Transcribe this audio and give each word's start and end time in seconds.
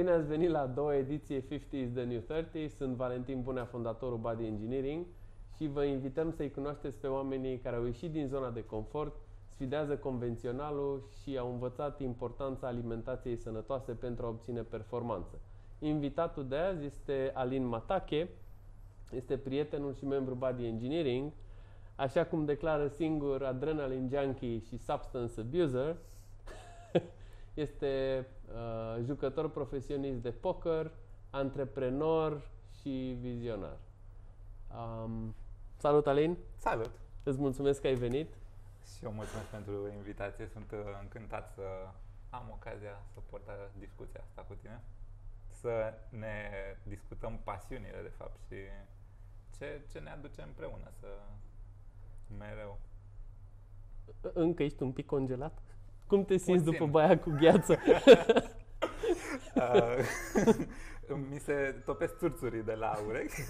Bine 0.00 0.12
ați 0.12 0.26
venit 0.26 0.50
la 0.50 0.60
a 0.60 0.66
doua 0.66 0.96
ediție 0.96 1.40
50 1.40 1.80
is 1.80 1.92
the 1.92 2.02
New 2.02 2.20
30. 2.20 2.70
Sunt 2.70 2.96
Valentin 2.96 3.42
Bunea, 3.42 3.64
fondatorul 3.64 4.18
Body 4.18 4.44
Engineering 4.44 5.06
și 5.56 5.66
vă 5.66 5.84
invităm 5.84 6.30
să-i 6.30 6.50
cunoașteți 6.50 6.98
pe 6.98 7.06
oamenii 7.06 7.58
care 7.58 7.76
au 7.76 7.84
ieșit 7.84 8.10
din 8.10 8.26
zona 8.26 8.50
de 8.50 8.64
confort, 8.64 9.16
sfidează 9.48 9.96
convenționalul 9.96 11.08
și 11.22 11.36
au 11.38 11.52
învățat 11.52 12.00
importanța 12.00 12.66
alimentației 12.66 13.36
sănătoase 13.36 13.92
pentru 13.92 14.26
a 14.26 14.28
obține 14.28 14.60
performanță. 14.60 15.40
Invitatul 15.78 16.48
de 16.48 16.56
azi 16.56 16.84
este 16.84 17.30
Alin 17.34 17.66
Matache, 17.66 18.28
este 19.10 19.36
prietenul 19.36 19.94
și 19.94 20.04
membru 20.04 20.34
Body 20.34 20.64
Engineering, 20.64 21.32
așa 21.96 22.24
cum 22.24 22.44
declară 22.44 22.86
singur 22.86 23.42
Adrenaline 23.42 24.08
Junkie 24.12 24.58
și 24.58 24.76
Substance 24.76 25.40
Abuser, 25.40 25.96
este 27.54 28.26
uh, 28.52 29.02
jucător 29.04 29.50
profesionist 29.50 30.22
de 30.22 30.30
poker, 30.30 30.90
antreprenor 31.30 32.48
și 32.80 33.16
vizionar. 33.20 33.76
Um, 34.76 35.34
salut, 35.76 36.06
Alin! 36.06 36.36
Salut! 36.56 36.90
Îți 37.22 37.38
mulțumesc 37.38 37.80
că 37.80 37.86
ai 37.86 37.94
venit. 37.94 38.34
Și 38.96 39.04
eu 39.04 39.12
mulțumesc 39.12 39.46
pentru 39.46 39.88
invitație. 39.96 40.46
Sunt 40.46 40.70
uh, 40.70 40.78
încântat 41.00 41.50
să 41.54 41.62
am 42.30 42.50
ocazia 42.50 43.02
să 43.12 43.20
port 43.30 43.46
uh, 43.46 43.54
discuția 43.78 44.20
asta 44.20 44.42
cu 44.42 44.54
tine. 44.54 44.82
Să 45.48 45.94
ne 46.08 46.50
discutăm 46.82 47.40
pasiunile, 47.44 48.02
de 48.02 48.12
fapt, 48.16 48.38
și 48.46 48.56
ce, 49.58 49.80
ce 49.92 49.98
ne 49.98 50.10
aduce 50.10 50.42
împreună 50.42 50.90
să 51.00 51.06
mereu. 52.38 52.78
Încă 54.20 54.62
ești 54.62 54.82
un 54.82 54.92
pic 54.92 55.06
congelat? 55.06 55.62
Cum 56.10 56.24
te 56.24 56.36
simți 56.36 56.64
Puțin. 56.64 56.78
după 56.78 56.90
baia 56.90 57.18
cu 57.18 57.30
gheață? 57.40 57.78
uh, 59.54 59.98
mi 61.30 61.38
se 61.38 61.82
topesc 61.84 62.16
țurțurii 62.18 62.62
de 62.62 62.74
la 62.74 62.98
urechi. 63.06 63.40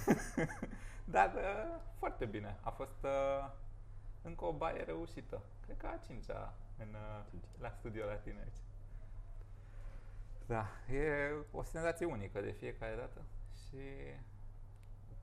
Dar 1.15 1.35
uh, 1.35 1.81
foarte 1.99 2.25
bine. 2.25 2.59
A 2.61 2.71
fost 2.71 3.03
uh, 3.03 3.51
încă 4.23 4.45
o 4.45 4.53
baie 4.53 4.83
reușită. 4.83 5.43
Cred 5.65 5.77
că 5.77 5.87
a 5.87 6.01
cincea 6.07 6.55
în, 6.79 6.89
uh, 6.95 7.41
la 7.61 7.71
studio 7.71 8.05
la 8.05 8.15
tine 8.15 8.39
aici. 8.39 8.63
Da, 10.47 10.67
e 10.95 11.35
o 11.53 11.63
senzație 11.63 12.07
unică 12.07 12.41
de 12.41 12.51
fiecare 12.51 12.95
dată 12.95 13.21
și 13.55 13.83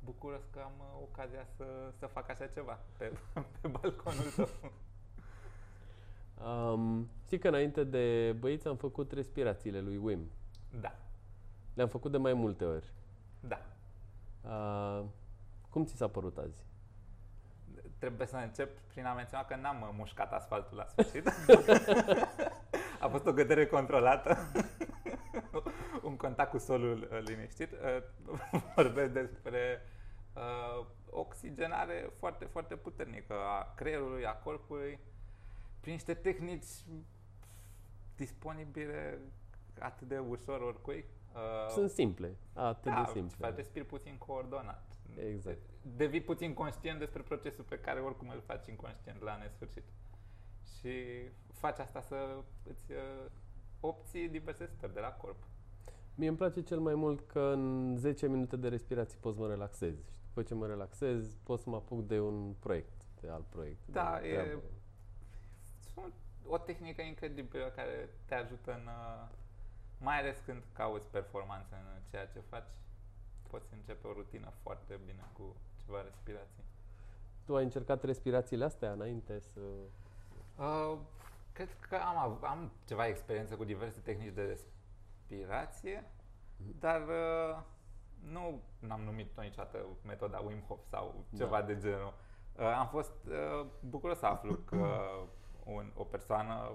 bucuros 0.04 0.44
că 0.52 0.60
am 0.60 0.74
uh, 0.80 1.08
ocazia 1.12 1.46
să, 1.56 1.92
să 1.98 2.06
fac 2.06 2.30
așa 2.30 2.48
ceva 2.48 2.80
pe, 2.98 3.12
pe 3.62 3.68
balconul 3.68 4.32
tău. 4.36 4.50
Um, 6.46 7.10
știi 7.26 7.40
că 7.40 7.48
înainte 7.48 7.84
de 7.84 8.36
băiți 8.40 8.68
am 8.68 8.76
făcut 8.76 9.12
respirațiile 9.12 9.80
lui 9.80 9.98
Wim. 9.98 10.32
Da. 10.82 10.96
Le-am 11.74 11.88
făcut 11.88 12.12
de 12.12 12.18
mai 12.18 12.34
multe 12.34 12.66
ori. 12.66 12.92
Da. 13.40 13.60
Uh, 14.42 15.06
cum 15.70 15.86
ți 15.86 15.96
s-a 15.96 16.08
părut 16.08 16.38
azi? 16.38 16.66
Trebuie 18.00 18.28
să 18.28 18.36
încep 18.36 18.80
prin 18.80 19.06
a 19.06 19.14
menționa 19.14 19.46
că 19.46 19.56
n-am 19.56 19.94
mușcat 19.98 20.34
asfaltul 20.34 20.78
la 20.78 20.86
sfârșit. 20.92 21.28
a 23.00 23.08
fost 23.08 23.26
o 23.26 23.34
gădere 23.34 23.66
controlată. 23.66 24.38
Un 26.04 26.16
contact 26.18 26.50
cu 26.50 26.58
solul 26.58 27.10
uh, 27.12 27.20
liniștit. 27.20 27.72
Uh, 27.72 28.60
vorbesc 28.76 29.12
despre 29.12 29.82
uh, 30.34 30.86
oxigenare 31.10 32.10
foarte, 32.20 32.46
foarte 32.46 32.76
puternică 32.76 33.34
a 33.34 33.74
creierului, 33.76 34.26
a 34.26 34.34
corpului, 34.36 35.00
prin 35.88 36.00
niște 36.00 36.14
tehnici 36.14 36.66
disponibile 38.16 39.20
atât 39.80 40.08
de 40.08 40.18
ușor 40.18 40.62
oricui. 40.62 41.06
Uh, 41.34 41.70
Sunt 41.70 41.90
simple, 41.90 42.38
atât 42.54 42.92
da, 42.92 43.04
de 43.04 43.20
simple. 43.20 43.50
respiri 43.50 43.86
puțin 43.86 44.18
coordonat. 44.18 44.84
Exact. 45.16 45.60
Devii 45.82 46.22
puțin 46.22 46.54
conștient 46.54 47.00
despre 47.00 47.22
procesul 47.22 47.64
pe 47.64 47.80
care 47.80 48.00
oricum 48.00 48.30
îl 48.30 48.42
faci 48.46 48.68
inconștient 48.68 49.22
la 49.22 49.38
nesfârșit. 49.38 49.84
Și 50.78 50.92
faci 51.54 51.80
asta 51.80 52.02
să 52.02 52.38
îți 52.64 52.92
uh, 52.92 53.32
obții 53.80 54.30
diverse 54.30 54.66
stări 54.66 54.94
de 54.94 55.00
la 55.00 55.12
corp. 55.12 55.48
Mie 56.16 56.28
îmi 56.28 56.38
place 56.38 56.62
cel 56.62 56.80
mai 56.80 56.96
mult 56.96 57.22
că 57.28 57.40
în 57.40 57.96
10 57.98 58.28
minute 58.28 58.56
de 58.56 58.68
respirație 58.68 59.18
poți 59.22 59.36
să 59.36 59.42
mă 59.42 59.48
relaxez. 59.48 59.96
Și 60.12 60.20
după 60.28 60.42
ce 60.44 60.54
mă 60.54 60.68
relaxez, 60.68 61.38
pot 61.44 61.60
să 61.60 61.70
mă 61.70 61.76
apuc 61.76 62.08
de 62.08 62.20
un 62.20 62.54
proiect, 62.60 63.06
de 63.22 63.30
alt 63.30 63.46
proiect. 63.46 63.88
Da, 63.88 64.26
e, 64.26 64.58
o 66.48 66.58
tehnică 66.58 67.02
incredibilă 67.02 67.66
care 67.76 68.10
te 68.26 68.36
ajută 68.36 68.74
în, 68.74 68.86
uh, 68.86 69.28
mai 70.00 70.20
ales 70.20 70.38
când 70.46 70.64
cauți 70.74 71.08
performanță 71.10 71.76
în 71.76 72.02
ceea 72.10 72.26
ce 72.28 72.40
faci, 72.50 72.72
poți 73.50 73.74
începe 73.74 74.08
o 74.08 74.14
rutină 74.14 74.52
foarte 74.62 75.00
bine 75.06 75.30
cu 75.34 75.56
ceva 75.86 76.02
respirații. 76.02 76.64
Tu 77.46 77.56
ai 77.56 77.64
încercat 77.64 78.04
respirațiile 78.04 78.66
astea 78.66 78.92
înainte 78.92 79.40
să... 79.40 79.60
Uh, 80.58 80.98
cred 81.54 81.70
că 81.90 81.96
am, 81.96 82.44
am 82.44 82.72
ceva 82.86 83.08
experiență 83.08 83.56
cu 83.56 83.64
diverse 83.64 84.00
tehnici 84.00 84.34
de 84.34 84.44
respirație, 84.44 86.00
mm-hmm. 86.02 86.80
dar 86.80 87.02
uh, 87.02 87.64
nu 88.32 88.62
am 88.90 89.02
numit 89.02 89.40
niciodată 89.42 89.86
metoda 90.06 90.38
Wim 90.38 90.60
Hof 90.68 90.80
sau 90.90 91.26
ceva 91.38 91.60
da. 91.60 91.66
de 91.66 91.78
genul. 91.78 92.14
Uh, 92.56 92.64
am 92.64 92.88
fost 92.88 93.14
uh, 93.28 93.66
bucuros 93.80 94.18
să 94.18 94.26
aflu 94.26 94.54
că 94.54 95.00
un, 95.68 95.92
o 95.96 96.04
persoană 96.04 96.72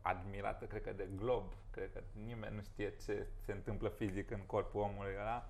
admirată, 0.00 0.64
cred 0.64 0.82
că 0.82 0.92
de 0.92 1.08
glob, 1.16 1.52
cred 1.70 1.92
că 1.92 2.00
nimeni 2.12 2.54
nu 2.54 2.62
știe 2.62 2.94
ce 3.04 3.26
se 3.44 3.52
întâmplă 3.52 3.88
fizic 3.88 4.30
în 4.30 4.40
corpul 4.46 4.80
omului 4.80 5.14
ăla, 5.20 5.48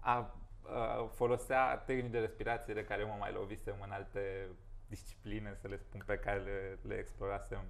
a, 0.00 0.16
a, 0.16 1.10
folosea 1.14 1.76
tehnici 1.76 2.10
de 2.10 2.18
respirație 2.18 2.74
de 2.74 2.84
care 2.84 3.04
mă 3.04 3.16
mai 3.18 3.32
lovisem 3.32 3.74
în 3.82 3.90
alte 3.90 4.48
discipline, 4.86 5.54
să 5.60 5.68
le 5.68 5.76
spun, 5.76 6.02
pe 6.06 6.18
care 6.18 6.38
le, 6.38 6.78
le 6.82 6.94
explorasem, 6.94 7.64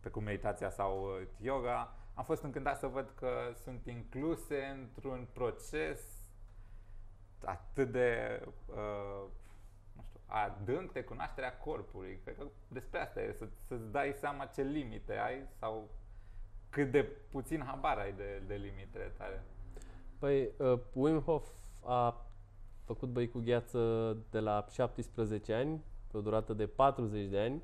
pe 0.00 0.08
cum 0.08 0.22
meditația 0.22 0.70
sau 0.70 1.02
uh, 1.02 1.26
yoga. 1.40 1.94
Am 2.14 2.24
fost 2.24 2.42
încântat 2.42 2.78
să 2.78 2.86
văd 2.86 3.12
că 3.14 3.52
sunt 3.62 3.86
incluse 3.86 4.64
într-un 4.64 5.28
proces 5.32 6.00
atât 7.44 7.90
de 7.90 8.40
uh, 8.66 9.24
adânc 10.28 10.92
de 10.92 11.02
cunoașterea 11.04 11.58
corpului. 11.58 12.20
Cred 12.24 12.36
că 12.36 12.44
despre 12.68 13.00
asta 13.00 13.20
e, 13.20 13.32
să, 13.32 13.48
să-ți 13.66 13.90
dai 13.90 14.14
seama 14.18 14.44
ce 14.44 14.62
limite 14.62 15.12
ai 15.12 15.46
sau 15.58 15.88
cât 16.70 16.90
de 16.90 17.02
puțin 17.30 17.62
habar 17.66 17.98
ai 17.98 18.12
de, 18.12 18.42
de 18.46 18.54
limitele 18.54 19.12
tale. 19.16 19.42
Păi, 20.18 20.50
uh, 20.56 20.78
Wim 20.92 21.20
Hof 21.20 21.48
a 21.84 22.26
făcut 22.84 23.08
băi 23.08 23.28
cu 23.28 23.38
gheață 23.38 24.16
de 24.30 24.40
la 24.40 24.64
17 24.70 25.54
ani, 25.54 25.84
pe 26.10 26.16
o 26.16 26.20
durată 26.20 26.52
de 26.52 26.66
40 26.66 27.26
de 27.26 27.38
ani 27.38 27.62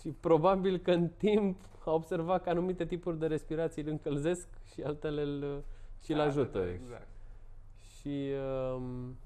și 0.00 0.08
probabil 0.08 0.78
că 0.78 0.90
în 0.90 1.08
timp 1.08 1.60
a 1.84 1.90
observat 1.90 2.42
că 2.42 2.50
anumite 2.50 2.86
tipuri 2.86 3.18
de 3.18 3.26
respirații 3.26 3.82
îl 3.82 3.88
încălzesc 3.88 4.48
și 4.72 4.82
altele 4.82 5.22
îl, 5.22 5.64
și 6.02 6.10
îl 6.10 6.16
da, 6.16 6.24
ajută. 6.24 6.58
Da, 6.58 6.70
exact. 6.70 7.08
Și 7.98 8.30
um, 8.74 9.16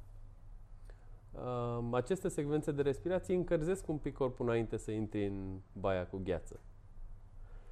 aceste 1.91 2.28
secvențe 2.28 2.72
de 2.72 2.82
respirație 2.82 3.34
încălzesc 3.34 3.88
un 3.88 3.99
pic 3.99 4.15
corpul 4.15 4.47
înainte 4.47 4.76
să 4.76 4.91
intri 4.91 5.26
în 5.26 5.59
baia 5.72 6.06
cu 6.06 6.21
gheață. 6.25 6.60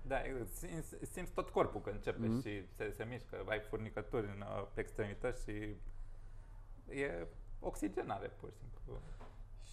Da, 0.03 0.17
simți, 0.53 0.97
simți 1.13 1.33
tot 1.33 1.49
corpul 1.49 1.81
când 1.81 1.97
începe 1.97 2.27
mm-hmm. 2.27 2.43
și 2.43 2.67
se, 2.77 2.93
se 2.97 3.07
mișcă, 3.11 3.45
ai 3.49 3.61
furnicături 3.61 4.27
în 4.27 4.41
uh, 4.41 4.67
pe 4.75 4.81
extremități 4.81 5.43
și 5.43 5.53
e 7.01 7.27
oxigenare 7.61 8.33
pur 8.41 8.51
și 8.51 8.57
simplu. 8.57 9.01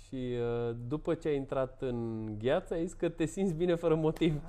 Și 0.07 0.37
uh, 0.39 0.75
după 0.87 1.13
ce 1.13 1.27
ai 1.27 1.35
intrat 1.35 1.81
în 1.81 2.25
gheață, 2.39 2.73
ai 2.73 2.85
zis 2.85 2.93
că 2.93 3.09
te 3.09 3.25
simți 3.25 3.53
bine 3.53 3.75
fără 3.75 3.95
motiv. 3.95 4.41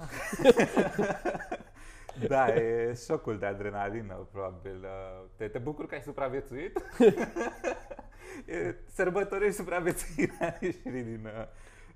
da, 2.29 2.55
e 2.55 2.95
șocul 3.07 3.39
de 3.39 3.47
adrenalină, 3.47 4.29
probabil. 4.33 4.79
Uh, 4.83 5.25
te, 5.37 5.49
te 5.49 5.59
bucur 5.59 5.87
că 5.87 5.95
ai 5.95 6.03
supraviețuit? 6.03 6.83
sărbătorești 8.87 9.57
supraviețuirea 9.57 10.59
ieșirii 10.61 11.03
din, 11.03 11.25
uh, 11.25 11.47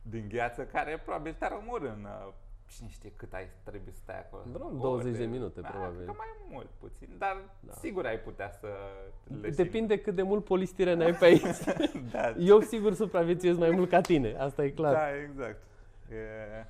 din 0.02 0.24
gheață, 0.28 0.62
care 0.62 1.00
probabil 1.04 1.36
te-ar 1.38 1.52
omor 1.52 1.82
în 1.82 2.06
uh, 2.26 2.32
cine 2.66 2.88
știe 2.88 3.12
cât 3.16 3.32
ai 3.32 3.48
trebuie 3.64 3.92
să 3.92 4.00
stai 4.02 4.18
acolo. 4.18 4.42
Vreo 4.52 4.68
20 4.70 5.12
de, 5.12 5.18
de 5.18 5.24
minute, 5.24 5.60
da, 5.60 5.68
probabil. 5.68 6.04
Că 6.04 6.12
mai 6.16 6.26
mult, 6.50 6.68
puțin, 6.78 7.08
dar 7.18 7.36
da. 7.60 7.72
sigur 7.72 8.06
ai 8.06 8.18
putea 8.18 8.50
să 8.50 8.66
le 9.40 9.50
Depinde 9.50 9.98
cât 10.00 10.14
de 10.14 10.22
mult 10.22 10.44
polistiren 10.44 11.00
ai 11.00 11.14
pe 11.14 11.24
aici. 11.24 11.42
da. 12.12 12.34
Eu 12.38 12.60
sigur 12.60 12.94
supraviețuiesc 12.94 13.58
mai 13.58 13.70
mult 13.70 13.88
ca 13.88 14.00
tine, 14.00 14.36
asta 14.38 14.64
e 14.64 14.70
clar. 14.70 14.92
Da, 14.92 15.22
exact. 15.22 15.62
E... 16.10 16.66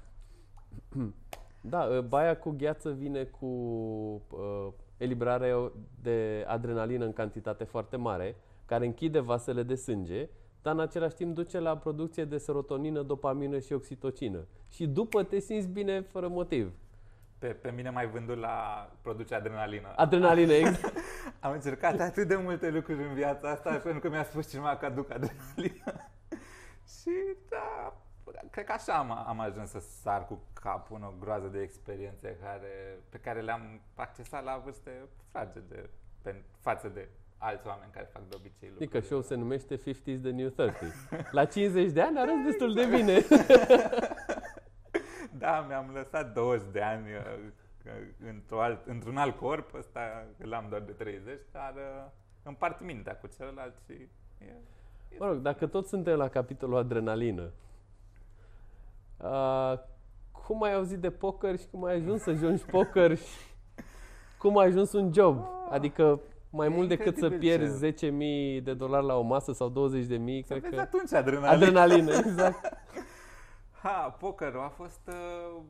Da, 1.61 1.85
uh, 1.85 2.01
baia 2.01 2.37
cu 2.37 2.51
gheață 2.51 2.91
vine 2.91 3.25
cu 3.25 3.47
uh, 3.47 4.69
eliberarea 4.97 5.73
de 6.03 6.45
adrenalină 6.47 7.05
în 7.05 7.13
cantitate 7.13 7.65
foarte 7.65 7.97
mare, 7.97 8.37
care 8.69 8.87
închide 8.87 9.21
vasele 9.21 9.63
de 9.63 9.75
sânge, 9.75 10.29
dar 10.63 10.75
în 10.75 10.81
același 10.81 11.15
timp 11.15 11.35
duce 11.35 11.59
la 11.59 11.77
producție 11.77 12.25
de 12.25 12.39
serotonină, 12.39 13.03
dopamină 13.03 13.59
și 13.59 13.73
oxitocină. 13.73 14.47
Și 14.69 14.87
după 14.87 15.23
te 15.23 15.39
simți 15.39 15.69
bine 15.69 16.01
fără 16.01 16.29
motiv. 16.29 16.73
pe, 17.39 17.47
pe 17.47 17.71
mine 17.71 17.91
mai 17.91 18.07
vândut 18.07 18.39
la 18.39 18.91
produce 19.03 19.35
adrenalină. 19.35 19.93
Adrenalină, 19.97 20.53
exact. 20.63 20.97
Am 21.41 21.53
încercat 21.53 22.01
atât 22.01 22.29
de 22.29 22.37
multe 22.37 22.71
lucruri 22.71 23.03
în 23.03 23.15
viața 23.15 23.51
asta 23.51 23.77
pentru 23.77 24.01
că 24.01 24.09
mi-a 24.09 24.25
spus 24.25 24.51
cineva 24.51 24.77
că 24.77 24.85
aduc 24.85 25.11
adrenalină. 25.11 26.11
și 27.01 27.11
da, 27.49 27.97
cred 28.51 28.65
că 28.65 28.73
așa 28.73 28.93
am, 28.93 29.11
am 29.11 29.41
ajuns 29.41 29.71
să 29.71 29.79
sar 29.79 30.27
cu 30.27 30.43
capul 30.53 30.97
în 30.97 31.03
o 31.03 31.13
groază 31.21 31.47
de 31.47 31.61
experiențe 31.61 32.39
care, 32.43 32.99
pe 33.09 33.19
care 33.19 33.41
le-am 33.41 33.81
accesat 33.95 34.45
la 34.45 34.61
vârste 34.65 35.09
fragede 35.31 35.91
pe, 36.23 36.43
față 36.61 36.89
de 36.89 37.09
alți 37.39 37.67
oameni 37.67 37.91
care 37.93 38.09
fac 38.13 38.23
de 38.29 38.35
obicei 38.35 38.69
lucruri. 38.69 38.85
Adică 38.85 39.01
show 39.01 39.21
se 39.21 39.35
numește 39.35 39.77
50s 39.77 40.21
the 40.21 40.31
New 40.31 40.49
30 40.49 40.93
La 41.31 41.45
50 41.45 41.93
de 41.93 42.01
ani 42.01 42.19
arăți 42.19 42.45
destul 42.45 42.75
de 42.75 42.85
bine. 42.97 43.19
da, 45.45 45.65
mi-am 45.69 45.91
lăsat 45.95 46.33
20 46.33 46.69
de 46.73 46.81
ani 46.81 47.07
uh, 47.13 47.51
într-un 48.29 48.59
alt, 48.61 48.87
într-un 48.87 49.17
alt 49.17 49.37
corp, 49.37 49.75
ăsta 49.75 50.27
l-am 50.37 50.67
doar 50.69 50.81
de 50.81 50.93
30, 50.93 51.41
dar 51.53 51.75
uh, 51.75 52.11
împart 52.43 52.81
mintea 52.81 53.17
cu 53.17 53.27
celălalt 53.37 53.75
și... 53.87 53.93
E, 54.39 54.55
e 55.09 55.17
mă 55.19 55.27
rog, 55.27 55.37
dacă 55.37 55.67
tot 55.67 55.87
suntem 55.87 56.17
la 56.17 56.29
capitolul 56.29 56.77
adrenalină, 56.77 57.51
uh, 59.17 59.79
cum 60.33 60.63
ai 60.63 60.75
auzit 60.75 60.99
de 60.99 61.11
poker 61.11 61.59
și 61.59 61.67
cum 61.71 61.85
ai 61.85 61.95
ajuns 61.95 62.23
să 62.23 62.33
joci 62.33 62.65
poker 62.65 63.17
și 63.17 63.39
cum 64.39 64.59
ai 64.59 64.67
ajuns 64.67 64.93
un 64.93 65.13
job? 65.13 65.45
Adică 65.71 66.21
mai 66.51 66.67
e 66.67 66.71
mult 66.71 66.89
decât 66.89 67.17
să 67.17 67.31
pierzi 67.31 67.93
ce... 67.95 68.11
10.000 68.11 68.63
de 68.63 68.75
dolari 68.75 69.07
la 69.07 69.17
o 69.17 69.23
masă 69.23 69.53
sau 69.53 69.71
20.000, 69.71 70.47
cred 70.47 70.69
că... 70.69 70.81
atunci 70.81 71.13
adrenalină. 71.13 71.49
Adrenalină, 71.49 72.13
exact. 72.27 72.77
ha, 73.83 74.17
pokerul 74.19 74.61
a 74.61 74.69
fost 74.69 75.01
uh, 75.09 75.61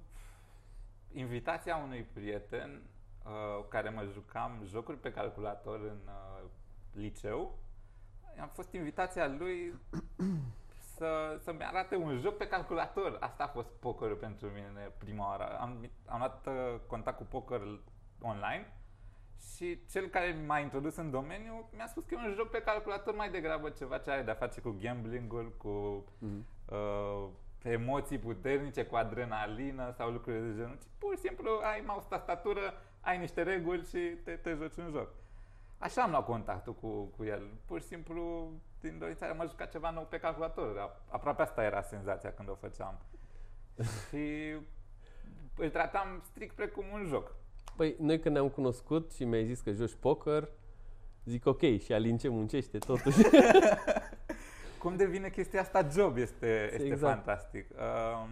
invitația 1.12 1.76
unui 1.76 2.06
prieten 2.12 2.82
uh, 3.24 3.64
care 3.68 3.88
mă 3.88 4.04
jucam 4.12 4.62
jocuri 4.64 4.96
pe 4.96 5.12
calculator 5.12 5.80
în 5.80 6.00
uh, 6.06 6.48
liceu. 6.92 7.58
Am 8.40 8.50
fost 8.52 8.72
invitația 8.72 9.34
lui 9.38 9.74
să, 10.96 11.38
să-mi 11.42 11.62
arate 11.62 11.96
un 11.96 12.18
joc 12.18 12.36
pe 12.36 12.48
calculator. 12.48 13.16
Asta 13.20 13.44
a 13.44 13.48
fost 13.48 13.68
pokerul 13.68 14.16
pentru 14.16 14.46
mine 14.46 14.92
prima 14.98 15.28
oară. 15.28 15.58
Am, 15.60 15.90
am 16.06 16.18
luat 16.18 16.46
uh, 16.46 16.80
contact 16.86 17.16
cu 17.16 17.24
poker 17.24 17.60
online 18.20 18.77
și 19.56 19.78
cel 19.90 20.06
care 20.06 20.42
m-a 20.46 20.58
introdus 20.58 20.96
în 20.96 21.10
domeniu 21.10 21.68
mi-a 21.76 21.86
spus 21.86 22.04
că 22.04 22.14
e 22.14 22.26
un 22.26 22.34
joc 22.34 22.50
pe 22.50 22.62
calculator 22.62 23.14
mai 23.14 23.30
degrabă 23.30 23.70
ceva 23.70 23.98
ce 23.98 24.10
are 24.10 24.22
de-a 24.22 24.34
face 24.34 24.60
cu 24.60 24.76
gambling-ul, 24.80 25.52
cu 25.56 26.04
mm-hmm. 26.04 26.42
uh, 26.68 27.28
emoții 27.62 28.18
puternice, 28.18 28.84
cu 28.84 28.96
adrenalină 28.96 29.94
sau 29.96 30.10
lucruri 30.10 30.40
de 30.40 30.54
genul. 30.56 30.78
Ci 30.80 30.86
pur 30.98 31.14
și 31.14 31.20
simplu 31.20 31.50
ai 31.62 31.82
mouse 31.86 32.06
tastatură, 32.08 32.74
ai 33.00 33.18
niște 33.18 33.42
reguli 33.42 33.84
și 33.84 33.98
te, 34.24 34.32
te 34.32 34.54
joci 34.54 34.76
un 34.76 34.90
joc. 34.90 35.08
Așa 35.78 36.02
am 36.02 36.10
luat 36.10 36.24
contactul 36.24 36.74
cu, 36.74 37.02
cu 37.16 37.24
el. 37.24 37.50
Pur 37.66 37.80
și 37.80 37.86
simplu, 37.86 38.52
din 38.80 38.98
dorința 38.98 39.32
mă 39.32 39.46
juca 39.46 39.64
ceva 39.64 39.90
nou 39.90 40.04
pe 40.04 40.18
calculator. 40.18 40.96
Aproape 41.08 41.42
asta 41.42 41.64
era 41.64 41.82
senzația 41.82 42.32
când 42.32 42.48
o 42.48 42.54
făceam. 42.54 42.98
și 44.08 44.54
îl 45.56 45.70
tratam 45.70 46.20
strict 46.24 46.54
precum 46.54 46.84
un 46.92 47.04
joc. 47.04 47.34
Păi, 47.76 47.96
noi 47.98 48.20
când 48.20 48.34
ne-am 48.34 48.48
cunoscut 48.48 49.12
și 49.12 49.24
mi-ai 49.24 49.46
zis 49.46 49.60
că 49.60 49.70
joci 49.70 49.94
poker, 49.94 50.48
zic 51.24 51.46
ok, 51.46 51.60
și 51.60 51.92
Alin 51.92 52.16
ce 52.16 52.28
muncește 52.28 52.78
totuși. 52.78 53.22
Cum 54.78 54.96
devine 54.96 55.30
chestia 55.30 55.60
asta 55.60 55.88
job 55.92 56.16
este, 56.16 56.70
este 56.72 56.86
exact. 56.86 57.14
fantastic. 57.14 57.70
Uh, 57.70 58.28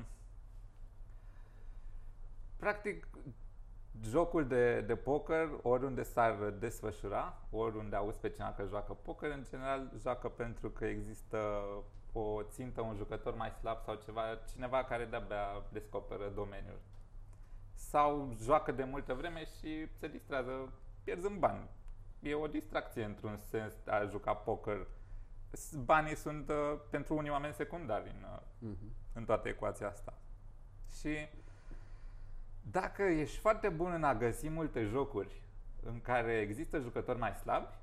practic, 2.57 3.09
jocul 4.05 4.47
de, 4.47 4.81
de 4.81 4.97
poker, 4.97 5.49
oriunde 5.63 6.03
s-ar 6.03 6.35
desfășura, 6.59 7.43
oriunde 7.51 7.97
auzi 7.97 8.19
pe 8.19 8.31
cineva 8.31 8.53
că 8.53 8.65
joacă 8.69 8.93
poker, 9.03 9.31
în 9.31 9.45
general 9.51 9.93
joacă 10.01 10.29
pentru 10.29 10.71
că 10.71 10.85
există 10.85 11.63
o 12.13 12.43
țintă, 12.43 12.81
un 12.81 12.95
jucător 12.97 13.35
mai 13.35 13.51
slab 13.51 13.83
sau 13.85 13.95
ceva, 14.05 14.23
cineva 14.53 14.85
care 14.85 15.05
de-abia 15.05 15.63
descoperă 15.73 16.33
domeniul 16.35 16.81
sau 17.77 18.37
joacă 18.43 18.73
de 18.73 18.85
multă 18.85 19.15
vreme 19.15 19.45
și 19.45 19.87
se 19.99 20.09
distrează 20.09 20.73
pierzând 21.05 21.39
bani. 21.39 21.69
E 22.21 22.35
o 22.35 22.47
distracție 22.47 23.05
într-un 23.05 23.37
sens 23.37 23.75
a 23.87 24.05
juca 24.05 24.35
poker. 24.35 24.87
Banii 25.85 26.17
sunt 26.17 26.49
uh, 26.49 26.79
pentru 26.91 27.17
unii 27.17 27.31
oameni 27.31 27.55
secundari 27.55 28.09
în, 28.09 28.27
uh, 28.33 28.75
uh-huh. 28.75 29.13
în 29.13 29.25
toată 29.25 29.49
ecuația 29.49 29.89
asta. 29.89 30.15
Și 30.99 31.29
dacă 32.71 33.03
ești 33.03 33.39
foarte 33.39 33.69
bun 33.69 33.93
în 33.93 34.05
a 34.05 34.15
găsi 34.15 34.49
multe 34.49 34.85
jocuri 34.85 35.43
în 35.83 36.01
care 36.01 36.33
există 36.33 36.79
jucători 36.79 37.19
mai 37.19 37.33
slabi, 37.33 37.75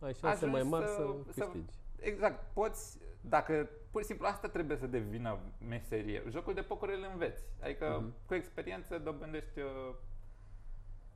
ai 0.00 0.14
șanse 0.14 0.46
mai 0.46 0.62
mari 0.62 0.86
să, 0.86 1.14
să 1.32 1.40
câștigi. 1.40 1.74
Exact. 1.96 2.52
Poți, 2.52 2.98
dacă 3.20 3.68
pur 3.90 4.00
și 4.00 4.06
simplu 4.06 4.26
asta 4.26 4.48
trebuie 4.48 4.76
să 4.76 4.86
devină 4.86 5.38
meserie. 5.68 6.22
Jocul 6.28 6.54
de 6.54 6.60
poker 6.60 6.88
îl 6.88 7.08
înveți. 7.12 7.42
Adică 7.62 8.00
uh-huh. 8.00 8.26
cu 8.26 8.34
experiență 8.34 8.98
dobândești 8.98 9.60
uh, 9.60 9.94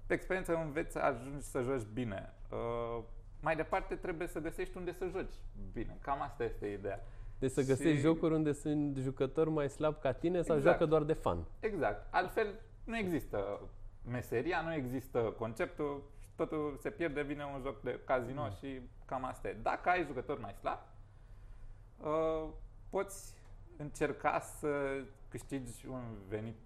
pe 0.06 0.14
experiență 0.14 0.54
înveți, 0.54 0.98
ajungi 0.98 1.44
să 1.44 1.60
joci 1.60 1.86
bine. 1.92 2.32
Uh, 2.50 3.02
mai 3.40 3.56
departe 3.56 3.94
trebuie 3.94 4.28
să 4.28 4.38
găsești 4.38 4.76
unde 4.76 4.92
să 4.92 5.06
joci 5.06 5.34
bine. 5.72 5.98
Cam 6.00 6.20
asta 6.20 6.44
este 6.44 6.66
ideea. 6.66 7.04
Deci 7.38 7.50
să 7.50 7.62
găsești 7.62 7.96
și... 7.96 8.00
jocuri 8.00 8.34
unde 8.34 8.52
sunt 8.52 8.96
jucători 8.96 9.50
mai 9.50 9.70
slabi 9.70 10.00
ca 10.00 10.12
tine 10.12 10.42
sau 10.42 10.56
exact. 10.56 10.62
joacă 10.62 10.84
doar 10.84 11.02
de 11.02 11.12
fan. 11.12 11.44
Exact. 11.60 12.06
Altfel 12.10 12.46
nu 12.84 12.96
există 12.96 13.60
meseria, 14.10 14.60
nu 14.60 14.74
există 14.74 15.18
conceptul, 15.18 16.02
totul 16.36 16.76
se 16.80 16.90
pierde, 16.90 17.22
vine 17.22 17.44
un 17.54 17.60
joc 17.60 17.82
de 17.82 18.00
casino 18.04 18.42
mm. 18.42 18.50
și 18.50 18.80
cam 19.04 19.24
asta 19.24 19.48
e. 19.48 19.56
Dacă 19.62 19.88
ai 19.88 20.04
jucători 20.04 20.40
mai 20.40 20.52
slabi, 20.52 20.82
uh, 20.82 20.93
poți 22.90 23.34
încerca 23.76 24.40
să 24.40 25.02
câștigi 25.28 25.86
un 25.86 26.02
venit 26.28 26.56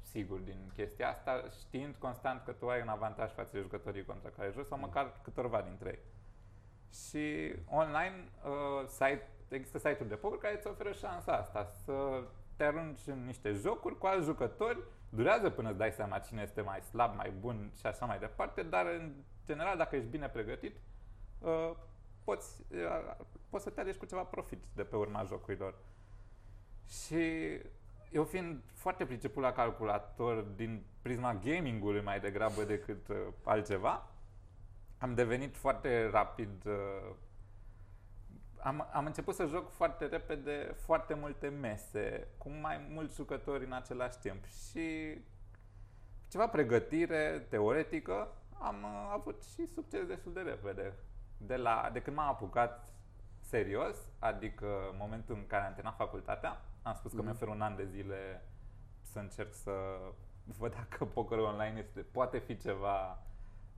sigur 0.00 0.38
din 0.38 0.70
chestia 0.74 1.08
asta, 1.08 1.44
știind 1.60 1.94
constant 1.94 2.42
că 2.44 2.52
tu 2.52 2.68
ai 2.68 2.80
un 2.80 2.88
avantaj 2.88 3.32
față 3.32 3.50
de 3.52 3.60
jucătorii 3.60 4.04
contra 4.04 4.30
care 4.30 4.50
joci 4.54 4.66
sau 4.66 4.78
măcar 4.78 5.20
câtorva 5.22 5.62
dintre 5.62 5.88
ei. 5.88 5.98
Și 6.92 7.54
online 7.68 8.28
uh, 8.44 8.86
site, 8.86 9.28
există 9.48 9.78
site-uri 9.78 10.08
de 10.08 10.14
poker 10.14 10.38
care 10.38 10.56
îți 10.56 10.66
oferă 10.66 10.92
șansa 10.92 11.32
asta, 11.32 11.64
să 11.84 12.22
te 12.56 12.64
arunci 12.64 13.06
în 13.06 13.24
niște 13.24 13.52
jocuri 13.52 13.98
cu 13.98 14.06
alți 14.06 14.26
jucători, 14.26 14.82
durează 15.08 15.50
până 15.50 15.68
îți 15.68 15.78
dai 15.78 15.92
seama 15.92 16.18
cine 16.18 16.42
este 16.42 16.60
mai 16.60 16.80
slab, 16.80 17.16
mai 17.16 17.30
bun 17.40 17.70
și 17.78 17.86
așa 17.86 18.06
mai 18.06 18.18
departe, 18.18 18.62
dar 18.62 18.86
în 18.86 19.12
general 19.46 19.76
dacă 19.76 19.96
ești 19.96 20.08
bine 20.08 20.28
pregătit, 20.28 20.76
uh, 21.38 21.70
poți, 22.24 22.62
uh, 22.70 23.16
poți 23.50 23.64
să 23.64 23.70
te 23.70 23.80
alegi 23.80 23.98
cu 23.98 24.06
ceva 24.06 24.22
profit 24.22 24.62
de 24.74 24.82
pe 24.82 24.96
urma 24.96 25.24
jocurilor. 25.24 25.74
Și 26.88 27.24
eu 28.10 28.24
fiind 28.24 28.62
foarte 28.72 29.06
priceput 29.06 29.42
la 29.42 29.52
calculator 29.52 30.40
din 30.40 30.84
prisma 31.02 31.34
gamingului 31.34 32.02
mai 32.02 32.20
degrabă 32.20 32.62
decât 32.62 33.08
uh, 33.08 33.16
altceva, 33.42 34.06
am 34.98 35.14
devenit 35.14 35.56
foarte 35.56 36.08
rapid 36.10 36.64
uh, 36.66 37.14
am, 38.62 38.88
am 38.92 39.06
început 39.06 39.34
să 39.34 39.46
joc 39.46 39.70
foarte 39.70 40.06
repede 40.06 40.74
foarte 40.76 41.14
multe 41.14 41.48
mese 41.48 42.28
cu 42.38 42.50
mai 42.50 42.86
mulți 42.90 43.14
jucători 43.14 43.64
în 43.64 43.72
același 43.72 44.18
timp 44.18 44.44
și 44.44 45.18
ceva 46.28 46.48
pregătire 46.48 47.46
teoretică 47.48 48.28
am 48.58 48.82
uh, 48.82 49.10
avut 49.12 49.42
și 49.42 49.66
succes 49.66 50.06
destul 50.06 50.32
de 50.32 50.40
repede. 50.40 50.94
De, 51.46 51.56
la, 51.56 51.90
de 51.92 52.02
când 52.02 52.16
m-am 52.16 52.28
apucat 52.28 52.92
serios, 53.40 53.96
adică 54.18 54.66
în 54.90 54.96
momentul 54.98 55.34
în 55.34 55.46
care 55.46 55.64
am 55.64 55.72
terminat 55.72 55.96
facultatea, 55.96 56.60
am 56.82 56.94
spus 56.94 57.12
că 57.12 57.20
mm-hmm. 57.20 57.24
mi 57.24 57.30
ofer 57.30 57.48
un 57.48 57.60
an 57.60 57.76
de 57.76 57.84
zile 57.84 58.42
să 59.00 59.18
încerc 59.18 59.52
să 59.52 59.72
văd 60.58 60.74
dacă 60.74 61.04
pokerul 61.04 61.44
online 61.44 61.78
este, 61.78 62.00
poate 62.00 62.38
fi 62.38 62.56
ceva 62.56 63.18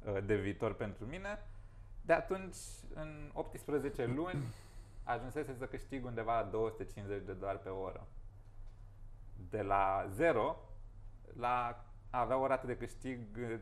uh, 0.05 0.25
de 0.25 0.37
viitor 0.37 0.75
pentru 0.75 1.05
mine. 1.05 1.39
De 2.03 2.13
atunci, 2.13 2.57
în 2.95 3.31
18 3.33 4.05
luni, 4.17 4.45
ajunsese 5.03 5.55
să 5.55 5.67
câștig 5.67 6.05
undeva 6.05 6.41
la 6.41 6.47
250 6.47 7.25
de 7.25 7.33
dolari 7.33 7.59
pe 7.59 7.69
oră. 7.69 8.07
De 9.51 9.63
la 9.63 10.07
0 10.09 10.57
la 11.37 11.85
a 12.11 12.21
avea 12.21 12.37
o 12.37 12.47
rată 12.47 12.67
de 12.67 12.77
câștig 12.77 13.19
uh, 13.39 13.61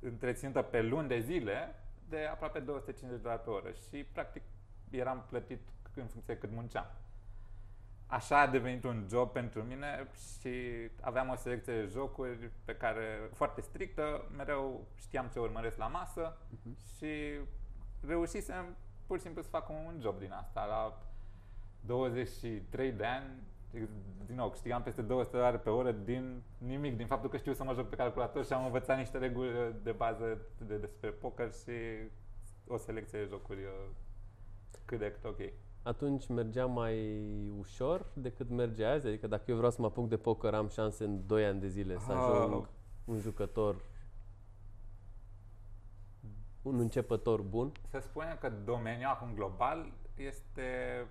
întreținută 0.00 0.62
pe 0.62 0.82
luni 0.82 1.08
de 1.08 1.18
zile 1.18 1.74
de 2.10 2.28
aproape 2.30 2.58
250 2.58 3.16
de 3.16 3.22
dolari 3.22 3.42
pe 3.42 3.50
oră 3.50 3.70
și 3.70 4.04
practic 4.04 4.42
eram 4.90 5.24
plătit 5.28 5.60
în 5.94 6.06
funcție 6.06 6.38
cât 6.38 6.50
munceam. 6.50 6.86
Așa 8.06 8.40
a 8.40 8.46
devenit 8.46 8.84
un 8.84 9.06
job 9.08 9.32
pentru 9.32 9.62
mine 9.62 10.08
și 10.40 10.50
aveam 11.00 11.28
o 11.28 11.36
selecție 11.36 11.72
de 11.72 11.86
jocuri 11.86 12.50
pe 12.64 12.76
care 12.76 13.30
foarte 13.32 13.60
strictă, 13.60 14.24
mereu 14.36 14.86
știam 14.96 15.28
ce 15.32 15.38
urmăresc 15.38 15.76
la 15.76 15.86
masă 15.86 16.36
uh-huh. 16.36 16.96
și 16.96 17.38
reușisem 18.06 18.76
pur 19.06 19.16
și 19.16 19.22
simplu 19.22 19.42
să 19.42 19.48
fac 19.48 19.68
un 19.68 19.98
job 20.00 20.18
din 20.18 20.32
asta. 20.32 20.64
La 20.64 21.02
23 21.80 22.92
de 22.92 23.04
ani 23.04 23.42
din 24.26 24.34
nou, 24.36 24.50
câștigam 24.50 24.82
peste 24.82 25.02
200 25.02 25.36
de 25.36 25.42
ore 25.42 25.58
pe 25.58 25.70
oră 25.70 25.92
din 25.92 26.42
nimic, 26.58 26.96
din 26.96 27.06
faptul 27.06 27.30
că 27.30 27.36
știu 27.36 27.52
să 27.52 27.64
mă 27.64 27.74
joc 27.74 27.88
pe 27.88 27.96
calculator 27.96 28.44
și 28.44 28.52
am 28.52 28.64
învățat 28.64 28.96
niște 28.96 29.18
reguli 29.18 29.74
de 29.82 29.92
bază 29.92 30.40
de, 30.66 30.76
despre 30.76 31.10
poker 31.10 31.52
și 31.52 31.72
o 32.66 32.76
selecție 32.76 33.18
de 33.18 33.24
jocuri 33.24 33.58
uh, 33.62 33.88
cât 34.84 34.98
de 34.98 35.12
cât 35.12 35.24
ok. 35.24 35.38
Atunci 35.82 36.26
mergea 36.28 36.66
mai 36.66 37.18
ușor 37.58 38.06
decât 38.14 38.48
merge 38.50 38.84
azi? 38.84 39.06
Adică 39.06 39.26
dacă 39.26 39.42
eu 39.46 39.56
vreau 39.56 39.70
să 39.70 39.80
mă 39.80 39.86
apuc 39.86 40.08
de 40.08 40.16
poker, 40.16 40.54
am 40.54 40.68
șanse 40.68 41.04
în 41.04 41.26
2 41.26 41.44
ani 41.44 41.60
de 41.60 41.68
zile 41.68 41.98
să 41.98 42.12
ajung 42.12 42.62
Ah. 42.62 42.68
un 43.04 43.18
jucător, 43.18 43.76
un 46.62 46.78
începător 46.80 47.42
bun? 47.42 47.72
Să 47.88 47.98
spunem 47.98 48.36
că 48.40 48.52
domeniul 48.64 49.10
acum 49.10 49.34
global 49.34 49.92
este 50.16 51.06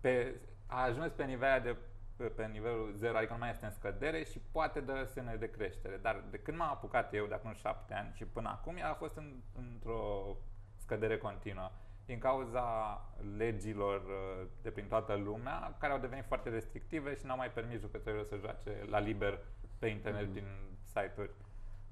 pe, 0.00 0.40
a 0.68 0.82
ajuns 0.82 1.12
pe 1.12 1.24
nivelul 1.24 1.62
de 1.62 1.76
pe, 2.16 2.24
pe 2.24 2.46
nivelul 2.46 2.92
0, 2.94 3.16
adică 3.16 3.32
nu 3.32 3.38
mai 3.38 3.50
este 3.50 3.64
în 3.64 3.70
scădere 3.70 4.22
și 4.24 4.38
poate 4.52 4.80
dă 4.80 5.04
semne 5.04 5.34
de 5.36 5.50
creștere. 5.50 5.96
Dar 5.96 6.24
de 6.30 6.38
când 6.38 6.56
m-am 6.58 6.70
apucat 6.70 7.14
eu, 7.14 7.26
de 7.26 7.34
acum 7.34 7.52
șapte 7.52 7.94
ani 7.94 8.12
și 8.14 8.24
până 8.24 8.48
acum, 8.48 8.76
ea 8.76 8.90
a 8.90 8.94
fost 8.94 9.16
în, 9.16 9.34
într-o 9.54 10.36
scădere 10.76 11.18
continuă 11.18 11.70
din 12.04 12.18
cauza 12.18 13.00
legilor 13.36 14.00
uh, 14.04 14.46
de 14.62 14.70
prin 14.70 14.88
toată 14.88 15.14
lumea, 15.14 15.76
care 15.78 15.92
au 15.92 15.98
devenit 15.98 16.24
foarte 16.24 16.48
restrictive 16.48 17.14
și 17.14 17.26
n-au 17.26 17.36
mai 17.36 17.50
permis 17.50 17.80
jucătorilor 17.80 18.24
să 18.24 18.36
joace 18.36 18.84
la 18.86 18.98
liber 18.98 19.38
pe 19.78 19.86
internet 19.86 20.24
Mhm. 20.24 20.32
din 20.32 20.46
site-uri. 20.84 21.30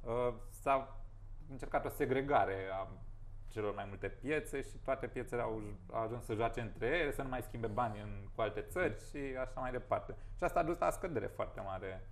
Uh, 0.00 0.34
S-a 0.50 0.96
încercat 1.50 1.84
o 1.84 1.88
segregare 1.88 2.56
a 2.72 2.88
celor 3.56 3.74
mai 3.74 3.84
multe 3.88 4.08
piețe 4.08 4.60
și 4.60 4.76
toate 4.84 5.06
piețele 5.06 5.42
au, 5.42 5.62
au 5.92 6.02
ajuns 6.02 6.24
să 6.24 6.34
joace 6.34 6.60
între 6.60 6.86
ele, 6.86 7.12
să 7.12 7.22
nu 7.22 7.28
mai 7.28 7.42
schimbe 7.42 7.66
bani 7.66 8.00
în, 8.00 8.28
cu 8.34 8.40
alte 8.40 8.60
țări 8.60 8.96
și 9.08 9.18
așa 9.40 9.60
mai 9.60 9.70
departe. 9.70 10.16
Și 10.36 10.44
asta 10.44 10.58
a 10.60 10.62
dus 10.62 10.78
la 10.78 10.90
scădere 10.90 11.26
foarte 11.26 11.60
mare. 11.60 12.06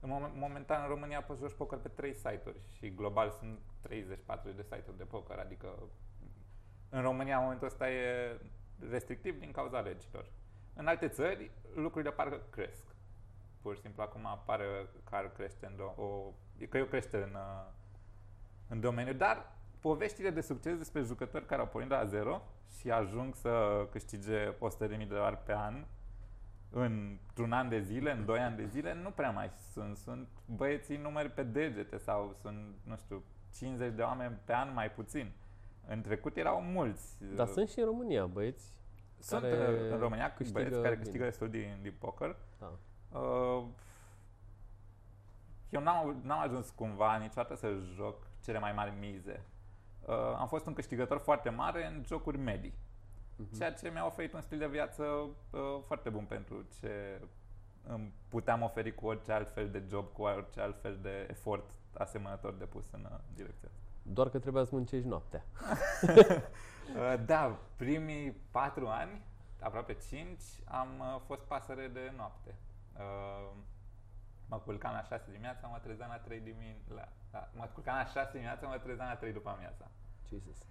În 0.00 0.08
moment, 0.08 0.34
momentan 0.34 0.82
în 0.82 0.88
România 0.88 1.22
poți 1.22 1.40
joci 1.40 1.54
poker 1.56 1.78
pe 1.78 1.88
3 1.88 2.14
site-uri 2.14 2.58
și 2.76 2.94
global 2.94 3.30
sunt 3.30 3.58
30-40 3.88 3.90
de 4.56 4.62
site-uri 4.62 4.96
de 4.96 5.04
poker, 5.04 5.38
adică 5.38 5.68
în 6.88 7.02
România 7.02 7.36
în 7.36 7.42
momentul 7.42 7.66
ăsta 7.66 7.90
e 7.90 8.40
restrictiv 8.90 9.38
din 9.38 9.50
cauza 9.50 9.80
legilor. 9.80 10.30
În 10.74 10.86
alte 10.86 11.08
țări 11.08 11.50
lucrurile 11.74 12.12
parcă 12.12 12.40
cresc. 12.50 12.84
Pur 13.62 13.74
și 13.74 13.80
simplu 13.80 14.02
acum 14.02 14.26
apare 14.26 14.64
că 15.04 15.14
ar 15.16 15.32
crește 15.32 15.66
în 15.66 15.74
do- 15.74 15.94
o, 15.96 16.32
că 16.68 16.76
e 16.76 16.82
o 16.82 16.84
creștere 16.84 17.22
în, 17.22 17.34
uh, 17.34 17.66
în 18.68 18.80
domeniu, 18.80 19.12
dar 19.12 19.57
poveștile 19.80 20.30
de 20.30 20.40
succes 20.40 20.76
despre 20.76 21.02
jucători 21.02 21.46
care 21.46 21.60
au 21.60 21.66
pornit 21.66 21.90
de 21.90 21.96
la 21.96 22.04
zero 22.04 22.42
și 22.78 22.90
ajung 22.90 23.34
să 23.34 23.86
câștige 23.90 24.52
100.000 24.52 24.56
de 24.78 25.04
dolari 25.08 25.38
pe 25.44 25.52
an 25.52 25.84
într-un 26.70 27.52
an 27.52 27.68
de 27.68 27.80
zile, 27.80 28.12
în 28.12 28.24
2 28.24 28.38
ani 28.38 28.56
de 28.56 28.66
zile, 28.66 28.94
nu 28.94 29.10
prea 29.10 29.30
mai 29.30 29.50
sunt. 29.72 29.96
Sunt 29.96 30.28
băieții 30.46 30.96
numeri 30.96 31.30
pe 31.30 31.42
degete 31.42 31.96
sau 31.96 32.36
sunt, 32.40 32.74
nu 32.82 32.96
știu, 32.96 33.22
50 33.52 33.94
de 33.94 34.02
oameni 34.02 34.38
pe 34.44 34.54
an 34.54 34.72
mai 34.74 34.90
puțin. 34.90 35.32
În 35.86 36.00
trecut 36.00 36.36
erau 36.36 36.60
mulți. 36.60 37.24
Dar 37.34 37.46
sunt 37.46 37.68
și 37.68 37.78
în 37.78 37.84
România 37.84 38.26
băieți. 38.26 38.76
Sunt 39.18 39.40
care 39.40 39.84
uh, 39.84 39.90
în 39.92 39.98
România 39.98 40.34
câștigă 40.34 40.58
băieți 40.58 40.80
care 40.82 40.88
bine. 40.88 41.02
câștigă 41.02 41.24
destul 41.24 41.50
din, 41.50 41.78
din 41.82 41.94
poker. 41.98 42.36
Da. 42.58 42.72
Uh, 43.18 43.64
eu 45.70 45.82
n-am, 45.82 46.20
n-am 46.22 46.40
ajuns 46.40 46.70
cumva 46.70 47.16
niciodată 47.16 47.54
să 47.54 47.76
joc 47.94 48.26
cele 48.44 48.58
mai 48.58 48.72
mari 48.72 48.92
mize. 49.00 49.44
Uh, 50.08 50.14
am 50.38 50.46
fost 50.48 50.66
un 50.66 50.72
câștigător 50.72 51.18
foarte 51.18 51.50
mare 51.50 51.86
în 51.86 52.02
jocuri 52.06 52.38
medii. 52.38 52.74
Mhm. 53.36 53.56
Ceea 53.56 53.72
ce 53.72 53.90
mi-a 53.90 54.06
oferit 54.06 54.32
un 54.32 54.40
stil 54.40 54.58
de 54.58 54.66
viață 54.66 55.02
uh, 55.02 55.60
foarte 55.86 56.08
bun 56.08 56.24
pentru 56.24 56.66
ce 56.80 57.20
îmi 57.82 58.12
puteam 58.28 58.62
oferi 58.62 58.94
cu 58.94 59.06
orice 59.06 59.32
alt 59.32 59.50
fel 59.50 59.70
de 59.70 59.84
job, 59.88 60.12
cu 60.12 60.22
orice 60.22 60.60
alt 60.60 60.80
fel 60.80 60.98
de 61.02 61.26
efort 61.30 61.70
asemănător 61.92 62.54
de 62.54 62.64
pus 62.64 62.90
în 62.90 63.08
uh, 63.10 63.18
direcția 63.34 63.68
asta. 63.68 63.82
Doar 64.02 64.28
că 64.28 64.38
trebuia 64.38 64.64
să 64.64 64.70
muncești 64.72 65.08
noaptea. 65.08 65.44
Uh, 66.96 67.14
da, 67.26 67.58
primii 67.76 68.36
patru 68.50 68.86
ani, 68.86 69.22
aproape 69.60 69.96
cinci, 70.08 70.42
am 70.64 70.88
uh, 70.98 71.20
fost 71.26 71.42
pasăre 71.42 71.90
de 71.92 72.12
noapte. 72.16 72.54
Uh, 72.96 73.50
mă 74.48 74.58
culcam 74.58 74.92
la 74.92 75.02
6 75.02 75.24
dimineața, 75.30 75.66
mă 75.66 75.78
trezeam 75.82 76.10
la 76.10 76.18
3 76.18 76.40
dimineața. 76.40 76.94
La, 76.94 77.08
la, 77.32 77.48
mă 77.54 77.68
culcam 77.74 77.96
la 77.96 78.04
6 78.04 78.28
dimineața, 78.32 78.66
mă 78.66 78.78
trezeam 78.78 79.08
la 79.08 79.16
3 79.16 79.32
după 79.32 79.48
amiaza. 79.48 79.90
Jesus. 80.28 80.66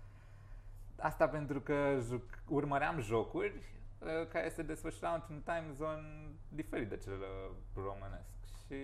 Asta 0.99 1.27
pentru 1.27 1.59
că 1.61 1.97
juc, 2.01 2.23
urmăream 2.47 2.99
jocuri 2.99 3.53
uh, 3.99 4.27
care 4.27 4.49
se 4.49 4.61
desfășurau 4.61 5.13
într-un 5.13 5.41
time 5.41 5.71
zone 5.75 6.29
diferit 6.49 6.89
de 6.89 6.97
cel 6.97 7.19
uh, 7.19 7.51
românesc. 7.75 8.29
Și 8.65 8.75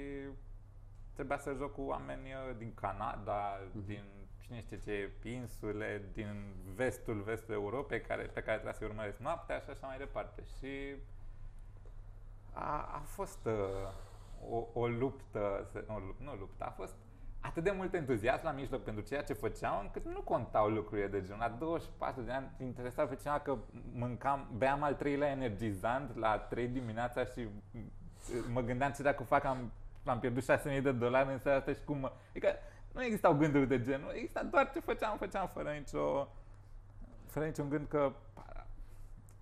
trebuia 1.14 1.38
să 1.38 1.54
joc 1.54 1.74
cu 1.74 1.82
oameni 1.82 2.34
uh, 2.34 2.56
din 2.58 2.74
Canada, 2.74 3.60
Mhm. 3.74 3.86
din 3.86 4.04
cine 4.42 4.62
știe 4.62 4.78
ce 5.22 5.30
insule, 5.30 6.02
din 6.14 6.54
vestul, 6.76 7.22
vestul 7.22 7.54
Europei, 7.54 8.02
care, 8.02 8.24
pe 8.24 8.42
care 8.42 8.54
trebuia 8.54 8.74
să-i 8.74 8.88
urmăresc 8.88 9.18
noaptea 9.18 9.60
și 9.60 9.70
așa 9.70 9.88
mai 9.88 9.98
departe. 9.98 10.44
Și 10.58 10.96
a, 12.54 12.90
a 12.94 13.02
fost 13.06 13.46
uh, 13.46 13.54
o, 14.50 14.68
o 14.74 14.88
luptă, 14.88 15.68
să, 15.72 15.84
nu, 15.88 15.96
lup- 15.96 16.24
nu 16.24 16.34
luptă, 16.40 16.66
a 16.66 16.70
fost 16.70 16.96
atât 17.40 17.64
de 17.64 17.72
mult 17.72 17.94
entuziasm 17.94 18.46
la 18.46 18.52
mijloc 18.52 18.84
pentru 18.84 19.04
ceea 19.04 19.24
ce 19.24 19.34
făceam, 19.34 19.80
încât 19.82 20.06
nu 20.06 20.22
contau 20.22 20.70
lucrurile 20.70 21.08
de 21.08 21.22
genul. 21.22 21.40
La 21.40 21.50
24 21.50 22.22
de 22.22 22.32
ani 22.32 22.52
interesa 22.60 23.06
pe 23.06 23.16
cineva 23.16 23.40
că 23.40 23.58
mâncam, 23.94 24.50
beam 24.58 24.84
al 24.84 24.94
treilea 24.94 25.30
energizant 25.30 26.18
la 26.18 26.38
3 26.38 26.68
dimineața 26.68 27.26
și 27.26 27.48
mă 28.54 28.62
gândeam 28.62 28.92
ce 28.92 29.02
dacă 29.02 29.24
fac, 29.24 29.44
am, 29.44 29.72
am 30.06 30.20
pierdut 30.20 30.44
6.000 30.44 30.82
de 30.82 30.92
dolari 30.92 31.32
în 31.32 31.40
seara 31.40 31.58
asta 31.58 31.74
și 31.74 31.84
cum 31.86 31.98
mă... 31.98 32.12
Adică 32.30 32.48
nu 32.94 33.04
existau 33.04 33.34
gânduri 33.34 33.68
de 33.68 33.82
genul, 33.82 34.12
exista 34.14 34.44
doar 34.44 34.72
ce 34.72 34.80
făceam, 34.80 35.18
făceam 35.18 35.48
fără 35.48 35.70
nicio... 35.72 36.28
Fără 37.26 37.46
niciun 37.46 37.70
gând 37.70 37.88
că 37.88 38.12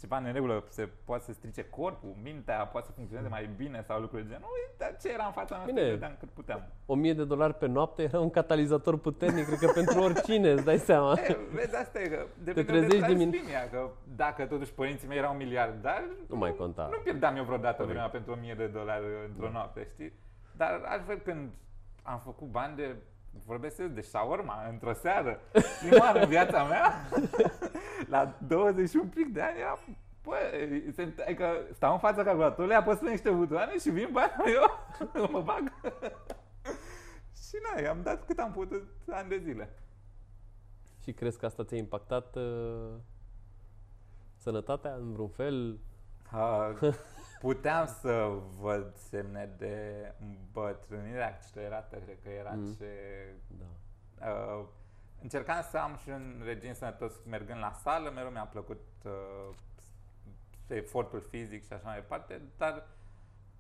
ceva 0.01 0.17
în 0.17 0.23
neregulă, 0.23 0.63
se 0.69 0.89
poate 1.05 1.23
să 1.23 1.33
strice 1.33 1.63
corpul, 1.69 2.13
mintea, 2.23 2.65
poate 2.65 2.85
să 2.87 2.93
funcționeze 2.93 3.27
mai 3.29 3.49
bine 3.57 3.81
sau 3.87 3.99
lucruri 3.99 4.23
de 4.23 4.29
genul. 4.29 4.47
Uite 4.69 4.97
ce 5.01 5.13
era 5.13 5.25
în 5.25 5.31
fața 5.31 5.55
noastră, 5.55 5.73
Bine. 5.75 5.89
vedeam 5.89 6.15
cât 6.19 6.29
puteam. 6.29 6.61
1000 6.85 7.13
de 7.13 7.23
dolari 7.25 7.53
pe 7.53 7.65
noapte 7.67 8.01
era 8.01 8.19
un 8.19 8.29
catalizator 8.29 8.97
puternic, 8.97 9.45
cred 9.45 9.59
că 9.59 9.67
pentru 9.73 9.99
oricine, 10.01 10.49
îți 10.51 10.63
dai 10.65 10.77
seama. 10.77 11.13
E, 11.27 11.37
vezi, 11.53 11.75
asta 11.75 12.01
e 12.01 12.07
că 12.07 12.25
depinde 12.43 12.71
trezești 12.71 12.99
de 13.07 13.13
dimin- 13.13 13.29
translinia, 13.29 13.69
că 13.69 13.89
dacă 14.15 14.45
totuși 14.45 14.73
părinții 14.73 15.07
mei 15.07 15.17
erau 15.17 15.33
miliardari, 15.33 16.05
Nu 16.27 16.35
mai 16.37 16.55
conta. 16.55 16.87
Nu 16.91 16.97
pierdeam 17.03 17.35
eu 17.35 17.43
vreodată 17.43 17.75
Corect. 17.75 17.89
vremea 17.91 18.09
pentru 18.09 18.31
1000 18.31 18.53
de 18.53 18.67
dolari 18.67 19.03
într-o 19.27 19.45
Da. 19.45 19.51
noapte, 19.51 19.87
știi? 19.93 20.13
Dar 20.57 20.81
altfel 20.85 21.17
când 21.17 21.49
am 22.03 22.21
făcut 22.23 22.47
bani 22.47 22.75
de 22.75 22.95
vorbesc 23.45 23.75
serios, 23.75 23.93
de 23.93 24.01
shawarma 24.01 24.67
într-o 24.69 24.93
seară, 24.93 25.39
prima 25.79 26.05
oară 26.05 26.19
în 26.19 26.29
viața 26.29 26.63
mea, 26.63 27.09
la 28.13 28.37
20 28.47 28.89
și 28.89 28.95
un 28.95 29.07
pic 29.07 29.33
de 29.33 29.41
ani, 29.41 29.59
era, 29.59 29.79
bă, 30.23 30.35
se, 30.93 31.13
adică 31.25 31.67
stau 31.73 31.93
în 31.93 31.99
fața 31.99 32.23
calculatorului, 32.23 32.75
apăs 32.75 32.97
pe 32.97 33.09
niște 33.09 33.29
butoane 33.29 33.77
și 33.77 33.89
vin 33.89 34.09
bani, 34.11 34.31
eu 35.15 35.29
mă 35.31 35.41
bag. 35.41 35.73
și 37.47 37.55
na, 37.63 37.81
i-am 37.81 38.01
dat 38.03 38.25
cât 38.25 38.39
am 38.39 38.51
putut 38.51 38.87
ani 39.09 39.29
de 39.29 39.37
zile. 39.37 39.69
Și 41.03 41.13
crezi 41.13 41.37
că 41.37 41.45
asta 41.45 41.63
ți-a 41.63 41.77
impactat 41.77 42.35
uh, 42.35 42.91
sănătatea 44.35 44.93
în 44.93 45.11
vreun 45.11 45.29
fel? 45.29 45.79
Uh, 46.33 46.93
puteam 47.41 47.85
să 47.85 48.31
văd 48.59 48.95
semne 48.95 49.49
de 49.57 50.13
îmbătrânire 50.19 51.23
accelerată, 51.23 51.97
cred 51.97 52.17
că 52.23 52.29
era 52.29 52.51
Mm. 52.51 52.73
ce... 52.79 52.89
Da. 53.47 54.27
Uh, 54.29 54.65
încercam 55.21 55.61
să 55.69 55.77
am 55.77 55.95
și 55.95 56.09
un 56.09 56.41
regim 56.43 56.73
sănătos 56.73 57.13
mergând 57.25 57.59
la 57.59 57.71
sală, 57.71 58.09
mereu 58.09 58.29
mi-a 58.31 58.45
plăcut 58.45 58.81
uh, 59.05 59.55
efortul 60.67 61.19
fizic 61.29 61.65
și 61.65 61.73
așa 61.73 61.83
mai 61.85 61.95
departe, 61.95 62.41
dar 62.57 62.87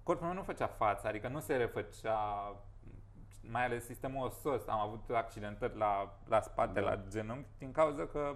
corpul 0.03 0.25
meu 0.25 0.35
nu 0.35 0.43
făcea 0.43 0.67
față, 0.67 1.07
adică 1.07 1.27
nu 1.27 1.39
se 1.39 1.55
refăcea, 1.55 2.55
mai 3.41 3.65
ales 3.65 3.85
sistemul 3.85 4.25
osos. 4.25 4.67
Am 4.67 4.79
avut 4.79 5.09
accidentări 5.09 5.77
la, 5.77 6.17
la 6.27 6.41
spate, 6.41 6.79
Da. 6.79 6.85
la 6.89 6.99
genunchi, 7.09 7.47
din 7.57 7.71
cauza 7.71 8.05
că 8.07 8.35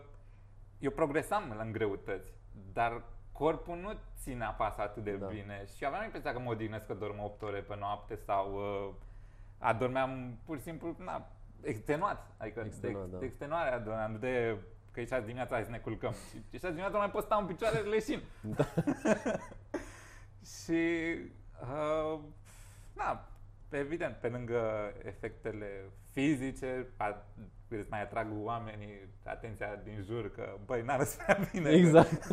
eu 0.79 0.91
progresam 0.91 1.55
în 1.59 1.71
greutăți, 1.71 2.31
dar 2.73 3.01
corpul 3.37 3.77
nu 3.77 3.93
ținea 4.21 4.49
pas 4.49 4.77
atât 4.77 5.03
de 5.03 5.15
Da. 5.15 5.25
bine 5.25 5.65
și 5.75 5.85
aveam 5.85 6.03
impresia 6.03 6.31
că 6.31 6.39
mă 6.39 6.49
odihnesc 6.49 6.85
că 6.85 6.93
dorm 6.93 7.19
8 7.23 7.41
ore 7.41 7.59
pe 7.59 7.75
noapte 7.79 8.15
sau 8.15 8.53
uh, 8.53 8.93
adormeam 9.57 10.37
pur 10.45 10.57
și 10.57 10.63
simplu 10.63 10.95
na, 10.99 11.27
extenuat, 11.61 12.27
adică 12.37 12.63
Extenuat, 12.65 13.05
de, 13.05 13.11
da. 13.11 13.17
de 13.17 13.25
extenuare 13.25 13.69
adormeam, 13.69 14.11
nu 14.11 14.17
de 14.17 14.57
că 14.91 14.99
e 14.99 15.05
6 15.05 15.21
dimineața, 15.21 15.55
hai 15.55 15.63
să 15.63 15.71
ne 15.71 15.77
culcăm. 15.77 16.11
Și 16.11 16.37
e 16.49 16.57
6 16.57 16.67
dimineața 16.67 16.97
mai 16.97 17.11
pot 17.11 17.23
sta 17.23 17.35
în 17.35 17.45
picioare 17.45 17.79
leșin. 17.79 18.21
Da. 18.41 18.65
și 20.63 21.15
uh, 21.61 22.19
na, 22.93 23.27
evident, 23.69 24.15
pe 24.15 24.27
lângă 24.27 24.93
efectele 25.03 25.89
fizice, 26.15 26.87
a, 26.97 27.25
îți 27.67 27.89
mai 27.89 28.01
atrag 28.01 28.27
oamenii 28.43 28.99
atenția 29.23 29.75
din 29.83 30.01
jur 30.01 30.31
că, 30.31 30.57
băi, 30.65 30.81
n-arăți 30.81 31.17
prea 31.17 31.39
bine. 31.51 31.69
Exact. 31.69 32.27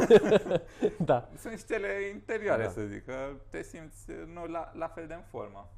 da. 1.11 1.29
Sunt 1.37 1.59
și 1.59 1.65
cele 1.65 2.09
interioare, 2.13 2.63
Da. 2.63 2.69
să 2.69 2.83
zic, 2.83 3.05
că 3.05 3.15
te 3.51 3.63
simți 3.63 4.11
nu 4.33 4.47
la, 4.47 4.73
la 4.75 4.87
fel 4.89 5.07
de 5.07 5.15
în 5.15 5.23
formă. 5.31 5.71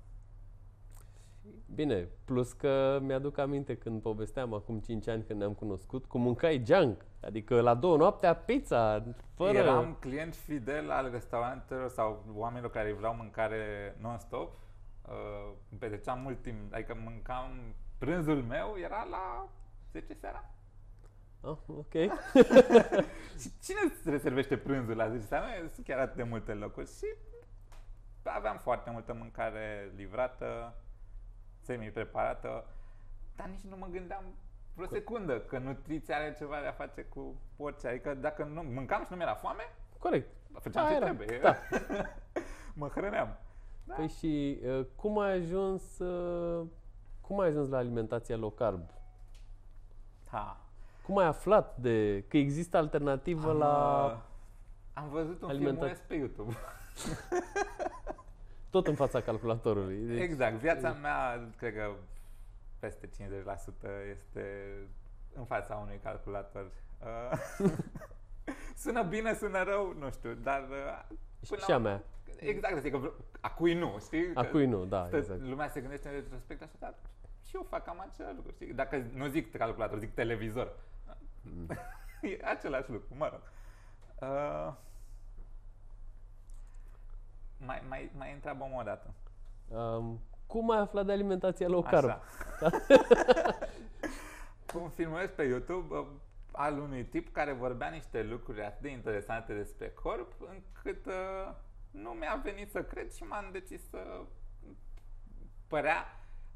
Bine, 1.75 2.09
plus 2.25 2.53
că 2.53 2.99
mi-aduc 3.03 3.39
aminte 3.39 3.77
când 3.77 4.03
povesteam 4.03 4.55
acum 4.55 4.79
5 4.79 5.09
ani 5.09 5.25
când 5.25 5.39
ne-am 5.39 5.53
cunoscut, 5.55 6.05
cum 6.05 6.21
mâncai 6.21 6.63
junk, 6.67 7.05
adică 7.23 7.61
la 7.61 7.75
două 7.75 7.97
noaptea 7.97 8.35
pizza, 8.35 9.05
fără... 9.35 9.59
Eram 9.59 9.97
client 10.01 10.35
fidel 10.35 10.91
al 10.91 11.11
restaurantelor 11.11 11.89
sau 11.89 12.25
oamenilor 12.35 12.71
care 12.71 12.93
vreau 12.93 13.15
mâncare 13.15 13.97
non-stop. 14.01 14.55
Uh, 15.09 15.53
îmi 15.71 15.81
petreceam 15.81 16.21
mult 16.21 16.43
timp, 16.43 16.75
adică 16.75 16.97
mâncam, 17.05 17.75
prânzul 17.99 18.43
meu 18.43 18.75
era 18.79 19.05
la 19.11 19.49
10 19.93 20.15
seara. 20.15 20.45
Ah, 21.41 21.57
ok. 21.67 21.93
Și 23.41 23.51
cine 23.63 23.79
îți 23.85 24.11
rezervește 24.11 24.57
prânzul 24.57 24.97
la 24.97 25.09
10 25.09 25.25
seara? 25.25 25.47
Nu 25.63 25.69
sunt 25.69 25.87
chiar 25.87 25.99
atât 25.99 26.17
de 26.17 26.23
multe 26.23 26.53
locuri 26.55 26.87
și 26.97 27.07
aveam 28.23 28.59
foarte 28.59 28.91
multă 28.91 29.15
mâncare 29.15 29.93
livrată, 29.97 30.75
semi-preparată, 31.61 32.67
dar 33.37 33.47
nici 33.47 33.61
nu 33.61 33.77
mă 33.77 33.87
gândeam 33.91 34.25
vreo 34.75 34.87
secundă 34.89 35.41
că 35.41 35.59
nutriția 35.59 36.17
are 36.17 36.35
ceva 36.39 36.61
de 36.61 36.67
a 36.67 36.73
face 36.73 37.03
cu 37.03 37.41
orice. 37.57 37.89
Adică 37.89 38.15
dacă 38.15 38.45
nu 38.45 38.63
mâncam 38.63 39.03
și 39.03 39.07
nu 39.11 39.17
mi-era 39.17 39.35
foame, 39.35 39.63
Corect. 39.99 40.29
făceam 40.59 40.85
Da, 40.85 40.89
ce 40.91 40.95
era. 40.97 41.05
trebuie. 41.05 41.39
Da. 41.39 41.57
mă 42.81 42.89
hrăneam. 42.89 43.39
Da. 43.85 43.95
Păi 43.95 44.09
și 44.09 44.61
uh, 44.65 44.87
cum 44.97 45.19
ai 45.19 45.33
ajuns 45.33 45.99
uh, 45.99 46.67
cum 47.27 47.41
ai 47.41 47.49
ajuns 47.49 47.69
la 47.69 47.77
alimentația 47.77 48.37
low 48.37 48.51
carb? 48.51 48.91
Ha. 50.31 50.61
Cum 51.07 51.19
ai 51.19 51.27
aflat 51.27 51.77
de 51.77 52.25
că 52.29 52.37
există 52.37 52.77
alternativă 52.77 53.51
Am, 53.51 53.57
la 53.57 54.05
uh, 54.05 54.19
am 54.93 55.09
văzut 55.09 55.43
un 55.43 55.49
alimentație. 55.49 55.95
filmuleț 55.95 55.99
pe 56.07 56.15
YouTube. 56.15 56.55
tot 58.71 58.87
în 58.87 58.95
fața 58.95 59.21
calculatorului? 59.21 59.97
Deci, 59.97 60.21
Exact. 60.21 60.55
Viața 60.55 60.93
mea, 60.93 61.49
cred 61.57 61.75
că 61.75 61.91
peste 62.79 63.09
50% 63.09 63.11
este 64.11 64.73
în 65.35 65.45
fața 65.45 65.75
unui 65.75 66.01
calculator. 66.03 66.71
Uh, 68.49 68.55
sună 68.83 69.03
bine, 69.03 69.35
sună 69.35 69.63
rău, 69.63 69.93
nu 69.99 70.11
știu, 70.11 70.33
dar... 70.35 70.63
uh, 70.71 71.17
Și, 71.43 71.49
până 71.49 71.61
și 71.61 71.69
la 71.69 71.75
a 71.75 71.79
mea. 71.79 72.03
Exact, 72.37 72.77
adică 72.77 72.97
vre- 72.97 73.13
a 73.41 73.51
cui 73.51 73.75
nu, 73.75 73.97
știi? 74.01 74.33
Că 74.33 74.39
A 74.39 74.45
cui 74.45 74.67
nu, 74.67 74.85
da, 74.85 75.07
stă- 75.07 75.17
exact. 75.17 75.41
Lumea 75.41 75.69
se 75.69 75.81
gândește 75.81 76.09
în 76.09 76.15
retrospect 76.15 76.63
așa, 76.63 76.73
dar 76.79 76.95
și 77.47 77.57
eu 77.57 77.67
fac 77.71 77.85
cam 77.85 78.01
același 78.11 78.37
lucru, 78.37 78.53
știi? 78.53 78.73
Dacă 78.73 79.07
nu 79.13 79.27
zic 79.27 79.57
calculator, 79.57 79.99
zic 79.99 80.15
televizor. 80.15 80.73
Mm. 81.43 81.67
e 82.31 82.39
același 82.45 82.91
lucru, 82.91 83.15
mă 83.17 83.29
rog. 83.33 83.41
Uh, 84.31 84.73
mai, 87.67 87.83
mai, 87.89 88.11
mai 88.17 88.33
întreabă 88.33 88.65
o 88.79 88.83
dată. 88.83 89.15
Um, 89.69 90.21
cum 90.47 90.71
ai 90.71 90.79
aflat 90.79 91.07
de 91.07 91.13
alimentația 91.13 91.69
low 91.69 91.83
carb? 91.83 92.09
Așa. 92.09 92.21
un 94.83 94.89
filmuleț 94.89 95.31
pe 95.31 95.43
YouTube 95.43 95.95
uh, 95.95 96.07
al 96.57 96.79
unui 96.79 97.05
tip 97.05 97.33
care 97.33 97.53
vorbea 97.53 97.89
niște 97.89 98.23
lucruri 98.23 98.63
atât 98.65 98.81
de 98.83 98.89
interesante 98.91 99.55
despre 99.55 99.91
corp, 99.91 100.33
încât 100.41 101.07
uh, 101.07 101.55
nu 101.91 102.11
mi-a 102.11 102.41
venit 102.45 102.71
să 102.71 102.83
cred 102.85 103.13
și 103.13 103.23
m-am 103.23 103.49
decis 103.53 103.89
să 103.89 104.21
părea 105.67 106.05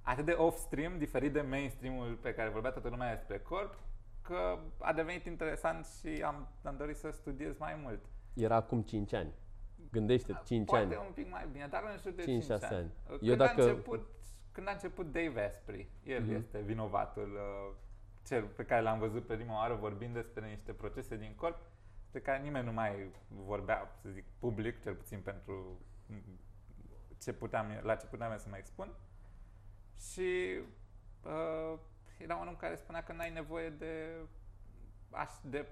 atât 0.02 0.24
de 0.24 0.32
off-stream, 0.32 0.98
diferit 0.98 1.32
de 1.32 1.40
mainstream-ul 1.40 2.14
pe 2.22 2.34
care 2.34 2.48
vorbea 2.48 2.70
toată 2.70 2.88
lumea 2.88 3.14
despre 3.14 3.38
corp, 3.38 3.78
că 4.22 4.58
a 4.78 4.92
devenit 4.92 5.24
interesant 5.26 5.86
și 5.86 6.22
am, 6.22 6.48
am 6.64 6.76
dorit 6.76 6.96
să 6.96 7.10
studiez 7.10 7.56
mai 7.58 7.74
mult. 7.82 8.00
Era 8.34 8.54
acum 8.56 8.82
5 8.82 9.12
ani. 9.12 9.32
Gândește 9.90 10.40
5 10.44 10.66
Poate 10.66 10.84
ani. 10.94 11.04
un 11.06 11.12
pic 11.14 11.30
mai 11.30 11.46
bine, 11.52 11.66
dar 11.66 11.82
în 11.92 11.98
jur 12.02 12.12
de 12.12 12.22
5, 12.22 12.44
5, 12.44 12.60
6 12.60 12.74
ani. 12.74 12.90
Când, 13.06 13.18
Eu 13.22 13.34
dacă- 13.34 13.60
a 13.62 13.64
început, 13.64 14.06
când 14.52 14.68
a 14.68 14.70
început 14.70 15.06
Dave 15.12 15.44
Asprey, 15.44 15.88
el 16.04 16.22
Mhm. 16.22 16.34
este 16.34 16.58
vinovatul, 16.60 17.32
uh, 17.32 17.74
cel 18.28 18.44
pe 18.44 18.64
care 18.64 18.82
l-am 18.82 18.98
văzut 18.98 19.26
pe 19.26 19.34
prima 19.34 19.54
oară 19.54 19.74
vorbind 19.74 20.14
despre 20.14 20.48
niște 20.48 20.72
procese 20.72 21.16
din 21.16 21.34
corp 21.34 21.58
pe 22.10 22.20
care 22.20 22.42
nimeni 22.42 22.64
nu 22.64 22.72
mai 22.72 23.10
vorbea, 23.28 23.94
să 24.02 24.08
zic, 24.08 24.24
public, 24.38 24.82
cel 24.82 24.94
puțin 24.94 25.20
pentru 25.20 25.80
ce 27.22 27.32
puteam, 27.32 27.80
la 27.82 27.94
ce 27.96 28.06
puteam 28.06 28.32
eu 28.32 28.38
să 28.38 28.46
mă 28.50 28.56
expun. 28.56 28.88
Și 30.12 30.58
uh, 31.24 31.78
era 32.18 32.36
un 32.36 32.48
om 32.48 32.56
care 32.56 32.74
spunea 32.76 33.02
că 33.02 33.12
n-ai 33.12 33.30
nevoie 33.32 33.70
de, 33.70 34.14
aș, 35.10 35.30
de 35.42 35.66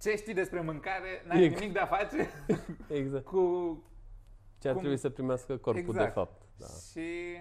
ce 0.00 0.16
știi 0.16 0.34
despre 0.34 0.60
mâncare, 0.60 1.22
n-ai 1.26 1.42
Exact. 1.42 1.60
nimic 1.60 1.72
de 1.74 1.80
a 1.80 1.86
face 1.86 2.30
Exact. 3.00 3.24
cu 3.24 3.40
Ce 4.58 4.66
ar 4.68 4.72
Cum- 4.72 4.80
trebui 4.82 4.98
să 4.98 5.10
primească 5.10 5.56
corpul 5.56 5.82
de 5.82 5.88
Exact. 5.88 6.12
fapt. 6.12 6.42
Da. 6.56 6.66
Și 6.90 7.36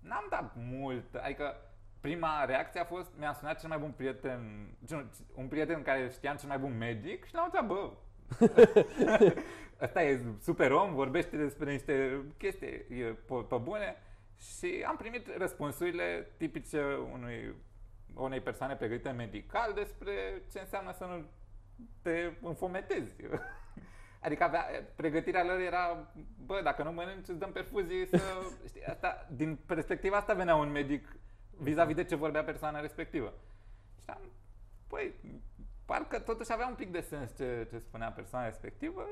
n-am 0.00 0.26
dat 0.30 0.52
mult, 0.56 1.14
adică 1.14 1.54
prima 2.02 2.44
reacție 2.44 2.80
a 2.80 2.84
fost, 2.84 3.10
mi-a 3.18 3.32
sunat 3.32 3.60
cel 3.60 3.68
mai 3.68 3.78
bun 3.78 3.90
prieten, 3.96 4.68
nu, 4.88 5.10
un 5.34 5.48
prieten 5.48 5.82
care 5.82 6.08
știam 6.12 6.36
cel 6.36 6.48
mai 6.48 6.58
bun 6.58 6.76
medic 6.78 7.24
și 7.24 7.34
l-am 7.34 7.44
întrebat, 7.44 7.68
bă, 7.68 7.90
ăsta 9.84 10.02
e 10.02 10.20
super 10.40 10.72
om, 10.72 10.94
vorbește 10.94 11.36
despre 11.36 11.72
niște 11.72 12.24
chestii 12.38 12.66
e 12.68 13.04
pe, 13.26 13.34
pe 13.48 13.56
bune 13.56 13.96
și 14.38 14.84
am 14.86 14.96
primit 14.96 15.36
răspunsurile 15.36 16.28
tipice 16.36 16.82
unui, 17.12 17.54
unei 18.14 18.40
persoane 18.40 18.76
pregătite 18.76 19.10
medical 19.10 19.72
despre 19.74 20.12
ce 20.52 20.58
înseamnă 20.58 20.92
să 20.92 21.04
nu 21.04 21.24
te 22.02 22.32
înfometezi. 22.42 23.14
Adică 24.24 24.44
avea, 24.44 24.66
pregătirea 24.96 25.44
lor 25.44 25.58
era, 25.58 26.12
bă, 26.46 26.60
dacă 26.62 26.82
nu 26.82 26.92
mănânci, 26.92 27.28
îți 27.28 27.38
dăm 27.38 27.52
perfuzii 27.52 28.06
să... 28.06 28.20
Știi, 28.66 28.84
asta, 28.84 29.28
din 29.30 29.58
perspectiva 29.66 30.16
asta 30.16 30.34
venea 30.34 30.54
un 30.54 30.70
medic 30.70 31.16
vis-a-vis 31.62 31.94
de 31.94 32.04
ce 32.04 32.14
vorbea 32.14 32.44
persoana 32.44 32.80
respectivă. 32.80 33.32
Și 34.02 34.10
am, 34.10 34.20
păi, 34.86 35.14
parcă 35.84 36.18
totuși 36.18 36.52
avea 36.52 36.66
un 36.66 36.74
pic 36.74 36.90
de 36.92 37.00
sens 37.00 37.36
ce, 37.36 37.66
ce 37.70 37.78
spunea 37.78 38.10
persoana 38.10 38.46
respectivă, 38.46 39.08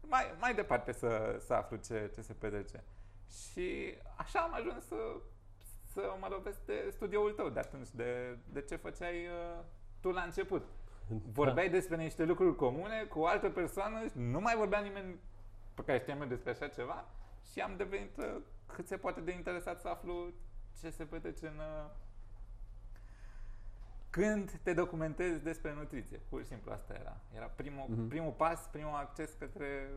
mai, 0.00 0.34
mai 0.38 0.54
departe 0.54 0.92
să, 0.92 1.36
să 1.46 1.54
aflu 1.54 1.76
ce, 1.76 2.10
ce 2.14 2.20
se 2.20 2.32
petrece. 2.32 2.84
Și 3.28 3.94
așa 4.16 4.40
am 4.40 4.54
ajuns 4.54 4.86
să, 4.86 4.96
să 5.92 6.14
mă 6.20 6.26
lovesc 6.30 6.64
de 6.64 6.88
studioul 6.90 7.32
tău 7.32 7.48
de 7.48 7.58
atunci, 7.60 7.88
de, 7.94 8.38
de 8.52 8.60
ce 8.62 8.76
făceai 8.76 9.26
uh, 9.26 9.64
tu 10.00 10.10
la 10.10 10.22
început. 10.22 10.66
Vorbeai 11.32 11.70
despre 11.70 11.96
niște 11.96 12.24
lucruri 12.24 12.56
comune 12.56 13.04
cu 13.04 13.18
o 13.18 13.26
altă 13.26 13.50
persoană, 13.50 14.06
nu 14.12 14.40
mai 14.40 14.56
vorbea 14.56 14.80
nimeni 14.80 15.18
pe 15.74 15.82
care 15.82 15.98
știam 15.98 16.20
eu 16.20 16.26
despre 16.26 16.50
așa 16.50 16.68
ceva 16.68 17.04
și 17.52 17.60
am 17.60 17.76
devenit 17.76 18.16
uh, 18.16 18.36
cât 18.66 18.86
se 18.86 18.96
poate 18.96 19.20
de 19.20 19.32
interesat 19.32 19.80
să 19.80 19.88
aflu 19.88 20.32
ce 20.80 20.90
se 20.90 21.04
petrece 21.04 21.46
în... 21.46 21.58
uh, 21.58 21.90
Când 24.10 24.50
te 24.62 24.72
documentezi 24.72 25.42
despre 25.42 25.74
nutriție. 25.74 26.20
Pur 26.28 26.40
și 26.40 26.46
simplu 26.46 26.72
asta 26.72 26.94
era. 26.94 27.16
Era 27.34 27.46
primul, 27.46 27.84
Mhm. 27.88 28.08
primul 28.08 28.32
pas, 28.32 28.60
primul 28.70 28.94
acces 28.94 29.30
către 29.38 29.88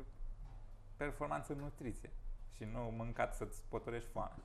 performanță 0.97 1.53
în 1.53 1.59
nutriție. 1.59 2.09
Și 2.55 2.63
nu 2.63 2.79
mâncat 2.97 3.35
să-ți 3.35 3.61
potorești 3.69 4.09
foame. 4.09 4.43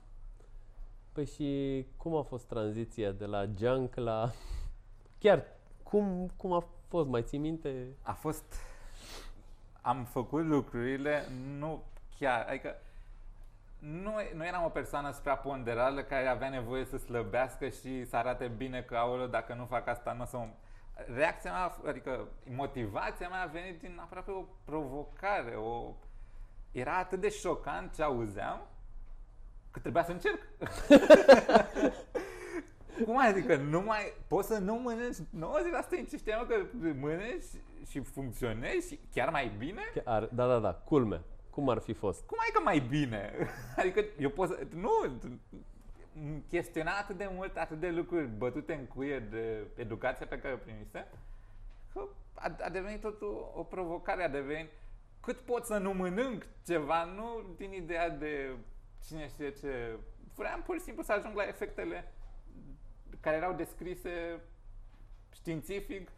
Păi 1.11 1.25
și 1.25 1.85
cum 1.97 2.15
a 2.15 2.21
fost 2.21 2.47
tranziția 2.47 3.11
de 3.11 3.25
la 3.25 3.45
junk 3.57 3.95
la... 3.95 4.31
Chiar, 5.19 5.45
cum, 5.83 6.31
cum 6.37 6.53
a 6.53 6.67
fost? 6.87 7.07
Mai 7.07 7.23
ții 7.23 7.37
minte? 7.37 7.87
A 8.01 8.13
fost... 8.13 8.43
Am 9.81 10.05
făcut 10.05 10.45
lucrurile, 10.45 11.23
nu 11.57 11.83
chiar, 12.19 12.45
adică 12.47 12.75
nu, 13.79 14.13
nu 14.33 14.45
eram 14.45 14.63
o 14.63 14.69
persoană 14.69 15.11
supraponderală 15.11 16.01
care 16.01 16.27
avea 16.27 16.49
nevoie 16.49 16.85
să 16.85 16.97
slăbească 16.97 17.69
și 17.69 18.05
să 18.05 18.15
arate 18.15 18.47
bine 18.47 18.81
că, 18.81 18.95
aoleu, 18.95 19.27
dacă 19.27 19.53
nu 19.53 19.65
fac 19.65 19.87
asta, 19.87 20.13
nu 20.13 20.21
o 20.21 20.25
să 20.25 20.37
mă... 20.37 20.47
Reacția 21.15 21.51
mea, 21.51 21.77
adică 21.87 22.27
motivația 22.43 23.29
mea 23.29 23.41
a 23.41 23.45
venit 23.45 23.79
din 23.79 23.99
aproape 24.01 24.31
o 24.31 24.45
provocare, 24.65 25.55
o... 25.55 25.93
Era 26.71 26.97
atât 26.97 27.19
de 27.19 27.29
șocant 27.29 27.95
ce 27.95 28.03
auzeam 28.03 28.61
că 29.71 29.79
trebuia 29.79 30.03
să 30.03 30.11
încerc. 30.11 30.41
Cum 33.05 33.17
adică 33.17 33.55
nu 33.55 33.81
mai 33.81 34.13
poți 34.27 34.47
să 34.47 34.57
nu 34.57 34.75
mănânci 34.75 35.17
90% 35.17 35.19
din 35.89 36.05
ce 36.05 36.17
știam 36.17 36.39
eu 36.39 36.45
că 36.45 36.65
mănânci 36.99 37.45
și 37.89 37.99
funcționezi 37.99 38.87
și 38.87 38.99
chiar 39.13 39.29
mai 39.29 39.51
bine? 39.57 39.81
Chiar, 40.03 40.29
da, 40.31 40.47
da, 40.47 40.59
da, 40.59 40.73
culme. 40.73 41.21
Cum 41.59 41.69
ar 41.69 41.79
fi 41.79 41.93
fost? 41.93 42.25
Cum 42.25 42.37
ai 42.41 42.49
că 42.53 42.61
mai 42.63 42.79
bine? 42.79 43.33
Adică 43.81 44.05
eu 44.19 44.29
pot 44.29 44.49
să... 44.49 44.67
Nu, 44.73 44.89
m- 45.07 46.47
chestiona 46.49 46.91
atât 46.91 47.17
de 47.17 47.29
mult, 47.31 47.57
atât 47.57 47.79
de 47.79 47.89
lucruri 47.89 48.27
bătute 48.27 48.73
în 48.73 48.85
cuie 48.85 49.19
de 49.19 49.67
educația 49.75 50.25
pe 50.25 50.39
care 50.39 50.53
o 50.53 50.57
primise, 50.57 51.07
că 51.93 52.07
a, 52.33 52.55
a 52.61 52.69
devenit 52.69 53.01
totul 53.01 53.51
o 53.55 53.63
provocare, 53.63 54.23
a 54.23 54.29
devenit 54.29 54.69
cât 55.21 55.39
pot 55.39 55.65
să 55.65 55.77
nu 55.77 55.93
mănânc 55.93 56.45
ceva, 56.65 57.03
nu 57.03 57.41
din 57.57 57.73
ideea 57.73 58.09
de 58.09 58.55
cine 59.05 59.27
știe 59.27 59.51
ce. 59.51 59.97
Vreau 60.35 60.61
pur 60.65 60.75
și 60.77 60.83
simplu 60.83 61.03
să 61.03 61.11
ajung 61.11 61.35
la 61.35 61.47
efectele 61.47 62.11
care 63.19 63.35
erau 63.35 63.53
descrise 63.53 64.41
științific 65.33 66.11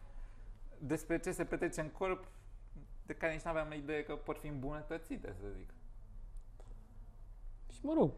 despre 0.78 1.18
ce 1.18 1.32
se 1.32 1.44
petrece 1.44 1.80
în 1.80 1.88
corp, 1.88 2.24
de 3.06 3.14
care 3.14 3.32
nici 3.32 3.42
nu 3.42 3.50
aveam 3.50 3.72
idee 3.72 4.04
că 4.04 4.14
pot 4.14 4.38
fi 4.38 4.46
îmbunătățite, 4.46 5.34
să 5.40 5.46
zic. 5.56 5.74
Și 7.72 7.78
mă 7.82 7.92
rog, 7.96 8.12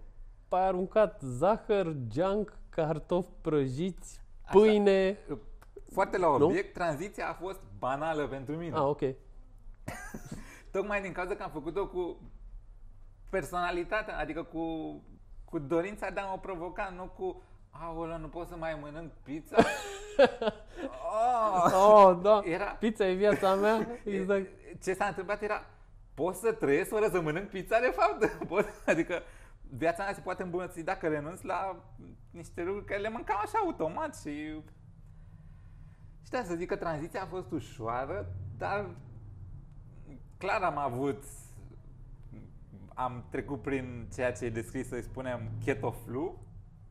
ai 0.48 0.66
aruncat 0.66 1.20
zahăr, 1.20 1.96
junk, 2.12 2.58
cartofi 2.68 3.28
prăjiți, 3.40 4.20
pâine. 4.50 5.18
Așa, 5.24 5.38
foarte 5.92 6.18
la 6.18 6.28
obiect, 6.28 6.76
nu? 6.76 6.82
tranziția 6.82 7.28
a 7.28 7.32
fost 7.32 7.60
banală 7.78 8.26
pentru 8.26 8.56
mine. 8.56 8.74
Ah, 8.74 8.82
ok. 8.82 9.00
Tocmai 10.72 11.02
din 11.02 11.12
cauza 11.12 11.34
că 11.34 11.42
am 11.42 11.50
făcut-o 11.50 11.86
cu 11.86 12.20
personalitatea, 13.30 14.18
adică 14.18 14.42
cu, 14.42 14.64
cu 15.44 15.58
dorința 15.58 16.10
de 16.10 16.20
a 16.20 16.26
mă 16.26 16.38
provoca, 16.38 16.92
nu 16.96 17.04
cu 17.04 17.42
Aolea, 17.80 18.16
nu 18.16 18.28
pot 18.28 18.48
să 18.48 18.56
mai 18.56 18.78
mănânc 18.80 19.12
pizza? 19.22 19.56
oh, 21.12 21.72
oh 21.86 22.18
da, 22.22 22.40
era... 22.44 22.64
pizza 22.64 23.06
e 23.06 23.14
viața 23.14 23.54
mea. 23.54 23.86
Exact. 24.04 24.48
Ce 24.82 24.94
s-a 24.94 25.06
întâmplat 25.06 25.42
era, 25.42 25.66
pot 26.14 26.34
să 26.34 26.52
trăiesc 26.52 26.88
fără 26.88 27.08
să 27.10 27.20
mănânc 27.20 27.48
pizza 27.48 27.80
de 27.80 27.94
fapt? 27.96 28.36
Pot, 28.48 28.66
adică 28.86 29.22
viața 29.70 30.04
mea 30.04 30.14
se 30.14 30.20
poate 30.20 30.42
îmbunătăți 30.42 30.82
dacă 30.82 31.08
renunț 31.08 31.40
la 31.40 31.84
niște 32.30 32.62
lucruri 32.62 32.86
care 32.86 33.00
le 33.00 33.08
mâncam 33.08 33.36
așa 33.42 33.58
automat 33.62 34.16
și... 34.16 34.62
Și 36.22 36.30
da, 36.30 36.42
să 36.42 36.54
zic 36.54 36.68
că 36.68 36.76
tranziția 36.76 37.22
a 37.22 37.26
fost 37.26 37.50
ușoară, 37.50 38.26
dar 38.56 38.90
clar 40.38 40.62
am 40.62 40.78
avut 40.78 41.24
am 42.94 43.24
trecut 43.30 43.62
prin 43.62 44.08
ceea 44.14 44.32
ce 44.32 44.44
e 44.44 44.50
descris, 44.50 44.88
să 44.88 45.00
spunem, 45.00 45.50
keto 45.64 45.90
flu. 45.90 46.38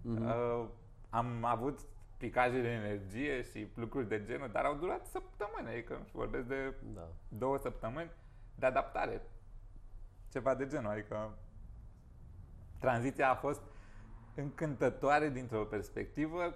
Mm-hmm. 0.03 0.61
Uh, 0.61 0.67
am 1.09 1.45
avut 1.45 1.79
picaje 2.17 2.61
de 2.61 2.67
energie 2.67 3.41
și 3.41 3.67
lucruri 3.75 4.07
de 4.07 4.23
genul, 4.25 4.49
dar 4.51 4.65
au 4.65 4.75
durat 4.75 5.05
săptămâni, 5.05 5.67
adică 5.67 6.07
vorbesc 6.11 6.47
de 6.47 6.73
da. 6.93 7.07
două 7.27 7.57
săptămâni 7.57 8.11
de 8.55 8.65
adaptare. 8.65 9.21
Ceva 10.31 10.55
de 10.55 10.67
genul, 10.67 10.91
adică 10.91 11.37
tranziția 12.79 13.29
a 13.29 13.35
fost 13.35 13.61
încântătoare 14.35 15.29
dintr-o 15.29 15.65
perspectivă, 15.65 16.55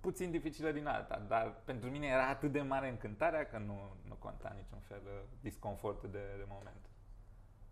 puțin 0.00 0.30
dificilă 0.30 0.70
din 0.70 0.86
alta, 0.86 1.24
dar 1.28 1.54
pentru 1.64 1.90
mine 1.90 2.06
era 2.06 2.28
atât 2.28 2.52
de 2.52 2.60
mare 2.60 2.88
încântarea 2.88 3.44
că 3.44 3.58
nu, 3.58 3.96
nu 4.08 4.14
conta 4.14 4.54
niciun 4.56 4.78
fel 4.78 5.02
uh, 5.04 5.22
disconfortul 5.40 6.08
de, 6.10 6.22
de 6.36 6.44
moment. 6.48 6.90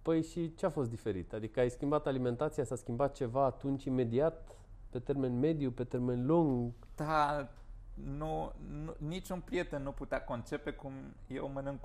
Păi 0.02 0.22
și 0.22 0.54
ce 0.54 0.66
a 0.66 0.70
fost 0.70 0.90
diferit? 0.90 1.32
Adică 1.32 1.60
ai 1.60 1.70
schimbat 1.70 2.06
alimentația, 2.06 2.64
s-a 2.64 2.76
schimbat 2.76 3.14
ceva 3.14 3.44
atunci 3.44 3.84
imediat, 3.84 4.48
pe 4.90 4.98
termen 4.98 5.38
mediu, 5.38 5.70
pe 5.70 5.84
termen 5.84 6.26
lung? 6.26 6.72
Da, 6.94 7.48
nu, 7.94 8.52
nu, 8.84 8.94
niciun 8.98 9.40
prieten 9.40 9.82
nu 9.82 9.92
putea 9.92 10.24
concepe 10.24 10.70
cum 10.70 10.92
eu 11.26 11.48
mănânc 11.48 11.80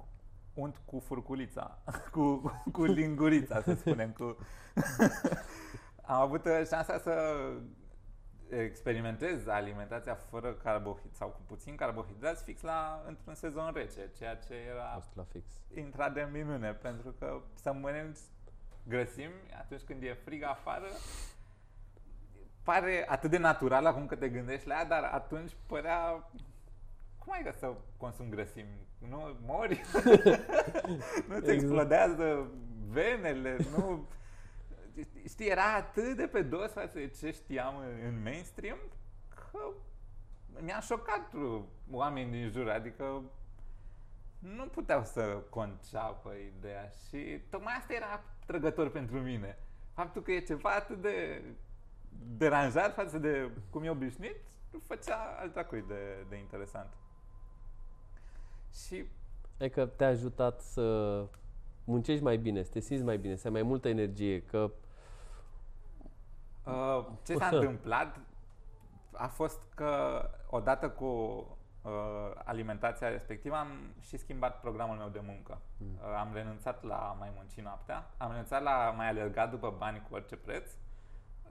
unt 0.54 0.82
cu 0.86 1.00
furculița, 1.00 1.78
cu, 2.12 2.54
cu 2.72 2.84
lingurița, 2.84 3.62
să 3.62 3.74
spunem. 3.74 4.12
Cu... 4.12 4.24
Am 6.08 6.22
avut 6.22 6.46
șansa 6.68 6.98
să 6.98 7.14
experimentez 8.50 9.48
alimentația 9.48 10.16
fără 10.16 10.54
carbohidrați 10.54 11.18
sau 11.18 11.28
cu 11.28 11.42
puțin 11.48 11.76
carbohidrați 11.76 12.44
fix 12.44 12.62
la 12.62 13.04
într-un 13.08 13.34
sezon 13.34 13.72
rece, 13.74 14.12
ceea 14.18 14.36
ce 14.36 14.54
era 14.54 15.04
la 15.14 15.24
fix. 15.24 15.46
intrat 15.76 16.14
de 16.14 16.30
minune, 16.32 16.74
pentru 16.74 17.12
că 17.20 17.42
să 17.54 17.74
mănânci 17.74 18.20
grăsimi 18.88 19.34
atunci 19.60 19.82
când 19.82 20.04
e 20.04 20.18
frig 20.24 20.44
afară 20.44 20.88
pare 22.66 23.06
atât 23.08 23.30
de 23.30 23.38
natural 23.38 23.86
acum 23.86 24.06
că 24.06 24.16
te 24.16 24.30
gândești 24.30 24.68
la 24.68 24.74
ea, 24.74 24.86
dar 24.86 25.04
atunci 25.04 25.52
părea 25.68 26.30
cum 27.18 27.34
ai 27.34 27.54
să 27.58 27.74
consumi 27.98 28.30
grăsimi? 28.30 28.88
Nu 29.10 29.38
mori? 29.46 29.82
nu 31.28 31.40
ți 31.40 31.50
exact. 31.50 31.50
explodează 31.50 32.52
venele? 32.90 33.58
Nu 33.78 34.08
știi, 35.28 35.48
era 35.48 35.74
atât 35.74 36.16
de 36.16 36.28
pe 36.28 36.42
dos 36.42 36.72
față 36.72 36.98
de 36.98 37.08
ce 37.08 37.32
știam 37.32 37.76
în 38.08 38.22
mainstream 38.24 38.78
că 39.30 39.60
mi-a 40.60 40.80
șocat 40.80 41.32
oamenii 41.92 42.32
din 42.32 42.50
jur, 42.50 42.70
adică 42.70 43.22
nu 44.40 44.66
puteau 44.66 45.04
să 45.04 45.44
conceapă 45.50 46.32
ideea 46.58 46.90
și 47.08 47.42
tocmai 47.50 47.74
asta 47.78 47.94
era 47.94 48.24
trăgător 48.46 48.90
pentru 48.90 49.20
mine. 49.20 49.58
Faptul 49.94 50.22
că 50.22 50.32
e 50.32 50.40
ceva 50.40 50.70
atât 50.70 51.02
de 51.02 51.42
deranjat 52.38 52.94
față 52.94 53.18
de 53.18 53.52
cum 53.70 53.84
e 53.84 53.90
obișnuit, 53.90 54.36
făcea 54.84 55.36
alt 55.40 55.54
dracui 55.54 55.84
de, 55.88 56.26
de 56.30 56.36
interesant. 56.36 56.90
Și... 58.74 59.06
Adică 59.60 59.86
te-a 59.86 60.08
ajutat 60.08 60.62
să 60.62 61.26
muncești 61.84 62.24
mai 62.24 62.38
bine, 62.38 62.64
să 62.64 62.72
te 62.72 62.80
simți 62.80 63.04
mai 63.04 63.18
bine, 63.18 63.36
să 63.36 63.48
ai 63.48 63.54
mai 63.54 63.64
multă 63.64 63.88
energie, 63.88 64.42
că 64.42 64.72
Uh, 66.66 67.06
ce 67.24 67.36
s-a 67.36 67.50
întâmplat 67.52 68.20
a 69.12 69.28
fost 69.28 69.60
că 69.76 70.22
odată 70.50 70.90
cu 70.90 71.06
uh, 71.06 71.92
alimentația 72.44 73.10
respectivă 73.10 73.56
am 73.56 73.68
și 74.00 74.18
schimbat 74.18 74.60
programul 74.60 74.96
meu 74.96 75.08
de 75.08 75.22
muncă. 75.26 75.58
Mm. 75.78 75.88
Uh, 75.94 76.16
am 76.20 76.30
renunțat 76.34 76.84
la 76.84 77.16
mai 77.20 77.32
munci 77.36 77.62
noaptea, 77.62 78.10
am 78.18 78.30
renunțat 78.30 78.62
la 78.64 78.94
mai 78.98 79.08
alergat 79.08 79.50
după 79.50 79.76
bani 79.78 80.02
cu 80.10 80.16
orice 80.16 80.36
preț 80.36 80.72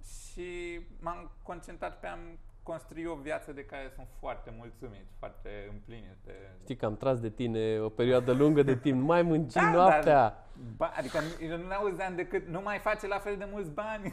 și 0.05 0.81
m-am 1.01 1.31
concentrat 1.43 2.01
pe 2.01 2.07
a 2.07 2.19
construi 2.63 3.05
o 3.05 3.15
viață 3.15 3.53
de 3.53 3.65
care 3.65 3.93
sunt 3.95 4.07
foarte 4.19 4.55
mulțumit, 4.59 5.07
foarte 5.19 5.69
împlinit. 5.73 6.17
De... 6.25 6.33
Știi 6.63 6.77
că 6.77 6.87
am 6.87 6.97
tras 6.97 7.21
de 7.21 7.31
tine 7.31 7.81
o 7.81 7.89
perioadă 7.89 8.33
lungă 8.33 8.63
de 8.63 8.77
timp, 8.77 8.99
nu 8.99 9.05
mai 9.05 9.23
munci 9.23 9.53
da, 9.53 9.71
noaptea. 9.71 10.03
Dar, 10.03 10.47
ba, 10.77 10.93
adică 10.97 11.19
eu 11.41 11.57
nu 11.57 11.73
auzeam 11.73 12.15
decât 12.15 12.47
nu 12.47 12.61
mai 12.61 12.79
face 12.79 13.07
la 13.07 13.19
fel 13.19 13.37
de 13.37 13.49
mulți 13.51 13.71
bani. 13.71 14.13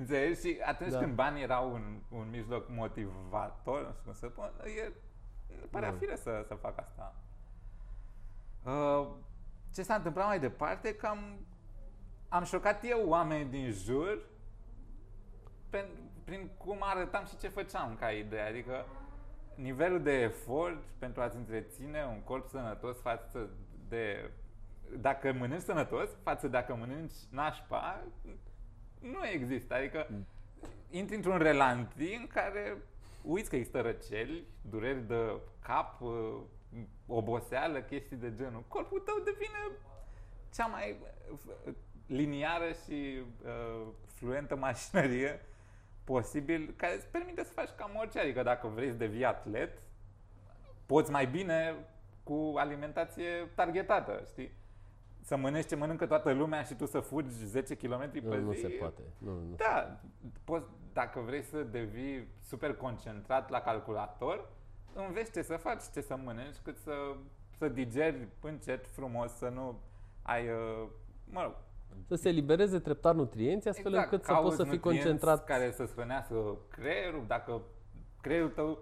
Înțelegi? 0.00 0.40
Și 0.40 0.58
atunci 0.64 0.90
da. 0.90 0.98
când 0.98 1.14
banii 1.14 1.42
erau 1.42 1.72
un, 1.72 2.00
un 2.08 2.26
mijloc 2.30 2.68
motivator, 2.68 3.80
nu 3.82 3.92
știu 3.92 4.04
cum 4.04 4.12
să 4.12 4.28
spun, 4.28 4.50
e, 4.64 4.92
părea 5.70 5.90
da. 5.90 5.96
fire 5.96 6.16
să, 6.16 6.44
să 6.46 6.54
fac 6.54 6.78
asta. 6.78 7.14
Uh, 8.64 9.08
ce 9.74 9.82
s-a 9.82 9.94
întâmplat 9.94 10.26
mai 10.26 10.40
departe? 10.40 10.94
Că 10.94 11.06
am, 11.06 11.46
am 12.30 12.44
șocat 12.44 12.84
eu 12.84 13.08
oameni 13.08 13.50
din 13.50 13.70
jur 13.70 14.18
prin 16.24 16.50
cum 16.56 16.76
arătam 16.80 17.24
și 17.26 17.36
ce 17.36 17.48
făceam 17.48 17.96
ca 17.98 18.10
idee. 18.10 18.40
Adică 18.40 18.86
nivelul 19.54 20.02
de 20.02 20.12
efort 20.12 20.82
pentru 20.98 21.22
a-ți 21.22 21.36
întreține 21.36 22.04
un 22.04 22.20
corp 22.22 22.48
sănătos 22.48 23.00
față 23.00 23.50
de 23.88 24.30
dacă 24.98 25.32
mănânci 25.32 25.62
sănătos, 25.62 26.08
față 26.22 26.46
de 26.46 26.52
dacă 26.52 26.74
mănânci 26.74 27.14
nașpa, 27.30 28.02
nu 29.00 29.26
există. 29.32 29.74
Adică 29.74 30.06
mm. 30.10 30.26
intri 30.90 31.16
într-un 31.16 31.38
relanti 31.38 32.14
în 32.14 32.26
care 32.26 32.76
uiți 33.22 33.50
că 33.50 33.56
există 33.56 33.80
răceli, 33.80 34.46
dureri 34.70 35.06
de 35.06 35.40
cap, 35.62 36.00
uh, 36.00 36.36
oboseală, 37.06 37.80
chestii 37.80 38.16
de 38.16 38.34
genul. 38.34 38.64
Corpul 38.68 39.00
tău 39.00 39.18
devine 39.24 39.58
cea 40.54 40.66
mai 40.66 40.96
uh, 41.30 41.74
liniară 42.10 42.72
și 42.84 43.22
uh, 43.44 43.86
fluentă 44.14 44.56
mașinărie 44.56 45.40
posibil, 46.04 46.74
care 46.76 46.94
îți 46.94 47.06
permite 47.06 47.44
să 47.44 47.52
faci 47.52 47.68
cam 47.76 47.90
orice. 47.98 48.18
Adică 48.18 48.42
dacă 48.42 48.66
vrei 48.66 48.88
să 48.88 48.96
devii 48.96 49.24
atlet, 49.24 49.82
poți 50.86 51.10
mai 51.10 51.26
bine 51.26 51.74
cu 52.22 52.52
alimentație 52.56 53.50
targetată, 53.54 54.22
știi? 54.26 54.50
Să 55.22 55.36
mănânci 55.36 55.66
ce 55.66 55.76
mănâncă 55.76 56.06
toată 56.06 56.32
lumea 56.32 56.62
și 56.62 56.74
tu 56.74 56.86
să 56.86 57.00
fugi 57.00 57.28
10 57.28 57.76
km 57.76 58.10
pe 58.10 58.20
nu, 58.22 58.34
zi. 58.34 58.44
Nu 58.44 58.52
se 58.52 58.68
poate. 58.68 59.02
Nu, 59.18 59.30
nu 59.30 59.54
da, 59.56 60.00
poți, 60.44 60.66
dacă 60.92 61.20
vrei 61.20 61.42
să 61.42 61.62
devii 61.62 62.28
super 62.42 62.74
concentrat 62.74 63.50
la 63.50 63.60
calculator, 63.60 64.48
înveți 64.94 65.32
ce 65.32 65.42
să 65.42 65.56
faci, 65.56 65.82
ce 65.92 66.00
să 66.00 66.16
mănânci, 66.16 66.56
cât 66.62 66.76
să, 66.76 66.92
să 67.58 67.68
digeri 67.68 68.28
încet, 68.40 68.86
frumos, 68.86 69.32
să 69.32 69.48
nu 69.48 69.80
ai, 70.22 70.48
uh, 70.48 70.88
mă 71.24 71.42
rog, 71.42 71.54
să 72.06 72.14
se 72.14 72.30
libereze 72.30 72.78
treptat 72.78 73.14
nutrienții 73.14 73.70
astfel 73.70 73.92
exact, 73.92 74.12
încât 74.12 74.26
să 74.26 74.34
poți 74.34 74.56
să 74.56 74.64
fii 74.64 74.80
concentrat. 74.80 75.44
care 75.44 75.70
să 75.70 75.88
hrănească 75.94 76.56
creierul, 76.68 77.24
dacă 77.26 77.62
creierul 78.20 78.50
tău 78.50 78.78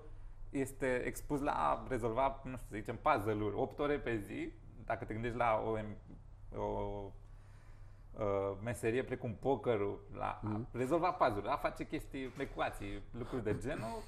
este 0.50 1.02
expus 1.04 1.40
la 1.40 1.52
a 1.52 1.86
rezolva, 1.88 2.40
nu 2.44 2.56
știu, 2.56 2.66
să 2.70 2.76
zicem, 2.76 2.98
puzzle-uri 3.02 3.54
8 3.56 3.78
ore 3.78 3.98
pe 3.98 4.16
zi, 4.16 4.52
dacă 4.84 5.04
te 5.04 5.12
gândești 5.12 5.36
la 5.36 5.62
o, 5.64 5.78
o 6.60 7.12
o 8.20 8.56
meserie 8.62 9.02
precum 9.02 9.34
pokerul, 9.34 10.00
la 10.16 10.40
mm. 10.42 10.50
a 10.50 10.56
mhm. 10.56 10.68
rezolva 10.72 11.10
puzzle 11.10 11.50
a 11.50 11.56
face 11.56 11.86
chestii, 11.86 12.32
ecuații, 12.38 13.02
lucruri 13.18 13.42
de 13.42 13.56
genul, 13.60 14.02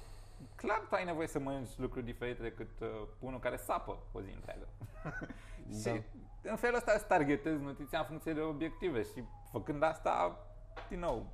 clar 0.55 0.85
tu 0.89 0.95
ai 0.95 1.05
nevoie 1.05 1.27
să 1.27 1.39
mănânci 1.39 1.77
lucruri 1.77 2.05
diferite 2.05 2.41
decât 2.41 2.69
uh, 2.79 2.87
unul 3.19 3.39
care 3.39 3.55
sapă 3.55 3.97
o 4.11 4.21
zi 4.21 4.31
întreagă. 4.35 4.67
Da. 5.67 5.77
și 5.77 6.01
în 6.41 6.55
felul 6.55 6.75
ăsta 6.75 6.91
îți 6.95 7.07
targetezi 7.07 7.63
nutriția 7.63 7.99
în 7.99 8.05
funcție 8.05 8.33
de 8.33 8.41
obiective 8.41 9.01
și 9.01 9.23
făcând 9.51 9.83
asta, 9.83 10.45
din 10.89 10.99
nou, 10.99 11.25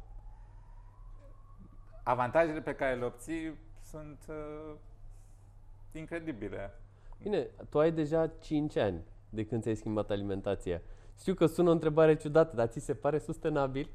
avantajele 2.03 2.61
pe 2.61 2.75
care 2.75 2.95
le 2.95 3.05
obții 3.05 3.57
sunt 3.83 4.19
uh, 4.27 4.75
incredibile. 5.91 6.71
Bine, 7.21 7.47
tu 7.69 7.79
ai 7.79 7.91
deja 7.91 8.27
5 8.27 8.75
ani 8.75 9.03
de 9.29 9.45
când 9.45 9.61
ți-ai 9.61 9.75
schimbat 9.75 10.09
alimentația. 10.09 10.81
Știu 11.19 11.33
că 11.33 11.45
sună 11.45 11.69
o 11.69 11.71
întrebare 11.71 12.15
ciudată, 12.15 12.55
dar 12.55 12.67
ți 12.67 12.79
se 12.79 12.93
pare 12.93 13.17
sustenabil? 13.17 13.89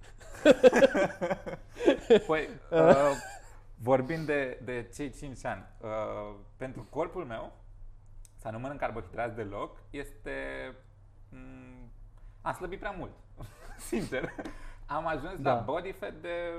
Păi, 2.26 2.48
uh, 2.70 3.10
vorbind 3.82 4.26
de, 4.26 4.60
de 4.64 4.90
cei 4.94 5.10
5 5.10 5.44
ani, 5.44 5.66
uh, 5.80 6.34
pentru 6.56 6.86
corpul 6.90 7.24
meu, 7.24 7.52
să 8.36 8.48
nu 8.48 8.58
mănânc 8.58 8.80
carbohidrați 8.80 9.34
deloc, 9.34 9.82
este... 9.90 10.30
M- 11.32 11.88
am 12.42 12.52
slăbit 12.52 12.78
prea 12.78 12.90
mult, 12.90 13.12
sincer. 13.90 14.32
Am 14.86 15.06
ajuns 15.06 15.40
Da. 15.40 15.54
la 15.54 15.60
body 15.60 15.92
fat 15.92 16.14
de 16.14 16.52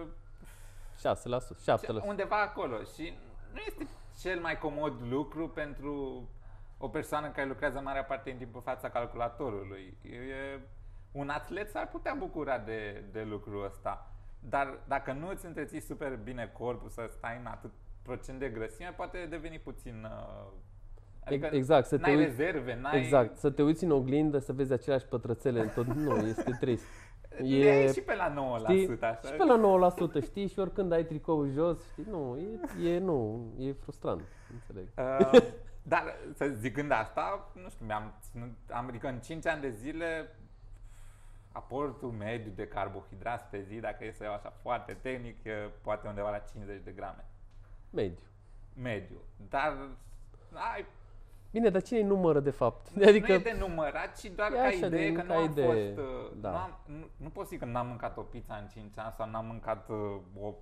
6%, 0.98 2.02
7%. 2.02 2.04
undeva 2.06 2.42
acolo 2.42 2.78
și 2.96 3.14
nu 3.54 3.60
este 3.68 3.88
cel 4.20 4.40
mai 4.40 4.58
comod 4.58 5.02
lucru 5.02 5.50
pentru 5.50 6.24
o 6.78 6.88
persoană 6.88 7.30
care 7.30 7.48
lucrează 7.48 7.80
marea 7.80 8.04
parte 8.04 8.30
din 8.30 8.40
timp 8.40 8.56
în 8.56 8.62
fața 8.62 8.90
calculatorului. 8.90 9.98
E, 10.02 10.60
un 11.12 11.30
atlet 11.30 11.70
s-ar 11.70 11.88
putea 11.88 12.14
bucura 12.14 12.58
de, 12.60 13.04
de 13.12 13.24
lucrul 13.24 13.66
ăsta. 13.66 14.08
Dar 14.40 14.80
dacă 14.88 15.12
nu 15.12 15.30
îți 15.30 15.46
întreții 15.46 15.80
super 15.80 16.16
bine 16.16 16.48
corpul, 16.48 16.90
să 16.90 17.10
stai 17.18 17.38
în 17.40 17.46
atât 17.46 17.72
procent 18.02 18.40
de 18.40 18.50
grăsime, 18.50 18.94
poate 18.96 19.26
deveni 19.26 19.60
puțin... 19.60 20.04
Uh, 20.04 20.52
adică 21.26 21.50
exact, 21.52 21.88
să 21.88 21.98
te 21.98 22.02
n-ai 22.02 22.16
uiți- 22.16 22.28
rezerve, 22.28 22.80
n-ai... 22.82 23.00
Exact, 23.00 23.38
să 23.38 23.50
te 23.50 23.64
uiți 23.64 23.84
în 23.84 23.92
oglindă, 23.92 24.40
să 24.40 24.54
vezi 24.54 24.74
aceleași 24.74 25.06
pătrățele 25.06 25.60
în 25.60 25.70
tot. 25.70 25.86
Nu, 25.86 26.16
este 26.28 26.58
trist. 26.60 26.86
E 27.42 27.92
și 27.92 28.02
pe 28.02 28.16
la 28.16 28.58
9%, 28.60 28.64
știi, 28.64 28.98
așa. 29.02 29.20
și 29.28 29.34
pe 29.34 29.44
la 29.44 29.92
9%, 30.22 30.24
știi? 30.24 30.48
Și 30.48 30.60
oricând 30.60 30.92
ai 30.92 31.06
tricoul 31.06 31.50
jos, 31.50 31.92
știi? 31.92 32.06
Nu, 32.10 32.38
e, 32.84 32.90
e, 32.90 33.00
nu, 33.00 33.46
e 33.60 33.72
frustrant, 33.72 34.22
înțeleg. 34.54 34.88
Uh, 34.98 35.42
dar, 35.94 36.16
să 36.34 36.48
zicând 36.48 36.92
asta, 36.92 37.52
nu 37.64 37.70
știu, 37.70 37.86
mi-am 37.86 38.14
ținut, 38.22 38.52
am, 38.72 38.88
adică 38.88 39.08
în 39.08 39.20
5 39.20 39.48
ani 39.48 39.62
de 39.62 39.70
zile 39.70 40.36
aportul 41.52 42.10
mediu 42.12 42.52
de 42.56 42.68
carbohidrați 42.68 43.46
pe 43.46 43.62
zi, 43.62 43.80
dacă 43.80 44.06
e 44.06 44.12
să 44.12 44.24
iau 44.24 44.34
așa 44.34 44.54
foarte 44.62 44.98
tehnic, 45.02 45.44
e 45.44 45.52
poate 45.82 46.08
undeva 46.08 46.30
la 46.30 46.38
50 46.40 46.82
de 46.84 46.92
grame. 46.92 47.26
Mediu. 47.90 48.24
Mediu. 48.82 49.18
Dar 49.50 49.78
ai, 50.74 50.86
Bine, 51.54 51.70
dar 51.70 51.82
cine 51.82 52.02
numără 52.02 52.40
de 52.40 52.50
fapt? 52.50 52.88
adică, 52.96 53.08
Adică, 53.10 53.28
nu 53.32 53.34
e 53.34 53.38
de 53.38 53.56
numărat, 53.60 54.18
ci 54.20 54.32
doar 54.36 54.52
E 54.52 54.56
ca 54.56 54.62
așa, 54.62 54.86
idee 54.86 55.06
din- 55.08 55.16
că 55.16 55.22
nu 55.22 55.28
ca 55.28 55.36
am 55.36 55.44
idee, 55.52 55.66
fost... 55.66 55.98
uh, 55.98 56.32
da. 56.42 56.50
Nu, 56.50 56.56
am, 56.56 56.80
nu, 56.86 57.06
nu 57.18 57.30
pot 57.30 57.48
zic 57.48 57.60
că 57.60 57.66
n-am 57.66 57.88
mâncat 57.88 58.18
o 58.18 58.22
pizza 58.22 58.56
în 58.56 58.68
5 58.68 58.92
ani 58.96 59.14
sau 59.18 59.30
n-am 59.30 59.46
mâncat 59.46 59.90
uh, 59.90 59.96
o 60.42 60.54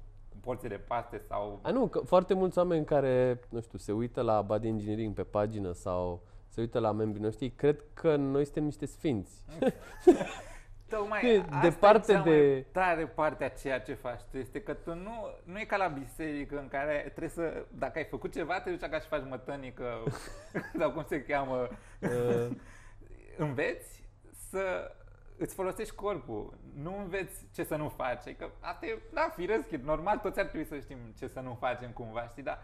porție 0.41 0.69
de 0.69 0.75
paste 0.88 1.17
sau... 1.27 1.60
a, 1.62 1.71
nu, 1.71 1.88
că 1.88 1.99
foarte 1.99 2.34
mulți 2.34 2.58
oameni 2.58 2.86
care, 2.86 3.39
nu 3.49 3.62
știu, 3.62 3.77
se 3.77 3.91
uită 3.91 4.21
la 4.21 4.41
Body 4.41 4.67
Engineering 4.67 5.13
pe 5.13 5.23
pagină 5.23 5.71
sau 5.71 6.21
se 6.47 6.62
uită 6.62 6.80
la 6.80 6.91
membrii 6.91 7.23
noștri, 7.23 7.49
cred 7.49 7.84
că 7.93 8.15
noi 8.15 8.43
suntem 8.43 8.63
niște 8.63 8.86
sfinți. 8.86 9.34
Tocmai 10.91 11.36
E 11.36 11.39
asta 11.49 11.60
departe 11.62 12.12
e 12.12 12.15
cea 12.15 12.21
de- 12.21 12.30
mai 12.30 12.65
tare 12.71 13.08
parte 13.08 13.43
a 13.43 13.49
ceea 13.49 13.80
ce 13.82 13.93
faci 13.93 14.21
tu. 14.32 14.38
Este 14.38 14.62
că 14.62 14.73
tu 14.73 14.93
nu, 14.93 15.30
nu 15.43 15.60
e 15.60 15.63
ca 15.65 15.77
la 15.77 15.88
biserică 15.88 16.60
în 16.60 16.67
care 16.67 16.99
trebuie 16.99 17.30
să, 17.30 17.65
dacă 17.71 17.97
ai 17.97 18.06
făcut 18.06 18.34
ceva, 18.34 18.60
te 18.62 18.69
duci 18.69 18.84
acasă 18.84 19.01
și 19.04 19.08
faci 19.10 19.30
mătănică 19.30 20.04
sau 20.80 20.91
cum 20.91 21.04
se 21.08 21.23
cheamă, 21.23 21.67
Uh, 22.01 22.47
înveți 23.38 24.04
să 24.49 24.91
îți 25.38 25.54
folosești 25.56 25.95
corpul, 25.95 26.58
nu 26.75 26.97
înveți 26.97 27.45
ce 27.54 27.63
să 27.63 27.75
nu 27.75 27.89
faci. 27.89 28.19
Adică 28.21 28.51
asta 28.60 28.86
e, 28.86 28.99
da, 29.13 29.32
firesc, 29.36 29.71
e 29.71 29.80
normal, 29.84 30.17
toți 30.17 30.39
ar 30.39 30.45
trebui 30.45 30.67
să 30.67 30.80
știm 30.80 30.97
ce 31.17 31.27
să 31.27 31.39
nu 31.39 31.58
facem 31.60 31.91
cumva, 31.91 32.27
știi, 32.27 32.43
dar 32.43 32.62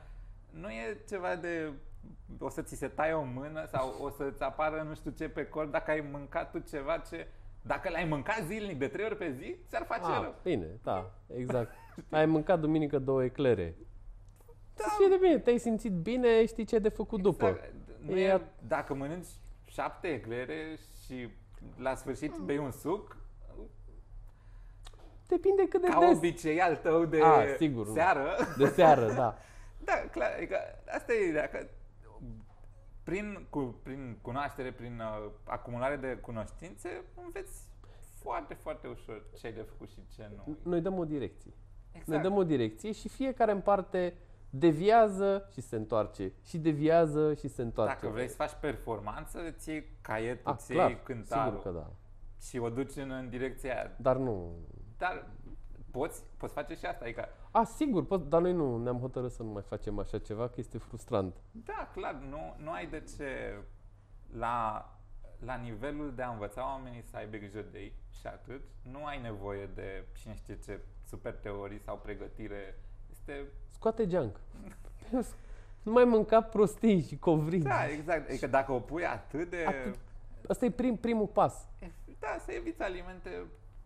nu 0.49 0.69
e 0.69 0.97
ceva 1.07 1.35
de 1.35 1.71
o 2.39 2.49
să 2.49 2.61
ți 2.61 2.75
se 2.75 2.87
taie 2.87 3.13
o 3.13 3.23
mână 3.23 3.65
sau 3.65 3.95
o 4.01 4.09
să-ți 4.09 4.43
apară 4.43 4.81
nu 4.81 4.93
știu 4.95 5.11
ce 5.11 5.29
pe 5.29 5.45
corp. 5.47 5.71
Dacă 5.71 5.91
ai 5.91 6.07
mâncat 6.11 6.51
tu 6.51 6.59
ceva 6.59 6.97
ce 6.97 7.27
dacă 7.67 7.89
l-ai 7.89 8.05
mâncat 8.05 8.43
zilnic 8.45 8.77
de 8.79 8.87
trei 8.87 9.05
ori 9.05 9.17
pe 9.17 9.31
zi, 9.31 9.55
ți-ar 9.67 9.85
face 9.85 10.01
a, 10.03 10.21
rău. 10.21 10.35
bine, 10.43 10.67
da, 10.83 11.11
exact. 11.39 11.73
Ai 12.09 12.25
mâncat 12.25 12.59
duminică 12.59 12.99
două 12.99 13.23
eclere. 13.23 13.75
Da. 14.75 14.83
Să 14.83 14.89
fie 14.97 15.07
de 15.09 15.17
bine, 15.21 15.39
te-ai 15.39 15.57
simțit 15.57 15.91
bine, 15.91 16.45
știi 16.45 16.65
ce 16.65 16.75
ai 16.75 16.81
de 16.81 16.89
făcut 16.89 17.21
după. 17.21 17.47
Exact. 17.47 17.73
Nu 17.99 18.17
E 18.17 18.23
e, 18.23 18.33
a- 18.33 18.41
dacă 18.67 18.93
mănânci 18.93 19.27
șapte 19.65 20.07
eclere 20.07 20.77
și 21.05 21.29
la 21.77 21.95
sfârșit 21.95 22.35
bei 22.37 22.57
un 22.57 22.71
suc, 22.71 23.17
Depinde 25.27 25.67
cât 25.67 25.81
de 25.81 25.87
ca 25.87 25.99
des. 25.99 26.15
obicei 26.17 26.61
al 26.61 26.75
tău 26.75 27.05
de 27.05 27.21
A, 27.21 27.43
sigur. 27.57 27.87
seară, 27.87 28.35
De 28.57 28.65
seară, 28.67 29.13
da. 29.13 29.37
Da, 29.85 29.93
clar, 30.11 30.33
adică 30.35 30.57
asta 30.95 31.13
e 31.13 31.27
ideea, 31.29 31.47
că 31.49 31.67
prin, 33.07 33.45
cu, 33.49 33.75
prin 33.83 34.17
cunoaștere, 34.21 34.71
prin 34.71 34.99
uh, 34.99 35.31
acumulare 35.43 35.95
de 35.95 36.17
cunoștințe, 36.21 37.03
înveți 37.23 37.69
foarte, 38.21 38.53
foarte 38.53 38.87
ușor 38.87 39.23
ce 39.39 39.47
ai 39.47 39.53
de 39.53 39.61
făcut 39.61 39.89
și 39.89 40.07
ce 40.15 40.29
nu. 40.35 40.57
Noi 40.63 40.81
dăm 40.81 40.97
o 40.97 41.05
direcție. 41.05 41.51
Noi 41.91 42.01
Exact. 42.01 42.23
dăm 42.23 42.35
o 42.35 42.43
direcție 42.43 42.91
și 42.91 43.09
fiecare 43.09 43.51
în 43.51 43.61
parte 43.61 44.13
deviază 44.49 45.47
și 45.51 45.61
se 45.61 45.75
întoarce. 45.75 46.33
Și 46.43 46.57
deviază 46.57 47.33
și 47.33 47.47
se 47.47 47.61
întoarce. 47.61 47.93
Dacă 47.93 48.07
vrei 48.13 48.27
să 48.27 48.35
faci 48.35 48.53
performanță, 48.61 49.39
îți 49.47 49.69
iei 49.69 49.97
caietul, 50.01 50.51
A, 50.51 50.53
îți 50.53 50.71
iei 50.71 50.81
Ah, 50.81 50.87
clar, 50.87 51.03
cântarul 51.03 51.57
sigur 51.57 51.73
că 51.73 51.79
da. 51.79 51.91
și 52.41 52.57
o 52.57 52.69
duci 52.69 52.95
în, 52.95 53.11
în 53.11 53.29
direcția 53.29 53.73
aia. 53.73 53.91
Dar 53.97 54.17
nu... 54.17 54.55
Dar 54.97 55.27
poți, 55.97 56.23
poți 56.37 56.53
face 56.53 56.75
și 56.75 56.85
asta, 56.85 57.03
adică, 57.03 57.29
A, 57.51 57.63
sigur, 57.63 58.05
pot, 58.05 58.29
dar 58.29 58.41
noi 58.41 58.53
nu 58.53 58.77
ne-am 58.83 58.99
hotărât 58.99 59.31
să 59.31 59.43
nu 59.43 59.49
mai 59.49 59.61
facem 59.61 59.99
așa 59.99 60.17
ceva, 60.17 60.47
că 60.47 60.55
este 60.57 60.77
frustrant. 60.77 61.35
da, 61.51 61.89
clar, 61.93 62.13
nu, 62.13 62.55
nu 62.63 62.71
ai 62.71 62.87
de 62.87 63.03
ce 63.17 63.57
la, 64.33 64.85
la 65.45 65.55
nivelul 65.55 66.13
de 66.15 66.21
a 66.21 66.29
învăța 66.29 66.65
oamenii 66.65 67.01
să 67.01 67.17
aibă 67.17 67.37
grijă 67.37 67.65
de 67.71 67.79
ei 67.79 67.93
și 68.19 68.27
atât, 68.27 68.61
nu 68.91 69.05
ai 69.05 69.21
nevoie 69.21 69.69
de 69.75 70.05
cine 70.19 70.35
știe 70.35 70.57
ce 70.65 70.79
super 71.07 71.33
teorii 71.35 71.79
sau 71.79 71.97
pregătire. 72.03 72.79
Este 73.11 73.47
Scoate 73.69 74.07
junk. 74.09 74.39
nu 75.83 75.91
mai 75.91 76.03
mânca 76.03 76.41
prostii 76.41 77.01
și 77.01 77.17
covrigi. 77.17 77.67
Da, 77.67 77.87
exact. 77.87 78.29
Adică 78.29 78.47
dacă 78.47 78.71
o 78.71 78.79
pui 78.79 79.05
atât 79.05 79.49
de... 79.49 79.65
Atât. 79.67 79.95
Asta 80.47 80.65
e 80.65 80.71
prim, 80.71 80.95
primul 80.95 81.27
pas. 81.27 81.67
Da, 82.19 82.37
să 82.45 82.51
eviți 82.51 82.81
alimente 82.81 83.29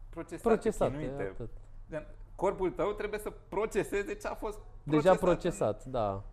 procesate, 0.10 0.48
Procesat. 0.48 0.92
chinuite. 0.92 1.22
Atât. 1.22 1.50
Gen, 1.92 2.08
Corpul 2.36 2.72
tău 2.72 2.92
trebuie 2.92 3.20
să 3.20 3.34
proceseze 3.50 4.16
ce 4.16 4.28
a 4.28 4.34
fost 4.34 4.60
Deja 4.84 5.16
procesat. 5.16 5.20
procesat, 5.20 5.86
da. 5.86 6.24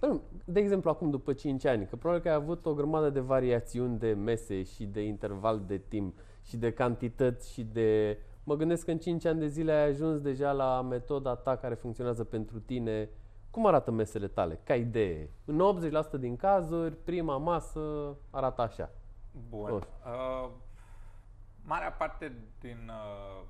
Bă, 0.00 0.20
De 0.44 0.60
exemplu, 0.60 0.90
acum 0.90 1.10
după 1.10 1.32
5 1.32 1.64
ani, 1.64 1.86
că 1.86 1.96
probabil 1.96 2.22
că 2.22 2.28
ai 2.28 2.34
avut 2.34 2.66
o 2.66 2.74
grămadă 2.74 3.10
de 3.10 3.20
variațiuni 3.20 3.98
de 3.98 4.12
mese 4.12 4.62
și 4.62 4.84
de 4.84 5.02
interval 5.02 5.60
de 5.66 5.78
timp 5.78 6.18
și 6.42 6.56
de 6.56 6.72
cantități 6.72 7.52
și 7.52 7.62
de... 7.62 8.18
Mă 8.44 8.54
gândesc 8.54 8.84
că 8.84 8.90
în 8.90 8.98
5 8.98 9.24
ani 9.24 9.38
de 9.38 9.46
zile 9.46 9.72
ai 9.72 9.88
ajuns 9.88 10.20
deja 10.20 10.52
la 10.52 10.82
metoda 10.82 11.34
ta 11.34 11.56
care 11.56 11.74
funcționează 11.74 12.24
pentru 12.24 12.60
tine. 12.60 13.08
Cum 13.50 13.66
arată 13.66 13.90
mesele 13.90 14.28
tale, 14.28 14.60
ca 14.64 14.74
idee? 14.74 15.30
În 15.44 15.62
80% 16.16 16.18
din 16.18 16.36
cazuri, 16.36 16.96
prima 16.96 17.36
masă 17.36 18.16
arată 18.30 18.62
așa. 18.62 18.90
Bun. 19.48 19.70
Or. 19.70 19.88
Uh, 20.04 20.50
marea 21.64 21.92
parte 21.92 22.32
din, 22.60 22.90
uh, 22.90 23.42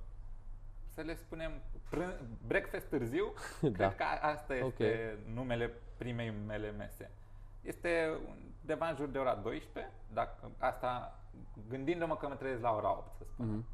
să 0.89 1.01
le 1.01 1.15
spunem, 1.15 1.53
prân- 1.91 2.21
breakfast 2.47 2.87
târziu, 2.89 3.33
Da. 3.61 3.69
cred 3.71 3.95
că 3.97 4.03
a- 4.03 4.29
asta 4.29 4.55
este 4.55 5.19
Ok. 5.25 5.35
numele 5.35 5.73
primei 5.99 6.31
mele 6.47 6.71
mese. 6.71 7.11
Este 7.61 8.19
undeva 8.61 8.89
în 8.89 8.95
jur 8.97 9.09
de 9.09 9.19
ora 9.19 9.35
12, 9.35 9.93
dacă 10.13 10.51
asta 10.59 11.19
gândindu-mă 11.69 12.17
că 12.17 12.29
mă 12.29 12.35
trezesc 12.35 12.63
la 12.63 12.75
ora 12.75 12.91
8, 12.91 13.15
să 13.17 13.25
spunem. 13.25 13.51
Mhm. 13.55 13.67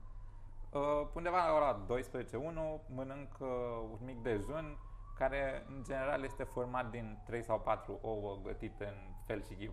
Uh, 0.72 1.07
undeva 1.14 1.46
la 1.46 1.55
ora 1.55 1.81
12.1 1.87 2.81
mănânc 2.94 3.37
uh, 3.38 3.48
un 3.90 3.98
mic 4.05 4.22
dejun 4.22 4.77
care 5.18 5.64
în 5.68 5.83
general 5.85 6.22
este 6.24 6.42
format 6.42 6.90
din 6.90 7.18
3 7.27 7.42
sau 7.42 7.61
4 7.61 7.98
ouă 8.03 8.38
gătite 8.44 8.85
în 8.85 9.14
fel 9.27 9.42
și 9.42 9.55
chip 9.55 9.72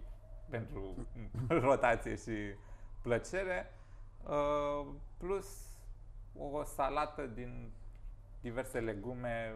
pentru 0.49 0.95
rotație 1.67 2.15
și 2.15 2.56
plăcere 3.01 3.71
uh, 4.27 4.88
plus 5.17 5.65
o 6.38 6.63
salată 6.63 7.25
din 7.25 7.71
diverse 8.41 8.79
legume 8.79 9.55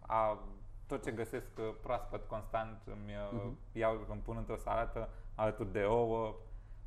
a 0.00 0.38
tot 0.86 1.02
ce 1.04 1.10
găsesc 1.10 1.46
uh, 1.58 1.74
proaspăt 1.82 2.26
constant 2.28 2.80
îmi 2.86 3.12
uh, 3.14 3.30
Mhm. 3.32 3.56
iau, 3.72 4.06
îmi 4.08 4.20
pun 4.20 4.36
într-o 4.36 4.56
salată 4.56 5.08
alături 5.34 5.72
de 5.72 5.82
ouă 5.84 6.34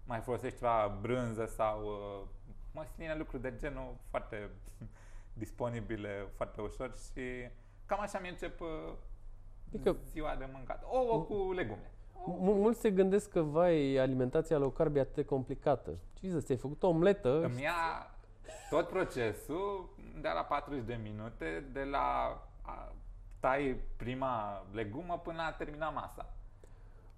mai 0.05 0.19
folosești 0.19 0.57
ceva 0.57 0.97
brânză 1.01 1.45
sau 1.45 1.83
uh, 1.85 2.27
măsline, 2.71 3.15
lucruri 3.15 3.41
de 3.41 3.55
genul 3.57 3.95
foarte 4.09 4.49
disponibile, 5.33 6.27
foarte 6.35 6.61
ușor 6.61 6.95
și 7.13 7.49
cam 7.85 7.99
așa 7.99 8.19
mi 8.19 8.29
încep 8.29 8.61
uh, 8.61 8.93
Adică- 9.73 9.97
ziua 10.03 10.35
de 10.35 10.49
mâncat. 10.53 10.83
Ouă 10.87 11.23
cu 11.23 11.51
legume. 11.53 11.91
M- 12.23 12.39
mulți 12.39 12.79
se 12.79 12.91
gândesc 12.91 13.29
că, 13.29 13.41
vai, 13.41 13.95
alimentația 13.97 14.57
low 14.57 14.69
carb 14.69 14.95
e 14.95 14.99
atât 14.99 15.15
de 15.15 15.25
complicată. 15.25 15.91
Ce 16.13 16.39
ți-ai 16.39 16.57
făcut 16.57 16.83
o 16.83 16.87
omletă? 16.87 17.43
Îmi 17.43 17.61
ia 17.61 18.07
tot 18.69 18.87
procesul 18.87 19.89
de 20.21 20.29
la 20.33 20.41
40 20.41 20.83
de 20.85 20.99
minute, 21.03 21.65
de 21.73 21.83
la 21.83 22.37
a, 22.61 22.91
tai 23.39 23.75
prima 23.97 24.63
legumă 24.73 25.19
până 25.23 25.37
la 25.37 25.43
a 25.43 25.51
termina 25.51 25.89
masa. 25.89 26.33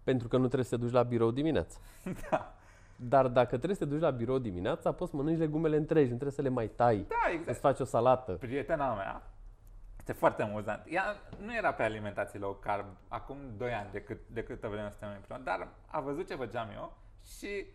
Pentru 0.04 0.28
că 0.28 0.36
nu 0.38 0.44
trebuie 0.46 0.66
să 0.66 0.76
te 0.76 0.82
duci 0.82 0.92
la 0.94 1.04
birou 1.04 1.32
dimineața. 1.32 1.78
Da, 2.30 2.54
Dar 2.96 3.28
dacă 3.28 3.56
trebuie 3.56 3.76
să 3.76 3.84
te 3.84 3.90
duci 3.90 4.02
la 4.02 4.10
birou 4.10 4.38
dimineața, 4.38 4.92
poți 4.92 5.12
să 5.12 5.18
mănânci 5.18 5.38
legumele 5.40 5.78
întregi, 5.78 6.04
nu 6.10 6.16
trebuie 6.16 6.32
să 6.32 6.42
le 6.42 6.50
mai 6.50 6.68
tai. 6.68 6.98
da, 7.08 7.16
Să-ți 7.24 7.36
exact. 7.36 7.60
faci 7.60 7.80
o 7.80 7.84
salată. 7.84 8.32
Prietena 8.32 8.94
mea, 8.96 9.22
este 10.08 10.18
foarte 10.20 10.42
amuzant. 10.42 10.84
Ea 10.90 11.16
nu 11.46 11.56
era 11.56 11.74
pe 11.74 11.84
alimentație 11.84 12.40
low 12.40 12.54
carb 12.54 12.86
acum 13.08 13.38
2 13.58 13.74
ani 13.74 13.90
de, 13.92 14.02
cât, 14.02 14.20
de 14.28 14.44
câtă 14.44 14.68
vreme 14.68 14.90
suntem 14.90 15.10
împreună, 15.16 15.44
dar 15.44 15.68
a 15.88 16.00
văzut 16.00 16.28
ce 16.28 16.36
făceam 16.36 16.70
eu 16.74 16.98
și 17.38 17.66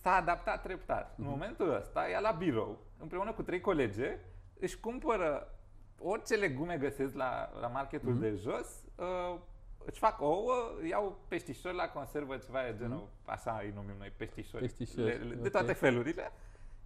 s-a 0.00 0.14
adaptat 0.14 0.62
treptat. 0.62 1.14
În 1.18 1.24
momentul 1.24 1.74
ăsta, 1.74 2.08
ea 2.08 2.20
la 2.20 2.30
birou, 2.30 2.78
împreună 2.98 3.32
cu 3.32 3.42
trei 3.42 3.60
colege, 3.60 4.18
își 4.58 4.80
cumpără 4.80 5.54
orice 5.98 6.34
legume 6.34 6.76
găsesc 6.78 7.14
la, 7.14 7.50
la 7.60 7.66
marketul 7.66 8.18
de 8.18 8.30
jos, 8.34 8.82
uh, 8.96 9.38
își 9.84 9.98
fac 9.98 10.20
ouă, 10.20 10.54
iau 10.88 11.18
peștișori 11.28 11.74
la 11.76 11.88
conservă, 11.88 12.36
ceva 12.36 12.60
de 12.62 12.74
genul, 12.78 13.08
așa 13.24 13.60
îi 13.62 13.72
numim 13.74 13.94
noi, 13.98 14.12
peștișori, 14.16 14.62
Peștișori, 14.62 15.04
le- 15.06 15.12
le- 15.24 15.34
de 15.34 15.40
ok. 15.46 15.50
toate 15.50 15.72
felurile. 15.72 16.32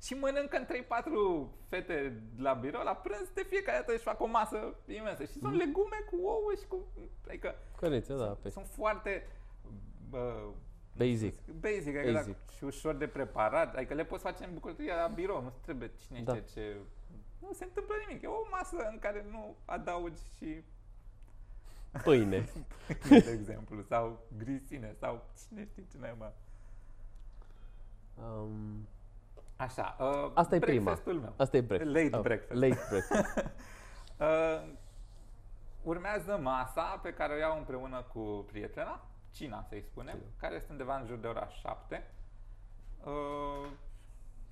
Și 0.04 0.14
mănâncă 0.14 0.56
în 0.56 0.66
3-4 0.66 0.68
fete 1.68 2.22
la 2.36 2.52
birou, 2.52 2.82
la 2.82 2.94
prânz, 2.94 3.30
de 3.34 3.46
fiecare 3.48 3.78
dată 3.78 3.92
își 3.92 4.02
fac 4.02 4.20
o 4.20 4.26
masă 4.26 4.74
imensă. 4.86 5.24
Și 5.24 5.38
sunt 5.38 5.56
legume 5.56 5.96
cu 6.10 6.16
ouă 6.16 6.52
și 6.60 6.66
cu... 6.68 6.86
Adică 7.28 7.54
Corecție, 7.76 8.14
da, 8.14 8.36
pe 8.42 8.48
sunt 8.48 8.66
foarte... 8.66 9.26
Bă, 10.08 10.48
basic. 10.96 11.34
Basic, 11.60 11.94
exact. 11.94 12.12
Basic. 12.12 12.36
Și 12.56 12.64
ușor 12.64 12.94
de 12.94 13.06
preparat. 13.06 13.76
Adică 13.76 13.94
le 13.94 14.04
poți 14.04 14.22
face 14.22 14.44
în 14.44 14.52
bucurărie 14.52 14.94
la 14.94 15.06
birou. 15.06 15.42
Nu 15.42 15.52
trebuie 15.60 15.90
cine 16.06 16.20
Da. 16.22 16.34
știe 16.34 16.62
ce... 16.62 16.76
Nu 17.40 17.52
se 17.52 17.64
întâmplă 17.64 17.94
nimic. 18.06 18.22
E 18.22 18.26
o 18.26 18.48
masă 18.50 18.88
în 18.90 18.98
care 18.98 19.26
nu 19.30 19.56
adaugi 19.64 20.22
și, 20.36 20.64
Pâine. 22.02 22.48
de 23.08 23.36
exemplu, 23.38 23.82
sau 23.82 24.26
grisine, 24.36 24.94
sau 24.98 25.26
cine 25.46 25.64
știe 25.64 25.84
ce 25.90 25.98
naiba. 25.98 26.32
Um, 28.14 28.88
Așa, 29.56 29.96
uh, 30.00 30.30
Asta 30.34 30.54
e 30.54 30.58
prima. 30.58 30.82
breakfast-ul 30.82 31.20
meu. 31.20 31.32
asta 31.36 31.56
e 31.56 31.60
breakfast. 31.60 31.94
Late 31.96 32.16
Ah, 32.16 32.20
breakfast. 32.22 32.60
Late 32.60 32.80
breakfast. 32.90 33.44
Uh, 34.18 34.68
urmează 35.82 36.38
masa 36.42 37.00
pe 37.02 37.12
care 37.12 37.32
o 37.34 37.36
iau 37.36 37.56
împreună 37.58 38.04
cu 38.12 38.44
prietena, 38.46 39.00
cina 39.30 39.62
să-i 39.68 39.82
spunem, 39.82 40.14
Cina. 40.14 40.26
care 40.36 40.54
este 40.54 40.68
undeva 40.70 40.96
în 40.98 41.06
jur 41.06 41.16
de 41.16 41.26
ora 41.26 41.46
7. 41.48 42.10
Uh, 43.04 43.66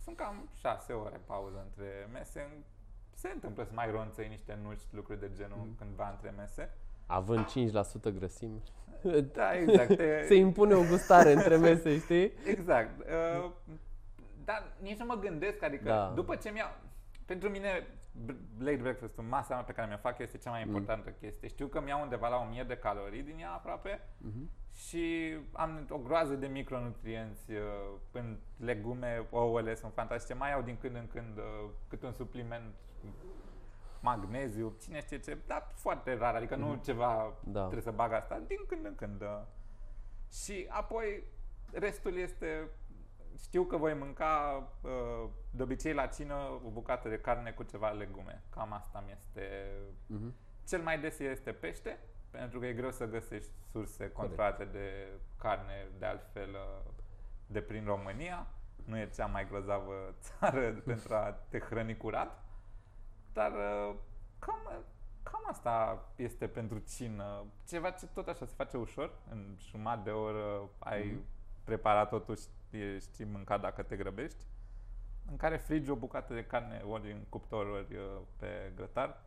sunt 0.03 0.17
cam 0.17 0.49
6 0.55 0.93
ore 0.93 1.21
pauză 1.27 1.63
între 1.65 2.09
mese. 2.13 2.49
Se 3.15 3.31
întâmplă 3.35 3.65
să 3.65 3.71
mai 3.75 3.91
ronțăi 3.91 4.29
niște 4.29 4.59
nuci, 4.63 4.83
lucruri 4.91 5.21
de 5.21 5.31
genul 5.37 5.57
Mhm. 5.59 5.77
cândva 5.79 6.09
între 6.11 6.31
mese. 6.37 6.75
Având 7.07 7.47
5% 7.47 8.11
grăsime. 8.11 8.59
Da, 9.33 9.55
exact. 9.57 9.97
Te- 9.97 10.23
Se 10.29 10.35
impune 10.35 10.75
o 10.75 10.83
gustare 10.89 11.33
între 11.33 11.57
mese, 11.57 11.99
știi? 11.99 12.33
Exact. 12.45 13.01
Uh, 13.01 13.51
dar 14.45 14.73
nici 14.81 14.99
nu 14.99 15.05
mă 15.07 15.15
gândesc, 15.15 15.63
adică 15.63 15.85
Da. 15.89 16.13
după 16.15 16.37
ce 16.37 16.51
mi-au... 16.51 16.71
Pentru 17.27 17.49
mine, 17.49 17.87
b- 18.27 18.59
late 18.59 18.77
breakfast-ul, 18.77 19.25
masa 19.25 19.55
mea 19.55 19.63
pe 19.65 19.73
care 19.73 19.89
mi-o 19.89 19.97
fac 19.97 20.19
este 20.19 20.39
cea 20.39 20.51
Mm. 20.51 20.57
mai 20.57 20.67
importantă 20.67 21.11
chestie. 21.11 21.49
Știu 21.49 21.67
că 21.67 21.81
mi-au 21.81 22.01
undeva 22.03 22.29
la 22.29 22.37
1000 22.37 22.63
de 22.63 22.77
calorii 22.77 23.23
din 23.23 23.39
ea 23.39 23.51
aproape 23.53 24.01
Mhm. 24.19 24.51
și 24.75 25.35
am 25.53 25.87
o 25.91 25.99
groază 25.99 26.35
de 26.35 26.47
micronutrienți 26.47 27.53
uh, 27.53 27.59
în 28.13 28.39
legume, 28.57 29.27
ouăle 29.31 29.75
sunt 29.75 29.93
fantastice. 29.93 30.35
Mai 30.35 30.53
au 30.53 30.63
din 30.63 30.77
când 30.81 30.97
în 30.97 31.07
când 31.07 31.39
uh, 31.39 31.69
câte 31.89 32.07
un 32.07 32.13
supliment 32.13 32.75
magneziu, 34.01 34.77
cine 34.83 35.01
știe 35.01 35.19
ce, 35.19 35.39
dar 35.47 35.67
foarte 35.75 36.15
rar, 36.17 36.35
adică 36.35 36.57
nu 36.57 36.81
ceva 36.85 37.33
Da. 37.45 37.61
trebuie 37.61 37.83
să 37.83 37.91
bag 37.91 38.13
asta, 38.13 38.41
din 38.47 38.59
când 38.69 38.85
în 38.85 38.95
când. 38.95 39.23
uh. 39.23 39.41
Și 40.33 40.67
apoi 40.71 41.23
restul 41.73 42.17
este 42.17 42.69
știu 43.39 43.65
că 43.65 43.77
voi 43.77 43.95
mânca 43.95 44.63
uh, 44.83 45.29
de 45.51 45.63
obicei 45.63 45.95
la 45.95 46.07
cină 46.07 46.35
o 46.65 46.69
bucată 46.71 47.09
de 47.09 47.19
carne 47.21 47.51
cu 47.51 47.63
ceva 47.63 47.91
legume. 47.91 48.43
Cam 48.51 48.73
asta 48.73 49.03
mi 49.07 49.13
este 49.13 49.71
Mhm. 50.07 50.35
cel 50.69 50.83
mai 50.83 51.01
des 51.01 51.19
este 51.19 51.53
pește, 51.53 51.99
pentru 52.31 52.59
că 52.59 52.67
e 52.67 52.73
greu 52.73 52.91
să 52.91 53.07
găsești 53.07 53.51
surse 53.71 54.11
controlate 54.11 54.65
de 54.65 55.09
carne 55.39 55.87
de 55.99 56.07
altfel 56.07 56.51
uh, 56.51 56.91
de 57.47 57.61
prin 57.61 57.85
România. 57.85 58.47
Nu 58.85 58.99
e 58.99 59.11
cea 59.15 59.27
mai 59.27 59.49
grozavă 59.49 60.15
țară 60.21 60.73
pentru 60.73 61.15
a 61.15 61.31
te 61.49 61.59
hrăni 61.59 61.97
curat. 61.97 62.45
Dar 63.33 63.51
uh, 63.53 63.95
cam, 64.39 64.85
cam 65.23 65.43
asta 65.49 66.05
este 66.17 66.47
pentru 66.49 66.79
cină. 66.79 67.45
Ceva 67.69 67.91
ce 67.91 68.07
tot 68.07 68.29
așa 68.29 68.47
se 68.47 68.55
face 68.57 68.77
ușor. 68.77 69.13
În 69.31 69.57
jumătate 69.59 70.03
de 70.03 70.11
oră 70.11 70.69
ai 70.79 71.05
Mhm. 71.07 71.25
preparat 71.65 72.09
totul 72.09 72.37
și 72.73 73.01
știi 73.01 73.25
mâncat 73.25 73.61
dacă 73.61 73.83
te 73.83 73.97
grăbești. 73.97 74.45
În 75.31 75.37
care 75.37 75.57
frigi 75.57 75.91
o 75.91 75.95
bucată 75.95 76.35
de 76.35 76.45
carne 76.45 76.83
ori 76.89 77.13
în 77.13 77.21
cuptor, 77.29 77.67
ori 77.67 77.95
uh, 77.97 78.21
pe 78.37 78.73
grătar 78.77 79.23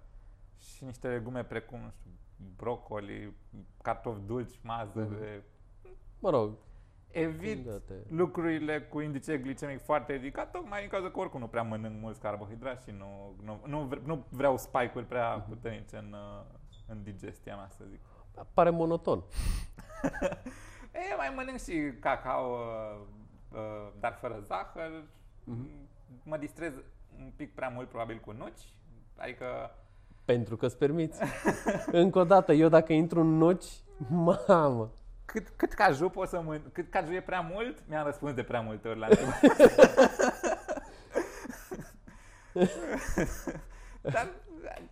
și 0.59 0.83
niște 0.83 1.07
legume 1.07 1.43
precum, 1.43 1.79
nu 1.79 1.89
știu, 1.89 2.09
brocoli, 2.55 3.33
cartofi 3.81 4.19
dulci, 4.25 4.59
mazăre. 4.61 5.43
Mă 6.19 6.29
rog, 6.29 6.57
Evit 7.11 7.65
da-te. 7.65 7.93
lucrurile 8.07 8.81
cu 8.81 8.99
indice 8.99 9.37
glicemic 9.37 9.81
foarte 9.83 10.13
ridicat, 10.13 10.51
tocmai 10.51 10.83
în 10.83 10.89
cazul 10.89 11.11
că 11.11 11.19
oricum 11.19 11.39
nu 11.39 11.47
prea 11.47 11.63
mănânc 11.63 12.01
mulți 12.01 12.19
carbohidrați 12.19 12.83
și 12.83 12.91
nu, 12.97 13.35
nu, 13.43 13.61
nu, 13.65 13.81
vre, 13.81 14.01
nu 14.05 14.25
vreau 14.29 14.57
spike-uri 14.57 15.05
prea 15.05 15.35
Mhm. 15.35 15.47
puternice 15.49 15.97
în, 15.97 16.13
uh, 16.13 16.45
în 16.87 17.03
digestia 17.03 17.55
mea, 17.55 17.69
să 17.77 17.83
zic. 17.89 17.99
pare 18.53 18.69
monoton. 18.69 19.23
E, 21.11 21.15
mai 21.17 21.33
mănânc 21.35 21.59
și 21.59 21.93
cacao, 21.99 22.51
uh, 22.51 22.99
uh, 22.99 23.07
dar 23.99 24.17
fără 24.21 24.39
zahăr. 24.45 25.03
Mhm. 25.43 25.69
Mă 26.23 26.37
distrez 26.37 26.73
un 27.19 27.31
pic 27.35 27.53
prea 27.55 27.69
mult, 27.69 27.87
probabil, 27.89 28.19
cu 28.19 28.31
nuci. 28.31 28.73
Adică, 29.17 29.45
Pentru 30.25 30.55
că 30.57 30.65
îți 30.65 30.77
permiți. 30.77 31.21
Încă 31.91 32.19
o 32.19 32.23
dată, 32.23 32.53
eu 32.53 32.67
dacă 32.69 32.93
intru 32.93 33.19
în 33.19 33.37
nuci, 33.37 33.65
mamă. 34.09 34.91
cât, 35.25 35.47
cât 35.55 35.73
caju 35.73 36.09
pot 36.09 36.27
să 36.27 36.41
mân... 36.41 36.61
Cât 36.71 36.89
caju 36.89 37.11
e 37.11 37.21
prea 37.21 37.41
mult? 37.41 37.83
Mi-am 37.87 38.05
răspuns 38.05 38.33
de 38.33 38.43
prea 38.43 38.61
multe 38.61 38.87
ori 38.87 38.99
la 38.99 39.07
întrebare. 39.09 39.39
Dar 44.01 44.29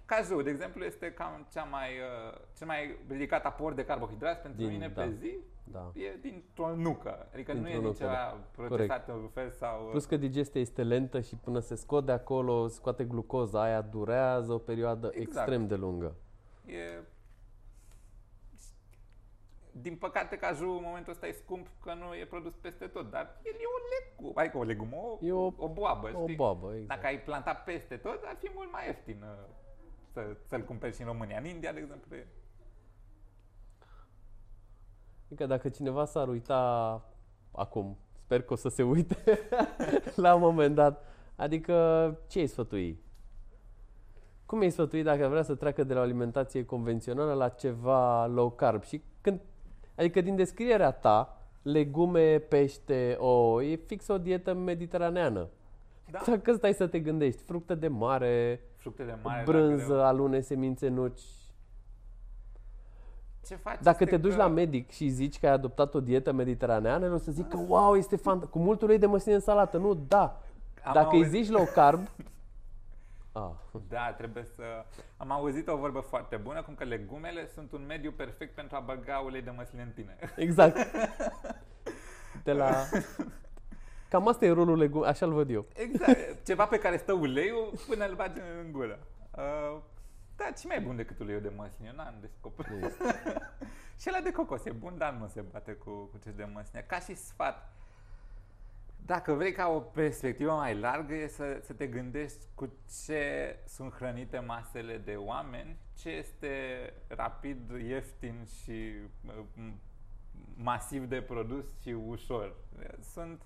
caju, 0.05 0.41
de 0.41 0.49
exemplu, 0.49 0.83
este 0.83 1.13
cam 1.13 1.47
cea 1.51 1.63
mai, 1.63 1.89
uh, 1.89 2.37
cel 2.57 2.67
mai 2.67 2.97
ridicat 3.09 3.45
aport 3.45 3.75
de 3.75 3.85
carbohidrați 3.85 4.41
pentru 4.41 4.61
Din- 4.61 4.69
mine 4.71 4.87
da. 4.87 5.01
pe 5.01 5.09
zi. 5.09 5.37
Da. 5.71 5.91
E 5.93 6.17
dintr-o 6.21 6.75
nucă. 6.75 7.27
Adică 7.33 7.53
nu 7.53 7.57
Dintr-o 7.63 7.73
e 7.77 7.79
din 7.79 7.87
nucă, 7.87 7.97
ceva 7.97 8.11
da. 8.11 8.39
procesat 8.67 9.07
în 9.09 9.29
fel 9.33 9.49
sau... 9.51 9.87
Plus 9.89 10.05
că 10.05 10.17
digestia 10.17 10.61
este 10.61 10.83
lentă 10.83 11.19
și 11.21 11.35
până 11.35 11.59
se 11.59 11.75
scot 11.75 12.05
de 12.05 12.11
acolo, 12.11 12.67
scoate 12.67 13.03
glucoza 13.03 13.61
aia, 13.63 13.81
durează 13.81 14.53
o 14.53 14.57
perioadă 14.57 15.07
Exact. 15.13 15.27
extrem 15.47 15.67
de 15.67 15.75
lungă. 15.75 16.15
E... 16.65 17.01
Din 19.71 19.95
păcate, 19.95 20.37
caju 20.37 20.69
în 20.71 20.81
momentul 20.83 21.11
ăsta 21.11 21.27
e 21.27 21.31
scump 21.31 21.67
că 21.83 21.93
nu 21.93 22.15
e 22.15 22.25
produs 22.25 22.53
peste 22.55 22.87
tot, 22.87 23.09
dar 23.11 23.39
el 23.43 23.53
e 23.53 23.63
o 23.75 23.79
legumă, 23.93 24.39
adică 24.39 24.57
o 24.57 24.63
legumă, 24.63 24.95
o, 24.95 25.17
E 25.21 25.31
o- 25.31 25.53
o 25.57 25.67
boabă, 25.69 26.11
O 26.15 26.21
știi? 26.21 26.35
boabă, 26.35 26.71
exact. 26.73 26.87
Dacă 26.87 27.05
ai 27.05 27.19
plantat 27.19 27.63
peste 27.63 27.95
tot, 27.97 28.19
ar 28.25 28.35
fi 28.39 28.51
mult 28.55 28.71
mai 28.71 28.85
ieftin 28.85 29.21
uh, 29.23 29.29
să, 30.13 30.37
să-l 30.47 30.61
cumperi 30.61 30.95
și 30.95 31.01
în 31.01 31.07
România. 31.07 31.37
În 31.37 31.45
India, 31.45 31.71
de 31.71 31.79
exemplu, 31.79 32.15
e... 32.15 32.27
Adică 35.25 35.45
dacă 35.45 35.69
cineva 35.69 36.05
s-ar 36.05 36.27
uita 36.27 37.01
acum, 37.51 37.97
sper 38.23 38.41
că 38.41 38.53
o 38.53 38.55
să 38.55 38.69
se 38.69 38.83
uite 38.83 39.17
la 40.15 40.35
un 40.35 40.41
moment 40.41 40.75
dat, 40.75 41.05
adică 41.35 41.73
ce 42.27 42.39
ai 42.39 42.47
sfătui? 42.47 43.01
Cum 44.45 44.59
ai 44.59 44.69
sfătui 44.69 45.03
dacă 45.03 45.27
vrea 45.27 45.43
să 45.43 45.55
treacă 45.55 45.83
de 45.83 45.93
la 45.93 45.99
o 45.99 46.03
alimentație 46.03 46.65
convențională 46.65 47.33
la 47.33 47.49
ceva 47.49 48.25
low 48.25 48.51
carb? 48.51 48.83
Și 48.83 49.01
când, 49.21 49.39
adică 49.95 50.21
din 50.21 50.35
descrierea 50.35 50.91
ta, 50.91 51.41
legume, 51.61 52.39
pește, 52.39 53.15
ouă, 53.19 53.63
e 53.63 53.75
fix 53.75 54.07
o 54.07 54.17
dietă 54.17 54.53
mediteraneană. 54.53 55.47
Da, 56.11 56.21
Dacă 56.25 56.53
stai 56.53 56.73
să 56.73 56.87
te 56.87 56.99
gândești, 56.99 57.41
fructe 57.41 57.75
de 57.75 57.87
mare, 57.87 58.61
fructe 58.83 59.03
de 59.03 59.15
mare. 59.23 59.43
brânză, 59.43 59.93
Dacă, 59.93 60.03
alune, 60.03 60.39
semințe, 60.41 60.87
nuci. 60.87 61.21
ce 63.45 63.55
faci 63.55 63.79
Dacă 63.81 63.97
este 64.03 64.15
te 64.15 64.21
duci 64.21 64.31
că... 64.31 64.37
la 64.37 64.47
medic 64.47 64.89
și 64.91 65.07
zici 65.09 65.39
că 65.39 65.45
ai 65.47 65.53
adoptat 65.53 65.93
o 65.93 65.99
dietă 65.99 66.31
mediteraneană, 66.31 67.05
el 67.05 67.13
o 67.13 67.17
să 67.17 67.31
zică, 67.31 67.57
wow, 67.67 67.95
este 67.95 68.15
fan, 68.15 68.39
cu 68.39 68.59
mult 68.59 68.81
ulei 68.81 68.97
de 68.97 69.05
măsline 69.05 69.35
în 69.35 69.41
salată. 69.41 69.77
Nu, 69.77 69.93
da. 69.93 70.41
Am 70.83 70.93
Dacă 70.93 71.15
îi 71.15 71.23
auzit- 71.23 71.29
zici 71.43 71.49
low 71.49 71.65
carb, 71.73 71.99
Ah. 73.35 73.49
Da, 73.89 74.11
trebuie 74.17 74.43
să... 74.55 74.63
Am 75.17 75.31
auzit 75.31 75.67
o 75.67 75.77
vorbă 75.77 75.99
foarte 75.99 76.35
bună, 76.35 76.61
cum 76.61 76.73
că 76.75 76.83
legumele 76.83 77.47
sunt 77.53 77.71
un 77.71 77.83
mediu 77.87 78.11
perfect 78.11 78.55
pentru 78.55 78.75
a 78.75 78.79
băga 78.79 79.17
ulei 79.25 79.41
de 79.41 79.49
măsline 79.49 79.81
în 79.83 79.89
tine. 79.89 80.15
Exact. 80.35 80.77
De 82.43 82.51
la... 82.53 82.71
Cam 84.13 84.27
asta 84.27 84.45
e 84.45 84.51
rolul 84.51 84.77
legum, 84.77 85.03
așa-l 85.03 85.33
văd 85.33 85.49
eu. 85.49 85.65
Exact. 85.73 86.45
Ceva 86.45 86.65
pe 86.65 86.79
care 86.79 86.97
stă 86.97 87.13
uleiul 87.13 87.73
până 87.87 88.05
îl 88.05 88.15
bagi 88.15 88.39
în 88.63 88.71
gură. 88.71 88.99
Uh, 89.37 89.81
da, 90.35 90.51
ce 90.51 90.67
mai 90.67 90.77
e 90.77 90.79
bun 90.79 90.95
decât 90.95 91.19
uleiul 91.19 91.41
de 91.41 91.51
măsline? 91.55 91.87
Eu 91.89 91.95
n-am 91.95 92.15
descoperit. 92.21 92.97
și 93.99 94.07
ăla 94.07 94.19
de 94.23 94.31
cocos 94.31 94.65
e 94.65 94.71
bun, 94.71 94.97
dar 94.97 95.13
nu 95.13 95.27
se 95.27 95.41
bate 95.41 95.71
cu, 95.71 95.89
cu 95.89 96.17
ce 96.23 96.29
de 96.29 96.49
măsline. 96.53 96.85
Ca 96.87 96.99
și 96.99 97.15
sfat. 97.15 97.73
Dacă 99.05 99.33
vrei 99.33 99.51
ca 99.51 99.67
o 99.67 99.79
perspectivă 99.79 100.51
mai 100.51 100.79
largă, 100.79 101.13
e 101.13 101.27
să, 101.27 101.59
să 101.63 101.73
te 101.73 101.87
gândești 101.87 102.45
cu 102.55 102.73
ce 103.05 103.59
sunt 103.67 103.93
hrănite 103.93 104.39
masele 104.39 104.97
de 104.97 105.15
oameni, 105.15 105.77
ce 105.97 106.09
este 106.09 106.93
rapid, 107.07 107.71
ieftin 107.87 108.45
și 108.63 108.93
uh, 109.25 109.71
masiv 110.55 111.03
de 111.03 111.21
produs 111.21 111.65
și 111.81 111.89
ușor. 111.89 112.55
Sunt 112.99 113.41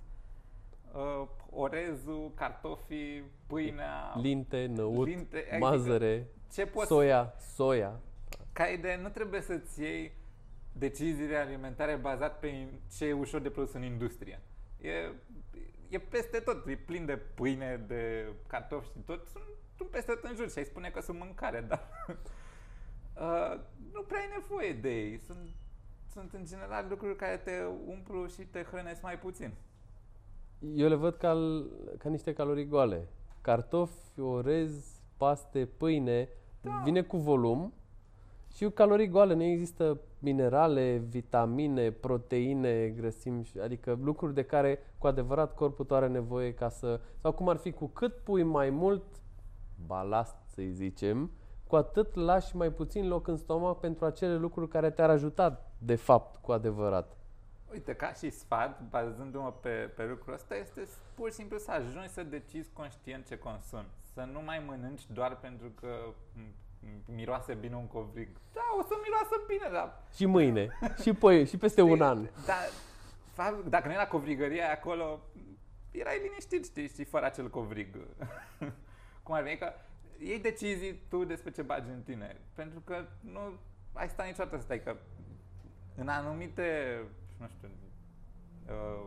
uh, 0.93 1.27
orezul, 1.49 2.31
cartofii, 2.35 3.23
pâinea, 3.47 4.13
Linte, 4.21 4.65
năut, 4.75 5.07
linte, 5.07 5.37
adică 5.37 5.57
mazăre, 5.57 6.27
ce 6.51 6.65
poți 6.65 6.87
soia, 6.87 7.33
soia. 7.55 7.99
ca 8.53 8.65
idee, 8.65 8.97
nu 8.97 9.09
trebuie 9.09 9.41
să-ți 9.41 9.81
iei 9.81 10.11
deciziile 10.71 11.35
alimentare 11.35 11.95
bazat 11.95 12.39
pe 12.39 12.67
ce 12.97 13.05
e 13.05 13.13
ușor 13.13 13.41
de 13.41 13.49
produs 13.49 13.73
în 13.73 13.83
industrie. 13.83 14.41
E, 14.81 15.11
e 15.89 15.99
peste 15.99 16.39
tot, 16.39 16.67
e 16.67 16.75
plin 16.75 17.05
de 17.05 17.17
pâine, 17.17 17.83
de 17.87 18.31
cartofi 18.47 18.91
și 18.91 18.99
tot, 19.05 19.27
sunt, 19.27 19.43
sunt 19.77 19.89
peste 19.89 20.11
tot 20.11 20.23
în 20.23 20.35
jur 20.35 20.49
și 20.49 20.57
ai 20.57 20.65
spune 20.65 20.89
că 20.89 21.01
sunt 21.01 21.19
mâncare, 21.19 21.61
dar 21.69 21.87
uh, 23.15 23.59
nu 23.93 24.01
prea 24.01 24.19
ai 24.19 24.29
nevoie 24.39 24.73
de 24.73 24.89
ei. 24.89 25.19
Sunt, 25.25 25.49
sunt 26.11 26.33
în 26.33 26.45
general 26.45 26.85
lucruri 26.89 27.15
care 27.15 27.37
te 27.37 27.63
umplu 27.85 28.27
și 28.27 28.41
te 28.41 28.63
hrănesc 28.63 29.01
mai 29.01 29.19
puțin. 29.19 29.53
Eu 30.75 30.87
le 30.87 30.95
văd 30.95 31.15
ca, 31.15 31.37
ca 31.97 32.09
niște 32.09 32.33
calorii 32.33 32.67
goale. 32.67 33.07
Cartofi, 33.41 34.19
orez, 34.19 34.99
paste, 35.17 35.65
pâine, 35.77 36.29
Da. 36.61 36.81
vine 36.83 37.01
cu 37.01 37.17
volum 37.17 37.73
și 38.53 38.69
calorii 38.69 39.07
goale. 39.09 39.33
Nu 39.33 39.43
există 39.43 39.99
minerale, 40.19 40.97
vitamine, 41.09 41.91
proteine, 41.91 42.87
grăsimi, 42.87 43.43
și- 43.43 43.59
adică 43.59 43.99
lucruri 44.03 44.33
de 44.33 44.43
care 44.43 44.79
cu 44.97 45.07
adevărat 45.07 45.55
corpul 45.55 45.85
tău 45.85 45.97
are 45.97 46.07
nevoie 46.07 46.53
ca 46.53 46.69
să... 46.69 46.99
Sau 47.21 47.31
cum 47.31 47.49
ar 47.49 47.57
fi, 47.57 47.71
cu 47.71 47.85
cât 47.87 48.15
pui 48.23 48.43
mai 48.43 48.69
mult 48.69 49.03
balast, 49.85 50.35
să-i 50.45 50.71
zicem, 50.71 51.31
cu 51.67 51.75
atât 51.75 52.15
lași 52.15 52.55
mai 52.55 52.71
puțin 52.71 53.07
loc 53.07 53.27
în 53.27 53.37
stomac 53.37 53.79
pentru 53.79 54.05
acele 54.05 54.35
lucruri 54.37 54.69
care 54.69 54.89
te-ar 54.91 55.09
ajuta, 55.09 55.65
de 55.77 55.95
fapt, 55.95 56.35
cu 56.41 56.51
adevărat. 56.51 57.16
Uite, 57.71 57.93
ca 57.95 58.13
și 58.13 58.29
sfat, 58.29 58.81
bazându-mă 58.89 59.51
pe, 59.51 59.69
pe 59.69 60.05
lucrul 60.05 60.33
ăsta, 60.33 60.55
este 60.55 60.85
s- 60.85 60.97
pur 61.15 61.29
și 61.29 61.35
simplu 61.35 61.57
să 61.57 61.71
ajungi 61.71 62.09
să 62.09 62.23
decizi 62.23 62.69
conștient 62.73 63.27
ce 63.27 63.37
consumi. 63.37 63.87
Să 64.13 64.21
nu 64.31 64.41
mai 64.41 64.63
mănânci 64.67 65.01
doar 65.07 65.35
pentru 65.39 65.67
că 65.69 65.87
m- 66.35 66.85
m- 66.85 67.05
miroase 67.15 67.53
bine 67.53 67.75
un 67.75 67.87
covrig. 67.87 68.27
Da, 68.53 68.61
o 68.79 68.81
să 68.81 68.93
miroasă 69.03 69.43
bine, 69.47 69.69
dar... 69.71 70.03
Și 70.15 70.25
mâine, 70.25 70.67
și, 71.01 71.13
păi, 71.13 71.45
și 71.45 71.57
peste 71.57 71.81
un 71.81 72.01
an. 72.01 72.23
Dar 72.45 72.57
fapt, 73.33 73.65
dacă 73.65 73.87
nu 73.87 73.93
era 73.93 74.07
covrigăria 74.07 74.63
aia 74.63 74.73
acolo, 74.73 75.19
erai 75.91 76.19
liniștit, 76.23 76.65
știi, 76.65 76.87
și 76.87 77.03
fără 77.03 77.25
acel 77.25 77.49
covrig. 77.49 77.87
Cum 79.23 79.35
ar 79.35 79.43
veni 79.43 79.57
că 79.57 79.71
iei 80.19 80.39
decizii 80.39 81.01
tu 81.09 81.23
despre 81.23 81.51
ce 81.51 81.61
bagi 81.61 81.89
în 81.89 82.01
tine. 82.01 82.37
Pentru 82.53 82.79
că 82.79 83.05
nu 83.19 83.39
ai 83.93 84.09
sta 84.09 84.23
niciodată 84.23 84.55
să 84.57 84.61
stai 84.63 84.83
că 84.83 84.95
în 85.95 86.07
anumite, 86.07 86.99
nu 87.39 87.47
știu, 87.47 87.69
uh, 88.67 89.05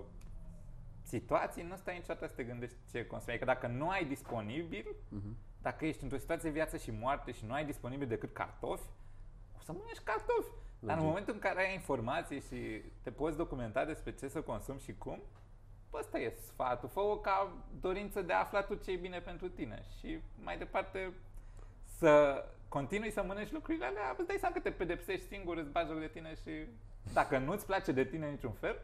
situații 1.03 1.62
nu 1.62 1.76
stai 1.76 1.95
niciodată 1.95 2.26
să 2.26 2.33
te 2.35 2.45
gândești 2.45 2.76
ce 2.91 3.07
consumi. 3.07 3.31
Adică 3.35 3.45
dacă 3.53 3.66
nu 3.66 3.89
ai 3.89 4.05
disponibil, 4.05 4.87
Mhm. 5.09 5.37
dacă 5.62 5.85
ești 5.87 6.03
într-o 6.03 6.18
situație 6.18 6.51
viață 6.51 6.76
și 6.76 6.91
moarte 6.91 7.33
și 7.33 7.45
nu 7.47 7.53
ai 7.53 7.64
disponibil 7.64 8.07
decât 8.09 8.33
cartofi, 8.33 8.87
o 9.57 9.61
să 9.62 9.72
mănânci 9.72 10.01
cartofi. 10.05 10.49
Dar 10.78 10.97
în 10.97 10.97
Logic. 10.97 11.07
momentul 11.09 11.35
în 11.35 11.41
care 11.41 11.66
ai 11.66 11.74
informații 11.74 12.41
și 12.41 12.83
te 13.03 13.11
poți 13.11 13.37
documenta 13.37 13.85
despre 13.85 14.14
ce 14.14 14.28
să 14.28 14.41
consumi 14.43 14.81
și 14.81 14.95
cum, 14.99 15.20
bă, 15.91 15.99
ăsta 15.99 16.18
e 16.18 16.37
sfatul. 16.47 16.89
Fă-o 16.89 17.16
ca 17.16 17.53
dorință 17.81 18.22
de 18.22 18.33
a 18.33 18.39
afla 18.39 18.62
tu 18.62 18.74
ce 18.74 18.91
e 18.93 18.97
bine 18.97 19.20
pentru 19.20 19.49
tine. 19.49 19.83
Și 19.99 20.18
mai 20.43 20.59
departe 20.59 21.12
să 21.85 22.45
continui 22.68 23.11
să 23.11 23.22
mănânci 23.22 23.53
lucrurile 23.53 23.85
alea, 23.85 24.14
îți 24.18 24.26
dai 24.26 24.37
seama 24.39 24.55
că 24.55 24.61
te 24.61 24.70
pedepsești 24.70 25.26
singur, 25.26 25.57
îți 25.57 25.70
bagi 25.70 25.89
joc 25.91 25.99
de 26.01 26.09
tine 26.09 26.35
și 26.35 26.66
dacă 27.12 27.38
nu-ți 27.38 27.66
place 27.66 27.92
de 27.92 28.05
tine 28.05 28.30
niciun 28.30 28.53
fel, 28.53 28.80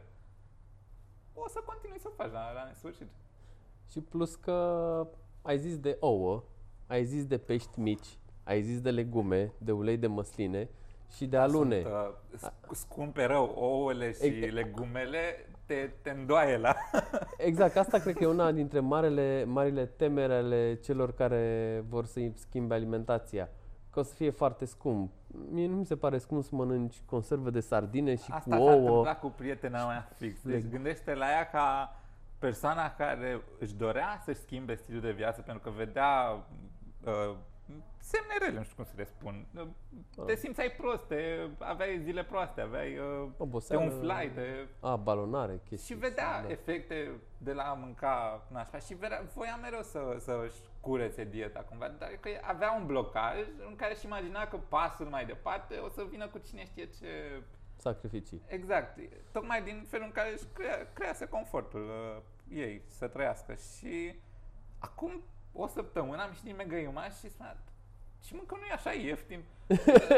o 1.33 1.47
să 1.47 1.59
continui 1.65 1.99
să 1.99 2.07
o 2.11 2.15
faci 2.15 2.31
la, 2.31 2.51
la 2.51 2.63
nesfârșit. 2.67 3.07
Și 3.89 4.01
plus 4.01 4.35
că 4.35 5.07
ai 5.41 5.57
zis 5.57 5.77
de 5.79 5.97
ouă, 5.99 6.43
ai 6.87 7.05
zis 7.05 7.25
de 7.25 7.37
pești 7.37 7.79
mici, 7.79 8.17
ai 8.43 8.61
zis 8.61 8.81
de 8.81 8.91
legume, 8.91 9.53
de 9.57 9.71
ulei 9.71 9.97
de 9.97 10.07
măsline 10.07 10.69
și 11.15 11.25
de 11.25 11.37
alune. 11.37 11.81
Sunt, 11.81 11.93
uh, 11.93 12.49
sc- 12.49 12.71
scumpe 12.71 13.25
rău, 13.25 13.53
ouăle 13.55 14.11
și 14.11 14.25
Ex- 14.25 14.53
legumele 14.53 15.49
te, 15.65 15.89
te 16.01 16.09
îndoaie 16.09 16.57
la... 16.57 16.75
Exact, 17.37 17.77
asta 17.77 17.99
cred 17.99 18.15
că 18.15 18.23
e 18.23 18.27
una 18.27 18.51
dintre 18.51 18.79
marele, 18.79 19.43
marile 19.43 19.85
temere 19.85 20.33
ale 20.33 20.75
celor 20.75 21.13
care 21.13 21.83
vor 21.89 22.05
să 22.05 22.19
schimbe 22.33 22.73
alimentația. 22.73 23.49
Că 23.89 23.99
o 23.99 24.03
să 24.03 24.13
fie 24.13 24.29
foarte 24.29 24.65
scump. 24.65 25.11
Mie 25.51 25.67
nu 25.67 25.75
mi 25.75 25.85
se 25.85 25.95
pare 25.97 26.17
scump 26.17 26.43
să 26.43 26.49
mănânci 26.55 27.01
conservă 27.05 27.49
de 27.49 27.59
sardine 27.59 28.15
și 28.15 28.31
Asta 28.31 28.55
cu 28.55 28.63
s-a 28.63 28.71
ouă. 28.71 28.71
întâmplat 28.71 29.19
cu 29.19 29.27
prietena 29.37 29.87
mea 29.87 30.09
fix. 30.15 30.41
Deci 30.41 30.63
Leg- 30.63 30.69
gândește 30.69 31.13
la 31.13 31.25
ea 31.29 31.49
ca 31.49 31.95
persoana 32.39 32.91
care 32.95 33.41
își 33.59 33.75
dorea 33.75 34.21
să-și 34.23 34.39
schimbe 34.39 34.75
stilul 34.75 35.01
de 35.01 35.11
viață 35.11 35.41
pentru 35.41 35.63
că 35.63 35.75
vedea 35.77 36.43
uh, 37.05 37.35
semne 38.07 38.33
rele, 38.45 38.57
nu 38.57 38.63
știu 38.63 38.75
cum 38.75 38.83
să 38.85 38.93
le 38.95 39.03
spun. 39.03 39.45
Uh, 39.55 39.67
Te 40.25 40.31
Ah. 40.31 40.37
simțeai 40.37 40.71
prost, 40.71 41.03
te, 41.03 41.47
aveai 41.59 41.99
zile 42.03 42.23
proaste, 42.23 42.61
aveai, 42.61 42.97
uh, 42.97 43.27
te 43.37 43.43
Oboseală. 43.43 43.83
umflai, 43.83 44.29
te... 44.31 44.65
A, 44.79 44.95
balonare, 44.95 45.59
chestii. 45.69 45.95
Și 45.95 46.01
vedea 46.01 46.41
da. 46.41 46.49
efecte 46.51 47.11
de 47.37 47.53
la 47.53 47.63
a 47.63 47.73
mânca 47.73 48.45
nașpa 48.51 48.77
și 48.77 48.93
vedea, 48.93 49.21
voia 49.33 49.55
mereu 49.61 49.81
să, 49.81 50.15
să-și 50.19 50.59
curețe 50.81 51.23
dieta 51.23 51.59
cumva, 51.59 51.87
dar 51.87 52.09
că 52.19 52.29
avea 52.41 52.71
un 52.71 52.85
blocaj 52.85 53.37
în 53.67 53.75
care 53.75 53.93
își 53.93 54.05
imagina 54.05 54.47
că 54.47 54.57
pasul 54.69 55.05
mai 55.05 55.25
departe 55.25 55.77
o 55.77 55.89
să 55.89 56.05
vină 56.09 56.27
cu 56.27 56.37
cine 56.37 56.65
știe 56.65 56.85
ce 56.99 57.41
Sacrificii. 57.79 58.41
Exact. 58.47 58.99
Tocmai 59.31 59.61
din 59.63 59.85
felul 59.89 60.05
în 60.05 60.11
care 60.11 60.31
își 60.33 60.45
crea, 60.53 60.87
crease 60.93 61.27
confortul 61.27 61.81
uh, 61.83 62.21
ei 62.57 62.81
să 62.87 63.07
trăiască. 63.07 63.53
Și 63.55 64.15
acum 64.79 65.21
o 65.53 65.67
săptămână 65.67 66.21
am 66.21 66.27
ieșit 66.29 66.43
din 66.43 66.55
Mega 66.55 66.77
Image 66.77 67.13
și 67.13 67.29
spunea, 67.29 67.57
și 68.27 68.35
mă, 68.35 68.41
că 68.45 68.55
nu 68.55 68.65
e 68.65 68.73
așa 68.73 68.91
ieftin. 68.91 69.43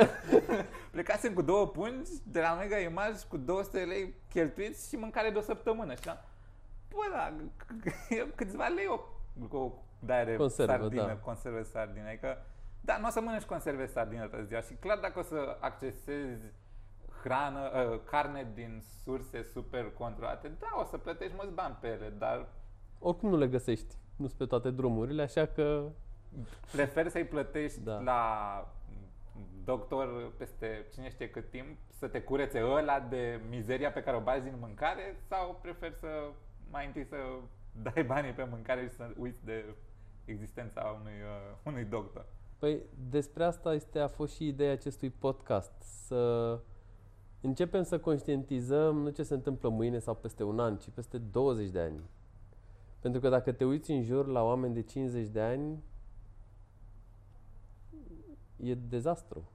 Plecasem 0.91 1.33
cu 1.33 1.41
două 1.41 1.67
pungi 1.67 2.11
de 2.25 2.39
la 2.39 2.53
Mega 2.53 2.77
Image 2.77 3.19
cu 3.27 3.37
200 3.37 3.79
lei 3.79 4.13
cheltuiți 4.29 4.89
și 4.89 4.95
mâncare 4.95 5.29
de 5.29 5.37
o 5.37 5.41
săptămână. 5.41 5.93
Și 5.95 6.09
am, 6.09 6.19
bă, 6.89 6.97
da, 7.11 7.33
e 8.15 8.27
câțiva 8.35 8.67
lei 8.67 8.87
o, 8.87 8.99
o 9.57 9.71
de 9.99 10.35
Conservă, 10.37 10.71
sardină, 10.71 11.05
da. 11.05 11.15
conserve 11.15 11.63
sardine. 11.63 12.07
Adică, 12.07 12.45
da, 12.81 12.97
nu 12.97 13.07
o 13.07 13.09
să 13.09 13.21
mănânci 13.21 13.43
conserve 13.43 13.85
sardină 13.85 14.27
toată 14.27 14.45
ziua 14.45 14.61
și 14.61 14.73
clar 14.73 14.97
dacă 14.97 15.19
o 15.19 15.23
să 15.23 15.57
accesezi 15.59 16.43
hrană, 17.23 17.59
uh, 17.59 17.99
carne 18.03 18.51
din 18.53 18.83
surse 19.03 19.43
super 19.43 19.91
controlate, 19.97 20.51
da, 20.59 20.67
o 20.79 20.83
să 20.83 20.97
plătești 20.97 21.33
mulți 21.35 21.53
bani 21.53 21.77
pe 21.81 21.87
ele, 21.87 22.13
dar 22.17 22.47
Oricum 22.99 23.29
nu 23.29 23.37
le 23.37 23.47
găsești. 23.47 23.95
Nu 24.15 24.25
sunt 24.25 24.37
pe 24.37 24.45
toate 24.45 24.69
drumurile, 24.71 25.21
așa 25.21 25.45
că 25.45 25.89
prefer 26.71 27.07
să-i 27.07 27.25
plătești 27.25 27.79
Da. 27.79 27.99
la 27.99 28.21
doctor 29.63 30.33
peste 30.37 30.85
cine 30.93 31.09
știe 31.09 31.29
cât 31.29 31.49
timp 31.49 31.77
să 31.99 32.07
te 32.07 32.21
curețe 32.21 32.63
ăla 32.63 32.99
de 32.99 33.39
mizeria 33.49 33.91
pe 33.91 34.03
care 34.03 34.17
o 34.17 34.21
bagi 34.21 34.43
din 34.43 34.55
mâncare 34.59 35.15
sau 35.27 35.59
prefer 35.61 35.91
să 35.99 36.07
mai 36.71 36.85
întâi 36.85 37.05
să 37.05 37.15
dai 37.93 38.03
banii 38.03 38.31
pe 38.31 38.47
mâncare 38.49 38.81
și 38.87 38.93
să 38.93 39.13
uiți 39.17 39.45
de 39.45 39.65
existența 40.25 40.97
unui, 40.99 41.11
uh, 41.11 41.57
unui 41.63 41.83
doctor. 41.83 42.25
Păi 42.59 42.79
despre 43.09 43.43
asta 43.43 43.73
este, 43.73 43.99
a 43.99 44.07
fost 44.07 44.35
și 44.35 44.47
ideea 44.47 44.71
acestui 44.71 45.09
podcast. 45.09 45.71
Să 45.81 46.59
începem 47.41 47.83
să 47.83 47.99
conștientizăm 47.99 48.97
nu 48.97 49.09
ce 49.09 49.23
se 49.23 49.33
întâmplă 49.33 49.69
mâine 49.69 49.99
sau 49.99 50.15
peste 50.15 50.43
un 50.43 50.59
an, 50.59 50.77
ci 50.77 50.89
peste 50.89 51.17
20 51.17 51.69
de 51.69 51.79
ani. 51.79 51.99
Pentru 52.99 53.21
că 53.21 53.29
dacă 53.29 53.51
te 53.51 53.65
uiți 53.65 53.91
în 53.91 54.03
jur 54.03 54.27
la 54.27 54.43
oameni 54.43 54.73
de 54.73 54.81
50 54.81 55.27
de 55.27 55.41
ani, 55.41 55.83
e 58.63 58.75
dezastru. 58.75 59.49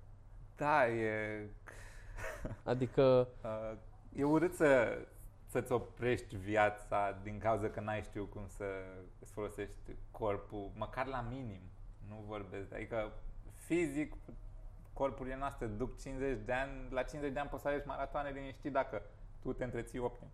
Da, 0.57 0.89
e, 0.89 1.49
Adică, 2.73 3.29
uh, 3.43 3.79
e 4.17 4.25
urât 4.25 4.55
să, 4.55 4.99
să-ți 5.47 5.73
oprești 5.73 6.37
viața 6.37 7.19
din 7.23 7.39
cauza 7.39 7.69
că 7.71 7.81
n-ai 7.81 8.03
știut 8.03 8.31
cum 8.31 8.47
să 8.47 8.65
îți 9.21 9.33
folosești 9.33 9.97
corpul, 10.11 10.71
măcar 10.77 11.07
la 11.07 11.27
minim. 11.31 11.61
Nu 12.09 12.25
vorbesc, 12.27 12.73
adică 12.73 13.13
fizic 13.55 14.15
corpurile 14.93 15.37
noastre 15.37 15.67
duc 15.67 16.01
50 16.01 16.39
de 16.45 16.53
ani, 16.53 16.87
la 16.91 17.03
50 17.03 17.33
de 17.33 17.39
ani 17.39 17.49
poți 17.49 17.63
să 17.63 17.69
alegi 17.69 17.87
maratoane 17.87 18.31
liniștit 18.31 18.73
dacă 18.73 19.03
tu 19.43 19.53
te 19.53 19.65
întreții 19.65 19.99
optim. 19.99 20.29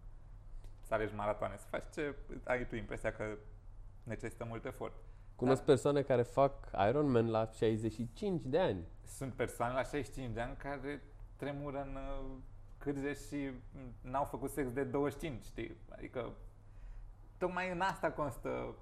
Să 0.83 0.95
alegi 0.95 1.15
maratoane, 1.15 1.57
să 1.57 1.67
faci 1.71 1.85
ce 1.93 2.15
ai 2.45 2.67
tu 2.67 2.75
impresia 2.75 3.13
că 3.13 3.25
necesită 4.03 4.45
mult 4.45 4.65
efort. 4.65 4.95
Cunosc 5.41 5.61
Da. 5.65 5.67
persoane 5.73 6.03
care 6.03 6.23
fac 6.23 6.53
Ironman 6.89 7.31
la 7.31 7.47
65 7.57 8.43
de 8.45 8.59
ani. 8.59 8.85
Sunt 9.07 9.33
persoane 9.33 9.73
la 9.75 9.83
65 9.83 10.31
de 10.35 10.41
ani 10.41 10.57
care 10.57 11.03
tremură 11.37 11.83
în 11.89 11.95
uh, 11.97 12.27
cârje 12.79 13.13
și 13.15 13.51
n-au 14.01 14.25
făcut 14.25 14.51
sex 14.51 14.73
de 14.73 14.85
25, 14.85 15.45
știi? 15.45 15.77
Adică 15.89 16.33
tocmai 17.39 17.71
în 17.73 17.81
asta 17.81 18.11
constă 18.11 18.75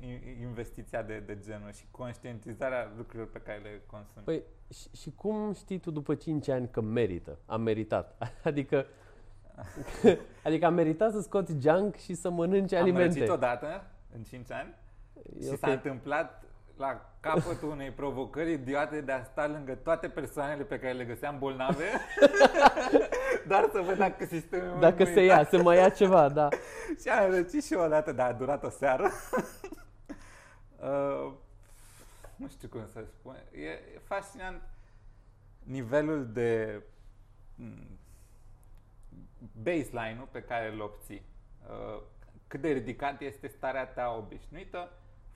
i- 0.00 0.40
investiția 0.40 1.02
de, 1.02 1.18
de 1.18 1.38
genul 1.40 1.72
și 1.72 1.84
conștientizarea 1.90 2.92
lucrurilor 2.96 3.28
pe 3.30 3.38
care 3.38 3.58
le 3.58 3.82
consumi. 3.86 4.24
Păi 4.24 4.42
și, 4.74 4.88
și 5.02 5.10
cum 5.14 5.52
știi 5.52 5.78
tu 5.78 5.90
după 5.90 6.14
5 6.14 6.48
ani 6.48 6.68
că 6.70 6.80
merită? 6.80 7.38
A 7.46 7.56
meritat. 7.56 8.16
Adică 8.44 8.86
adică 10.44 10.66
a 10.66 10.70
meritat 10.70 11.12
să 11.12 11.20
scoți 11.20 11.56
junk 11.60 11.94
și 11.96 12.14
să 12.14 12.30
mănânci 12.30 12.72
Am 12.72 12.82
alimente. 12.82 13.18
răcit 13.18 13.30
odată 13.32 13.84
în 14.16 14.22
5 14.22 14.50
ani 14.52 14.74
E 15.40 15.42
și 15.42 15.48
ok. 15.50 15.58
s-a 15.58 15.70
întâmplat 15.70 16.44
la 16.76 17.14
capătul 17.20 17.70
unei 17.70 17.90
provocări 17.90 18.52
idiote 18.52 19.00
de 19.00 19.12
a 19.12 19.22
sta 19.22 19.46
lângă 19.46 19.74
toate 19.74 20.08
persoanele 20.08 20.62
pe 20.62 20.78
care 20.78 20.92
le 20.92 21.04
găseam 21.04 21.38
bolnave 21.38 21.84
doar 23.48 23.68
să 23.72 23.80
văd 23.80 23.96
dacă 23.96 24.24
sistemul 24.24 24.80
Dacă 24.80 25.02
imunitar- 25.02 25.14
se 25.14 25.24
ia, 25.24 25.44
se 25.44 25.56
mai 25.56 25.76
ia 25.76 25.88
ceva, 25.88 26.28
da. 26.28 26.48
Și 27.00 27.08
am 27.08 27.30
răcit 27.30 27.64
și 27.64 27.72
eu 27.72 27.80
odată, 27.84 28.12
dar 28.12 28.30
a 28.30 28.32
durat 28.32 28.64
o 28.64 28.68
seară. 28.70 29.10
uh, 30.82 31.32
nu 32.36 32.48
știu 32.48 32.68
cum 32.68 32.86
să 32.92 33.04
spun. 33.06 33.36
E, 33.52 33.66
e 33.66 34.00
fascinant 34.04 34.62
nivelul 35.62 36.32
de 36.32 36.82
m, 37.54 37.98
baseline-ul 39.62 40.28
pe 40.30 40.42
care 40.42 40.72
îl 40.72 40.80
obții. 40.80 41.22
Uh, 41.68 42.02
cât 42.46 42.60
de 42.60 42.68
ridicat 42.68 43.20
este 43.20 43.46
starea 43.46 43.86
ta 43.86 44.14
obișnuită 44.18 44.92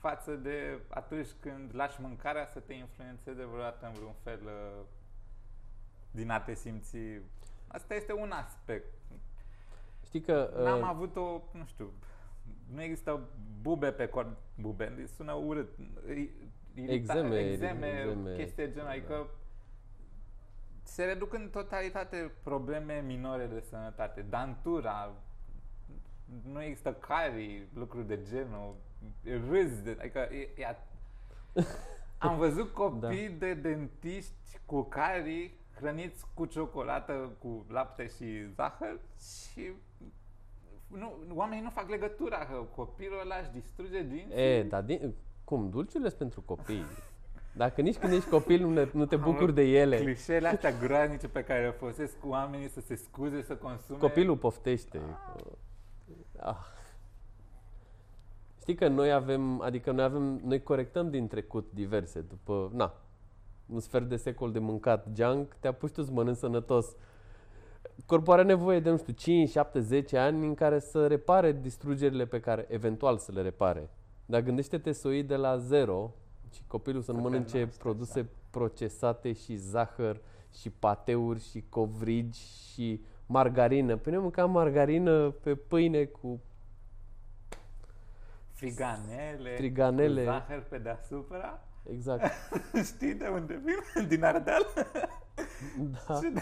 față 0.07 0.31
de 0.35 0.79
atunci 0.89 1.27
când 1.39 1.71
lași 1.75 2.01
mâncarea 2.01 2.45
să 2.45 2.59
te 2.59 2.73
influențeze 2.73 3.45
vreodată 3.45 3.85
în 3.85 3.93
vreun 3.93 4.13
fel 4.23 4.39
uh, 4.45 4.85
din 6.11 6.29
a 6.29 6.39
te 6.39 6.53
simți. 6.53 6.97
Asta 7.67 7.93
este 7.95 8.13
un 8.13 8.31
aspect. 8.31 8.93
Știi 10.03 10.21
că 10.21 10.51
N-am 10.63 10.79
uh, 10.81 10.87
avut 10.87 11.15
o, 11.15 11.41
nu 11.51 11.65
știu, 11.65 11.91
nu 12.73 12.81
există 12.81 13.19
bube 13.61 13.91
pe 13.91 14.07
corp, 14.07 14.37
bube, 14.61 15.05
sună 15.15 15.33
urât, 15.33 15.69
i- 16.09 16.31
irita- 16.75 16.91
Exeme, 16.91 17.39
exeme, 17.39 17.87
exeme, 17.87 18.35
chestii 18.35 18.63
de 18.65 18.71
genul, 18.71 18.85
da. 18.85 18.91
adică 18.91 19.27
se 20.83 21.03
reduc 21.03 21.33
în 21.33 21.49
totalitate 21.49 22.31
probleme 22.43 22.99
minore 23.05 23.45
de 23.45 23.59
sănătate, 23.59 24.21
dantura, 24.21 25.11
nu 26.43 26.61
există 26.61 26.93
carii, 26.93 27.67
lucruri 27.73 28.07
de 28.07 28.21
genul, 28.23 28.75
râzi, 29.49 29.83
de, 29.83 29.97
adică 29.99 30.19
e, 30.19 30.49
e 30.57 30.65
a... 30.65 30.75
Am 32.27 32.37
văzut 32.37 32.73
copii 32.73 33.29
de 33.29 33.53
dentiști 33.53 34.59
cu 34.65 34.81
carii 34.81 35.53
hrăniți 35.75 36.25
cu 36.33 36.45
ciocolată, 36.45 37.31
cu 37.39 37.65
lapte 37.69 38.07
și 38.07 38.53
zahăr 38.55 38.99
și 39.51 39.71
nu, 40.87 41.13
oamenii 41.33 41.63
nu 41.63 41.69
fac 41.69 41.89
legătura 41.89 42.37
că 42.37 42.65
copilul 42.75 43.19
ăla 43.19 43.35
își 43.35 43.49
distruge 43.51 44.03
dinții. 44.03 44.37
e, 44.37 44.63
dar 44.63 44.81
din, 44.81 45.13
cum, 45.43 45.69
dulciurile 45.69 46.07
sunt 46.09 46.19
pentru 46.19 46.41
copii. 46.41 46.85
Dacă 47.55 47.81
nici 47.81 47.97
când 47.97 48.13
ești 48.13 48.29
copil 48.29 48.61
nu, 48.61 48.69
ne, 48.69 48.87
nu 48.93 49.05
te 49.05 49.15
Am 49.15 49.21
bucuri 49.21 49.53
de 49.53 49.61
ele, 49.61 49.97
Clișeele 49.97 50.47
astea 50.47 50.71
groaznice 50.71 51.27
pe 51.27 51.43
care 51.43 51.65
le 51.65 51.71
folosesc 51.71 52.19
cu 52.19 52.27
oamenii 52.27 52.69
să 52.69 52.81
se 52.81 52.95
scuze, 52.95 53.41
să 53.41 53.55
consume. 53.55 53.99
copilul 53.99 54.37
poftește. 54.37 55.01
Ah. 56.37 56.55
Știi 58.65 58.77
că 58.77 58.87
noi 58.87 59.11
avem, 59.11 59.61
adică 59.61 59.91
noi 59.91 60.03
avem, 60.03 60.41
noi 60.43 60.63
corectăm 60.63 61.09
din 61.09 61.27
trecut 61.27 61.71
diverse, 61.73 62.21
după, 62.21 62.71
na, 62.73 62.93
un 63.73 63.79
sfert 63.79 64.09
de 64.09 64.15
secol 64.15 64.51
de 64.51 64.59
mâncat 64.59 65.07
junk, 65.15 65.55
te 65.59 65.67
apuci 65.67 65.91
tu 65.91 66.03
să 66.03 66.11
mănânci 66.11 66.37
sănătos. 66.37 66.95
Corpul 68.05 68.33
are 68.33 68.43
nevoie 68.43 68.79
de, 68.79 68.89
nu 68.89 68.97
știu, 68.97 69.13
5, 69.13 69.49
7, 69.49 69.79
10 69.79 70.17
ani 70.17 70.45
în 70.45 70.53
care 70.53 70.79
să 70.79 71.07
repare 71.07 71.51
distrugerile 71.51 72.25
pe 72.25 72.39
care, 72.39 72.65
eventual 72.69 73.17
să 73.17 73.31
le 73.31 73.41
repare. 73.41 73.89
Dar 74.25 74.41
gândește-te 74.41 74.91
să 74.91 75.07
o 75.07 75.11
iei 75.11 75.23
de 75.23 75.35
la 75.35 75.57
zero 75.57 76.13
și 76.51 76.61
copilul 76.67 77.01
să 77.01 77.11
nu 77.11 77.17
Să 77.17 77.23
te 77.23 77.29
mănânce 77.29 77.63
naști, 77.63 77.77
produse 77.79 78.19
așa. 78.19 78.29
procesate 78.49 79.33
și 79.33 79.55
zahăr 79.55 80.21
și 80.53 80.69
pateuri 80.69 81.39
și 81.39 81.63
covrigi 81.69 82.41
și 82.71 83.01
margarină. 83.25 83.97
Păi 83.97 84.11
noi 84.11 84.21
mâncam 84.21 84.51
margarină 84.51 85.29
pe 85.29 85.55
pâine 85.55 86.03
cu 86.03 86.39
Friganele, 88.55 89.55
Friganele. 89.55 90.23
cu 90.23 90.29
zahăr 90.29 90.61
pe 90.69 90.77
deasupra. 90.77 91.63
Exact. 91.91 92.31
Știi 92.93 93.13
de 93.13 93.27
unde 93.27 93.61
vin? 93.63 94.07
Din 94.07 94.23
Ardeal? 94.23 94.65
Da. 95.77 96.15
Și 96.15 96.33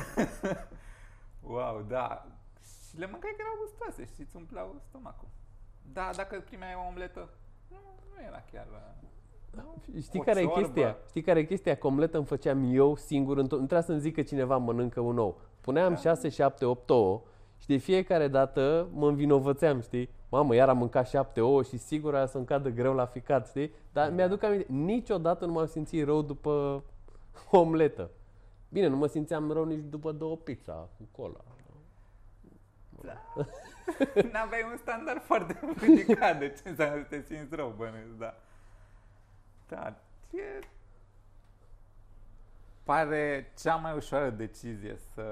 Wow, 1.42 1.82
da. 1.88 2.26
Și 2.90 2.98
le 2.98 3.06
mâncai 3.12 3.34
că 3.38 3.40
erau 3.40 3.56
gustoase 3.60 4.06
și 4.16 4.22
îți 4.22 4.36
umpleau 4.36 4.82
stomacul. 4.88 5.28
Da, 5.94 6.10
dacă 6.16 6.40
primeai 6.40 6.74
o 6.84 6.88
omletă, 6.88 7.30
nu, 7.68 7.78
nu 8.16 8.22
era 8.28 8.44
chiar... 8.52 8.68
uh, 8.72 10.02
Știi 10.02 10.20
O 10.20 10.24
care 10.24 10.40
e 10.40 10.44
ciorbă. 10.44 10.60
chestia? 10.62 10.98
Știi 11.10 11.22
care 11.22 11.40
e 11.40 11.44
chestia? 11.44 11.76
Că 11.76 11.88
omletă 11.88 12.18
îmi 12.18 12.26
făceam 12.26 12.74
eu 12.76 12.96
singur, 12.96 13.38
în 13.38 13.48
tot. 13.48 13.60
nu 13.60 13.66
trebuia 13.66 13.82
să-mi 13.88 14.00
zic 14.00 14.14
că 14.16 14.22
cineva 14.22 14.58
mănâncă 14.58 15.00
un 15.00 15.18
ou. 15.18 15.42
Puneam 15.62 15.94
Da. 15.94 16.00
6, 16.00 16.30
7, 16.30 16.66
8 16.66 16.90
ouă 16.90 17.22
și 17.64 17.70
de 17.70 17.78
fiecare 17.78 18.28
dată 18.28 18.88
mă 18.94 19.08
învinovățeam, 19.08 19.82
știi? 19.82 20.10
Mamă, 20.30 20.56
iar 20.56 20.70
am 20.70 20.78
mâncat 20.78 21.08
7 21.08 21.42
ouă 21.42 21.64
și 21.64 21.78
sigur 21.78 22.16
aia 22.16 22.26
să-mi 22.26 22.46
cadă 22.46 22.70
greu 22.70 22.94
la 22.94 23.06
ficat, 23.06 23.48
știi? 23.48 23.72
Dar 23.92 24.08
Da. 24.08 24.14
mi-aduc 24.14 24.44
aminte, 24.44 24.72
niciodată 24.72 25.46
nu 25.46 25.52
m-am 25.52 25.66
simțit 25.66 26.06
rău 26.06 26.22
după 26.22 26.84
o 27.52 27.60
omletă. 27.60 28.10
Bine, 28.70 28.88
nu 28.88 28.96
mă 28.96 29.08
simțeam 29.08 29.52
rău 29.52 29.64
nici 29.64 29.84
după 29.90 30.12
două 30.12 30.36
pizza 30.36 30.74
cu 30.74 31.22
cola. 31.22 31.40
N-aveai 34.32 34.68
un 34.72 34.78
standard 34.78 35.22
foarte 35.22 35.60
ridicat 35.80 36.40
de 36.40 36.50
ce 36.50 36.70
înseamnă 36.70 37.02
să 37.02 37.08
te 37.10 37.22
simți 37.22 37.56
rău, 37.56 37.74
bănuiesc, 37.78 38.12
da. 38.18 38.36
Da, 39.68 39.94
e... 40.32 40.68
Pare 42.84 43.52
cea 43.60 43.76
mai 43.76 43.96
ușoară 43.96 44.30
decizie 44.30 44.98
să 45.14 45.24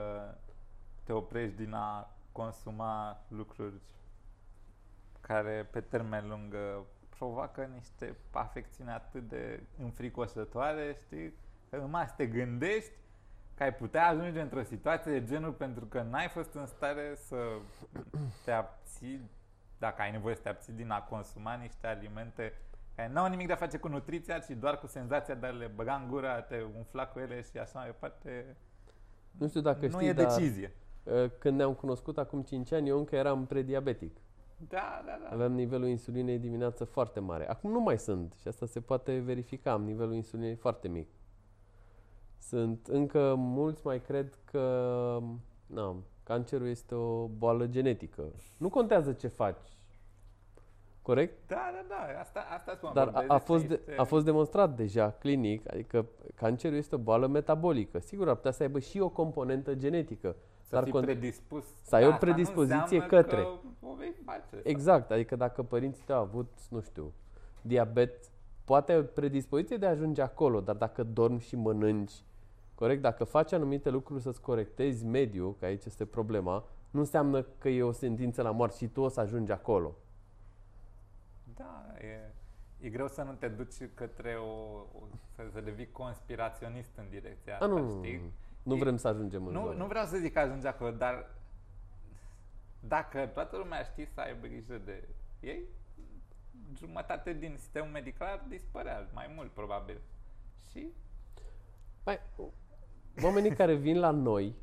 te 1.04 1.14
oprești 1.14 1.56
din 1.56 1.74
a 1.74 2.10
consuma 2.32 3.22
lucruri 3.28 3.82
care 5.20 5.68
pe 5.72 5.82
termen 5.82 6.28
lung 6.28 6.54
uh, 6.54 6.84
provoacă 7.18 7.70
niște 7.74 8.16
afecțiuni 8.32 8.90
atât 8.90 9.28
de 9.28 9.64
înfricoșătoare, 9.84 10.98
știi? 11.06 11.34
Că 11.70 11.78
numai 11.78 12.06
să 12.08 12.14
te 12.18 12.26
gândești 12.26 12.92
că 13.56 13.64
ai 13.64 13.74
putea 13.74 14.08
ajunge 14.08 14.42
într-o 14.42 14.64
situație 14.64 15.12
de 15.12 15.26
genul 15.26 15.52
pentru 15.52 15.86
că 15.86 16.02
n-ai 16.02 16.28
fost 16.28 16.54
în 16.54 16.66
stare 16.66 17.16
să 17.16 17.36
te 18.46 18.52
abții, 18.52 19.30
dacă 19.80 20.02
ai 20.02 20.12
nevoie 20.12 20.36
să 20.36 20.42
te 20.42 20.50
abții 20.50 20.74
din 20.74 20.90
a 20.90 21.02
consuma 21.02 21.54
niște 21.54 21.88
alimente 21.88 22.54
care 22.96 23.10
nu 23.14 23.20
au 23.20 23.30
nimic 23.30 23.48
de 23.48 23.54
a 23.54 23.56
face 23.56 23.78
cu 23.78 23.88
nutriția, 23.88 24.40
ci 24.40 24.50
doar 24.50 24.80
cu 24.80 24.88
senzația 24.88 25.36
de 25.36 25.46
a 25.46 25.50
le 25.50 25.72
băga 25.76 25.96
în 25.96 26.08
gură, 26.08 26.30
a 26.30 26.42
te 26.42 26.62
umfla 26.78 27.08
cu 27.08 27.20
ele 27.20 27.42
și 27.42 27.58
așa 27.58 27.80
mai 27.80 27.86
departe. 27.86 28.56
Nu 29.32 29.48
știu 29.48 29.62
dacă 29.62 29.86
nu 29.86 29.92
știi, 29.92 30.08
e 30.08 30.14
dar 30.14 30.26
decizie. 30.26 30.72
Uh, 31.04 31.30
când 31.40 31.58
ne-am 31.58 31.74
cunoscut 31.74 32.18
acum 32.18 32.42
5 32.42 32.72
ani, 32.72 32.90
eu 32.90 32.98
încă 32.98 33.16
eram 33.16 33.46
prediabetic. 33.46 34.18
Da, 34.70 35.02
da, 35.06 35.18
da. 35.24 35.30
Aveam 35.34 35.52
nivelul 35.54 35.88
insulinei 35.88 36.40
dimineață 36.40 36.84
foarte 36.84 37.20
mare. 37.20 37.50
Acum 37.50 37.72
nu 37.72 37.80
mai 37.80 37.98
sunt 38.00 38.34
și 38.42 38.48
asta 38.48 38.66
se 38.66 38.80
poate 38.82 39.18
verifica. 39.20 39.72
Am 39.72 39.84
nivelul 39.84 40.14
insulinei 40.14 40.56
foarte 40.56 40.88
mic. 40.88 41.08
Sunt 42.38 42.88
încă 42.88 43.36
mulți 43.38 43.86
mai 43.86 44.02
cred 44.02 44.40
că 44.46 45.20
na, 45.66 45.96
cancerul 46.24 46.68
este 46.68 46.96
o 46.96 47.28
boală 47.28 47.66
genetică. 47.68 48.24
Nu 48.58 48.70
contează 48.70 49.14
ce 49.14 49.28
faci. 49.28 49.70
Corect? 51.02 51.48
Da, 51.48 51.72
da, 51.74 51.86
da, 51.88 52.20
asta, 52.20 52.40
asta 52.56 52.74
spun. 52.76 52.90
Dar 52.94 53.08
a, 53.08 53.12
vorbesc 53.12 53.32
a, 53.32 53.36
despre 53.38 53.54
fost 53.56 53.68
de, 53.68 53.76
niște- 53.86 54.02
a 54.02 54.04
fost 54.04 54.26
demonstrat 54.26 54.76
deja 54.76 55.12
clinic, 55.12 55.72
adică 55.72 56.06
cancerul 56.36 56.78
este 56.78 56.96
o 56.96 56.98
boală 56.98 57.28
metabolică. 57.28 58.00
Sigur, 58.00 58.30
ar 58.30 58.36
putea 58.36 58.52
să 58.52 58.64
aibă 58.64 58.80
și 58.80 59.00
o 59.00 59.10
componentă 59.10 59.76
genetică. 59.76 60.36
Să 60.72 60.78
dar 60.78 60.84
fii 60.84 61.00
con- 61.00 61.04
predispus. 61.04 61.66
să 61.84 61.96
ai 61.96 62.02
o 62.02 62.10
Dar 62.10 62.14
asta 62.14 62.26
nu 62.26 62.32
predispoziție 62.32 62.80
înseamnă 62.80 63.08
către. 63.08 63.42
Că 63.42 63.48
o 63.82 63.94
vei 63.94 64.14
face. 64.26 64.62
Exact, 64.64 65.12
adică 65.12 65.36
dacă 65.36 65.64
părinții 65.64 66.04
tăi 66.06 66.16
au 66.16 66.22
avut, 66.22 66.52
nu 66.70 66.82
știu, 66.82 67.14
diabet, 67.62 68.30
poate 68.64 68.92
ai 68.92 68.98
o 68.98 69.04
predispoziție 69.04 69.78
de 69.78 69.86
a 69.86 69.90
ajunge 69.90 70.22
acolo, 70.22 70.62
dar 70.62 70.76
dacă 70.76 71.04
dormi 71.04 71.40
și 71.40 71.56
mănânci, 71.56 72.14
corect, 72.76 73.02
dacă 73.02 73.24
faci 73.24 73.52
anumite 73.52 73.90
lucruri 73.90 74.22
să-ți 74.22 74.42
corectezi 74.42 75.06
mediul, 75.06 75.56
că 75.60 75.66
aici 75.66 75.86
este 75.86 76.06
problema, 76.06 76.64
nu 76.92 77.00
înseamnă 77.00 77.42
că 77.42 77.70
e 77.70 77.84
o 77.84 77.92
sentință 77.92 78.42
la 78.42 78.52
moarte 78.52 78.78
și 78.78 78.88
tu 78.88 79.02
o 79.02 79.08
să 79.08 79.20
ajungi 79.20 79.52
acolo. 79.52 79.96
Da, 81.56 81.86
e, 82.00 82.32
e 82.80 82.90
greu 82.90 83.08
să 83.08 83.22
nu 83.22 83.32
te 83.32 83.48
duci 83.48 83.90
către 83.94 84.36
o, 84.36 84.52
o 84.80 85.08
să, 85.36 85.44
să 85.54 85.62
devii 85.62 85.92
conspiraționist 85.92 86.90
în 86.98 87.06
direcția 87.10 87.54
A, 87.54 87.66
asta, 87.66 87.80
nu, 87.80 87.90
știi? 87.98 88.32
Nu 88.64 88.76
E- 88.76 88.80
vrem 88.80 88.98
să 88.98 89.08
ajungem 89.08 89.46
în 89.48 89.54
Nu, 89.54 89.62
zona. 89.64 89.76
nu 89.78 89.86
vreau 89.88 90.06
să 90.06 90.18
zic 90.18 90.34
că 90.34 90.40
ajunge 90.40 90.68
acolo, 90.68 90.92
dar 90.92 91.30
dacă 92.80 93.26
toată 93.34 93.58
lumea 93.58 93.84
știe 93.84 94.10
să 94.14 94.20
aibă 94.22 94.48
grijă 94.48 94.78
de 94.86 95.08
ei, 95.40 95.64
jumătate 96.78 97.34
din 97.34 97.56
sistemul 97.58 97.90
medical 97.92 98.28
ar 98.28 98.46
dispărea, 98.48 99.08
mai 99.14 99.32
mult 99.36 99.52
probabil. 99.52 100.02
Și 100.72 100.88
Mai, 102.06 102.20
oamenii 103.24 103.56
care 103.56 103.76
vin 103.76 104.00
la 104.00 104.12
noi 104.12 104.56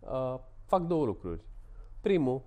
uh, 0.00 0.38
fac 0.64 0.82
două 0.82 1.04
lucruri. 1.04 1.44
Primul, 2.00 2.42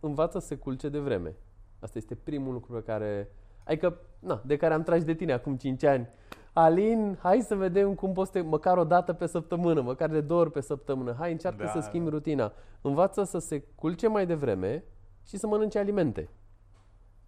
învață 0.00 0.38
să 0.38 0.46
se 0.46 0.56
culce 0.56 0.88
de 0.88 0.98
vreme. 0.98 1.34
Asta 1.80 1.98
este 1.98 2.14
primul 2.14 2.52
lucru 2.52 2.72
pe 2.72 2.82
care... 2.82 3.28
Adică, 3.64 3.98
na, 4.18 4.42
de 4.46 4.56
care 4.56 4.74
am 4.74 4.82
tras 4.82 5.04
de 5.04 5.14
tine 5.14 5.32
acum 5.32 5.56
5 5.56 5.82
ani. 5.82 6.08
Alin, 6.56 7.18
hai 7.20 7.40
să 7.40 7.54
vedem 7.54 7.94
cum 7.94 8.12
poți 8.12 8.30
să 8.30 8.38
te, 8.38 8.44
măcar 8.44 8.78
o 8.78 8.84
dată 8.84 9.12
pe 9.12 9.26
săptămână, 9.26 9.80
măcar 9.80 10.10
de 10.10 10.20
două 10.20 10.40
ori 10.40 10.50
pe 10.50 10.60
săptămână. 10.60 11.14
Hai, 11.18 11.32
încearcă 11.32 11.62
Da, 11.64 11.68
să 11.70 11.78
da. 11.78 11.84
schimbi 11.84 12.10
rutina. 12.10 12.52
Învață 12.80 13.24
să 13.24 13.38
se 13.38 13.60
culce 13.74 14.08
mai 14.08 14.26
devreme 14.26 14.84
și 15.26 15.36
să 15.36 15.46
mănânce 15.46 15.78
alimente. 15.78 16.28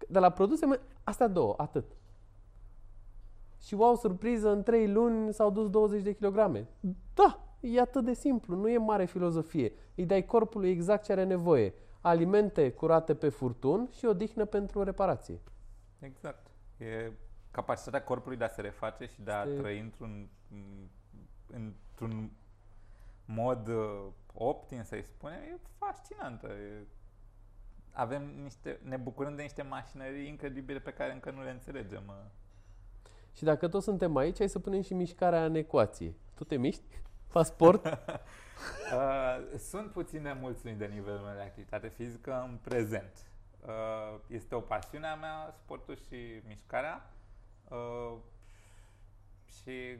De 0.07 0.19
la 0.19 0.29
produse, 0.29 0.65
mă- 0.65 0.79
astea 1.03 1.27
două, 1.27 1.53
atât. 1.57 1.85
Și 3.59 3.73
wow, 3.73 3.95
surpriză, 3.95 4.49
în 4.51 4.63
3 4.63 4.91
luni 4.91 5.33
s-au 5.33 5.51
dus 5.51 5.69
20 5.69 6.01
de 6.01 6.13
kilograme. 6.13 6.67
Da, 7.13 7.39
e 7.59 7.79
atât 7.79 8.05
de 8.05 8.13
simplu, 8.13 8.55
nu 8.55 8.69
e 8.69 8.77
mare 8.77 9.05
filozofie. 9.05 9.73
Îi 9.95 10.05
dai 10.05 10.25
corpului 10.25 10.69
exact 10.69 11.03
ce 11.03 11.11
are 11.11 11.23
nevoie. 11.23 11.73
Alimente 12.01 12.71
curate 12.71 13.15
pe 13.15 13.29
furtun 13.29 13.89
și 13.91 14.05
odihnă 14.05 14.45
pentru 14.45 14.83
reparație. 14.83 15.39
Exact. 15.99 16.47
E 16.77 17.11
capacitatea 17.51 18.03
corpului 18.03 18.37
de 18.37 18.43
a 18.43 18.47
se 18.47 18.61
reface 18.61 19.05
și 19.05 19.21
de 19.21 19.31
a 19.31 19.43
Este- 19.43 19.59
trăi 19.61 19.79
într-un, 19.79 20.29
într-un 21.47 22.31
mod 23.25 23.67
uh, 23.67 24.05
optim, 24.33 24.83
să-i 24.83 25.03
spunem, 25.03 25.39
e 25.41 25.59
fascinantă. 25.77 26.47
E, 26.47 26.85
avem 27.91 28.41
niște, 28.41 28.79
ne 28.83 28.97
bucurăm 28.97 29.35
de 29.35 29.41
niște 29.41 29.61
mașinării 29.61 30.27
incredibile 30.27 30.79
pe 30.79 30.93
care 30.93 31.13
încă 31.13 31.31
nu 31.31 31.43
le 31.43 31.49
înțelegem. 31.49 32.03
uh. 32.07 32.15
Și 33.33 33.43
dacă 33.43 33.67
toți 33.67 33.83
suntem 33.85 34.15
aici, 34.15 34.37
hai 34.37 34.49
să 34.49 34.59
punem 34.59 34.81
și 34.81 34.93
mișcarea 34.93 35.45
în 35.45 35.55
ecuație. 35.55 36.15
Tu 36.33 36.43
te 36.43 36.55
miști? 36.57 37.01
Faci 37.27 37.45
sport? 37.45 37.85
Uh, 38.93 39.57
sunt 39.57 39.91
puțin 39.91 40.21
nemulțumit 40.21 40.77
de 40.77 40.85
nivelul 40.85 41.19
meu 41.19 41.35
de 41.35 41.41
activitate 41.41 41.87
fizică 41.87 42.41
în 42.49 42.57
prezent. 42.61 43.11
Uh, 43.65 44.19
este 44.27 44.55
o 44.55 44.59
pasiune 44.59 45.07
a 45.07 45.15
mea, 45.15 45.53
sportul 45.63 45.95
și 45.95 46.41
mișcarea. 46.47 47.09
Uh, 47.69 48.17
și 49.45 49.97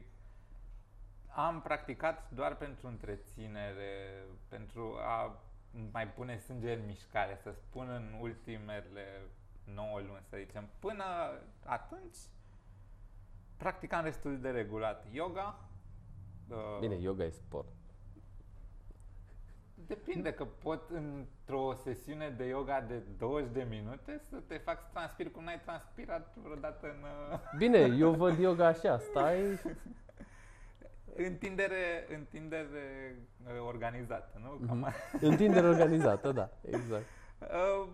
am 1.27 1.61
practicat 1.61 2.31
doar 2.31 2.55
pentru 2.55 2.87
întreținere, 2.87 4.23
pentru 4.47 4.95
a 4.99 5.39
mai 5.91 6.07
pune 6.07 6.37
sânge 6.37 6.73
în 6.73 6.85
mișcare, 6.85 7.39
să 7.41 7.51
spun 7.51 7.89
în 7.89 8.17
ultimele 8.21 9.21
9 9.63 9.99
luni, 9.99 10.25
să 10.29 10.37
zicem. 10.37 10.69
Până 10.79 11.03
atunci 11.65 12.17
practicam 13.57 14.03
destul 14.03 14.39
de 14.39 14.49
regulat 14.49 15.05
yoga. 15.11 15.59
uh, 16.49 16.77
Bine, 16.79 16.95
yoga 16.95 17.23
e 17.23 17.29
sport. 17.29 17.67
Depinde 19.85 20.33
că 20.33 20.45
pot 20.45 20.89
într-o 20.89 21.73
sesiune 21.73 22.29
de 22.29 22.43
yoga 22.45 22.81
de 22.81 23.01
20 23.17 23.51
de 23.51 23.65
minute 23.69 24.21
să 24.29 24.35
te 24.47 24.57
fac 24.57 24.79
să 24.81 24.87
transpiri 24.93 25.31
cum 25.31 25.43
n-ai 25.43 25.59
transpirat 25.59 26.35
vreodată 26.35 26.87
în 26.87 27.03
uh, 27.31 27.39
Bine, 27.57 27.79
eu 28.03 28.11
văd 28.13 28.37
yoga 28.39 28.65
așa, 28.67 28.97
stai... 28.97 29.59
întindere, 31.15 32.07
întindere 32.15 33.15
uh, 33.45 33.61
organizată, 33.67 34.39
nu? 34.41 34.65
Cam 34.67 34.77
Mhm. 34.77 34.93
Întindere 35.29 35.67
organizată, 35.67 36.31
da, 36.31 36.49
exact. 36.71 37.05
Uh, 37.39 37.87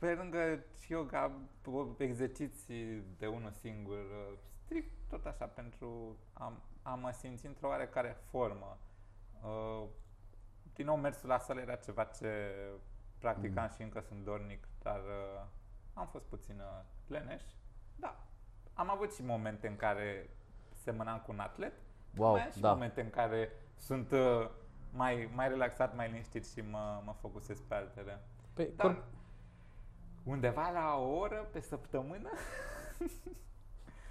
Pe 0.00 0.14
lângă 0.14 0.64
yoga, 0.88 1.30
p- 1.62 1.98
exerciții 1.98 3.02
de 3.18 3.26
unul 3.26 3.50
singur, 3.50 3.98
uh, 3.98 4.36
strict 4.64 4.92
tot 5.08 5.26
așa 5.26 5.44
pentru 5.44 6.16
a, 6.32 6.52
a 6.82 6.94
mă 6.94 7.10
simți 7.10 7.46
într-o 7.46 7.68
oarecare 7.68 8.16
formă. 8.30 8.78
Uh, 10.78 10.84
Din 10.84 10.86
nou, 10.86 10.96
mersul 10.96 11.28
la 11.28 11.38
sală 11.38 11.60
era 11.60 11.74
ceva 11.76 12.04
ce 12.04 12.54
practicam 13.18 13.64
Mm. 13.64 13.70
și 13.74 13.82
încă 13.82 14.00
sunt 14.00 14.24
dornic, 14.24 14.66
dar 14.82 14.98
uh, 14.98 15.44
am 15.94 16.06
fost 16.06 16.24
puțin 16.24 16.60
uh, 16.60 16.84
leneș. 17.06 17.42
Da, 17.96 18.16
am 18.74 18.90
avut 18.90 19.14
și 19.14 19.24
momente 19.24 19.68
în 19.68 19.76
care 19.76 20.30
semănam 20.82 21.18
cu 21.18 21.32
un 21.32 21.38
atlet, 21.38 21.72
Wow, 22.16 22.30
mai 22.32 22.42
am 22.44 22.50
și 22.50 22.60
da. 22.60 22.72
momente 22.72 23.00
în 23.00 23.10
care 23.10 23.50
sunt 23.76 24.10
uh, 24.10 24.50
mai, 24.92 25.30
mai 25.34 25.48
relaxat, 25.48 25.94
mai 25.96 26.08
liniștit 26.10 26.46
și 26.48 26.60
mă, 26.60 27.02
mă 27.04 27.12
focusez 27.20 27.60
pe 27.60 27.74
altele. 27.74 28.20
Pe 28.54 28.70
Dar 28.76 28.86
corp... 28.86 29.04
undeva 30.24 30.70
la 30.70 30.94
o 30.96 31.16
oră 31.16 31.48
pe 31.52 31.60
săptămână, 31.60 32.30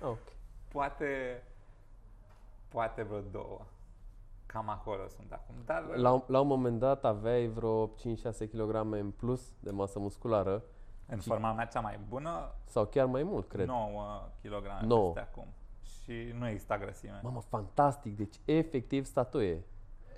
Ah, 0.02 0.08
ok. 0.10 0.20
poate, 0.68 1.44
poate 2.68 3.04
vreo 3.04 3.22
două. 3.22 3.66
Cam 4.48 4.70
acolo 4.70 5.08
sunt 5.08 5.32
acum. 5.32 5.56
Dar 5.66 5.84
La, 5.96 6.12
un- 6.12 6.24
la 6.26 6.40
un 6.40 6.48
moment 6.48 6.80
dat 6.80 7.06
aveai 7.06 7.48
vreo 7.48 7.86
5-6 7.88 8.48
kg 8.52 8.74
în 8.92 9.12
plus 9.18 9.42
de 9.60 9.72
masă 9.72 10.00
musculară 10.00 10.64
în 11.10 11.20
forma 11.20 11.54
mea 11.54 11.66
cea 11.66 11.80
mai 11.80 12.00
bună, 12.10 12.52
sau 12.66 12.86
chiar 12.86 13.06
mai 13.06 13.24
mult, 13.24 13.48
cred. 13.48 13.68
9 13.68 14.30
kg 14.42 14.86
Nouă. 14.86 15.12
peste 15.14 15.30
acum. 15.32 15.48
Și 15.82 16.34
nu 16.38 16.48
exista 16.48 16.78
grăsime. 16.78 17.20
Mamă, 17.24 17.42
fantastic, 17.50 18.18
deci 18.18 18.36
efectiv 18.46 19.06
statuie. 19.06 19.64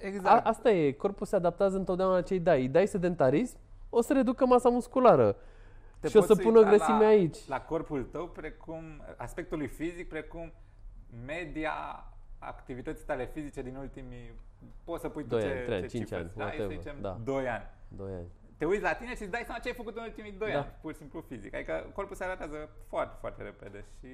A, 0.03 0.05
Exact. 0.07 0.45
asta 0.45 0.69
e, 0.71 0.91
corpul 0.91 1.25
se 1.25 1.35
adaptează 1.35 1.77
întotdeauna 1.77 2.15
la 2.15 2.21
ce 2.21 2.33
îi 2.33 2.39
dai. 2.39 2.61
Îi 2.61 2.67
dai 2.69 2.87
sedentarism, 2.87 3.57
o 3.89 4.01
să 4.01 4.13
reducă 4.13 4.45
masa 4.45 4.69
musculară. 4.69 5.35
Te 5.99 6.07
și 6.07 6.15
o 6.17 6.19
poți 6.19 6.33
să 6.33 6.41
pună 6.41 6.57
uita 6.57 6.69
grăsime 6.69 6.97
la, 7.03 7.05
aici. 7.05 7.47
La 7.47 7.61
corpul 7.61 8.03
tău, 8.03 8.27
precum 8.27 8.83
aspectului 9.17 9.67
fizic, 9.67 10.09
precum 10.09 10.51
media 11.25 11.73
activității 12.39 13.05
tale 13.05 13.25
fizice 13.33 13.61
din 13.61 13.75
ultimii... 13.75 14.31
Poți 14.83 15.01
să 15.01 15.09
pui 15.09 15.23
tu 15.23 15.29
Doi 15.29 15.41
ce, 15.41 15.47
ani, 15.47 15.55
trei 15.55 15.67
ce 15.67 15.73
ani, 15.73 15.87
cinci 15.87 16.01
cifre 16.03 16.15
ani, 16.15 16.25
îți 16.25 16.35
dai, 16.37 16.45
să 16.49 16.55
whatever, 16.61 16.77
zicem 16.81 16.95
da. 17.01 17.17
2 17.23 17.47
ani. 17.47 17.63
2 17.87 18.13
ani. 18.13 18.27
Te 18.57 18.65
uiți 18.65 18.81
la 18.83 18.93
tine 18.93 19.15
și 19.15 19.21
îți 19.21 19.31
dai 19.31 19.41
seama 19.45 19.59
ce 19.59 19.67
ai 19.67 19.73
făcut 19.75 19.97
în 19.97 20.03
ultimii 20.03 20.31
2 20.31 20.51
Da. 20.51 20.57
ani, 20.59 20.67
pur 20.81 20.91
și 20.91 20.97
simplu 20.97 21.21
fizic. 21.21 21.53
Adică 21.53 21.85
corpul 21.93 22.15
se 22.15 22.23
adaptează 22.23 22.69
foarte, 22.87 23.15
foarte 23.19 23.43
repede 23.43 23.85
și 23.99 24.07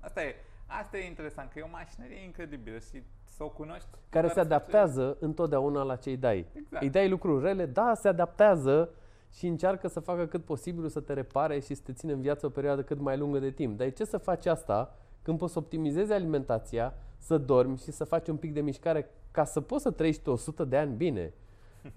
asta 0.00 0.22
e. 0.22 0.34
Asta 0.66 0.98
e 0.98 1.06
interesant, 1.06 1.50
că 1.52 1.58
e 1.58 1.62
o 1.62 1.68
mașinărie 1.70 2.24
incredibilă 2.24 2.78
și 2.78 3.02
să 3.24 3.44
o 3.44 3.48
cunoști. 3.48 3.88
Care 4.08 4.26
doar 4.26 4.26
se 4.26 4.40
să 4.40 4.46
ce- 4.46 4.54
adaptează 4.54 5.16
întotdeauna 5.20 5.82
la 5.82 5.96
ce 5.96 6.08
îi 6.10 6.16
dai. 6.16 6.46
Exact. 6.54 6.82
Îi 6.82 6.90
dai 6.90 7.08
lucruri 7.08 7.44
rele, 7.44 7.66
da, 7.66 7.94
se 7.94 8.08
adaptează 8.08 8.90
și 9.32 9.46
încearcă 9.46 9.88
să 9.88 10.00
facă 10.00 10.26
cât 10.26 10.44
posibil 10.44 10.88
să 10.88 11.00
te 11.00 11.12
repare 11.12 11.58
și 11.60 11.74
să 11.74 11.82
te 11.84 11.92
țină 11.92 12.12
în 12.12 12.20
viață 12.20 12.46
o 12.46 12.48
perioadă 12.48 12.82
cât 12.82 12.98
mai 13.00 13.16
lungă 13.16 13.38
de 13.38 13.50
timp. 13.50 13.78
Dar 13.78 13.92
ce 13.92 14.04
să 14.04 14.18
faci 14.18 14.46
asta 14.46 14.94
când 15.22 15.38
poți 15.38 15.52
să 15.52 15.58
optimizezi 15.58 16.12
alimentația, 16.12 16.94
să 17.18 17.38
dormi 17.38 17.78
și 17.78 17.90
să 17.90 18.04
faci 18.04 18.28
un 18.28 18.36
pic 18.36 18.52
de 18.52 18.60
mișcare 18.60 19.10
ca 19.30 19.44
să 19.44 19.60
poți 19.60 19.82
să 19.82 19.90
trăiești 19.90 20.28
100 20.28 20.64
de 20.64 20.76
ani 20.76 20.94
bine. 20.96 21.32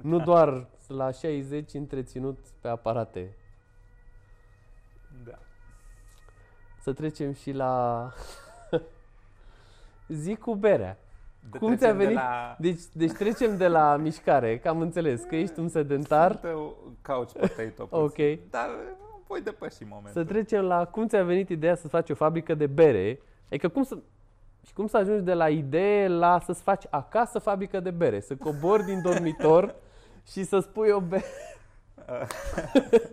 Nu 0.02 0.20
doar 0.30 0.68
la 0.88 1.12
60 1.12 1.74
întreținut 1.74 2.40
pe 2.62 2.68
aparate. 2.68 3.36
Da. 5.26 5.40
Să 6.82 6.94
trecem 6.94 7.34
și 7.34 7.52
la 7.52 8.14
zi 10.22 10.36
cu 10.36 10.56
berea. 10.56 10.98
De 11.52 11.58
Cum 11.58 11.76
ți-a 11.76 11.78
trecem 11.78 11.98
de 11.98 12.04
venit? 12.04 12.20
La... 12.20 12.56
Deci, 12.60 12.82
deci 12.94 13.12
trecem 13.12 13.58
de 13.58 13.68
la 13.68 13.96
mișcare, 13.96 14.60
că 14.60 14.70
am 14.70 14.80
înțeles 14.80 15.22
că 15.22 15.36
ești 15.36 15.60
un 15.60 15.68
sedentar. 15.68 16.40
Sunt 16.42 16.54
uh, 16.54 16.72
couch 17.02 17.32
potato 17.32 17.86
puțin. 17.86 18.04
Ok. 18.04 18.50
Dar 18.50 18.70
uh, 18.70 19.02
voi 19.28 19.42
depăși 19.42 19.84
momentul. 19.84 20.12
Să 20.12 20.24
trecem 20.24 20.64
la 20.64 20.86
cum 20.86 21.08
ți-a 21.08 21.24
venit 21.24 21.50
ideea 21.50 21.76
să 21.76 21.88
faci 21.88 22.10
o 22.10 22.16
fabrică 22.16 22.54
de 22.54 22.68
bere. 22.68 23.20
Adică 23.48 23.68
cum 23.68 23.84
să, 23.84 23.98
și 24.66 24.74
cum 24.74 24.88
să 24.88 24.98
ajungi 24.98 25.24
de 25.24 25.34
la 25.34 25.50
idee 25.50 26.08
la 26.08 26.40
să-ți 26.40 26.62
faci 26.62 26.84
acasă 26.90 27.40
fabrică 27.40 27.80
de 27.80 27.92
bere. 27.92 28.20
Să 28.20 28.36
cobori 28.36 28.84
din 28.84 29.02
dormitor 29.02 29.76
și 30.32 30.44
să 30.44 30.60
spui 30.60 30.90
o 30.90 31.00
bere. 31.00 31.26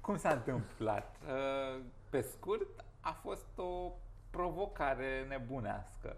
Cum 0.00 0.16
s-a 0.16 0.30
întâmplat? 0.30 1.16
Uh, 1.26 1.80
Pe 2.10 2.20
scurt, 2.20 2.84
a 3.00 3.12
fost 3.22 3.58
o 3.58 3.92
provocare 4.30 5.24
nebunească. 5.28 6.16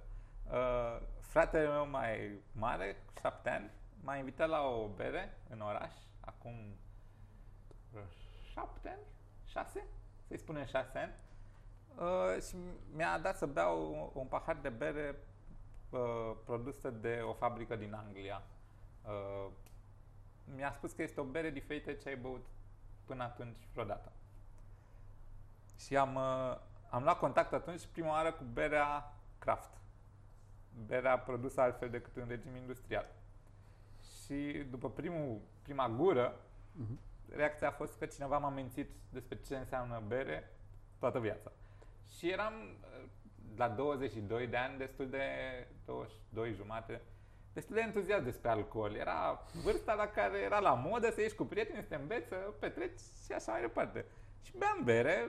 Uh, 0.51 1.01
Fratele 1.21 1.69
meu 1.69 1.89
mai 1.91 2.31
mare, 2.53 2.97
cu 3.07 3.13
șapte 3.21 3.51
ani, 3.51 3.71
m-a 4.03 4.17
invitat 4.17 4.49
la 4.49 4.61
o 4.61 4.89
bere 4.97 5.37
în 5.51 5.61
oraș, 5.61 5.93
acum 6.21 6.55
vreo 7.93 8.03
șapte 8.53 8.89
ani, 8.89 9.01
șase, 9.45 9.85
să-i 10.27 10.39
spunem 10.39 10.65
șase 10.65 10.99
ani, 10.99 11.13
uh, 11.99 12.43
și 12.43 12.57
mi-a 12.95 13.19
dat 13.19 13.37
să 13.37 13.47
beau 13.47 14.11
un 14.15 14.27
pahar 14.27 14.57
de 14.57 14.69
bere 14.69 15.17
uh, 15.91 16.33
produsă 16.45 16.91
de 16.91 17.21
o 17.29 17.33
fabrică 17.33 17.77
din 17.77 17.95
Anglia. 17.95 18.43
Uh, 19.05 19.51
mi-a 20.57 20.73
spus 20.73 20.93
că 20.93 21.03
este 21.03 21.21
o 21.21 21.25
bere 21.25 21.51
diferită 21.51 21.93
ce 21.93 22.09
ai 22.09 22.17
băut 22.17 22.47
până 23.05 23.23
atunci 23.23 23.59
vreodată. 23.73 24.13
Și 25.79 25.97
am, 25.97 26.15
uh, 26.15 26.57
am 26.91 27.03
luat 27.03 27.19
contact 27.19 27.53
atunci 27.53 27.87
prima 27.93 28.11
oară 28.11 28.33
cu 28.33 28.43
berea 28.53 29.13
Craft. 29.39 29.71
Berea 30.87 31.19
produsă 31.19 31.61
altfel 31.61 31.91
decât 31.91 32.17
în 32.17 32.29
regim 32.29 32.57
industrial. 32.57 33.07
Și 34.25 34.67
după 34.71 34.91
primul, 34.91 35.41
prima 35.63 35.89
gură, 35.89 36.35
Mhm. 36.73 36.99
reacția 37.37 37.69
a 37.69 37.71
fost 37.71 37.99
că 37.99 38.07
cineva 38.07 38.39
m-a 38.39 38.49
mențit 38.49 38.91
despre 39.11 39.39
ce 39.47 39.57
înseamnă 39.57 40.03
bere 40.07 40.51
toată 40.99 41.21
viața. 41.21 41.53
Și 42.17 42.31
eram 42.31 42.53
uh, 42.55 43.09
la 43.57 43.69
22 43.69 44.47
de 44.47 44.57
ani, 44.57 44.79
destul 44.79 45.09
de 45.11 45.23
22 45.85 46.53
jumate, 46.53 47.01
destul 47.53 47.75
de 47.75 47.81
entuziast 47.81 48.25
despre 48.25 48.51
alcool. 48.51 48.95
Era 48.95 49.45
vârsta 49.63 49.95
la 49.95 50.07
care 50.07 50.39
era 50.39 50.59
la 50.59 50.75
modă 50.75 51.11
să 51.11 51.21
ieși 51.21 51.35
cu 51.35 51.45
prieteni, 51.45 51.83
să 51.83 51.89
te 51.89 51.95
înveți, 51.95 52.29
să 52.29 52.35
petreci 52.35 52.99
și 53.25 53.33
așa 53.33 53.53
mai 53.53 53.61
departe. 53.61 54.05
Și 54.43 54.53
beam 54.59 54.85
bere 54.85 55.29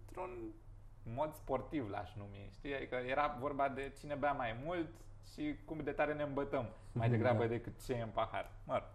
într-un 0.00 0.52
mod 1.02 1.34
sportiv, 1.34 1.88
l-aș 1.90 2.14
numi, 2.14 2.50
știi? 2.54 2.74
Adică 2.74 2.94
era 2.94 3.36
vorba 3.40 3.68
de 3.68 3.92
cine 3.98 4.14
bea 4.14 4.32
mai 4.32 4.60
mult 4.64 4.88
și 5.32 5.56
cum 5.64 5.80
de 5.82 5.92
tare 5.92 6.14
ne 6.14 6.22
îmbătăm, 6.22 6.68
mai 6.92 7.08
degrabă 7.14 7.42
Da. 7.42 7.46
decât 7.48 7.84
ce 7.84 7.92
e 7.92 8.02
în 8.02 8.08
pahar. 8.08 8.50
Mă 8.64 8.72
rog. 8.74 8.88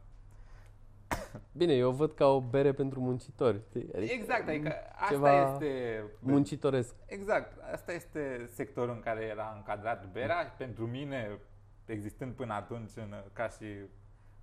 Bine, 1.52 1.74
eu 1.74 1.90
o 1.90 1.92
văd 1.92 2.14
ca 2.14 2.26
o 2.26 2.42
bere 2.42 2.74
pentru 2.74 3.00
muncitori. 3.00 3.62
știi? 3.68 3.90
Adică 3.96 4.14
Exact, 4.14 4.48
adică 4.48 4.74
asta 4.94 5.14
ceva 5.14 5.54
este 5.54 6.04
muncitoresc. 6.20 6.96
Exact, 7.06 7.58
asta 7.74 7.94
este 7.94 8.50
sectorul 8.54 8.94
în 8.94 9.00
care 9.00 9.24
era 9.24 9.54
încadrat 9.56 10.12
berea 10.12 10.44
și 10.44 10.52
pentru 10.58 10.88
mine, 10.88 11.40
existând 11.86 12.34
până 12.34 12.54
atunci 12.54 12.92
în, 12.96 13.14
ca 13.34 13.48
și 13.48 13.66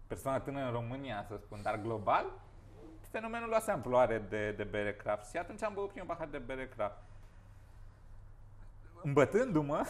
persoană 0.07 0.41
tânără 0.41 0.67
în 0.67 0.73
România, 0.73 1.25
să 1.29 1.37
spun, 1.37 1.61
dar 1.63 1.81
global, 1.81 2.27
fenomenul 3.11 3.49
luase 3.49 3.71
amploare 3.71 4.23
de, 4.29 4.53
de 4.57 4.65
bere 4.65 4.95
craft 4.95 5.31
și 5.31 5.37
atunci 5.37 5.63
am 5.63 5.75
băut 5.75 5.91
primul 5.91 6.09
pahar 6.09 6.29
de 6.29 6.39
bere 6.39 6.69
craft. 6.69 6.99
Îmbătându-mă, 9.03 9.85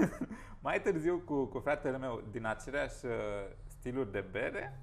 mai 0.66 0.80
târziu 0.80 1.22
cu, 1.24 1.44
cu 1.44 1.58
fratele 1.58 1.98
meu 1.98 2.22
din 2.30 2.46
aceleași 2.46 3.06
uh, 3.06 3.12
stiluri 3.66 4.12
de 4.12 4.24
bere, 4.30 4.80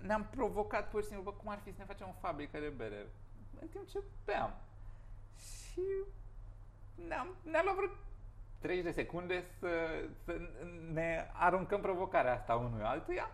ne-am 0.00 0.26
provocat 0.30 0.90
pur 0.90 1.00
și 1.02 1.08
simplu, 1.08 1.30
bă, 1.30 1.36
cum 1.36 1.48
ar 1.48 1.58
fi 1.64 1.70
să 1.70 1.78
ne 1.78 1.84
facem 1.84 2.08
o 2.08 2.20
fabrică 2.20 2.58
de 2.58 2.68
bere 2.68 3.06
în 3.60 3.68
timp 3.68 3.88
ce 3.88 4.02
beam. 4.24 4.54
Și 5.38 5.82
ne-am, 7.08 7.34
ne-a 7.42 7.62
luat 7.62 7.76
vreo 7.76 7.88
30 8.58 8.84
de 8.84 9.00
secunde 9.00 9.44
să, 9.58 9.68
să 10.24 10.40
ne 10.92 11.30
aruncăm 11.32 11.80
provocarea 11.80 12.34
asta 12.34 12.54
unui 12.54 12.82
altuia 12.82 13.30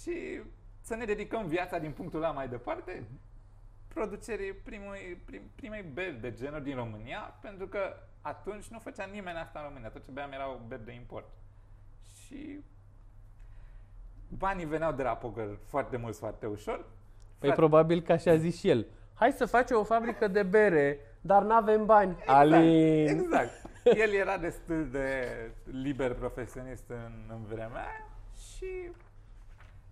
și 0.00 0.42
să 0.80 0.94
ne 0.94 1.04
dedicăm 1.04 1.46
viața 1.46 1.78
din 1.78 1.92
punctul 1.92 2.22
ăla 2.22 2.32
mai 2.32 2.48
departe 2.48 3.06
producerii 3.94 4.52
primului, 4.52 5.22
prim, 5.24 5.42
primei 5.54 5.82
beri 5.82 6.20
de 6.20 6.32
genul 6.32 6.62
din 6.62 6.74
România, 6.74 7.38
pentru 7.40 7.66
că 7.68 7.96
atunci 8.20 8.66
nu 8.66 8.78
făcea 8.78 9.04
nimeni 9.04 9.38
asta 9.38 9.58
în 9.58 9.64
România. 9.64 9.88
Tot 9.88 10.04
ce 10.04 10.10
beam 10.10 10.32
erau 10.32 10.64
beri 10.68 10.84
de 10.84 10.92
import. 10.92 11.28
Și 12.12 12.60
banii 14.38 14.64
veneau 14.64 14.92
de 14.92 15.02
la 15.02 15.16
poker 15.16 15.58
foarte 15.66 15.96
mult, 15.96 16.16
foarte 16.16 16.46
ușor. 16.46 16.76
Păi 16.76 17.48
Frate- 17.48 17.54
probabil 17.54 18.00
că 18.00 18.12
așa 18.12 18.30
a 18.30 18.36
zis 18.36 18.58
și 18.58 18.68
el. 18.68 18.86
Hai 19.14 19.32
să 19.32 19.46
facem 19.46 19.76
o 19.78 19.84
fabrică 19.84 20.28
de 20.28 20.42
bere, 20.42 20.98
dar 21.20 21.42
n-avem 21.42 21.86
bani. 21.86 22.16
Alin! 22.26 23.08
Exact. 23.08 23.50
El 23.84 24.12
era 24.12 24.36
destul 24.38 24.88
de 24.90 25.26
liber 25.64 26.14
profesionist 26.14 26.84
în, 26.88 27.12
în 27.28 27.44
vremea 27.44 27.80
aia 27.80 28.06
și 28.54 28.90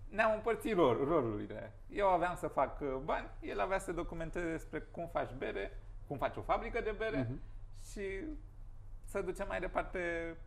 ne-am 0.09 0.31
împărțit 0.33 0.75
rol, 0.75 1.05
rolurile. 1.07 1.71
Eu 1.89 2.07
aveam 2.07 2.35
să 2.35 2.47
fac 2.47 2.79
uh, 2.81 2.87
bani, 3.03 3.27
el 3.41 3.59
avea 3.59 3.79
să 3.79 3.91
documenteze 3.91 4.51
despre 4.51 4.79
cum 4.91 5.07
faci 5.11 5.29
bere, 5.37 5.71
cum 6.07 6.17
faci 6.17 6.35
o 6.37 6.41
fabrică 6.41 6.81
de 6.81 6.95
bere 6.97 7.17
Mhm. 7.29 7.39
și 7.91 8.01
să 9.03 9.21
ducem 9.21 9.45
mai 9.49 9.59
departe 9.59 9.99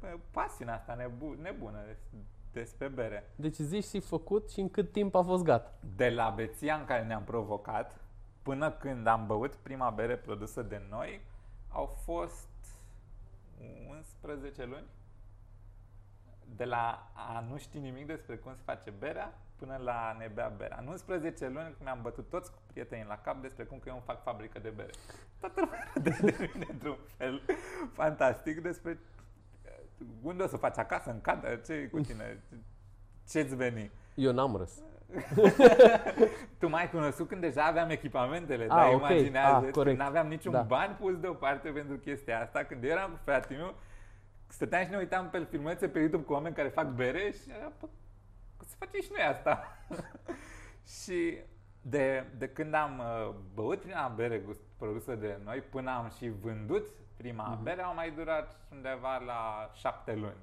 uh, 0.02 0.12
pasiunea 0.30 0.74
asta 0.74 0.94
nebu- 0.94 1.36
nebună 1.42 1.78
des- 1.86 2.20
despre 2.52 2.88
bere. 2.88 3.30
Deci 3.36 3.56
zici 3.56 3.84
și 3.84 4.00
făcut 4.00 4.50
și 4.50 4.60
în 4.60 4.70
cât 4.70 4.92
timp 4.92 5.14
a 5.14 5.22
fost 5.22 5.42
gata. 5.42 5.72
De 5.96 6.10
la 6.10 6.32
beția 6.36 6.74
în 6.74 6.84
care 6.84 7.04
ne-am 7.04 7.24
provocat 7.24 8.00
până 8.42 8.70
când 8.70 9.06
am 9.06 9.26
băut 9.26 9.54
prima 9.54 9.90
bere 9.90 10.16
produsă 10.16 10.62
de 10.62 10.82
noi, 10.90 11.20
au 11.68 11.86
fost 12.04 12.48
11 13.88 14.64
luni. 14.64 14.86
De 16.56 16.64
la 16.64 17.10
a 17.12 17.44
nu 17.50 17.58
ști 17.58 17.78
nimic 17.78 18.06
despre 18.06 18.36
cum 18.36 18.52
se 18.54 18.62
face 18.64 18.90
berea 18.90 19.38
până 19.56 19.76
la 19.76 20.08
a 20.08 20.16
ne 20.18 20.30
bea 20.34 20.48
berea. 20.48 20.78
În 20.80 20.86
11 20.86 21.44
luni 21.44 21.64
când 21.64 21.82
mi-am 21.82 22.02
bătut 22.02 22.28
toți 22.28 22.50
cu 22.50 22.58
prietenii 22.66 23.04
la 23.04 23.18
cap 23.18 23.40
despre 23.40 23.64
cum 23.64 23.78
că 23.78 23.88
eu 23.88 23.94
îmi 23.94 24.04
fac 24.04 24.22
fabrică 24.22 24.58
de 24.58 24.68
bere. 24.68 24.90
Toată 25.40 25.60
lumea 25.60 25.90
râdea 25.94 26.18
de 26.20 26.50
mine 26.54 26.66
într-un 26.70 26.98
fel 27.16 27.42
fantastic 27.92 28.62
despre 28.62 28.90
uh, 28.90 29.21
unde 30.22 30.42
o 30.42 30.46
să 30.46 30.56
faci 30.56 30.78
acasă, 30.78 31.10
în 31.10 31.20
cadă, 31.20 31.54
ce 31.66 31.72
e 31.72 31.86
cu 31.86 32.00
tine, 32.00 32.42
ce-ți 33.28 33.56
veni. 33.56 33.90
Eu 34.14 34.32
n-am 34.32 34.56
răs. 34.56 34.82
Tu 36.58 36.68
m-ai 36.68 36.90
cunoscut 36.90 37.28
când 37.28 37.40
deja 37.40 37.64
aveam 37.64 37.90
echipamentele, 37.90 38.62
Ah, 38.62 38.68
dar 38.68 38.86
ok. 38.92 38.98
imaginează, 38.98 39.66
Ah, 39.66 39.72
corect. 39.72 39.98
nu 39.98 40.04
aveam 40.04 40.26
niciun 40.28 40.52
Da. 40.52 40.62
ban 40.62 40.96
pus 41.00 41.16
deoparte 41.18 41.68
pentru 41.68 41.96
chestia 41.96 42.40
asta. 42.40 42.64
Când 42.64 42.84
eu 42.84 42.90
eram 42.90 43.10
cu 43.10 43.18
fratele 43.24 43.58
meu, 43.58 43.74
stăteam 44.48 44.84
și 44.84 44.90
ne 44.90 44.96
uitam 44.96 45.28
pe 45.30 45.46
filmulețe 45.50 45.88
pe 45.88 45.98
YouTube 45.98 46.22
cu 46.24 46.32
oameni 46.32 46.54
care 46.54 46.68
fac 46.68 46.86
bere 46.88 47.30
și 47.30 47.50
era, 47.58 47.72
"Bă, 47.80 47.86
să 48.66 48.74
facem 48.78 49.00
și 49.00 49.10
noi 49.16 49.26
asta. 49.26 49.76
și 51.02 51.38
de, 51.82 52.24
de 52.38 52.48
când 52.48 52.74
am 52.74 52.98
uh, 52.98 53.34
băut 53.54 53.80
prima 53.80 54.12
bere 54.16 54.38
gust, 54.38 54.60
produsă 54.76 55.14
de 55.14 55.38
noi 55.44 55.58
până 55.70 55.90
am 55.90 56.10
și 56.16 56.28
vândut 56.40 56.84
prima 57.22 57.48
Mhm. 57.48 57.62
bere, 57.62 57.82
au 57.82 57.94
mai 57.94 58.10
durat 58.10 58.56
undeva 58.72 59.16
la 59.18 59.70
șapte 59.74 60.14
luni. 60.14 60.36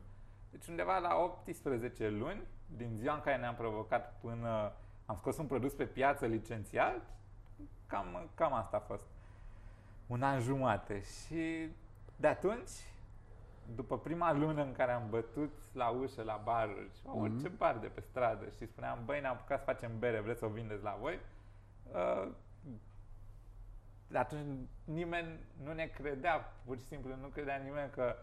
Deci 0.52 0.68
undeva 0.68 0.98
la 0.98 1.16
18 1.16 2.10
luni, 2.10 2.42
din 2.78 2.90
ziua 2.98 3.14
în 3.14 3.22
care 3.22 3.38
ne-am 3.38 3.56
provocat 3.56 4.18
până 4.22 4.72
am 5.06 5.16
scos 5.16 5.38
un 5.38 5.46
produs 5.46 5.74
pe 5.74 5.86
piață 5.86 6.26
licențiat, 6.26 7.02
cam, 7.88 8.30
cam 8.36 8.54
asta 8.54 8.78
a 8.78 8.80
fost. 8.80 9.04
Un 10.08 10.24
an 10.24 10.40
jumate. 10.40 11.02
Și 11.02 11.68
de 12.16 12.28
atunci, 12.28 12.70
după 13.76 13.98
prima 14.00 14.34
lună 14.34 14.62
în 14.64 14.72
care 14.72 14.92
am 14.92 15.04
bătut 15.10 15.54
la 15.74 15.90
ușă, 15.90 16.24
la 16.24 16.42
baruri, 16.44 16.90
și 16.98 17.06
la 17.06 17.12
Mhm. 17.12 17.22
orice 17.22 17.48
bar 17.48 17.78
de 17.78 17.88
pe 17.88 18.02
stradă 18.02 18.46
și 18.58 18.66
spuneam, 18.68 19.00
băi, 19.06 19.22
ne-am 19.22 19.34
apucat 19.34 19.58
să 19.60 19.64
facem 19.66 20.00
bere, 20.00 20.20
vreți 20.20 20.40
să 20.40 20.46
o 20.46 20.50
vindeți 20.50 20.84
la 20.84 20.98
voi? 21.00 21.20
Uh, 21.92 22.28
de 22.28 22.34
atunci 24.14 24.68
nimeni 24.84 25.40
nu 25.64 25.74
ne 25.74 25.86
credea, 25.86 26.54
pur 26.66 26.78
și 26.78 26.86
simplu 26.86 27.16
nu 27.22 27.28
credea 27.28 27.56
nimeni 27.56 27.90
că 27.90 28.16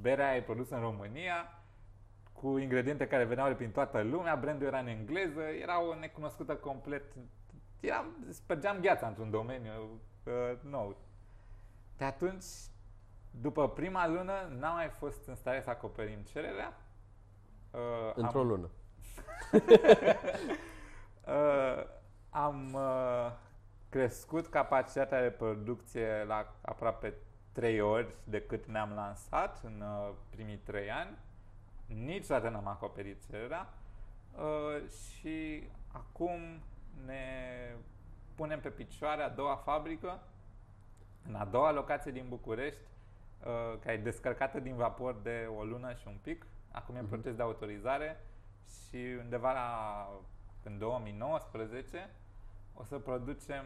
berea 0.00 0.36
e 0.36 0.42
produsă 0.42 0.74
în 0.74 0.80
România, 0.80 1.62
cu 2.32 2.58
ingrediente 2.58 3.06
care 3.06 3.24
veneau 3.24 3.48
de 3.48 3.54
prin 3.54 3.70
toată 3.70 4.00
lumea, 4.00 4.36
brandul 4.36 4.66
era 4.66 4.78
în 4.78 4.86
engleză, 4.86 5.40
era 5.40 5.82
o 5.82 5.94
necunoscută 5.94 6.54
complet. 6.54 7.02
Eram, 7.80 8.06
spărgeam 8.30 8.80
gheața 8.80 9.06
într-un 9.06 9.30
domeniu 9.30 10.00
uh, 10.24 10.58
nou. 10.60 10.96
De 11.96 12.04
atunci, 12.04 12.44
după 13.30 13.68
prima 13.68 14.06
lună, 14.08 14.32
n-am 14.58 14.74
mai 14.74 14.88
fost 14.88 15.26
în 15.26 15.34
stare 15.34 15.60
să 15.62 15.70
acoperim 15.70 16.20
cererea. 16.20 16.76
Uh, 17.70 18.12
Într-o 18.14 18.40
am, 18.40 18.46
lună. 18.46 18.70
uh, 21.26 21.84
am 22.30 22.72
uh, 22.74 23.32
crescut 23.92 24.46
capacitatea 24.46 25.22
de 25.22 25.30
producție 25.30 26.24
la 26.26 26.54
aproape 26.60 27.14
3 27.52 27.80
ori 27.80 28.14
decât 28.24 28.66
ne-am 28.66 28.92
lansat 28.94 29.60
în 29.64 29.80
uh, 29.80 30.14
primii 30.30 30.56
3 30.56 30.90
ani. 30.90 31.16
Niciodată 31.86 32.48
n-am 32.48 32.66
acoperit 32.66 33.26
cererea 33.30 33.68
uh, 34.36 34.88
și 34.90 35.68
acum 35.92 36.60
ne 37.04 37.24
punem 38.34 38.60
pe 38.60 38.68
picioare 38.68 39.22
a 39.22 39.28
doua 39.28 39.56
fabrică 39.56 40.20
în 41.28 41.34
a 41.34 41.44
doua 41.44 41.72
locație 41.72 42.12
din 42.12 42.26
București 42.28 42.80
uh, 43.44 43.78
care 43.80 43.96
e 43.96 44.02
descărcată 44.02 44.60
din 44.60 44.74
vapor 44.76 45.14
de 45.22 45.48
o 45.58 45.64
lună 45.64 45.92
și 45.94 46.08
un 46.08 46.18
pic. 46.22 46.46
Acum 46.70 46.94
e 46.94 46.98
în 46.98 47.04
Mhm. 47.04 47.14
proces 47.14 47.36
de 47.36 47.42
autorizare 47.42 48.20
și 48.64 49.16
undeva 49.18 49.52
la 49.52 50.08
în 50.62 50.78
2019 50.78 52.10
o 52.74 52.84
să 52.84 52.98
producem 52.98 53.64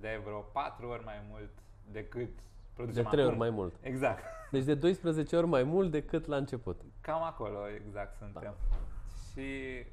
de 0.00 0.20
vreo 0.24 0.38
4 0.38 0.88
ori 0.88 1.04
mai 1.04 1.24
mult 1.30 1.50
decât 1.90 2.34
De 2.34 2.42
producem 2.74 3.04
trei 3.04 3.20
ori 3.24 3.28
acum. 3.34 3.38
mai 3.38 3.50
mult. 3.50 3.74
Exact. 3.80 4.24
Deci 4.50 4.64
de 4.64 4.74
12 4.74 5.36
ori 5.36 5.46
mai 5.46 5.62
mult 5.62 5.90
decât 5.90 6.26
la 6.26 6.36
început. 6.36 6.80
Cam 7.00 7.22
acolo, 7.22 7.68
exact, 7.68 8.16
suntem. 8.16 8.42
Da. 8.42 8.54
Și 9.32 9.84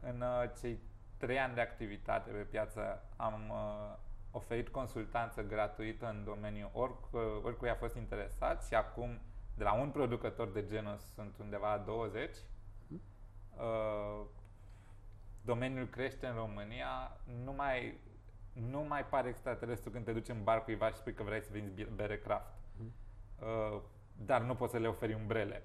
în 0.00 0.20
uh, 0.20 0.50
cei 0.60 0.78
trei 1.16 1.38
ani 1.38 1.54
de 1.54 1.60
activitate 1.60 2.30
pe 2.30 2.38
piață 2.38 3.02
am 3.16 3.48
uh, 3.50 3.96
oferit 4.30 4.68
consultanță 4.68 5.42
gratuită 5.42 6.06
în 6.08 6.24
domeniu 6.24 6.70
oric, 6.72 6.96
oricui 7.42 7.70
a 7.70 7.74
fost 7.74 7.96
interesat 7.96 8.64
și 8.64 8.74
acum 8.74 9.18
de 9.56 9.64
la 9.64 9.72
un 9.72 9.90
producător 9.90 10.48
de 10.48 10.64
genul 10.66 10.96
sunt 11.14 11.38
undeva 11.38 11.74
la 11.74 11.82
20. 11.82 12.36
Uh, 12.90 14.24
domeniul 15.48 15.86
crește 15.86 16.26
în 16.26 16.34
România, 16.34 17.16
nu 17.44 17.52
mai, 17.52 17.98
nu 18.70 18.80
mai 18.88 19.04
pare 19.04 19.28
extraterestru 19.28 19.90
când 19.90 20.04
te 20.04 20.12
duci 20.12 20.28
în 20.28 20.42
bar 20.42 20.64
cuiva 20.64 20.88
și 20.88 20.96
spui 20.96 21.14
că 21.14 21.22
vrei 21.22 21.42
să 21.42 21.48
vinzi 21.52 21.72
bi- 21.72 21.88
bere 21.94 22.18
craft. 22.18 22.54
Mhm. 22.76 22.92
Uh, 23.38 23.80
dar 24.26 24.42
nu 24.42 24.54
poți 24.54 24.72
să 24.72 24.78
le 24.78 24.88
oferi 24.88 25.14
umbrele. 25.14 25.62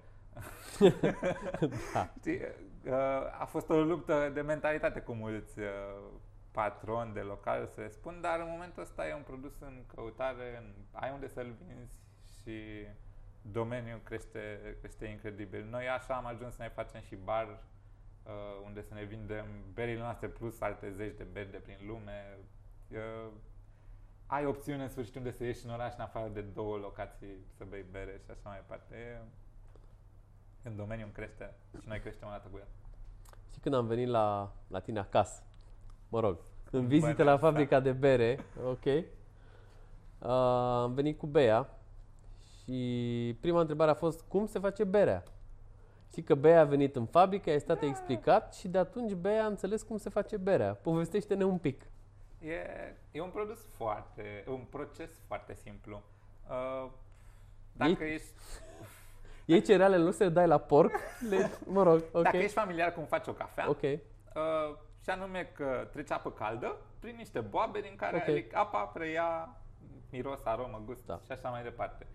da. 1.93 2.09
Știi, 2.19 2.41
uh, 2.85 3.39
a 3.39 3.45
fost 3.45 3.69
o 3.69 3.81
luptă 3.81 4.29
de 4.33 4.41
mentalitate 4.41 4.99
cu 4.99 5.13
mulți 5.13 5.59
uh, 5.59 5.65
patroni 6.51 7.13
de 7.13 7.19
local, 7.19 7.67
să 7.67 7.81
le 7.81 7.89
spun, 7.89 8.21
dar 8.21 8.39
în 8.39 8.47
momentul 8.49 8.81
ăsta 8.81 9.07
e 9.07 9.13
un 9.13 9.21
produs 9.21 9.59
în 9.59 9.83
căutare, 9.95 10.57
în, 10.57 10.73
ai 10.91 11.11
unde 11.13 11.27
să-l 11.27 11.55
vinzi 11.65 11.97
și 12.41 12.87
domeniul 13.41 14.01
crește, 14.03 14.75
crește 14.79 15.05
incredibil. 15.05 15.67
Noi 15.69 15.87
așa 15.87 16.13
am 16.13 16.25
ajuns 16.25 16.55
să 16.55 16.61
ne 16.61 16.69
facem 16.69 17.01
și 17.01 17.15
bar 17.15 17.47
uh, 17.47 17.72
unde 18.65 18.81
să 18.81 18.93
ne 18.93 19.03
vindem 19.03 19.45
berile 19.73 19.99
noastre 19.99 20.27
plus 20.27 20.61
alte 20.61 20.91
zeci 20.91 21.17
de 21.17 21.23
beri 21.31 21.51
de 21.51 21.57
prin 21.57 21.77
lume. 21.87 22.37
Uh, 22.91 23.31
ai 24.25 24.45
opțiune 24.45 24.83
în 24.83 24.89
sfârșit 24.89 25.15
unde 25.15 25.31
să 25.31 25.43
ieși 25.43 25.65
în 25.65 25.71
oraș 25.71 25.93
în 25.97 26.03
afară 26.03 26.27
de 26.27 26.41
două 26.41 26.77
locații 26.77 27.45
să 27.57 27.63
bei 27.69 27.85
bere 27.91 28.21
și 28.23 28.31
așa 28.31 28.49
mai 28.49 28.57
departe. 28.57 28.95
E, 28.95 29.21
în 30.63 30.75
domeniu 30.75 31.05
în 31.05 31.11
crește 31.11 31.53
și 31.79 31.87
noi 31.87 31.99
creștem 31.99 32.27
o 32.27 32.31
dată 32.31 32.47
cu 32.51 32.57
el. 32.57 32.67
Și 33.53 33.59
când 33.59 33.75
am 33.75 33.87
venit 33.87 34.07
la, 34.07 34.51
la 34.67 34.79
tine 34.79 34.99
acasă, 34.99 35.43
mă 36.09 36.19
rog, 36.19 36.37
în 36.71 36.87
vizită 36.87 37.09
la 37.09 37.15
Băneasa. 37.15 37.37
fabrica 37.37 37.79
de 37.79 37.91
bere, 37.91 38.39
ok, 38.65 38.85
uh, 38.85 40.29
am 40.29 40.93
venit 40.93 41.17
cu 41.17 41.27
Bea 41.27 41.69
și 42.63 43.37
prima 43.41 43.59
întrebare 43.59 43.91
a 43.91 43.93
fost 43.93 44.21
cum 44.21 44.45
se 44.45 44.59
face 44.59 44.83
berea? 44.83 45.23
Știi 46.13 46.25
că 46.25 46.35
Bea 46.35 46.59
a 46.59 46.63
venit 46.63 46.95
în 46.95 47.05
fabrică, 47.05 47.49
i-a 47.49 47.59
stat 47.59 47.81
explicat 47.81 48.53
și 48.55 48.67
de 48.67 48.77
atunci 48.77 49.13
Bea 49.13 49.43
a 49.43 49.47
înțeles 49.47 49.81
cum 49.83 49.97
se 49.97 50.09
face 50.09 50.37
berea. 50.37 50.73
Povestește-ne 50.73 51.43
un 51.43 51.57
pic. 51.57 51.81
E, 52.39 52.55
e 53.11 53.21
un 53.21 53.29
produs 53.29 53.65
foarte, 53.77 54.43
un 54.47 54.59
proces 54.69 55.09
foarte 55.27 55.53
simplu. 55.53 56.01
Uh, 56.49 56.89
dacă 57.71 58.03
Ei- 58.03 58.13
ești, 58.13 58.27
Iei 59.45 59.61
cerealele, 59.61 60.03
nu 60.03 60.11
se 60.11 60.23
le 60.23 60.29
dai 60.29 60.47
la 60.47 60.57
porc, 60.57 60.91
le, 61.29 61.49
mă 61.65 61.83
rog, 61.83 62.03
ok, 62.11 62.23
dacă 62.23 62.37
ești 62.37 62.53
familiar 62.53 62.93
cum 62.93 63.03
faci 63.03 63.27
o 63.27 63.33
cafea, 63.33 63.69
ok, 63.69 63.81
uh, 63.81 63.99
și 65.03 65.09
anume 65.09 65.51
că 65.55 65.87
treci 65.91 66.11
apă 66.11 66.31
caldă 66.31 66.75
prin 66.99 67.15
niște 67.15 67.39
boabe 67.39 67.79
din 67.81 67.95
care 67.95 68.25
Ok. 68.27 68.55
apa 68.55 68.83
preia 68.83 69.57
miros, 70.11 70.39
aromă, 70.43 70.81
gust 70.85 71.05
Da. 71.05 71.19
și 71.25 71.31
așa 71.31 71.49
mai 71.49 71.63
departe. 71.63 72.07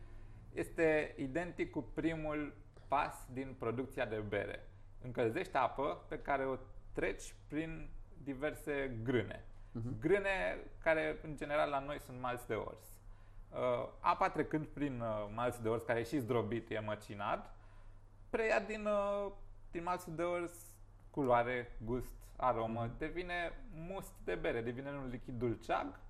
Este 0.55 1.15
identic 1.17 1.71
cu 1.71 1.83
primul 1.95 2.55
pas 2.89 3.26
din 3.32 3.55
producția 3.59 4.05
de 4.07 4.16
bere. 4.16 4.68
Încălzești 5.03 5.57
apă 5.57 6.05
pe 6.09 6.18
care 6.18 6.45
o 6.47 6.57
treci 6.93 7.34
prin 7.49 7.89
diverse 8.22 8.99
grâne. 9.03 9.45
Mhm. 9.72 10.01
Grâne 10.01 10.59
care 10.82 11.18
în 11.22 11.36
general 11.36 11.70
la 11.70 11.78
noi 11.78 12.01
sunt 12.01 12.20
malți 12.20 12.47
de 12.47 12.55
ors. 12.55 12.86
Uh, 13.51 13.89
apa 14.01 14.30
trecând 14.30 14.66
prin 14.66 15.01
uh, 15.01 15.28
malțul 15.34 15.62
de 15.62 15.68
ors 15.68 15.82
care 15.82 15.99
e 15.99 16.03
și 16.03 16.18
zdrobit, 16.18 16.70
e 16.70 16.78
măcinat, 16.78 17.55
preia 18.30 18.61
din, 18.61 18.86
uh, 18.86 19.32
din 19.70 19.82
malțul 19.82 20.14
de 20.14 20.22
ors 20.22 20.53
culoare, 21.11 21.76
gust, 21.84 22.14
aromă, 22.36 22.84
Mhm. 22.84 22.99
devine 22.99 23.53
must 23.72 24.12
de 24.24 24.34
bere, 24.34 24.61
devine 24.61 24.91
un 24.91 25.09
lichid 25.11 25.39
dulceag, 25.39 26.01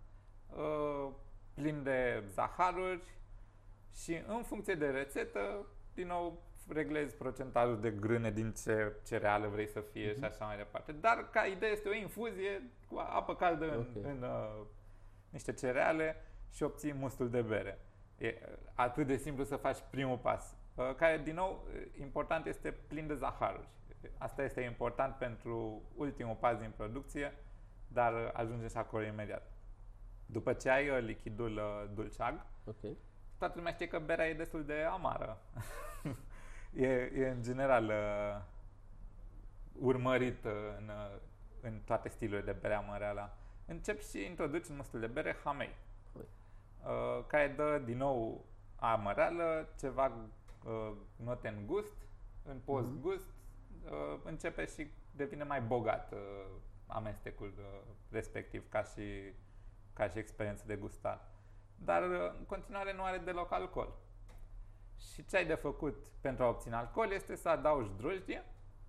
uh, 0.56 1.12
plin 1.54 1.82
de 1.82 2.24
zaharuri 2.28 3.02
și 3.94 4.22
în 4.26 4.42
funcție 4.42 4.74
de 4.74 4.86
rețetă, 4.90 5.66
din 5.94 6.06
nou 6.06 6.42
reglezi 6.68 7.16
procentajul 7.16 7.80
de 7.80 7.90
grâne 7.90 8.30
din 8.30 8.52
ce 8.52 8.92
cereală 9.06 9.46
vrei 9.46 9.68
să 9.68 9.80
fie 9.80 10.14
și 10.14 10.24
așa 10.24 10.44
mai 10.44 10.56
departe. 10.56 10.92
Dar 10.92 11.28
ca 11.30 11.44
idee 11.44 11.70
este 11.70 11.88
o 11.88 11.94
infuzie 11.94 12.62
cu 12.88 12.98
apă 12.98 13.34
caldă 13.34 13.64
în, 13.64 13.86
Ok. 13.96 14.04
în 14.04 14.22
uh, 14.22 14.66
niște 15.30 15.52
cereale 15.52 16.16
și 16.52 16.62
obții 16.62 16.92
mustul 16.92 17.30
de 17.30 17.42
bere. 17.42 17.78
E 18.18 18.34
atât 18.74 19.06
de 19.06 19.16
simplu 19.16 19.44
să 19.44 19.56
faci 19.56 19.78
primul 19.90 20.16
pas, 20.18 20.54
uh, 20.74 20.94
care, 20.94 21.20
din 21.24 21.34
nou, 21.34 21.66
important 22.00 22.46
este 22.46 22.70
plin 22.70 23.06
de 23.06 23.14
zaharuri. 23.14 23.68
Asta 24.18 24.42
este 24.42 24.60
important 24.60 25.14
pentru 25.14 25.82
ultimul 25.96 26.34
pas 26.34 26.58
din 26.58 26.72
producție, 26.76 27.32
dar 27.88 28.12
uh, 28.12 28.30
ajungem 28.32 28.68
și 28.68 28.76
acolo 28.76 29.04
imediat. 29.04 29.50
După 30.26 30.52
ce 30.52 30.70
ai 30.70 30.88
uh, 30.88 30.98
lichidul 31.00 31.56
uh, 31.56 31.90
dulceag, 31.94 32.46
ok. 32.64 32.96
toată 33.38 33.54
lumea 33.56 33.72
știe 33.72 33.88
că 33.88 33.98
berea 33.98 34.28
e 34.28 34.34
destul 34.34 34.64
de 34.64 34.86
amară. 34.90 35.38
e, 36.82 36.86
e 37.14 37.28
în 37.28 37.42
general 37.42 37.84
uh, 37.84 38.42
urmărit 39.72 40.44
uh, 40.44 40.52
în, 40.78 40.88
uh, 40.88 41.20
în 41.60 41.80
toate 41.84 42.08
stilurile 42.08 42.52
de 42.52 42.58
bere 42.60 42.74
amăreala. 42.74 43.36
Încep 43.66 44.00
și 44.02 44.24
introduci 44.24 44.68
în 44.68 44.76
mustul 44.76 45.00
de 45.00 45.06
bere 45.06 45.36
hamei, 45.44 45.74
Hamei. 46.12 46.28
uh, 46.84 47.24
care 47.26 47.48
dă 47.56 47.82
din 47.84 47.96
nou 47.96 48.44
amăreală, 48.76 49.68
ceva 49.78 50.12
uh, 50.64 50.92
note 51.16 51.48
în 51.48 51.66
gust, 51.66 51.96
în 52.44 52.58
post-gust, 52.64 53.26
uh, 53.84 54.18
începe 54.24 54.66
și 54.66 54.90
devine 55.10 55.44
mai 55.44 55.60
bogat 55.60 56.12
uh, 56.12 56.18
amestecul 56.86 57.52
uh, 57.58 57.80
respectiv 58.10 58.68
ca 58.68 58.82
și, 58.82 59.32
ca 59.92 60.08
și 60.08 60.18
experiență 60.18 60.64
de 60.66 60.76
gustare 60.76 61.20
dar 61.84 62.02
uh, 62.02 62.34
în 62.38 62.44
continuare 62.46 62.94
nu 62.94 63.02
are 63.02 63.18
deloc 63.18 63.52
alcool. 63.52 63.92
Și 64.98 65.24
ce 65.24 65.36
ai 65.36 65.46
de 65.46 65.54
făcut 65.54 66.06
pentru 66.20 66.44
a 66.44 66.48
obține 66.48 66.74
alcool 66.74 67.10
este 67.10 67.36
să 67.36 67.48
adaugi 67.48 67.90
drojdie 67.96 68.44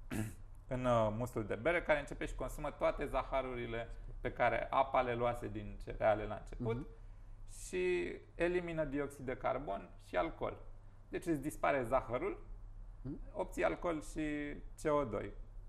în 0.68 0.86
uh, 0.86 1.08
mustul 1.18 1.46
de 1.46 1.56
bere 1.56 1.82
care 1.82 2.00
începe 2.00 2.26
și 2.26 2.36
consumă 2.36 2.72
toate 2.72 3.06
zaharurile 3.06 3.90
pe 4.22 4.32
care 4.32 4.68
apa 4.70 5.02
le 5.02 5.16
luase 5.16 5.48
din 5.48 5.78
cereale 5.84 6.26
la 6.26 6.36
început 6.36 6.76
Mhm. 6.78 6.88
și 7.68 8.16
elimină 8.36 8.84
dioxid 8.86 9.26
de 9.26 9.38
carbon 9.38 9.90
și 10.04 10.16
alcool. 10.16 10.58
Deci 11.10 11.26
îți 11.26 11.42
dispare 11.42 11.84
zahărul, 11.84 12.44
Mhm. 13.02 13.20
obții 13.32 13.64
alcool 13.64 14.02
și 14.02 14.54
CO2, 14.76 15.26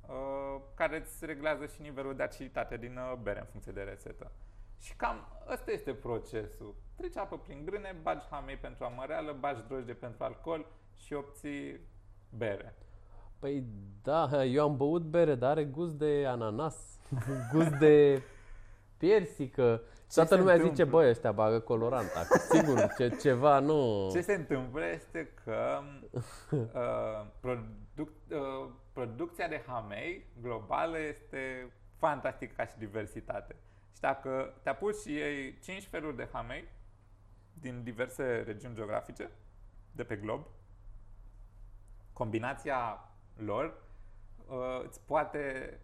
uh, 0.08 0.60
care 0.74 0.96
îți 1.00 1.26
reglează 1.26 1.66
și 1.66 1.80
nivelul 1.80 2.16
de 2.16 2.22
aciditate 2.22 2.76
din 2.76 2.96
uh, 2.96 3.14
bere 3.22 3.38
în 3.40 3.46
funcție 3.46 3.72
de 3.72 3.82
rețetă. 3.82 4.32
Și 4.80 4.96
cam 4.96 5.26
ăsta 5.52 5.70
este 5.70 5.92
procesul. 5.94 6.74
Treci 6.96 7.16
apă 7.16 7.38
prin 7.38 7.64
grâne, 7.64 7.96
bagi 8.02 8.26
hamei 8.30 8.56
pentru 8.56 8.84
amăreală, 8.84 9.36
bagi 9.40 9.62
drojdie 9.68 9.94
pentru 9.94 10.24
alcool 10.24 10.66
și 10.96 11.14
obții 11.14 11.80
bere. 12.36 12.74
Păi 13.38 13.64
da, 14.02 14.44
eu 14.44 14.68
am 14.68 14.76
băut 14.76 15.02
bere, 15.02 15.34
dar 15.34 15.50
are 15.50 15.64
gust 15.64 15.94
de 15.94 16.24
ananas, 16.26 16.98
gust 17.52 17.70
de 17.70 18.22
piersică. 18.96 19.82
Toată 20.14 20.34
se 20.34 20.40
lumea 20.40 20.54
întâmplă? 20.54 20.76
zice, 20.76 20.90
băi, 20.90 21.08
ăștia 21.08 21.32
bagă 21.32 21.60
colorant, 21.60 22.10
acum, 22.14 22.38
sigur, 22.52 22.92
ce, 22.96 23.08
ceva 23.08 23.58
nu... 23.58 24.08
Ce 24.12 24.20
se 24.20 24.34
întâmplă 24.34 24.86
este 24.86 25.32
că 25.44 25.80
uh, 26.50 27.26
produc, 27.40 28.10
uh, 28.30 28.70
producția 28.92 29.48
de 29.48 29.62
hamei 29.66 30.26
globală 30.42 30.98
este 30.98 31.72
fantastică 31.96 32.52
ca 32.56 32.66
și 32.66 32.78
diversitate. 32.78 33.56
Și 33.94 34.00
dacă 34.00 34.54
te 34.62 34.68
apuci 34.68 34.94
și 34.96 35.12
iei 35.12 35.58
5 35.58 35.86
feluri 35.86 36.16
de 36.16 36.28
hamei 36.32 36.68
din 37.52 37.82
diverse 37.82 38.42
regiuni 38.46 38.74
geografice 38.74 39.30
de 39.92 40.04
pe 40.04 40.16
glob, 40.16 40.46
combinația 42.12 43.08
lor 43.36 43.74
uh, 44.48 44.82
îți 44.86 45.00
poate 45.00 45.78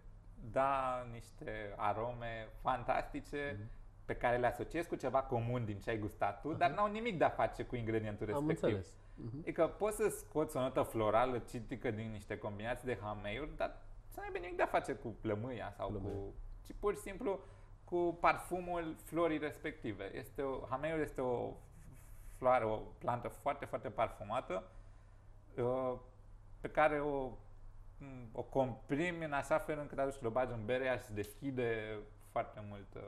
da 0.50 1.02
niște 1.12 1.74
arome 1.76 2.48
fantastice 2.62 3.56
Mhm. 3.58 3.68
pe 4.04 4.16
care 4.16 4.36
le 4.36 4.46
asociezi 4.46 4.88
cu 4.88 4.94
ceva 4.94 5.22
comun 5.22 5.64
din 5.64 5.78
ce 5.80 5.90
ai 5.90 5.98
gustat 5.98 6.40
tu, 6.40 6.52
dar 6.52 6.70
n-au 6.70 6.90
nimic 6.90 7.18
de 7.18 7.24
a 7.24 7.28
face 7.28 7.64
cu 7.64 7.76
ingredientul 7.76 8.26
Am 8.26 8.46
respectiv. 8.46 8.62
înțeles. 8.64 8.94
Mhm. 9.14 9.38
Adică 9.40 9.66
poți 9.66 9.96
să 9.96 10.08
scoți 10.08 10.56
o 10.56 10.60
notă 10.60 10.82
florală 10.82 11.38
citică 11.38 11.90
din 11.90 12.10
niște 12.10 12.38
combinații 12.38 12.86
de 12.86 12.98
hameiuri, 13.02 13.56
dar 13.56 13.76
să 14.08 14.14
nu 14.16 14.22
aibă 14.22 14.38
nimic 14.38 14.56
de 14.56 14.62
a 14.62 14.66
face 14.66 14.92
cu 14.94 15.08
plămâia 15.20 15.72
sau 15.76 15.88
Plămâia. 15.88 16.14
cu... 16.14 16.34
ci 16.66 16.70
pur 16.80 16.94
și 16.94 17.00
simplu 17.00 17.40
cu 17.90 18.16
parfumul 18.20 18.96
florii 19.04 19.38
respective. 19.38 20.16
Este 20.16 20.42
o, 20.42 20.66
hameiul 20.66 21.00
este 21.00 21.20
o 21.20 21.52
floare, 22.36 22.64
o 22.64 22.76
plantă 22.76 23.28
foarte, 23.28 23.64
foarte 23.64 23.88
parfumată 23.90 24.64
uh, 25.56 25.98
pe 26.60 26.68
care 26.68 27.00
o, 27.00 27.26
m, 27.98 28.28
o 28.32 28.42
comprimi 28.42 29.24
în 29.24 29.32
așa 29.32 29.58
fel 29.58 29.78
încât 29.78 29.98
atunci 29.98 30.14
când 30.14 30.30
o 30.30 30.34
bagi 30.34 30.52
în 30.52 30.64
bere 30.64 30.84
ea 30.84 30.96
și 30.96 31.12
deschide 31.12 31.98
foarte 32.30 32.64
mult 32.68 32.94
uh, 32.94 33.02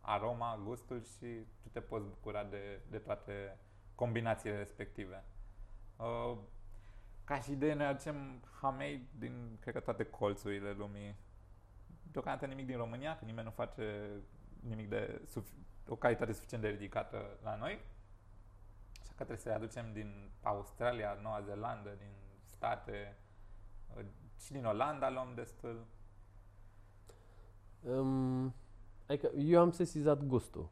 aroma, 0.00 0.60
gustul 0.64 1.02
și 1.02 1.26
tu 1.62 1.68
te 1.72 1.80
poți 1.80 2.08
bucura 2.08 2.44
de, 2.44 2.80
de 2.90 2.98
toate 2.98 3.58
combinațiile 3.94 4.56
respective. 4.56 5.24
Uh, 5.96 6.36
ca 7.24 7.40
și 7.40 7.52
idee, 7.52 7.74
noi 7.74 7.86
aducem 7.86 8.44
hamei 8.60 9.08
din, 9.18 9.56
cred 9.60 9.74
că, 9.74 9.80
toate 9.80 10.04
colțurile 10.04 10.72
lumii. 10.72 11.16
Deocamdată 12.16 12.46
nimic 12.46 12.66
din 12.66 12.76
România, 12.76 13.16
că 13.16 13.24
nimeni 13.24 13.46
nu 13.46 13.50
face 13.50 14.10
nimic 14.60 14.88
de 14.88 15.22
suf- 15.24 15.54
o 15.88 15.96
calitate 15.96 16.32
suficient 16.32 16.62
de 16.62 16.68
ridicată 16.68 17.38
la 17.42 17.56
noi. 17.56 17.78
Așa 19.00 19.08
că 19.08 19.14
trebuie 19.14 19.36
să 19.36 19.48
le 19.48 19.54
aducem 19.54 19.92
din 19.92 20.30
Australia, 20.42 21.18
Noua 21.22 21.40
Zeelandă, 21.40 21.94
din 21.98 22.10
state, 22.44 23.16
uh, 23.96 24.04
și 24.40 24.52
din 24.52 24.64
Olanda 24.64 25.10
luăm 25.10 25.32
destul. 25.34 25.86
Um, 27.80 28.54
Adică 29.06 29.30
eu 29.36 29.60
am 29.60 29.70
sesizat 29.70 30.22
gustul. 30.22 30.68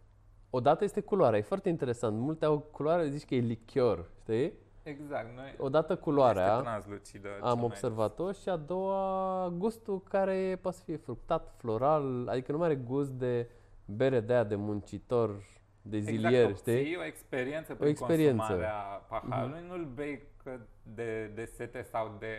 Odată 0.50 0.84
este 0.84 1.00
culoarea, 1.00 1.38
e 1.38 1.42
foarte 1.42 1.68
interesant. 1.68 2.18
Multe 2.18 2.44
au 2.44 2.58
culoare, 2.58 3.08
zici 3.08 3.24
că 3.28 3.34
e 3.34 3.40
lichior, 3.40 4.10
știi? 4.20 4.52
Exact. 4.84 5.36
Noi 5.36 5.54
Odată 5.58 5.96
culoarea, 5.96 6.46
este 6.46 6.62
translucidă. 6.62 7.28
cel 7.28 7.42
am 7.42 7.56
mai 7.56 7.64
observat-o 7.64 8.32
și 8.32 8.48
a 8.48 8.56
doua 8.56 9.48
gustul 9.56 10.02
care 10.02 10.58
poate 10.62 10.76
să 10.76 10.82
fie 10.84 10.96
fructat, 10.96 11.54
floral, 11.56 12.28
adică 12.28 12.52
nu 12.52 12.58
mai 12.58 12.66
are 12.66 12.76
gust 12.76 13.10
de 13.10 13.48
bere 13.84 14.20
de 14.20 14.32
aia 14.32 14.44
de 14.44 14.54
muncitor, 14.54 15.44
de 15.82 15.98
zilier, 15.98 16.42
exact, 16.42 16.56
știi? 16.56 16.78
obții 16.78 16.96
o 16.96 17.04
experiență 17.04 17.74
prin 17.74 17.88
experiență. 17.88 18.34
Mhm. 18.34 18.38
consumarea 18.38 19.06
paharului, 19.08 19.64
nu-l 19.68 19.84
bei 19.94 20.22
că 20.42 20.58
de, 20.82 21.30
de 21.34 21.44
sete 21.44 21.82
sau 21.82 22.16
de 22.18 22.34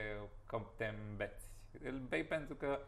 că 0.46 0.62
te 0.78 0.94
îmbeți. 1.10 1.50
Îl 1.84 2.02
bei 2.10 2.24
pentru 2.24 2.56
că 2.56 2.80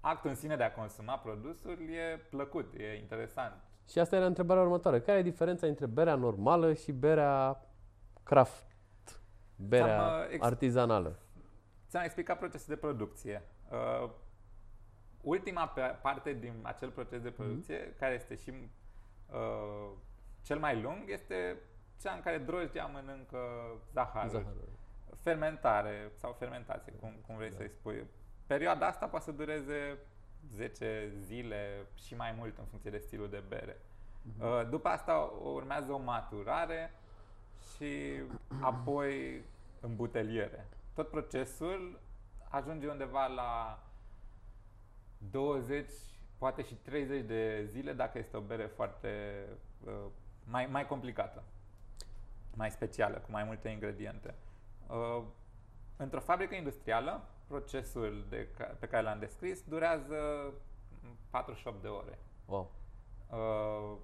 actul 0.00 0.30
în 0.30 0.36
sine 0.36 0.56
de 0.56 0.62
a 0.62 0.72
consuma 0.72 1.14
produsul 1.14 1.78
e 1.90 2.20
plăcut, 2.30 2.74
e 2.74 2.98
interesant. 3.00 3.52
Și 3.88 3.98
asta 3.98 4.16
era 4.16 4.26
întrebarea 4.26 4.62
următoare. 4.62 5.00
Care 5.00 5.18
e 5.18 5.22
diferența 5.22 5.66
între 5.66 5.86
berea 5.86 6.14
normală 6.14 6.74
și 6.74 6.92
berea 6.92 7.64
craft? 8.22 8.69
Berea 9.68 9.86
Ți-am, 9.98 10.20
uh, 10.20 10.26
ex- 10.30 10.44
artizanală. 10.46 11.18
Ți-am 11.88 12.04
explicat 12.04 12.38
procesul 12.38 12.74
de 12.74 12.80
producție. 12.80 13.42
Uh, 13.70 14.10
ultima 15.20 15.66
pe- 15.68 15.98
parte 16.02 16.32
din 16.32 16.54
acel 16.62 16.90
proces 16.90 17.20
de 17.22 17.30
producție, 17.30 17.94
care 17.98 18.14
este 18.14 18.34
și 18.34 18.50
uh, 19.32 19.90
cel 20.42 20.58
mai 20.58 20.80
lung, 20.80 20.98
este 21.06 21.56
cea 22.00 22.12
în 22.12 22.20
care 22.20 22.38
drojdia 22.38 22.86
mănâncă 22.86 23.38
zaharul. 23.92 24.30
Zaharul. 24.30 24.68
Fermentare 25.20 26.10
sau 26.14 26.32
fermentație, 26.32 26.92
cum, 26.92 27.14
cum 27.26 27.36
vrei 27.36 27.50
Da. 27.50 27.56
să-i 27.56 27.68
spui. 27.70 28.04
Perioada 28.46 28.86
asta 28.86 29.06
poate 29.06 29.24
să 29.24 29.32
dureze 29.32 29.98
10 30.54 31.12
zile 31.20 31.86
și 31.94 32.16
mai 32.16 32.34
mult 32.38 32.58
în 32.58 32.64
funcție 32.64 32.90
de 32.90 32.98
stilul 32.98 33.28
de 33.30 33.42
bere. 33.48 33.80
Mhm. 34.22 34.44
Uh, 34.44 34.68
După 34.70 34.88
asta 34.88 35.12
urmează 35.42 35.92
o 35.92 35.98
maturare 35.98 36.92
și 37.76 38.20
apoi 38.60 39.42
îmbuteliere. 39.80 40.66
Tot 40.94 41.08
procesul 41.08 42.00
ajunge 42.48 42.88
undeva 42.88 43.26
la 43.26 43.82
20, 45.18 45.90
poate 46.38 46.62
și 46.62 46.74
30 46.74 47.24
de 47.24 47.64
zile 47.70 47.92
dacă 47.92 48.18
este 48.18 48.36
o 48.36 48.40
bere 48.40 48.66
foarte 48.66 49.44
uh, 49.84 49.92
mai, 50.44 50.66
mai 50.66 50.86
complicată, 50.86 51.42
mai 52.54 52.70
specială, 52.70 53.16
cu 53.18 53.30
mai 53.30 53.44
multe 53.44 53.68
ingrediente. 53.68 54.34
Uh, 54.86 55.22
Într-o 55.96 56.20
fabrică 56.20 56.54
industrială, 56.54 57.28
procesul 57.46 58.26
de 58.28 58.48
ca, 58.56 58.64
pe 58.64 58.86
care 58.86 59.02
l-am 59.02 59.18
descris 59.18 59.62
durează 59.62 60.52
48 61.30 61.82
de 61.82 61.88
ore. 61.88 62.18
Wow. 62.46 62.70
Uh, 63.30 63.96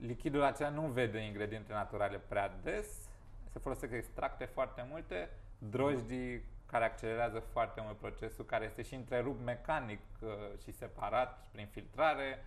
lichidul 0.00 0.42
acela 0.42 0.68
nu 0.68 0.86
vede 0.86 1.18
ingrediente 1.18 1.72
naturale 1.72 2.18
prea 2.28 2.58
des, 2.62 3.08
se 3.52 3.58
folosesc 3.58 3.92
extracte 3.92 4.44
foarte 4.44 4.86
multe, 4.90 5.30
drojdii 5.58 6.42
care 6.66 6.84
accelerează 6.84 7.38
foarte 7.38 7.80
mult 7.80 7.96
procesul, 7.96 8.44
care 8.44 8.64
este 8.64 8.82
și 8.82 8.94
întrerupt 8.94 9.44
mecanic 9.44 10.00
uh, 10.20 10.28
și 10.62 10.72
separat 10.72 11.46
prin 11.52 11.66
filtrare, 11.66 12.44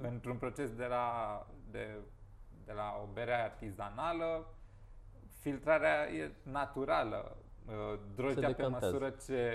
într-un 0.00 0.36
proces 0.36 0.74
de 0.74 0.86
la, 0.86 1.46
de, 1.70 1.88
de 2.64 2.72
la 2.72 3.00
o 3.02 3.06
bere 3.12 3.34
artizanală, 3.34 4.46
filtrarea 5.40 6.10
e 6.10 6.30
naturală. 6.42 7.36
Uh, 7.68 7.98
Drojdea 8.14 8.48
pe 8.48 8.54
decantează. 8.54 8.84
măsură 8.86 9.10
ce 9.10 9.52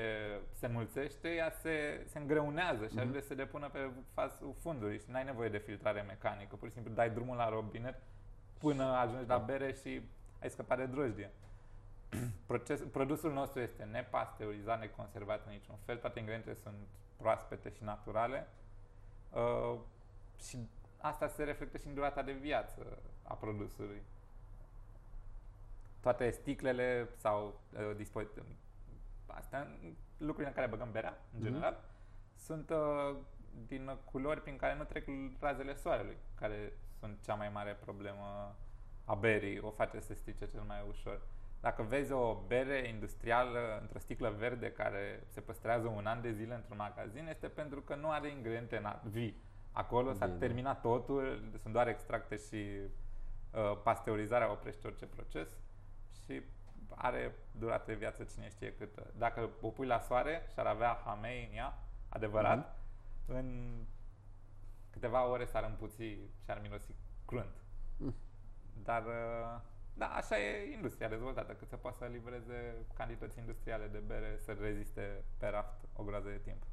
se 0.51 0.68
mulțește, 0.68 1.30
ea 1.30 1.51
se, 1.61 2.05
se 2.07 2.18
îngreunează 2.20 2.84
și 2.86 2.91
Mhm. 2.93 2.99
ajunge 2.99 3.20
să 3.22 3.28
se 3.28 3.36
depună 3.36 3.70
pe 3.70 3.89
fasul 4.14 4.53
fundului 4.61 4.99
și 4.99 5.05
n-ai 5.11 5.24
nevoie 5.24 5.49
de 5.49 5.57
filtrare 5.57 6.01
mecanică. 6.01 6.55
Pur 6.55 6.68
și 6.68 6.74
simplu 6.74 6.93
dai 6.93 7.09
drumul 7.09 7.36
la 7.36 7.49
robinet 7.49 8.01
până 8.59 8.84
ajungi 8.84 9.28
la 9.28 9.38
bere 9.38 9.74
și 9.74 10.01
ai 10.41 10.49
scăpat 10.49 10.78
de 10.78 10.86
drojdie. 10.86 11.32
Proces, 12.47 12.82
produsul 12.91 13.34
nostru 13.34 13.59
este 13.59 13.84
nepasteurizat, 13.84 14.80
neconservat 14.80 15.45
în 15.45 15.51
niciun 15.51 15.76
fel, 15.86 15.97
toate 15.97 16.20
ingredientele 16.20 16.57
sunt 16.64 16.76
proaspete 17.18 17.70
și 17.70 17.84
naturale 17.84 18.47
uh, 19.32 19.80
și 20.47 20.57
asta 21.01 21.28
se 21.28 21.43
reflectă 21.43 21.78
și 21.78 21.88
în 21.88 21.93
durata 21.93 22.22
de 22.22 22.32
viață 22.32 22.97
a 23.24 23.34
produsului. 23.34 24.01
Toate 26.04 26.30
sticlele 26.30 27.10
sau 27.18 27.60
uh, 27.74 27.95
dispozitiv, 27.95 28.43
astea, 29.28 29.68
lucrurile 30.18 30.47
în 30.47 30.54
care 30.54 30.68
băgăm 30.68 30.91
berea, 30.91 31.18
în 31.34 31.39
Mhm. 31.39 31.43
general, 31.43 31.84
sunt 32.36 32.70
uh, 32.70 33.16
din 33.68 33.97
culori 34.12 34.41
prin 34.41 34.56
care 34.58 34.76
nu 34.76 34.84
trec 34.84 35.08
razele 35.39 35.74
soarelui, 35.76 36.18
care 36.36 36.74
sunt 36.99 37.18
cea 37.24 37.34
mai 37.34 37.49
mare 37.49 37.74
problemă 37.86 38.56
a 39.06 39.16
berii, 39.16 39.60
o 39.60 39.70
face 39.70 39.99
să 39.99 40.14
strice 40.14 40.47
cel 40.47 40.62
mai 40.68 40.86
ușor. 40.89 41.22
Dacă 41.62 41.82
vezi 41.84 42.12
o 42.12 42.43
bere 42.47 42.88
industrială 42.88 43.78
într-o 43.82 43.99
sticlă 43.99 44.30
verde 44.30 44.72
care 44.72 45.24
se 45.28 45.41
păstrează 45.41 45.88
un 45.88 46.06
an 46.06 46.22
de 46.22 46.32
zile 46.32 46.54
într-un 46.56 46.78
magazin, 46.78 47.28
este 47.28 47.47
pentru 47.47 47.82
că 47.82 47.95
nu 47.95 48.10
are 48.10 48.30
ingrediente 48.30 48.82
na- 48.82 49.01
vii. 49.04 49.41
Acolo 49.72 50.14
s-a 50.14 50.26
Bine. 50.26 50.38
terminat 50.38 50.82
totul, 50.82 51.43
sunt 51.62 51.74
doar 51.74 51.88
extracte 51.88 52.36
și 52.38 52.56
uh, 53.51 53.82
pasteurizarea 53.84 54.51
oprește 54.51 54.88
orice 54.88 55.06
proces 55.06 55.47
și 56.26 56.42
are 56.96 57.36
durată 57.52 57.84
de 57.86 57.94
viață 57.94 58.24
cine 58.24 58.50
știe 58.50 58.74
câtă. 58.74 59.14
Dacă 59.18 59.50
o 59.62 59.70
pui 59.70 59.88
la 59.88 60.00
soare 60.00 60.46
și 60.52 60.60
ar 60.60 60.66
avea 60.66 61.02
hamei 61.06 61.48
în 61.52 61.58
ea, 61.58 61.78
adevărat, 62.10 62.80
în 63.28 63.78
câteva 64.90 65.28
ore 65.28 65.46
s-ar 65.46 65.64
împuți 65.64 66.04
și 66.04 66.20
ar 66.48 66.60
mirosi 66.62 66.96
crunt. 67.26 67.56
Mm. 67.98 68.16
Dar, 68.84 69.06
uh, 69.06 69.62
da, 69.94 70.06
așa 70.06 70.40
e 70.40 70.74
industria 70.74 71.08
dezvoltată, 71.08 71.54
cât 71.54 71.68
se 71.70 71.76
poate 71.76 71.98
să 71.98 72.06
livreze 72.06 72.86
cantități 72.94 73.40
industriale 73.40 73.88
de 73.88 73.98
bere 73.98 74.38
să 74.38 74.52
reziste 74.52 75.24
pe 75.38 75.48
raft 75.48 75.86
o 75.96 76.04
groază 76.04 76.30
de 76.30 76.40
timp. 76.44 76.64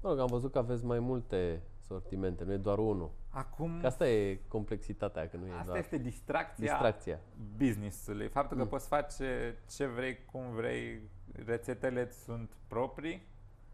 Mă 0.00 0.08
rog, 0.08 0.18
am 0.18 0.26
văzut 0.26 0.52
că 0.52 0.58
aveți 0.58 0.84
mai 0.84 0.98
multe 0.98 1.62
sortimente, 1.86 2.44
nu 2.44 2.52
e 2.52 2.56
doar 2.56 2.78
unul. 2.78 3.10
Acum, 3.30 3.80
Că 3.80 3.86
asta 3.86 4.08
e 4.08 4.38
complexitatea, 4.48 5.28
că 5.28 5.36
nu 5.36 5.46
e 5.46 5.50
asta 5.52 5.64
doar 5.64 5.78
este 5.78 5.96
distracția 5.98 6.64
distracția. 6.64 7.18
business-ului. 7.56 8.28
Faptul 8.28 8.56
că 8.56 8.62
Mm. 8.62 8.68
poți 8.68 8.86
face 8.86 9.56
ce 9.76 9.86
vrei, 9.86 10.18
cum 10.32 10.50
vrei, 10.54 11.00
rețetele 11.44 12.00
îți 12.02 12.22
sunt 12.22 12.50
proprii, 12.68 13.26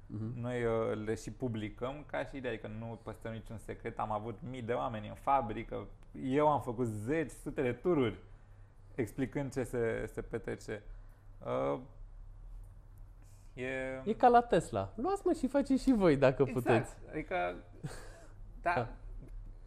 Mhm. 0.07 0.41
Noi 0.41 0.65
uh, 0.65 1.05
le 1.05 1.15
și 1.15 1.31
publicăm 1.31 2.05
ca 2.07 2.25
și 2.25 2.37
ideea, 2.37 2.53
adică 2.53 2.71
nu 2.79 2.99
păstrăm 3.03 3.33
niciun 3.33 3.59
secret. 3.59 3.99
Am 3.99 4.13
avut 4.13 4.39
mii 4.51 4.63
de 4.63 4.73
oameni 4.73 5.09
în 5.09 5.15
fabrică. 5.15 5.87
Eu 6.23 6.49
am 6.49 6.61
făcut 6.61 6.87
zeci, 6.87 7.31
sute 7.31 7.63
de 7.63 7.73
tururi 7.73 8.19
explicând 8.95 9.53
ce 9.53 9.63
se, 9.63 10.07
se 10.13 10.21
petrece. 10.23 10.83
Uh, 11.47 11.81
e... 13.55 14.01
E 14.05 14.13
ca 14.13 14.29
la 14.29 14.41
Tesla. 14.41 14.93
Luați-mă 14.97 15.33
și 15.33 15.47
faceți 15.47 15.83
și 15.83 15.93
voi 15.93 16.17
dacă 16.17 16.43
exact. 16.43 16.65
puteți. 16.65 16.97
Adică, 17.11 17.55
da, 18.63 18.73
Da. 18.75 18.89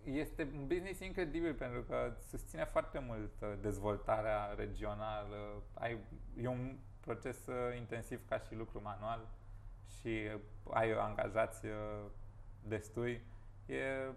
este 0.03 0.49
un 0.55 0.67
business 0.67 0.99
incredibil 0.99 1.53
pentru 1.53 1.81
că 1.81 2.13
susține 2.29 2.65
foarte 2.65 2.99
mult 3.07 3.31
uh, 3.41 3.53
dezvoltarea 3.61 4.53
regională. 4.57 5.63
Ai, 5.73 5.97
e 6.41 6.47
un 6.47 6.77
proces 6.99 7.45
uh, 7.47 7.77
intensiv 7.77 8.27
ca 8.29 8.37
și 8.37 8.55
lucru 8.55 8.81
manual 8.83 9.27
și 9.99 10.07
uh, 10.07 10.39
ai 10.73 10.91
angajați 10.91 11.65
uh, 11.65 11.71
destui. 12.63 13.21
E 13.65 14.11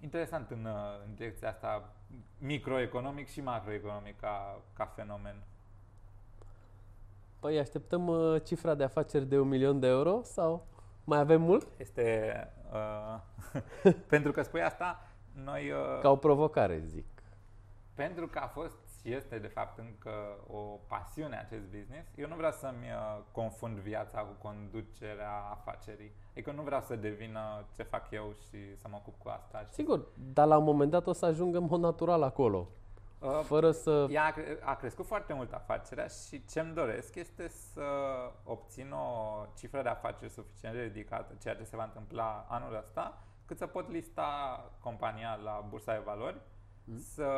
interesant 0.00 0.50
în, 0.50 0.64
uh, 0.64 1.02
în 1.06 1.14
direcția 1.14 1.48
asta 1.48 1.94
microeconomic 2.38 3.28
și 3.28 3.40
macroeconomic 3.40 4.20
ca, 4.20 4.62
ca 4.72 4.86
fenomen. 4.86 5.42
Păi 7.40 7.58
așteptăm 7.58 8.06
uh, 8.06 8.42
cifra 8.44 8.74
de 8.74 8.84
afaceri 8.84 9.24
de 9.24 9.38
un 9.38 9.48
milion 9.48 9.80
de 9.80 9.86
euro 9.86 10.20
sau 10.22 10.66
mai 11.04 11.18
avem 11.18 11.42
mult? 11.42 11.66
Este 11.76 12.32
uh, 12.72 13.20
pentru 14.14 14.32
că 14.32 14.42
spui 14.42 14.62
asta, 14.62 15.08
noi 15.44 15.70
uh, 15.70 16.00
Ca 16.00 16.10
o 16.10 16.16
provocare, 16.16 16.82
zic. 16.86 17.04
Pentru 17.94 18.26
că 18.26 18.38
a 18.38 18.46
fost 18.46 18.78
și 19.00 19.12
este 19.12 19.38
de 19.38 19.46
fapt 19.46 19.78
încă 19.78 20.10
o 20.46 20.58
pasiune 20.86 21.36
acest 21.36 21.64
business, 21.64 22.08
eu 22.16 22.28
nu 22.28 22.34
vreau 22.36 22.52
să-mi 22.52 22.86
uh, 22.86 23.22
confund 23.32 23.78
viața 23.78 24.20
cu 24.20 24.46
conducerea 24.48 25.32
afacerii. 25.50 26.12
Adică 26.30 26.52
nu 26.52 26.62
vreau 26.62 26.80
să 26.80 26.96
devină 26.96 27.40
ce 27.76 27.82
fac 27.82 28.10
eu 28.10 28.32
și 28.48 28.76
să 28.76 28.86
mă 28.90 28.96
ocup 28.96 29.14
cu 29.18 29.28
asta. 29.28 29.64
Și 29.66 29.72
Sigur, 29.72 30.06
dar 30.32 30.46
la 30.46 30.56
un 30.56 30.64
moment 30.64 30.90
dat 30.90 31.06
o 31.06 31.12
să 31.12 31.26
ajungă 31.26 31.58
în 31.58 31.66
mod 31.70 31.80
natural 31.80 32.22
acolo. 32.22 32.68
Uh, 33.20 33.40
Fără 33.42 33.70
să... 33.70 34.06
Ea 34.10 34.24
a, 34.24 34.30
cre- 34.30 34.58
a 34.62 34.74
crescut 34.74 35.06
foarte 35.06 35.32
mult 35.32 35.52
afacerea 35.52 36.06
și 36.06 36.44
ce-mi 36.44 36.74
doresc 36.74 37.14
este 37.14 37.48
să 37.48 37.82
obțin 38.44 38.92
o 38.92 39.44
cifră 39.56 39.82
de 39.82 39.88
afaceri 39.88 40.30
suficient 40.30 40.74
de 40.74 40.82
ridicată, 40.82 41.34
ceea 41.40 41.54
ce 41.54 41.64
se 41.64 41.76
va 41.76 41.84
întâmpla 41.84 42.46
anul 42.48 42.76
ăsta, 42.76 43.18
cât 43.46 43.58
să 43.58 43.66
pot 43.66 43.90
lista 43.90 44.60
compania 44.80 45.34
la 45.34 45.66
bursa 45.68 45.92
de 45.92 46.02
valori, 46.04 46.40
Mm. 46.84 46.98
să 46.98 47.30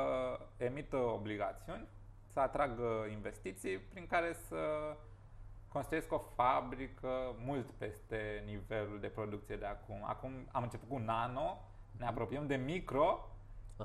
emită 0.57 0.97
obligațiuni, 0.97 1.89
să 2.33 2.41
atragă 2.41 3.07
investiții 3.11 3.79
prin 3.79 4.07
care 4.07 4.33
să 4.33 4.57
construiesc 5.69 6.13
o 6.13 6.19
fabrică 6.19 7.09
mult 7.45 7.71
peste 7.71 8.43
nivelul 8.47 9.01
de 9.01 9.07
producție 9.09 9.57
de 9.57 9.65
acum. 9.67 10.05
Acum 10.07 10.31
am 10.53 10.63
început 10.63 10.89
cu 10.89 10.99
nano, 10.99 11.59
ne 11.99 12.07
apropiem 12.07 12.47
de 12.47 12.55
micro 12.57 13.32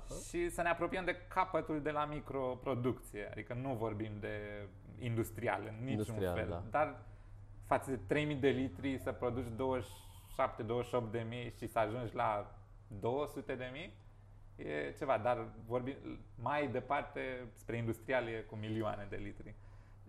Aha. 0.09 0.19
și 0.29 0.49
să 0.49 0.61
ne 0.61 0.69
apropiem 0.69 1.05
de 1.05 1.15
capătul 1.27 1.81
de 1.81 1.91
la 1.91 2.05
microproducție. 2.05 3.27
Adică 3.31 3.53
nu 3.53 3.73
vorbim 3.73 4.11
de 4.19 4.67
industrial 4.99 5.61
în 5.67 5.75
niciun 5.83 5.89
Industrial, 5.89 6.35
fel. 6.35 6.49
da. 6.49 6.63
Dar 6.69 6.99
față 7.65 7.89
de 7.89 7.99
3000 8.07 8.35
de 8.35 8.49
litri 8.49 8.97
să 8.97 9.11
produci 9.11 9.47
27-28 11.07 11.11
de 11.11 11.25
mii 11.29 11.53
și 11.57 11.67
să 11.67 11.79
ajungi 11.79 12.15
la 12.15 12.55
200 12.87 13.55
de 13.55 13.69
mii 13.71 13.93
e 14.55 14.93
ceva, 14.97 15.17
dar 15.17 15.47
vorbim 15.65 15.95
mai 16.35 16.67
departe 16.67 17.47
spre 17.55 17.77
industrial 17.77 18.27
e 18.27 18.45
cu 18.49 18.55
milioane 18.55 19.07
de 19.09 19.15
litri. 19.15 19.55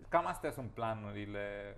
Cam 0.07 0.25
astea 0.25 0.51
sunt 0.51 0.71
planurile 0.71 1.75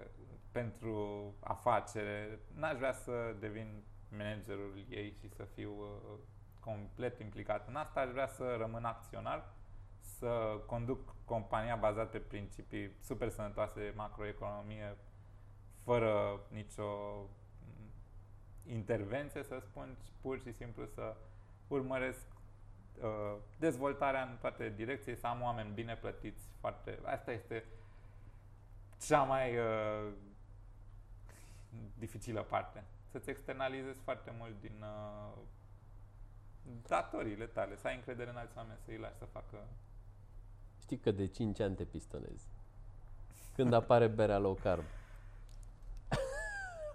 pentru 0.52 1.24
afacere. 1.40 2.40
N-aș 2.56 2.78
vrea 2.78 2.92
să 2.92 3.36
devin 3.40 3.84
managerul 4.18 4.86
ei 4.90 5.14
și 5.20 5.30
să 5.30 5.44
fiu 5.44 5.72
uh, 5.80 6.20
complet 6.64 7.20
implicat 7.20 7.68
în 7.68 7.76
asta. 7.76 8.00
Aș 8.00 8.10
vrea 8.10 8.28
să 8.28 8.56
rămân 8.58 8.84
acționar, 8.86 9.44
să 10.00 10.62
conduc 10.66 11.16
compania 11.26 11.76
bazată 11.76 12.10
pe 12.10 12.18
principii 12.18 12.92
super 13.02 13.30
sănătoase 13.30 13.80
de 13.80 13.94
macroeconomie, 13.96 14.98
fără 15.84 16.40
nicio 16.48 16.84
mm, 17.64 17.92
intervenție, 18.74 19.44
să 19.44 19.60
spun, 19.60 19.98
ci 20.04 20.12
pur 20.22 20.40
și 20.40 20.52
simplu 20.54 20.86
să 20.86 21.16
urmăresc 21.68 22.26
uh, 23.02 23.36
dezvoltarea 23.60 24.24
în 24.24 24.38
toate 24.42 24.70
direcții, 24.70 25.16
să 25.16 25.28
am 25.28 25.42
oameni 25.42 25.74
bine 25.74 25.96
plătiți. 25.96 26.44
Foarte, 26.60 27.00
asta 27.04 27.32
este 27.32 27.64
cea 29.08 29.24
mai 29.24 29.58
uh, 29.58 30.12
dificilă 31.98 32.42
parte. 32.42 32.84
Să-ți 33.12 33.30
externalizezi 33.30 34.00
foarte 34.04 34.34
mult 34.38 34.62
din 34.62 34.76
uh, 34.82 35.38
datoriile 36.88 37.46
tale, 37.46 37.76
să 37.76 37.88
ai 37.88 37.96
încredere 37.96 38.30
în 38.30 38.36
alți 38.36 38.58
oameni, 38.58 38.80
să 38.86 38.92
îi 38.92 38.98
lași 38.98 39.18
să 39.18 39.26
facă 39.26 39.58
Știi 40.92 41.04
că 41.04 41.12
de 41.12 41.28
5 41.28 41.60
ani 41.60 41.76
te 41.76 41.84
pistonezi. 41.84 42.48
Când 43.56 43.74
apare 43.74 44.08
berea 44.08 44.38
low 44.38 44.54
carb. 44.54 44.84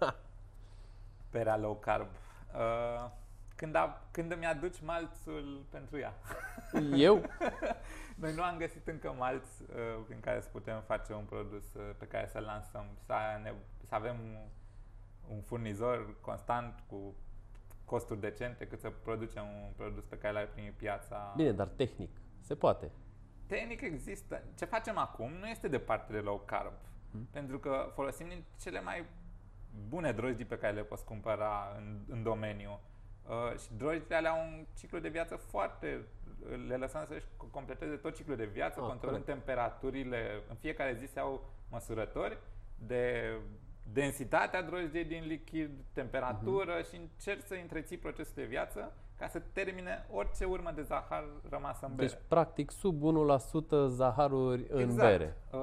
berea 1.31 1.57
low 1.57 1.75
carb. 1.75 2.07
Uh, 2.53 3.09
când, 3.55 3.75
a, 3.75 4.01
când 4.11 4.31
îmi 4.31 4.45
aduci 4.45 4.81
malțul 4.81 5.65
pentru 5.69 5.97
ea. 5.97 6.13
Eu? 7.07 7.23
Noi 8.21 8.33
nu 8.33 8.43
am 8.43 8.57
găsit 8.57 8.87
încă 8.87 9.11
malț 9.17 9.59
uh, 9.59 10.03
prin 10.05 10.19
care 10.19 10.41
să 10.41 10.49
putem 10.51 10.81
face 10.81 11.13
un 11.13 11.23
produs 11.23 11.73
uh, 11.73 11.89
pe 11.97 12.07
care 12.07 12.27
să-l 12.27 12.43
lansăm. 12.43 12.85
Să, 13.05 13.13
ne, 13.43 13.53
să 13.87 13.95
avem 13.95 14.15
un 15.27 15.41
furnizor 15.41 16.15
constant 16.21 16.83
cu 16.87 17.15
costuri 17.87 18.19
decente 18.19 18.67
cât 18.67 18.79
să 18.79 18.89
producem 18.89 19.43
un 19.43 19.71
produs 19.75 20.03
pe 20.03 20.17
care 20.17 20.33
l-ai 20.33 20.47
primit 20.47 20.73
piața. 20.73 21.33
Bine, 21.35 21.51
dar 21.51 21.67
tehnic. 21.67 22.09
Se 22.41 22.55
poate. 22.55 22.91
Tehnic 23.45 23.81
există. 23.81 24.43
Ce 24.57 24.65
facem 24.65 24.97
acum 24.97 25.31
nu 25.31 25.47
este 25.47 25.67
departe 25.67 26.11
de 26.13 26.19
low 26.19 26.41
carb. 26.45 26.73
Hmm. 27.11 27.27
Pentru 27.31 27.59
că 27.59 27.91
folosim 27.93 28.27
din 28.27 28.43
cele 28.61 28.81
mai 28.81 29.05
bune 29.89 30.11
drojdii 30.11 30.45
pe 30.45 30.57
care 30.57 30.73
le 30.73 30.83
poți 30.83 31.05
cumpăra 31.05 31.73
în, 31.77 31.99
în 32.07 32.23
domeniu. 32.23 32.79
Uh, 33.29 33.59
și 33.59 33.67
drojdile 33.77 34.15
alea 34.15 34.31
au 34.31 34.39
un 34.39 34.65
ciclu 34.77 34.99
de 34.99 35.09
viață 35.09 35.35
foarte... 35.35 36.05
Le 36.67 36.75
lăsăm 36.75 37.05
să-și 37.07 37.25
completeze 37.51 37.95
tot 37.95 38.15
ciclul 38.15 38.35
de 38.35 38.45
viață, 38.45 38.79
Ah, 38.81 38.87
controlând 38.87 39.23
corect. 39.23 39.45
temperaturile. 39.45 40.43
În 40.49 40.55
fiecare 40.55 40.93
zi 40.93 41.05
se 41.05 41.19
au 41.19 41.49
măsurători 41.69 42.37
de 42.79 43.33
densitatea 43.93 44.61
drojdiei 44.61 45.03
din 45.05 45.23
lichid, 45.27 45.69
temperatură 45.93 46.73
Mhm. 46.77 46.89
și 46.89 46.95
încerci 46.99 47.45
să 47.45 47.55
întreții 47.61 47.97
procesul 47.97 48.33
de 48.35 48.43
viață 48.43 48.93
ca 49.19 49.27
să 49.27 49.41
termine 49.53 50.05
orice 50.11 50.45
urmă 50.45 50.71
de 50.75 50.81
zahar 50.81 51.23
rămasă 51.49 51.85
în 51.85 51.95
bere. 51.95 52.07
Deci, 52.07 52.17
practic, 52.27 52.71
sub 52.71 53.01
1% 53.03 53.87
zaharuri 53.87 54.65
în 54.69 54.79
exact. 54.79 55.17
bere. 55.17 55.37
Uh, 55.51 55.59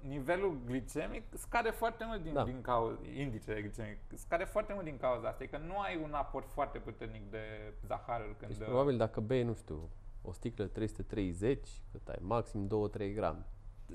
nivelul 0.00 0.58
glicemic 0.64 1.22
scade 1.34 1.70
foarte 1.70 2.04
mult 2.06 2.22
din, 2.22 2.32
Da. 2.32 2.44
din 2.44 2.60
cauza, 2.60 2.98
indicele 3.16 3.60
glicemic 3.60 3.98
scade 4.14 4.44
foarte 4.44 4.72
mult 4.72 4.84
din 4.84 4.96
cauza 4.96 5.28
asta, 5.28 5.42
e 5.42 5.46
că 5.46 5.58
nu 5.66 5.78
ai 5.78 6.00
un 6.02 6.12
aport 6.12 6.48
foarte 6.50 6.78
puternic 6.78 7.30
de 7.30 7.72
zaharuri 7.86 8.36
când 8.38 8.50
Deci, 8.50 8.60
uh, 8.60 8.66
probabil, 8.66 8.96
dacă 8.96 9.20
bei, 9.20 9.42
nu 9.42 9.54
știu, 9.54 9.90
o 10.22 10.32
sticlă 10.32 10.64
330, 10.64 11.68
cât 11.92 12.08
ai, 12.08 12.18
maxim 12.20 12.66
2-3 12.66 13.12
grame. 13.14 13.44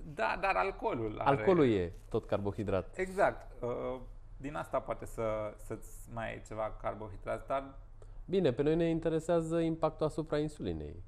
Da, 0.01 0.37
dar 0.41 0.55
alcoolul 0.55 1.19
are... 1.19 1.37
Alcoolul 1.37 1.71
e 1.71 1.93
tot 2.09 2.25
carbohidrat. 2.25 2.97
Exact. 2.97 3.63
Uh, 3.63 3.99
din 4.37 4.55
asta 4.55 4.79
poate 4.79 5.05
să, 5.05 5.53
să-ți 5.57 6.09
mai 6.13 6.29
ai 6.31 6.41
ceva 6.47 6.77
carbohidrați, 6.81 7.47
dar 7.47 7.77
Bine, 8.25 8.51
pe 8.53 8.61
noi 8.61 8.75
ne 8.75 8.89
interesează 8.89 9.59
impactul 9.59 10.05
asupra 10.05 10.37
insulinei. 10.37 11.03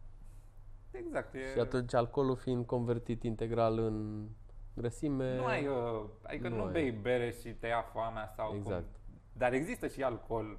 exact. 0.91 1.33
E, 1.33 1.51
Și 1.53 1.59
atunci 1.59 1.93
alcoolul 1.93 2.35
fiind 2.35 2.65
convertit 2.65 3.23
integral 3.23 3.77
în 3.79 4.27
grăsime... 4.73 5.35
nu 5.35 5.45
ai, 5.45 5.67
uh, 5.67 6.03
adică 6.23 6.47
nu, 6.49 6.55
nu 6.55 6.61
nu 6.61 6.67
ai. 6.67 6.71
bei 6.71 6.91
bere 6.91 7.31
și 7.31 7.49
te 7.49 7.67
ia 7.67 7.81
foamea 7.81 8.27
sau 8.35 8.47
cum. 8.47 8.57
Exact. 8.57 8.95
Dar 9.33 9.53
există 9.53 9.87
și 9.87 10.03
alcool 10.03 10.57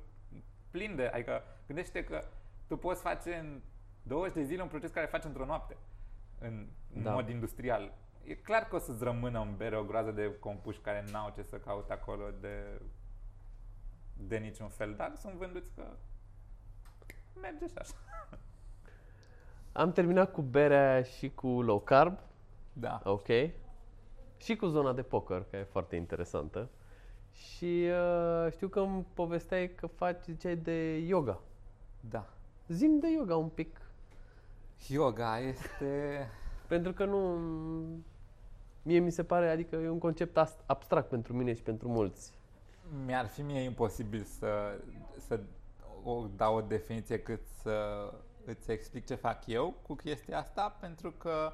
plin 0.71 0.97
de, 0.97 1.07
adică 1.07 1.43
gândește 1.67 2.05
că 2.05 2.23
tu 2.67 2.77
poți 2.77 3.03
face 3.03 3.35
în 3.35 3.61
20 4.03 4.35
de 4.35 4.43
zile 4.43 4.63
un 4.63 4.69
proces 4.69 4.91
care 4.91 5.07
faci 5.07 5.25
într-o 5.25 5.45
noapte, 5.45 5.77
în, 6.39 6.67
în 6.95 7.03
Da. 7.03 7.13
mod 7.13 7.29
industrial. 7.29 7.95
E 8.27 8.35
clar 8.35 8.63
că 8.69 8.77
o 8.77 8.79
să-ți 8.79 9.05
rămână 9.05 9.41
în 9.41 9.57
bere 9.57 9.77
o 9.77 9.85
groază 9.85 10.11
de 10.11 10.39
compuși 10.39 10.79
care 10.81 11.05
n-au 11.11 11.33
ce 11.35 11.43
să 11.43 11.57
caute 11.57 11.93
acolo 11.93 12.25
de, 12.41 12.81
de 14.17 14.37
niciun 14.37 14.69
fel, 14.69 14.95
dar 14.95 15.13
sunt 15.17 15.35
vânduți 15.35 15.71
că 15.75 15.85
merge 17.41 17.67
și 17.67 17.75
așa. 17.79 17.95
Am 19.73 19.93
terminat 19.93 20.33
cu 20.33 20.41
berea 20.43 21.03
și 21.03 21.31
cu 21.31 21.63
low 21.63 21.81
carb, 21.81 22.19
Da. 22.73 23.01
ok? 23.05 23.29
Și 24.37 24.57
cu 24.57 24.67
zona 24.67 24.93
de 24.93 25.03
poker, 25.03 25.47
care 25.51 25.63
e 25.63 25.67
foarte 25.71 25.97
interesantă. 25.97 26.69
Și 27.33 27.89
uh, 27.91 28.53
știu 28.53 28.69
că 28.69 28.81
îmi 28.81 29.07
povesteai 29.15 29.75
că 29.75 29.87
faci, 29.87 30.25
ziceai, 30.25 30.57
de 30.57 30.97
yoga. 30.97 31.41
Da. 32.01 32.29
Zim 32.69 32.99
de 32.99 33.11
yoga 33.11 33.37
un 33.37 33.49
pic. 33.49 33.81
Yoga 34.89 35.39
este... 35.39 36.29
Pentru 36.67 36.93
că 36.93 37.05
nu... 37.05 37.39
Mie 38.87 38.99
mi 38.99 39.11
se 39.11 39.25
pare, 39.25 39.51
adică 39.51 39.77
e 39.77 39.89
un 39.89 39.99
concept 39.99 40.37
ast- 40.37 40.67
abstract 40.67 41.09
pentru 41.09 41.33
mine 41.33 41.55
și 41.55 41.63
pentru 41.63 41.89
mulți. 41.89 42.33
Mi-ar 43.05 43.27
fi 43.27 43.43
mie 43.43 43.61
imposibil 43.61 44.23
să, 44.23 44.81
să 45.19 45.41
o 46.05 46.27
dau 46.37 46.57
o 46.57 46.61
definiție 46.61 47.19
cât 47.23 47.47
să 47.47 48.09
îți 48.45 48.71
explic 48.71 49.07
ce 49.07 49.15
fac 49.15 49.47
eu 49.47 49.75
cu 49.83 49.95
chestia 49.95 50.39
asta, 50.39 50.77
pentru 50.81 51.11
că 51.11 51.53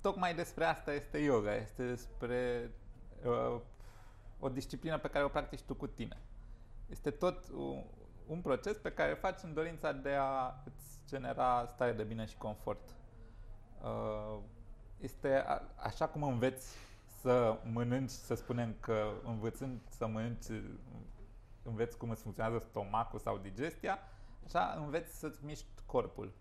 tocmai 0.00 0.34
despre 0.34 0.64
asta 0.64 0.92
este 0.92 1.18
yoga, 1.18 1.54
este 1.54 1.86
despre 1.86 2.70
uh, 3.24 3.60
o 4.38 4.48
disciplină 4.48 4.98
pe 4.98 5.08
care 5.08 5.24
o 5.24 5.28
practici 5.28 5.62
tu 5.62 5.74
cu 5.74 5.86
tine. 5.86 6.16
Este 6.90 7.10
tot 7.10 7.48
un, 7.56 7.84
un 8.26 8.40
proces 8.40 8.76
pe 8.76 8.92
care 8.92 9.10
îl 9.10 9.16
faci 9.16 9.42
în 9.42 9.54
dorința 9.54 9.92
de 9.92 10.12
a 10.12 10.54
îți 10.64 10.98
genera 11.08 11.66
stare 11.66 11.92
de 11.92 12.02
bine 12.02 12.24
și 12.24 12.36
confort. 12.36 12.94
Uh, 13.82 14.38
este 15.04 15.44
a, 15.46 15.62
așa 15.76 16.06
cum 16.06 16.22
înveți 16.22 16.76
să 17.20 17.58
mănânci, 17.72 18.10
să 18.10 18.34
spunem 18.34 18.74
că 18.80 19.12
învățând 19.24 19.80
să 19.88 20.06
mănânci, 20.06 20.46
înveți 21.62 21.96
cum 21.98 22.10
îți 22.10 22.22
funcționează 22.22 22.64
stomacul 22.68 23.18
sau 23.18 23.38
digestia, 23.38 23.98
așa 24.44 24.74
înveți 24.84 25.18
să-ți 25.18 25.44
miști 25.44 25.66
corpul 25.86 26.32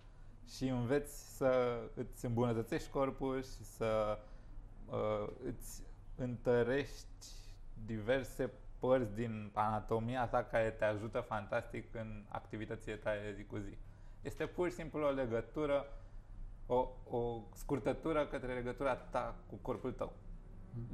și 0.56 0.68
înveți 0.68 1.38
să 1.38 1.80
îți 1.95 2.26
îmbunătățești 2.26 2.90
corpul 2.90 3.44
și 3.44 3.64
să 3.64 4.19
uh, 4.85 5.27
îți 5.45 5.84
întărești 6.15 7.27
diverse 7.85 8.52
părți 8.80 9.14
din 9.15 9.52
anatomia 9.53 10.27
ta 10.27 10.44
care 10.44 10.69
te 10.69 10.85
ajută 10.85 11.19
fantastic 11.19 11.95
în 11.95 12.23
activitățile 12.27 12.95
tale 12.95 13.22
de 13.22 13.34
zi 13.34 13.44
cu 13.44 13.57
zi. 13.57 13.77
Este 14.22 14.45
pur 14.45 14.69
și 14.69 14.76
simplu 14.76 15.06
o 15.06 15.10
legătură, 15.10 15.85
o, 16.65 16.88
o 17.10 17.41
scurtătură 17.53 18.26
către 18.26 18.53
legătura 18.53 18.95
ta 18.95 19.35
cu 19.49 19.56
corpul 19.61 19.91
tău. 19.91 20.14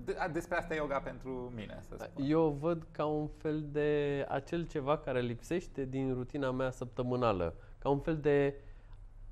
De, 0.05 0.15
a, 0.19 0.27
despre 0.27 0.57
asta 0.57 0.73
e 0.73 0.77
yoga 0.77 0.99
pentru 0.99 1.51
mine, 1.55 1.79
să 1.87 1.95
spun. 1.99 2.23
Eu 2.27 2.41
o 2.41 2.49
văd 2.49 2.87
ca 2.91 3.05
un 3.05 3.27
fel 3.27 3.65
de 3.71 4.25
acel 4.29 4.67
ceva 4.67 4.97
care 4.97 5.19
lipsește 5.21 5.85
din 5.85 6.13
rutina 6.13 6.51
mea 6.51 6.69
săptămânală. 6.69 7.55
Ca 7.77 7.89
un 7.89 7.99
fel 7.99 8.17
de 8.17 8.55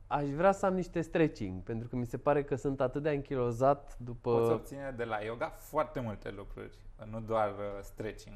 aș 0.07 0.30
vrea 0.30 0.51
să 0.51 0.65
am 0.65 0.73
niște 0.73 1.01
stretching, 1.01 1.64
pentru 1.64 1.88
că 1.88 1.95
mi 1.95 2.05
se 2.05 2.18
pare 2.18 2.43
că 2.43 2.55
sunt 2.55 2.81
atât 2.81 3.03
de 3.03 3.09
anchilozat 3.09 3.97
după... 3.97 4.39
Poți 4.39 4.51
obține 4.51 4.93
de 4.97 5.03
la 5.03 5.18
yoga 5.19 5.49
foarte 5.49 5.99
multe 5.99 6.31
lucruri, 6.31 6.77
nu 7.09 7.19
doar 7.19 7.49
uh, 7.49 7.81
stretching. 7.81 8.35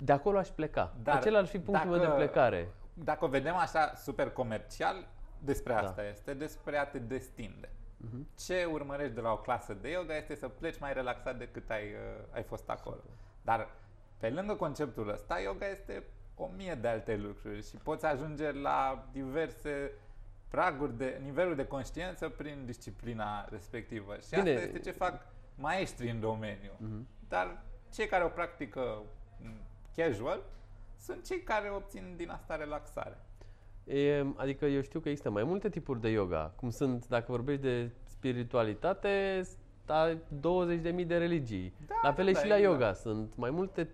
De 0.00 0.12
acolo 0.12 0.38
aș 0.38 0.48
pleca. 0.48 0.94
Dar 1.02 1.16
Acela 1.16 1.38
ar 1.38 1.46
fi 1.46 1.58
punctul 1.58 1.90
meu 1.90 1.98
de 1.98 2.04
dacă- 2.04 2.16
plecare. 2.16 2.68
Dacă 2.94 3.24
o 3.24 3.28
vedem 3.28 3.56
așa 3.56 3.94
super 3.94 4.30
comercial, 4.30 5.06
despre 5.44 5.72
Da. 5.72 5.78
asta 5.78 6.04
este, 6.04 6.34
despre 6.34 6.76
a 6.76 6.86
te 6.86 6.98
destinde. 6.98 7.68
Mhm. 7.96 8.26
Ce 8.38 8.64
urmărești 8.64 9.14
de 9.14 9.20
la 9.20 9.32
o 9.32 9.38
clasă 9.38 9.74
de 9.74 9.90
yoga 9.90 10.16
este 10.16 10.34
să 10.34 10.48
pleci 10.48 10.78
mai 10.78 10.92
relaxat 10.92 11.38
decât 11.38 11.70
ai, 11.70 11.84
uh, 11.84 12.24
ai 12.30 12.42
fost 12.42 12.68
acolo. 12.70 13.00
Dar 13.42 13.68
pe 14.16 14.30
lângă 14.30 14.54
conceptul 14.54 15.08
ăsta, 15.08 15.40
yoga 15.40 15.68
este 15.68 16.04
o 16.36 16.48
mie 16.56 16.74
de 16.74 16.88
alte 16.88 17.16
lucruri 17.16 17.68
și 17.68 17.76
poți 17.76 18.06
ajunge 18.06 18.50
la 18.52 19.08
diverse 19.12 19.92
praguri 20.48 20.96
de 20.96 21.20
nivelul 21.22 21.54
de 21.54 21.66
conștiință 21.66 22.28
prin 22.28 22.62
disciplina 22.66 23.44
respectivă. 23.50 24.16
Și 24.16 24.28
Bine. 24.30 24.50
asta 24.50 24.62
este 24.64 24.78
ce 24.78 24.90
fac 24.90 25.26
maestri 25.54 26.10
în 26.10 26.20
domeniu. 26.20 26.72
Mhm. 26.78 27.06
Dar 27.28 27.62
cei 27.92 28.06
care 28.06 28.24
o 28.24 28.28
practică 28.28 29.02
m, 29.40 29.54
casual 29.96 30.42
sunt 30.98 31.24
cei 31.26 31.42
care 31.42 31.70
obțin 31.70 32.14
din 32.16 32.30
asta 32.30 32.56
relaxare. 32.56 33.18
E, 33.84 34.26
adică 34.36 34.64
eu 34.64 34.80
știu 34.80 35.00
că 35.00 35.08
există 35.08 35.30
mai 35.30 35.44
multe 35.44 35.68
tipuri 35.68 36.00
de 36.00 36.08
yoga, 36.08 36.52
cum 36.56 36.70
sunt, 36.70 37.08
dacă 37.08 37.24
vorbești 37.28 37.62
de 37.62 37.90
spiritualitate, 38.04 39.42
sta 39.82 40.18
20.000 40.96 41.06
de 41.06 41.16
religii. 41.16 41.74
Da, 41.86 41.94
la 42.02 42.12
fel 42.12 42.28
e 42.28 42.32
da, 42.32 42.40
și 42.40 42.46
la 42.46 42.56
exact. 42.56 42.72
yoga, 42.72 42.92
sunt 42.92 43.36
mai 43.36 43.50
multe 43.50 43.88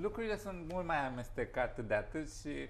Lucrurile 0.00 0.36
sunt 0.36 0.72
mult 0.72 0.86
mai 0.86 1.06
amestecate 1.06 1.82
de 1.82 1.94
atât 1.94 2.32
și 2.32 2.68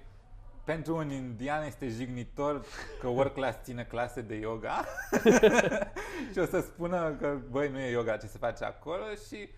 pentru 0.64 0.96
un 0.96 1.10
indian 1.10 1.64
este 1.64 1.88
jignitor 1.88 2.64
că 3.00 3.08
work 3.08 3.32
class 3.32 3.58
ține 3.62 3.84
clase 3.84 4.20
de 4.20 4.34
yoga 4.34 4.84
și 6.32 6.38
o 6.38 6.44
să 6.44 6.60
spună 6.60 7.16
că 7.20 7.38
băi 7.50 7.70
nu 7.70 7.78
e 7.78 7.90
yoga 7.90 8.16
ce 8.16 8.26
se 8.26 8.38
face 8.38 8.64
acolo 8.64 9.04
și 9.28 9.48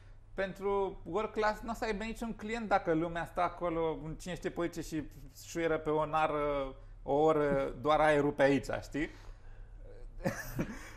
pentru 0.41 1.01
work 1.05 1.33
class 1.33 1.61
nu 1.61 1.71
o 1.71 1.75
să 1.75 1.85
aibă 1.85 2.05
niciun 2.05 2.35
client 2.35 2.69
dacă 2.69 2.95
lumea 2.95 3.25
stă 3.25 3.41
acolo 3.41 3.99
în 4.05 4.15
cine 4.15 4.35
știe 4.35 4.51
pe 4.51 4.61
aici 4.61 4.85
și 4.85 5.03
șuieră 5.47 5.79
pe 5.79 5.91
o 5.91 6.05
nară 6.05 6.75
o 7.03 7.12
oră 7.12 7.75
doar 7.81 8.01
aerul 8.01 8.33
pe 8.33 8.43
aici, 8.43 8.67
știi? 8.83 9.11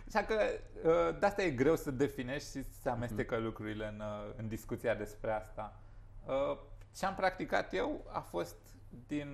Așa 0.07 0.24
că 0.26 0.36
uh, 0.84 1.20
de 1.20 1.26
asta 1.26 1.41
e 1.44 1.49
greu 1.49 1.76
să 1.76 1.91
definești 1.91 2.48
și 2.48 2.64
să 2.64 2.80
se 2.82 2.90
amestecă 2.90 3.38
lucrurile 3.38 3.88
în, 3.88 3.99
uh, 3.99 4.34
în 4.38 4.48
discuția 4.48 4.95
despre 4.95 5.32
asta. 5.32 5.80
Uh, 6.26 6.57
Ce 6.98 7.06
am 7.06 7.15
practicat 7.15 7.74
eu 7.74 8.06
a 8.11 8.20
fost 8.20 8.56
din 9.07 9.30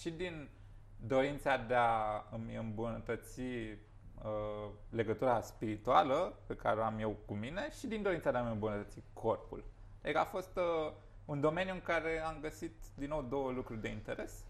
și 0.00 0.10
din 0.10 0.48
dorința 1.06 1.56
de 1.56 1.74
a 1.74 2.24
îmi 2.30 2.56
îmbunătăți 2.56 3.40
uh, 4.24 4.68
legătura 4.90 5.40
spirituală 5.40 6.38
pe 6.46 6.56
care 6.56 6.80
o 6.80 6.82
am 6.82 6.98
eu 6.98 7.16
cu 7.26 7.34
mine 7.34 7.70
și 7.78 7.86
din 7.86 8.02
dorința 8.02 8.30
de 8.30 8.36
a-mi 8.36 8.52
îmbunătăți 8.52 9.02
corpul. 9.12 9.64
Adică 10.02 10.18
a 10.18 10.24
fost 10.24 10.56
uh, 10.56 10.92
un 11.24 11.40
domeniu 11.40 11.72
în 11.72 11.82
care 11.82 12.18
am 12.18 12.38
găsit 12.40 12.74
din 12.94 13.08
nou 13.08 13.22
două 13.22 13.50
lucruri 13.50 13.80
de 13.80 13.88
interes 13.88 14.44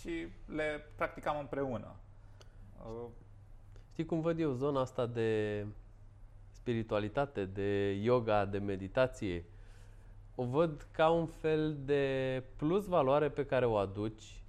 și 0.00 0.26
le 0.46 0.86
practicam 0.96 1.38
împreună. 1.38 1.94
Uh, 2.84 3.08
Știi 4.00 4.04
cum 4.04 4.20
văd 4.20 4.40
eu 4.40 4.52
zona 4.52 4.80
asta 4.80 5.06
de 5.06 5.66
spiritualitate, 6.50 7.44
de 7.44 7.90
yoga, 7.90 8.44
de 8.44 8.58
meditație? 8.58 9.44
O 10.34 10.44
văd 10.44 10.86
ca 10.90 11.08
un 11.08 11.26
fel 11.26 11.76
de 11.84 12.42
plus 12.56 12.86
valoare 12.86 13.30
pe 13.30 13.46
care 13.46 13.66
o 13.66 13.76
aduci 13.76 14.39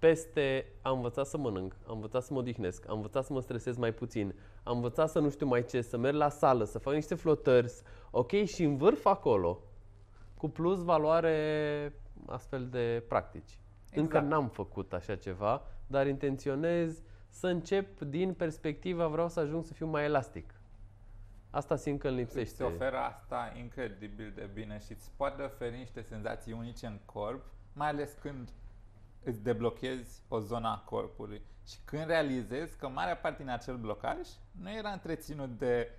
peste 0.00 0.66
am 0.82 0.96
învățat 0.96 1.26
să 1.26 1.36
mănânc, 1.38 1.76
am 1.86 1.94
învățat 1.94 2.22
să 2.22 2.32
mă 2.32 2.38
odihnesc, 2.38 2.88
am 2.88 2.96
învățat 2.96 3.24
să 3.24 3.32
mă 3.32 3.40
stresez 3.40 3.76
mai 3.76 3.92
puțin, 3.92 4.34
am 4.62 4.74
învățat 4.76 5.10
să 5.10 5.18
nu 5.18 5.30
știu 5.30 5.46
mai 5.46 5.64
ce, 5.64 5.80
să 5.80 5.96
merg 5.96 6.16
la 6.16 6.28
sală, 6.28 6.64
să 6.64 6.78
fac 6.78 6.94
niște 6.94 7.14
flotări, 7.14 7.72
ok, 8.10 8.30
și 8.44 8.64
în 8.64 8.76
vârf 8.76 9.06
acolo, 9.06 9.58
cu 10.36 10.48
plus 10.48 10.82
valoare 10.84 11.92
astfel 12.26 12.68
de 12.68 13.04
practici. 13.08 13.58
Încă 13.94 14.16
Exact. 14.16 14.26
n-am 14.26 14.48
făcut 14.48 14.92
așa 14.92 15.16
ceva, 15.16 15.62
dar 15.86 16.06
intenționez 16.06 17.02
să 17.28 17.46
încep 17.46 18.00
din 18.00 18.34
perspectiva 18.34 19.06
vreau 19.06 19.28
să 19.28 19.40
ajung 19.40 19.64
să 19.64 19.72
fiu 19.72 19.86
mai 19.86 20.04
elastic. 20.04 20.54
Asta 21.50 21.76
simt 21.76 22.00
că 22.00 22.08
îmi 22.08 22.20
Îți 22.20 22.36
lipsește. 22.36 22.62
oferă 22.62 22.96
asta 22.96 23.52
incredibil 23.58 24.32
de 24.34 24.50
bine 24.54 24.78
și 24.78 24.92
îți 24.92 25.10
poate 25.16 25.42
oferi 25.42 25.76
niște 25.76 26.02
senzații 26.02 26.52
unice 26.52 26.86
în 26.86 26.98
corp, 27.04 27.44
mai 27.72 27.88
ales 27.88 28.12
când 28.20 28.48
îți 29.24 29.42
deblochezi 29.42 30.22
o 30.28 30.40
zonă 30.40 30.68
a 30.68 30.82
corpului 30.84 31.42
și 31.66 31.76
când 31.84 32.06
realizezi 32.06 32.76
că 32.76 32.88
marea 32.88 33.16
parte 33.16 33.42
din 33.42 33.52
acel 33.52 33.76
blocaj 33.76 34.28
nu 34.50 34.70
era 34.72 34.90
întreținut 34.90 35.58
de 35.58 35.90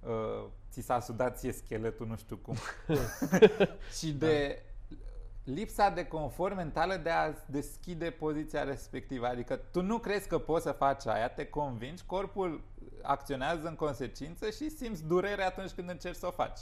uh, 0.00 0.44
ți 0.70 0.80
s-a 0.80 1.00
sudat 1.00 1.38
ție 1.38 1.52
scheletul 1.52 2.06
nu 2.06 2.16
știu 2.16 2.36
cum, 2.36 2.56
ci 3.98 4.04
de 4.04 4.62
lipsa 5.44 5.90
de 5.90 6.06
confort 6.06 6.54
mentală 6.56 6.96
de 6.96 7.10
a 7.10 7.32
deschide 7.46 8.10
poziția 8.10 8.64
respectivă. 8.64 9.26
Adică 9.26 9.56
tu 9.56 9.82
nu 9.82 9.98
crezi 9.98 10.28
că 10.28 10.38
poți 10.38 10.64
să 10.64 10.72
faci 10.72 11.06
aia, 11.06 11.28
te 11.28 11.46
convingi, 11.48 12.02
corpul 12.06 12.62
acționează 13.02 13.68
în 13.68 13.74
consecință 13.74 14.50
și 14.50 14.70
simți 14.70 15.06
durere 15.06 15.42
atunci 15.42 15.70
când 15.70 15.88
încerci 15.88 16.16
să 16.16 16.26
o 16.26 16.30
faci. 16.30 16.60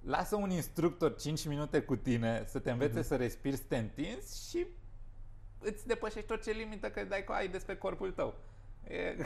Lasă 0.00 0.36
un 0.36 0.50
instructor 0.50 1.16
5 1.16 1.46
minute 1.46 1.80
cu 1.82 1.96
tine 1.96 2.44
să 2.46 2.58
te 2.58 2.70
învețe 2.70 2.98
Mhm. 2.98 3.06
să 3.06 3.16
respiri, 3.16 3.56
să 3.56 3.62
te 3.68 3.76
întinzi 3.76 4.50
și 4.50 4.66
îți 5.64 5.86
depășești 5.86 6.32
orice 6.32 6.50
limită 6.50 6.90
că 6.90 7.04
dai 7.04 7.24
cu 7.24 7.32
ai 7.32 7.48
despre 7.48 7.76
corpul 7.76 8.10
tău. 8.12 8.34
E, 8.88 8.96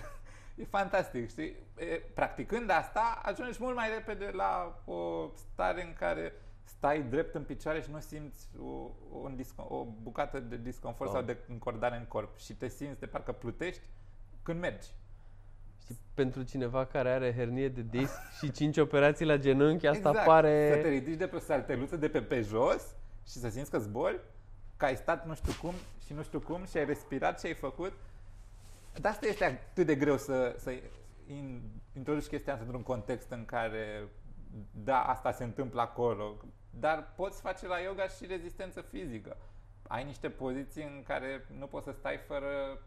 e 0.62 0.64
fantastic, 0.68 1.28
știi? 1.30 1.56
E, 1.78 1.84
practicând 2.14 2.70
asta, 2.70 3.20
ajungi 3.22 3.58
mult 3.60 3.74
mai 3.76 3.88
repede 3.94 4.30
la 4.34 4.82
o 4.84 5.30
stare 5.52 5.82
în 5.84 5.92
care 5.98 6.32
stai 6.64 7.02
drept 7.02 7.34
în 7.34 7.42
picioare 7.42 7.80
și 7.80 7.90
nu 7.90 8.00
simți 8.00 8.48
o, 8.60 8.90
un 9.10 9.36
disco- 9.42 9.68
o 9.68 9.84
bucată 10.02 10.40
de 10.40 10.56
disconfort 10.56 11.10
Wow. 11.10 11.18
sau 11.18 11.26
de 11.26 11.36
încordare 11.48 11.96
în 11.96 12.04
corp 12.04 12.38
și 12.38 12.52
te 12.54 12.68
simți 12.68 13.00
de 13.00 13.06
parcă 13.06 13.32
plutești 13.32 13.82
când 14.42 14.60
mergi. 14.60 14.88
Știi, 15.82 15.98
pentru 16.14 16.42
cineva 16.42 16.86
care 16.86 17.10
are 17.10 17.34
hernie 17.34 17.68
de 17.68 17.82
disc 17.90 18.14
și 18.42 18.50
5 18.50 18.76
operații 18.76 19.24
la 19.26 19.36
genunchi, 19.36 19.86
asta 19.86 20.08
exact. 20.08 20.26
pare... 20.26 20.70
Să 20.74 20.80
te 20.82 20.88
ridici 20.88 21.16
de 21.18 21.26
pe 21.26 21.36
o 21.36 21.38
salteluță 21.38 21.96
de 21.96 22.08
pe 22.08 22.22
pe 22.22 22.40
jos 22.40 22.82
și 23.26 23.38
să 23.38 23.48
simți 23.48 23.70
că 23.70 23.78
zbori, 23.78 24.20
că 24.76 24.84
ai 24.84 24.96
stat 24.96 25.26
nu 25.26 25.34
știu 25.34 25.52
cum 25.60 25.74
și 26.06 26.12
nu 26.12 26.22
știu 26.22 26.40
cum 26.40 26.64
și 26.64 26.76
ai 26.76 26.84
respirat 26.84 27.40
și 27.40 27.46
ai 27.46 27.54
făcut. 27.54 27.92
De 29.00 29.08
asta 29.08 29.26
este 29.26 29.44
atât 29.44 29.86
de 29.86 29.94
greu 29.94 30.16
să, 30.16 30.54
să 30.58 30.70
in, 31.26 31.60
introduci 31.96 32.26
chestia 32.26 32.52
asta 32.52 32.64
într-un 32.64 32.82
context 32.82 33.30
în 33.30 33.44
care 33.44 34.08
da, 34.70 35.02
asta 35.02 35.32
se 35.32 35.44
întâmplă 35.44 35.80
acolo, 35.80 36.34
dar 36.70 37.12
poți 37.16 37.40
face 37.40 37.66
la 37.66 37.78
yoga 37.78 38.08
și 38.08 38.26
rezistență 38.26 38.80
fizică. 38.80 39.36
Ai 39.88 40.04
niște 40.04 40.28
poziții 40.30 40.82
în 40.82 41.02
care 41.06 41.46
nu 41.58 41.66
poți 41.66 41.84
să 41.84 41.92
stai 41.98 42.18
fără 42.26 42.78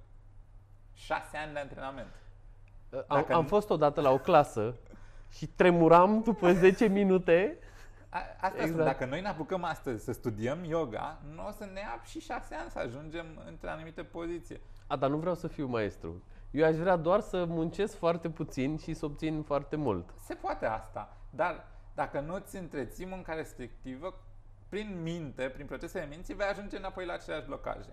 șase 0.93 1.37
ani 1.37 1.53
de 1.53 1.59
antrenament. 1.59 2.11
Am, 2.91 3.03
Dacă 3.07 3.33
am 3.33 3.41
nu- 3.41 3.47
fost 3.47 3.69
odată 3.69 4.01
la 4.01 4.11
o 4.11 4.17
clasă 4.17 4.75
și 5.31 5.47
tremuram 5.47 6.21
după 6.21 6.53
10 6.53 6.87
minute. 6.87 7.57
A, 8.09 8.17
asta 8.17 8.47
exact. 8.47 8.53
Exact. 8.55 8.71
spun, 8.71 8.83
dacă 8.83 9.05
noi 9.05 9.21
ne 9.21 9.27
apucăm 9.27 9.63
astăzi 9.63 10.03
să 10.03 10.11
studiem 10.11 10.63
yoga, 10.63 11.21
nu 11.35 11.47
o 11.47 11.51
să 11.51 11.69
ne 11.73 11.79
ia 11.79 12.01
și 12.05 12.19
șase 12.19 12.55
ani 12.55 12.69
să 12.69 12.79
ajungem 12.79 13.25
între 13.47 13.69
anumite 13.69 14.03
poziții. 14.03 14.61
A, 14.87 14.95
dar 14.95 15.09
nu 15.09 15.17
vreau 15.17 15.35
să 15.35 15.47
fiu 15.47 15.67
maestru. 15.67 16.23
Eu 16.51 16.65
aș 16.65 16.75
vrea 16.75 16.95
doar 16.95 17.19
să 17.19 17.45
muncesc 17.45 17.97
foarte 17.97 18.29
puțin 18.29 18.77
și 18.77 18.93
să 18.93 19.05
obțin 19.05 19.43
foarte 19.43 19.75
mult. 19.75 20.13
Se 20.25 20.33
poate 20.33 20.65
asta, 20.65 21.17
dar 21.29 21.65
dacă 21.95 22.19
nu 22.19 22.37
ți 22.37 22.57
întreții 22.57 23.05
munca 23.05 23.33
respectivă, 23.33 24.19
prin 24.69 24.99
minte, 25.01 25.49
prin 25.49 25.65
procesele 25.65 26.05
minții, 26.09 26.33
vei 26.33 26.47
ajunge 26.47 26.77
înapoi 26.77 27.05
la 27.05 27.13
aceleași 27.13 27.45
blocaje. 27.45 27.89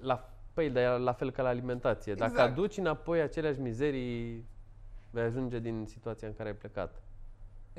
La, 0.00 0.30
păi, 0.52 0.70
dar 0.70 0.82
e 0.82 0.98
la 0.98 1.12
fel 1.12 1.30
ca 1.30 1.42
la 1.42 1.48
alimentație. 1.48 2.14
Dacă 2.14 2.30
Exact. 2.30 2.50
aduci 2.50 2.76
înapoi 2.76 3.20
aceleași 3.20 3.60
mizerii, 3.60 4.46
vei 5.10 5.22
ajunge 5.22 5.58
din 5.58 5.86
situația 5.86 6.28
în 6.28 6.34
care 6.34 6.48
ai 6.48 6.54
plecat. 6.54 7.02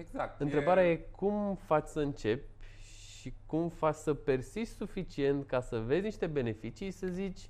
Exact. 0.01 0.39
Întrebarea 0.41 0.89
e 0.89 0.95
cum 0.95 1.55
faci 1.55 1.87
să 1.87 1.99
începi 1.99 2.49
și 3.19 3.33
cum 3.45 3.69
faci 3.69 3.95
să 3.95 4.13
persisti 4.13 4.75
suficient 4.75 5.47
ca 5.47 5.61
să 5.61 5.79
vezi 5.79 6.03
niște 6.03 6.27
beneficii 6.27 6.85
și 6.85 6.97
să 6.97 7.07
zici 7.07 7.49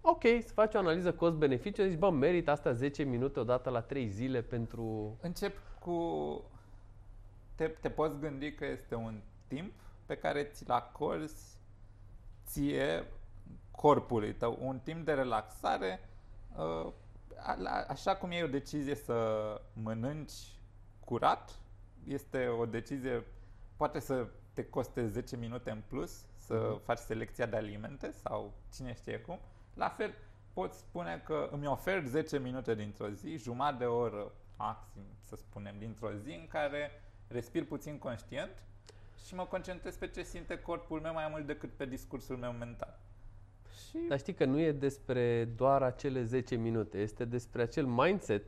ok, 0.00 0.22
să 0.22 0.52
faci 0.52 0.74
o 0.74 0.78
analiză 0.78 1.12
cost-beneficiu, 1.12 1.82
zici, 1.86 1.98
bă, 1.98 2.10
merită 2.10 2.50
asta 2.50 2.72
10 2.72 3.02
minute 3.02 3.40
odată 3.40 3.70
la 3.70 3.80
3 3.80 4.08
zile 4.08 4.42
pentru... 4.42 5.16
Încep 5.20 5.52
cu... 5.80 5.94
Te, 7.54 7.66
te 7.66 7.90
poți 7.90 8.18
gândi 8.18 8.52
că 8.52 8.66
este 8.66 8.94
un 8.94 9.20
timp 9.46 9.72
pe 10.06 10.16
care 10.16 10.42
ți-l 10.42 10.70
acorzi 10.70 11.56
ție 12.46 13.04
corpului 13.70 14.34
tău, 14.34 14.58
un 14.60 14.78
timp 14.78 15.04
de 15.04 15.12
relaxare, 15.12 16.08
uh, 16.56 16.92
a- 17.36 17.54
la- 17.58 17.84
așa 17.88 18.16
cum 18.16 18.30
iei 18.30 18.42
o 18.42 18.46
decizie 18.46 18.94
să 18.94 19.14
mănânci 19.72 20.32
curat, 21.04 21.58
este 22.08 22.46
o 22.46 22.66
decizie, 22.66 23.24
poate 23.76 23.98
să 23.98 24.26
te 24.52 24.64
coste 24.64 25.06
10 25.06 25.36
minute 25.36 25.70
în 25.70 25.82
plus 25.88 26.24
să 26.36 26.68
Mhm. 26.72 26.80
faci 26.84 26.98
selecția 26.98 27.46
de 27.46 27.56
alimente 27.56 28.10
sau 28.10 28.52
cine 28.74 28.94
știe 28.94 29.18
cum. 29.20 29.38
La 29.74 29.88
fel, 29.88 30.14
poți 30.52 30.78
spune 30.78 31.22
că 31.26 31.48
îmi 31.52 31.66
ofer 31.66 32.02
10 32.06 32.38
minute 32.38 32.74
dintr-o 32.74 33.08
zi, 33.08 33.36
jumătate 33.36 33.76
de 33.76 33.84
oră 33.84 34.32
maxim, 34.56 35.02
să 35.20 35.36
spunem, 35.36 35.74
dintr-o 35.78 36.12
zi 36.12 36.30
în 36.30 36.46
care 36.48 36.90
respir 37.28 37.64
puțin 37.66 37.98
conștient 37.98 38.62
și 39.26 39.34
mă 39.34 39.44
concentrez 39.44 39.96
pe 39.96 40.08
ce 40.08 40.22
simte 40.22 40.58
corpul 40.60 41.00
meu 41.00 41.12
mai 41.12 41.28
mult 41.30 41.46
decât 41.46 41.70
pe 41.70 41.86
discursul 41.86 42.36
meu 42.36 42.52
mental. 42.52 42.98
Și 43.88 43.98
Dar 44.08 44.18
știi 44.18 44.34
că 44.34 44.44
nu 44.44 44.60
e 44.60 44.72
despre 44.72 45.44
doar 45.44 45.82
acele 45.82 46.22
10 46.22 46.54
minute, 46.54 46.98
este 46.98 47.24
despre 47.24 47.62
acel 47.62 47.86
mindset, 47.86 48.44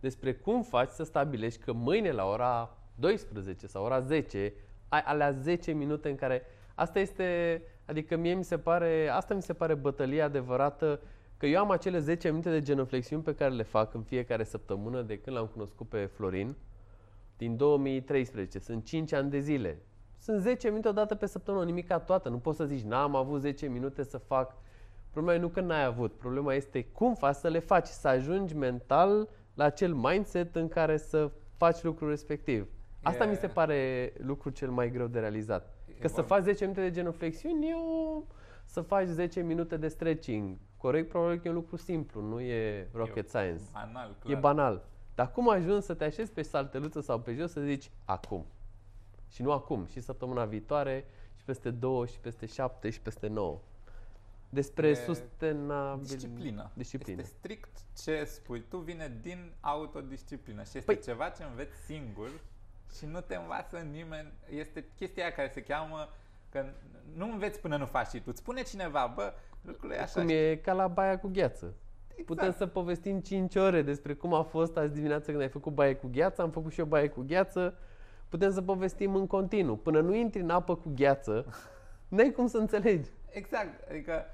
despre 0.00 0.34
cum 0.34 0.62
faci 0.62 0.88
să 0.88 1.02
stabilești 1.04 1.62
că 1.62 1.72
mâine 1.72 2.10
la 2.10 2.24
ora 2.24 2.76
12 2.94 3.66
sau 3.66 3.84
ora 3.84 4.00
10 4.00 4.52
ai 4.88 5.02
alea 5.04 5.30
10 5.30 5.72
minute 5.72 6.08
în 6.08 6.16
care 6.16 6.42
asta 6.74 6.98
este, 6.98 7.62
adică 7.84 8.16
mie 8.16 8.34
mi 8.34 8.44
se 8.44 8.58
pare, 8.58 9.08
asta 9.08 9.34
mi 9.34 9.42
se 9.42 9.52
pare 9.52 9.74
bătălia 9.74 10.24
adevărată 10.24 11.00
că 11.36 11.46
eu 11.46 11.60
am 11.60 11.70
acele 11.70 11.98
10 11.98 12.28
minute 12.28 12.50
de 12.50 12.60
genoflexiuni 12.60 13.22
pe 13.22 13.34
care 13.34 13.54
le 13.54 13.62
fac 13.62 13.94
în 13.94 14.02
fiecare 14.02 14.44
săptămână 14.44 15.02
de 15.02 15.18
când 15.18 15.36
l-am 15.36 15.46
cunoscut 15.46 15.88
pe 15.88 16.04
Florin 16.04 16.56
din 17.36 17.56
2013. 17.56 18.58
Sunt 18.58 18.84
5 18.84 19.12
ani 19.12 19.30
de 19.30 19.38
zile. 19.38 19.82
Sunt 20.18 20.40
10 20.40 20.68
minute 20.68 20.88
o 20.88 20.92
dată 20.92 21.14
pe 21.14 21.26
săptămână, 21.26 21.64
nimica 21.64 21.98
toată. 21.98 22.28
Nu 22.28 22.38
poți 22.38 22.56
să 22.56 22.64
zici, 22.64 22.82
n-am 22.82 23.14
avut 23.14 23.40
10 23.40 23.66
minute 23.66 24.02
să 24.02 24.18
fac. 24.18 24.56
Problema 25.10 25.36
e 25.36 25.40
nu 25.40 25.48
că 25.48 25.60
n-ai 25.60 25.84
avut. 25.84 26.12
Problema 26.12 26.54
este 26.54 26.84
cum 26.84 27.14
faci 27.14 27.34
să 27.34 27.48
le 27.48 27.58
faci, 27.58 27.86
să 27.86 28.08
ajungi 28.08 28.56
mental 28.56 29.28
la 29.54 29.64
acel 29.64 29.94
mindset 29.94 30.56
în 30.56 30.68
care 30.68 30.96
să 30.96 31.30
faci 31.56 31.82
lucrul 31.82 32.08
respectiv. 32.08 32.68
Asta 33.02 33.24
E- 33.24 33.28
mi 33.28 33.36
se 33.36 33.46
pare 33.46 34.12
lucru 34.16 34.50
cel 34.50 34.70
mai 34.70 34.90
greu 34.90 35.06
de 35.06 35.18
realizat. 35.20 35.74
Că 36.00 36.08
să 36.08 36.14
vorba- 36.14 36.34
faci 36.34 36.42
10 36.42 36.64
minute 36.64 36.80
de 36.82 36.90
genuflexiuni 36.90 37.68
e 37.68 37.74
o... 37.74 38.22
să 38.64 38.80
faci 38.80 39.06
10 39.06 39.40
minute 39.40 39.76
de 39.76 39.88
stretching. 39.88 40.56
Corect, 40.76 41.08
probabil 41.08 41.38
că 41.38 41.46
e 41.46 41.50
un 41.50 41.56
lucru 41.56 41.76
simplu, 41.76 42.20
nu 42.22 42.40
e 42.40 42.88
rocket 42.92 43.28
science. 43.28 43.62
Banal, 43.72 44.10
E 44.10 44.28
clar. 44.28 44.40
banal. 44.40 44.84
Dar 45.14 45.30
cum 45.30 45.48
ajungi 45.50 45.84
să 45.86 45.94
te 45.94 46.04
așezi 46.04 46.32
pe 46.32 46.42
salteluță 46.42 47.00
sau 47.00 47.20
pe 47.20 47.34
jos 47.34 47.50
să 47.52 47.60
zici 47.60 47.90
acum? 48.04 48.46
Și 49.28 49.42
nu 49.42 49.52
acum, 49.52 49.84
și 49.86 50.00
săptămâna 50.00 50.44
viitoare, 50.44 51.04
și 51.36 51.44
peste 51.44 51.70
două, 51.70 52.06
și 52.06 52.18
peste 52.20 52.46
șapte, 52.46 52.90
și 52.90 53.00
peste 53.00 53.26
nouă. 53.28 53.60
Despre 54.48 54.88
E 54.88 54.94
sustenabil... 54.94 56.02
Disciplină. 56.06 56.70
Disciplină. 56.74 57.20
Este 57.20 57.34
strict 57.38 57.78
ce 58.02 58.24
spui 58.24 58.64
tu, 58.68 58.76
vine 58.78 59.18
din 59.20 59.52
autodisciplină 59.60 60.62
și 60.62 60.78
este 60.78 60.94
Păi- 60.96 61.02
ceva 61.04 61.28
ce 61.28 61.42
înveți 61.44 61.76
singur 61.84 62.30
și 62.98 63.06
nu 63.06 63.20
te 63.20 63.34
învață 63.34 63.78
nimeni. 63.78 64.32
Este 64.48 64.84
chestia 64.96 65.22
aia 65.22 65.32
care 65.32 65.50
se 65.54 65.62
cheamă 65.62 66.08
că 66.50 66.64
nu 67.14 67.30
înveți 67.30 67.60
până 67.60 67.76
nu 67.76 67.86
faci 67.86 68.06
și 68.06 68.20
tu. 68.20 68.24
Îți 68.26 68.38
spune 68.38 68.62
cineva, 68.62 69.12
bă, 69.14 69.32
lucrurile 69.62 69.98
e 69.98 70.02
așa. 70.02 70.20
Cum 70.20 70.28
e 70.28 70.56
ca 70.56 70.72
la 70.72 70.88
baia 70.88 71.18
cu 71.18 71.28
gheață. 71.32 71.74
Exact. 72.08 72.26
Putem 72.26 72.52
să 72.52 72.66
povestim 72.66 73.20
5 73.20 73.56
ore 73.56 73.82
despre 73.82 74.14
cum 74.14 74.34
a 74.34 74.42
fost 74.42 74.76
azi 74.76 74.92
dimineață 74.92 75.30
când 75.30 75.42
ai 75.42 75.48
făcut 75.48 75.72
baie 75.72 75.94
cu 75.94 76.08
gheață, 76.12 76.42
am 76.42 76.50
făcut 76.50 76.72
și 76.72 76.80
eu 76.80 76.86
baie 76.86 77.08
cu 77.08 77.24
gheață. 77.26 77.78
Putem 78.28 78.52
să 78.52 78.62
povestim 78.62 79.14
în 79.14 79.26
continuu. 79.26 79.76
Până 79.76 80.00
nu 80.00 80.14
intri 80.14 80.40
în 80.40 80.50
apă 80.50 80.76
cu 80.76 80.92
gheață, 80.94 81.46
n-ai 82.08 82.32
cum 82.32 82.46
să 82.46 82.58
înțelegi. 82.58 83.10
Exact, 83.30 83.88
adică 83.90 84.24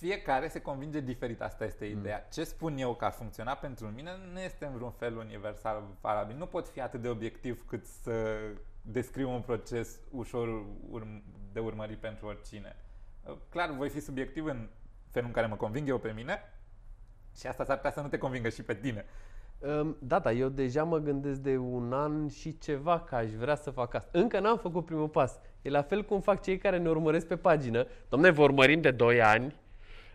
fiecare 0.00 0.48
se 0.48 0.60
convinge 0.60 1.00
diferit, 1.00 1.40
asta 1.40 1.64
este 1.64 1.84
ideea. 1.84 2.26
Ce 2.32 2.44
spun 2.44 2.76
eu 2.78 2.94
că 2.94 3.04
ar 3.04 3.12
funcționa 3.12 3.54
pentru 3.54 3.86
mine 3.86 4.10
nu 4.32 4.40
este 4.40 4.64
în 4.64 4.74
vreun 4.74 4.90
fel 4.90 5.16
universal 5.16 5.82
valabil. 6.00 6.36
Nu 6.36 6.46
pot 6.46 6.68
fi 6.68 6.80
atât 6.80 7.02
de 7.02 7.08
obiectiv 7.08 7.64
cât 7.66 7.86
să 7.86 8.36
descriu 8.82 9.30
un 9.30 9.40
proces 9.40 10.00
ușor 10.10 10.64
urm- 10.90 11.22
de 11.52 11.60
urmărit 11.60 11.98
pentru 11.98 12.26
oricine. 12.26 12.76
Clar, 13.48 13.70
voi 13.76 13.88
fi 13.88 14.00
subiectiv 14.00 14.44
în 14.44 14.68
felul 15.10 15.28
în 15.28 15.34
care 15.34 15.46
mă 15.46 15.56
conving 15.56 15.88
eu 15.88 15.98
pe 15.98 16.12
mine 16.14 16.40
și 17.36 17.46
asta 17.46 17.64
s-ar 17.64 17.76
putea 17.76 17.90
să 17.90 18.00
nu 18.00 18.08
te 18.08 18.18
convingă 18.18 18.48
și 18.48 18.62
pe 18.62 18.74
tine. 18.74 19.04
Um, 19.58 19.96
Da, 20.00 20.18
da, 20.18 20.32
eu 20.32 20.48
deja 20.48 20.84
mă 20.84 20.98
gândesc 20.98 21.40
de 21.40 21.56
un 21.56 21.92
an 21.92 22.28
și 22.28 22.58
ceva 22.58 23.00
că 23.00 23.14
aș 23.14 23.30
vrea 23.30 23.54
să 23.54 23.70
fac 23.70 23.94
asta. 23.94 24.18
Încă 24.18 24.40
n-am 24.40 24.58
făcut 24.58 24.84
primul 24.84 25.08
pas. 25.08 25.38
E 25.62 25.70
la 25.70 25.82
fel 25.82 26.04
cum 26.04 26.20
fac 26.20 26.42
cei 26.42 26.58
care 26.58 26.78
ne 26.78 26.88
urmăresc 26.88 27.26
pe 27.26 27.36
pagină. 27.36 27.86
Domne, 28.08 28.30
vă 28.30 28.42
urmărim 28.42 28.80
de 28.80 28.90
2 28.90 29.22
ani, 29.22 29.56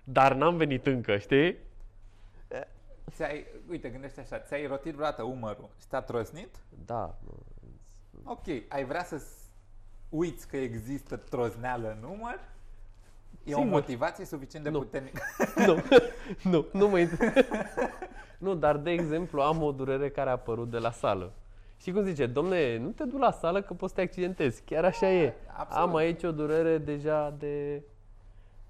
dar 0.07 0.33
n-am 0.33 0.57
venit 0.57 0.85
încă, 0.85 1.17
știi? 1.17 1.57
Ți-ai, 3.11 3.45
uite, 3.69 3.89
gândește 3.89 4.19
așa, 4.19 4.39
ți-ai 4.39 4.65
rotit 4.67 4.93
vreodată 4.93 5.23
umărul 5.23 5.69
și 5.79 5.87
te-a 5.87 6.01
trosnit? 6.01 6.55
Da. 6.85 7.15
nu. 7.25 8.31
Ok, 8.31 8.45
ai 8.69 8.85
vrea 8.85 9.03
să 9.03 9.21
uiți 10.09 10.47
că 10.47 10.57
există 10.57 11.15
trozneală 11.15 11.91
în 11.91 12.07
număr? 12.09 12.39
E 13.43 13.53
o 13.53 13.57
Sigur. 13.57 13.71
motivație 13.71 14.25
suficient 14.25 14.63
de 14.65 14.71
Nu. 14.71 14.79
puternică. 14.79 15.21
nu, 15.67 15.83
nu, 16.51 16.65
nu 16.73 16.87
mă 16.89 16.99
inter- 16.99 17.45
Nu, 18.37 18.55
dar 18.55 18.77
de 18.77 18.91
exemplu 18.91 19.41
am 19.41 19.63
o 19.63 19.71
durere 19.71 20.09
care 20.09 20.29
a 20.29 20.33
apărut 20.33 20.69
de 20.69 20.77
la 20.77 20.91
sală. 20.91 21.31
Și 21.81 21.91
cum 21.91 22.03
zice, 22.03 22.25
domne, 22.25 22.77
nu 22.77 22.89
te 22.89 23.03
du 23.03 23.17
la 23.17 23.31
sală 23.31 23.61
că 23.61 23.73
poți 23.73 23.93
să 23.93 23.99
te 23.99 24.05
accidentezi. 24.05 24.61
Chiar 24.65 24.85
așa 24.85 25.11
e. 25.11 25.33
absolut. 25.57 25.87
Am 25.87 25.95
aici 25.95 26.23
o 26.23 26.31
durere 26.31 26.77
deja 26.77 27.35
de... 27.39 27.81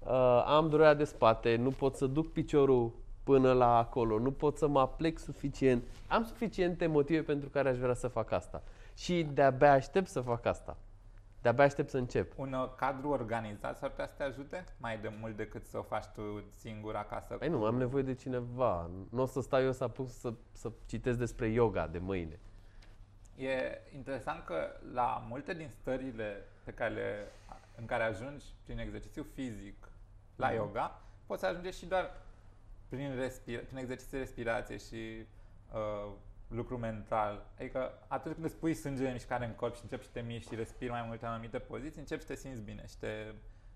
Uh, 0.06 0.42
am 0.46 0.68
durerea 0.68 0.94
de 0.94 1.04
spate, 1.04 1.56
nu 1.56 1.70
pot 1.70 1.96
să 1.96 2.06
duc 2.06 2.32
piciorul 2.32 2.92
până 3.22 3.52
la 3.52 3.76
acolo, 3.76 4.18
nu 4.18 4.32
pot 4.32 4.56
să 4.56 4.66
mă 4.66 4.80
aplec 4.80 5.18
suficient. 5.18 5.84
Am 6.08 6.24
suficiente 6.24 6.86
motive 6.86 7.22
pentru 7.22 7.48
care 7.48 7.68
aș 7.68 7.76
vrea 7.76 7.94
să 7.94 8.08
fac 8.08 8.30
asta. 8.30 8.62
Și 8.94 9.22
de-abia 9.32 9.72
aștept 9.72 10.08
să 10.08 10.20
fac 10.20 10.46
asta. 10.46 10.76
De-abia 11.42 11.64
aștept 11.64 11.90
să 11.90 11.96
încep. 11.96 12.38
Un 12.38 12.52
uh, 12.52 12.74
cadru 12.76 13.08
organizat 13.08 13.76
s-ar 13.76 13.90
putea 13.90 14.06
să 14.06 14.12
te 14.16 14.22
ajute 14.22 14.64
mai 14.78 14.98
de 14.98 15.12
mult 15.20 15.36
decât 15.36 15.64
să 15.64 15.78
o 15.78 15.82
faci 15.82 16.04
tu 16.04 16.44
singur 16.54 16.94
acasă. 16.94 17.34
Păi 17.34 17.48
nu, 17.48 17.64
am 17.64 17.76
nevoie 17.76 18.02
de 18.02 18.14
cineva. 18.14 18.90
Nu 19.10 19.22
o 19.22 19.26
să 19.26 19.40
stau 19.40 19.62
eu 19.62 19.72
să 19.72 19.84
apuc 19.84 20.08
să, 20.08 20.32
să 20.52 20.72
citesc 20.86 21.18
despre 21.18 21.48
yoga 21.48 21.86
de 21.86 21.98
mâine. 21.98 22.40
E 23.36 23.80
interesant 23.94 24.44
că 24.44 24.54
la 24.92 25.24
multe 25.28 25.54
din 25.54 25.68
stările 25.68 26.44
pe 26.64 26.72
care 26.72 26.94
le, 26.94 27.32
în 27.78 27.86
care 27.86 28.02
ajungi 28.02 28.44
prin 28.64 28.78
exercițiu 28.78 29.26
fizic 29.34 29.88
la 30.36 30.46
Mhm. 30.46 30.56
yoga, 30.56 31.00
poți 31.26 31.40
să 31.40 31.46
ajungi 31.46 31.78
și 31.78 31.86
doar 31.86 32.10
prin, 32.88 33.14
respira- 33.18 33.64
prin 33.66 33.76
exerciții 33.78 34.10
de 34.10 34.18
respirație 34.18 34.76
și 34.76 35.26
uh, 35.74 36.10
lucru 36.48 36.78
mental. 36.78 37.46
Adică 37.58 37.92
atunci 38.06 38.34
când 38.34 38.46
îți 38.46 38.56
pui 38.56 38.74
sângele 38.74 39.06
în 39.06 39.12
mișcare 39.12 39.44
în 39.44 39.52
corp 39.54 39.74
și 39.74 39.80
începi 39.82 40.04
să 40.04 40.10
te 40.12 40.20
miști 40.20 40.48
și 40.50 40.54
respiri 40.54 40.90
mai 40.90 41.04
mult 41.06 41.22
în 41.22 41.28
anumite 41.28 41.58
poziții, 41.58 42.00
începi 42.00 42.20
să 42.20 42.26
te 42.26 42.34
simți 42.34 42.60
bine 42.60 42.84
și 42.88 42.96
te... 42.98 43.06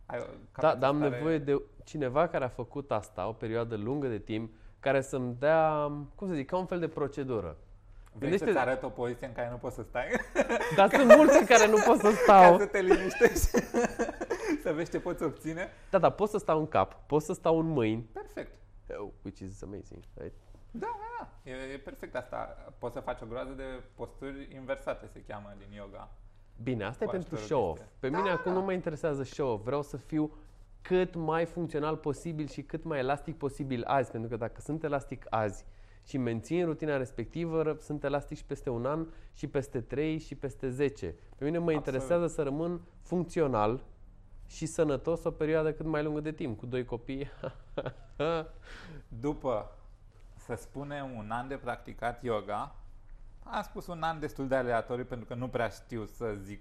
Ai 0.07 0.19
o 0.19 0.23
Da, 0.61 0.74
dar 0.74 0.89
am 0.91 0.95
capacitate- 0.97 1.15
nevoie 1.16 1.39
de 1.39 1.62
cineva 1.85 2.28
care 2.28 2.45
a 2.45 2.49
făcut 2.49 2.91
asta 2.91 3.28
o 3.28 3.32
perioadă 3.32 3.77
lungă 3.77 4.07
de 4.09 4.19
timp, 4.19 4.55
care 4.81 5.01
să-mi 5.01 5.37
dea, 5.39 5.93
cum 6.15 6.28
să 6.28 6.35
zic, 6.35 6.47
ca 6.49 6.57
un 6.57 6.66
fel 6.66 6.78
de 6.78 6.89
procedură. 6.89 7.57
Vrei 8.12 8.20
Gândește- 8.20 8.47
să-ți 8.47 8.59
arăt 8.59 8.82
o 8.82 8.89
poziție 8.89 9.27
în 9.27 9.32
care 9.32 9.51
nu 9.51 9.57
poți 9.57 9.74
să 9.74 9.82
stai? 9.89 10.07
Dar 10.77 10.91
sunt 10.91 11.15
multe 11.16 11.39
în 11.39 11.45
care 11.47 11.66
nu 11.66 11.77
pot 11.87 11.99
să 11.99 12.09
Ca 12.11 12.16
stau. 12.23 12.59
să 12.59 12.66
te 12.66 12.81
liniștești? 12.81 13.51
Să 14.61 14.73
vezi 14.73 14.91
ce 14.91 15.01
poți 15.01 15.23
obține? 15.23 15.69
Da, 15.91 15.99
da, 15.99 16.11
pot 16.11 16.28
să 16.28 16.39
stau 16.39 16.59
în 16.59 16.66
cap, 16.66 17.07
pot 17.07 17.23
să 17.23 17.32
stau 17.32 17.59
în 17.59 17.66
mâini, 17.66 18.09
Perfect. 18.12 18.53
oh, 19.01 19.09
which 19.23 19.41
is 19.41 19.62
amazing, 19.62 20.03
right? 20.15 20.35
Da, 20.70 20.87
da, 20.87 21.28
da. 21.45 21.51
E, 21.51 21.73
e 21.73 21.78
perfect 21.78 22.16
asta. 22.16 22.37
Poți 22.78 22.95
să 22.95 23.01
faci 23.01 23.20
o 23.20 23.27
groază 23.27 23.53
de 23.53 23.62
posturi 23.95 24.49
inversate, 24.55 25.07
se 25.12 25.23
cheamă, 25.28 25.55
din 25.59 25.77
yoga. 25.77 26.11
Bine, 26.62 26.85
asta 26.85 27.05
e 27.05 27.07
Cu 27.07 27.12
pentru 27.12 27.35
ajutorul 27.35 27.57
show-off. 27.59 27.78
chestia. 27.78 27.97
Pe 28.01 28.09
Da, 28.09 28.16
mine 28.16 28.28
da, 28.28 28.35
acum 28.35 28.53
da. 28.53 28.59
nu 28.59 28.65
mă 28.65 28.73
interesează 28.73 29.23
show-off, 29.23 29.65
vreau 29.65 29.82
să 29.82 29.97
fiu 29.97 30.31
cât 30.82 31.15
mai 31.15 31.45
funcțional 31.45 31.97
posibil 31.97 32.47
și 32.49 32.62
cât 32.62 32.85
mai 32.85 32.99
elastic 32.99 33.37
posibil 33.37 33.85
azi, 33.85 34.11
pentru 34.11 34.31
că 34.31 34.37
dacă 34.37 34.61
sunt 34.61 34.85
elastic 34.85 35.27
azi 35.31 35.65
și 36.05 36.16
mențin 36.19 36.65
rutina 36.65 36.97
respectivă, 36.97 37.62
ră- 37.74 37.78
sunt 37.78 38.05
elastic 38.05 38.37
și 38.37 38.45
peste 38.45 38.70
un 38.70 38.87
an, 38.87 39.07
și 39.32 39.47
peste 39.47 39.81
3, 39.81 40.19
și 40.19 40.35
peste 40.35 40.69
10. 40.69 41.15
Pe 41.37 41.45
mine 41.45 41.59
mă 41.59 41.65
Absolut. 41.65 41.87
interesează 41.87 42.27
să 42.27 42.43
rămân 42.43 42.81
funcțional 43.03 43.82
și 44.51 44.67
sănătos 44.67 45.25
o 45.25 45.31
perioadă 45.31 45.73
cât 45.73 45.87
mai 45.87 46.03
lungă 46.03 46.21
de 46.21 46.33
timp, 46.33 46.59
cu 46.59 46.67
doi 46.67 46.85
copii. 46.85 47.31
După, 49.09 49.71
să 50.37 50.55
spunem, 50.55 51.17
un 51.17 51.31
an 51.31 51.49
de 51.49 51.57
practicat 51.57 52.23
yoga, 52.23 52.75
am 53.43 53.63
spus 53.63 53.87
un 53.87 54.03
an 54.03 54.21
destul 54.21 54.49
de 54.49 54.55
aleatoriu 54.55 55.05
pentru 55.05 55.27
că 55.27 55.35
nu 55.35 55.49
prea 55.49 55.69
știu 55.69 56.05
să 56.05 56.35
zic 56.35 56.61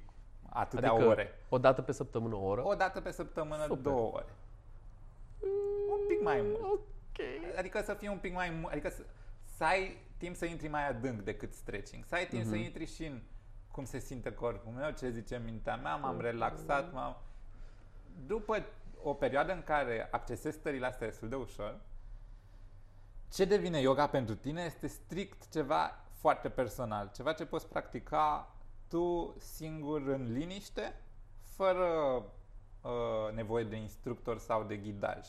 atâtea 0.49 0.91
adică 0.91 1.07
ore. 1.07 1.33
o 1.49 1.57
dată 1.57 1.81
pe 1.81 1.91
săptămână 1.91 2.35
o 2.35 2.45
oră. 2.45 2.65
O 2.65 2.73
dată 2.73 3.01
pe 3.01 3.11
săptămână, 3.11 3.61
Super. 3.61 3.77
două 3.77 4.11
ore. 4.13 4.33
Un 5.89 6.07
pic 6.07 6.21
mai 6.21 6.41
mult. 6.41 6.61
Ok. 6.61 7.25
Adică 7.57 7.81
să 7.81 7.93
fie 7.93 8.09
un 8.09 8.17
pic 8.17 8.33
mai 8.33 8.49
mult, 8.49 8.71
adică 8.71 8.89
să, 8.89 9.01
să 9.43 9.63
ai 9.63 9.97
timp 10.17 10.35
să 10.35 10.45
intri 10.45 10.67
mai 10.67 10.89
adânc 10.89 11.21
decât 11.21 11.53
stretching. 11.53 12.05
Să 12.05 12.15
ai 12.15 12.27
timp 12.27 12.45
să 12.45 12.55
intri 12.55 12.85
și 12.85 13.05
în 13.05 13.21
cum 13.71 13.85
se 13.85 13.99
simte 13.99 14.33
corpul 14.33 14.71
meu, 14.71 14.91
ce 14.91 15.09
zice 15.09 15.41
mintea 15.45 15.75
mea, 15.75 15.95
m-am 15.95 16.19
relaxat, 16.19 16.93
m-am... 16.93 17.17
După 18.25 18.65
o 19.03 19.13
perioadă 19.13 19.51
în 19.53 19.63
care 19.63 20.07
accesezi 20.11 20.57
stările 20.57 20.85
astea 20.85 21.07
destul 21.07 21.29
de 21.29 21.35
ușor, 21.35 21.79
ce 23.31 23.45
devine 23.45 23.79
yoga 23.79 24.07
pentru 24.07 24.35
tine 24.35 24.61
este 24.61 24.87
strict 24.87 25.49
ceva 25.51 26.03
foarte 26.11 26.49
personal, 26.49 27.11
ceva 27.15 27.33
ce 27.33 27.45
poți 27.45 27.67
practica 27.67 28.55
tu 28.87 29.35
singur 29.37 30.07
în 30.07 30.31
liniște, 30.31 31.01
fără 31.41 31.87
uh, 32.81 33.33
nevoie 33.33 33.63
de 33.63 33.75
instructor 33.75 34.39
sau 34.39 34.63
de 34.63 34.77
ghidaj. 34.77 35.27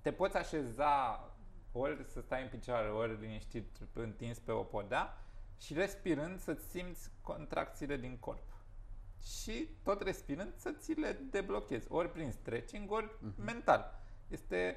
Te 0.00 0.12
poți 0.12 0.36
așeza 0.36 1.24
ori 1.72 2.04
să 2.04 2.20
stai 2.20 2.42
în 2.42 2.48
picioare, 2.48 2.88
ori 2.88 3.20
liniștit 3.20 3.76
întins 3.92 4.38
pe 4.38 4.52
o 4.52 4.62
podea 4.62 5.16
și 5.58 5.74
respirând 5.74 6.38
să-ți 6.38 6.70
simți 6.70 7.10
contracțiile 7.22 7.96
din 7.96 8.16
corp. 8.18 8.49
Și 9.22 9.68
tot 9.82 10.02
respirând 10.02 10.52
să 10.56 10.70
ți 10.70 10.92
le 10.92 11.18
deblochezi, 11.30 11.86
ori 11.92 12.10
prin 12.10 12.30
stretching, 12.30 12.90
ori 12.90 13.10
mental. 13.44 13.98
Este 14.28 14.76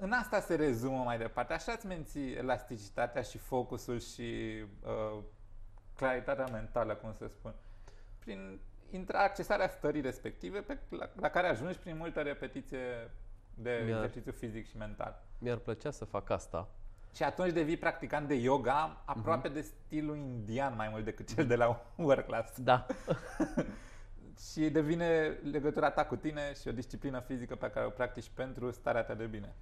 în 0.00 0.12
asta 0.12 0.40
se 0.40 0.54
rezumă 0.54 1.02
mai 1.02 1.18
departe. 1.18 1.52
Așa 1.52 1.72
îți 1.72 1.86
menții 1.86 2.32
elasticitatea 2.32 3.22
și 3.22 3.38
focusul 3.38 4.00
și 4.00 4.62
uh, 4.84 5.22
claritatea 5.96 6.46
mentală, 6.46 6.94
cum 6.94 7.12
să 7.12 7.26
spun. 7.26 7.54
Prin 8.18 8.60
intra 8.90 9.22
accesarea 9.22 9.68
stării 9.68 10.00
respective 10.00 10.60
pe, 10.60 10.78
la, 10.88 11.10
la 11.20 11.28
care 11.30 11.46
ajungi 11.48 11.78
prin 11.78 11.96
multă 11.96 12.20
repetiție 12.20 13.10
de 13.54 13.82
Mi-ar- 13.84 14.02
exercițiu 14.04 14.32
fizic 14.32 14.68
și 14.68 14.76
mental. 14.76 15.22
Mi-ar 15.38 15.58
plăcea 15.58 15.90
să 15.90 16.04
fac 16.04 16.30
asta. 16.30 16.68
Și 17.14 17.22
atunci 17.22 17.52
devii 17.52 17.76
practicant 17.76 18.28
de 18.28 18.34
yoga 18.34 19.02
aproape 19.04 19.48
de 19.48 19.60
stilul 19.60 20.16
indian 20.16 20.74
mai 20.76 20.88
mult 20.90 21.04
decât 21.04 21.34
cel 21.34 21.46
de 21.46 21.56
la 21.56 21.86
work 21.96 22.26
class. 22.26 22.58
Da. 22.60 22.86
Și 24.50 24.70
devine 24.70 25.38
legătura 25.50 25.90
ta 25.90 26.04
cu 26.04 26.16
tine 26.16 26.54
și 26.60 26.68
o 26.68 26.72
disciplină 26.72 27.20
fizică 27.20 27.54
pe 27.54 27.70
care 27.70 27.86
o 27.86 27.90
practici 27.90 28.30
pentru 28.34 28.70
starea 28.70 29.02
ta 29.02 29.14
de 29.14 29.24
bine. 29.24 29.54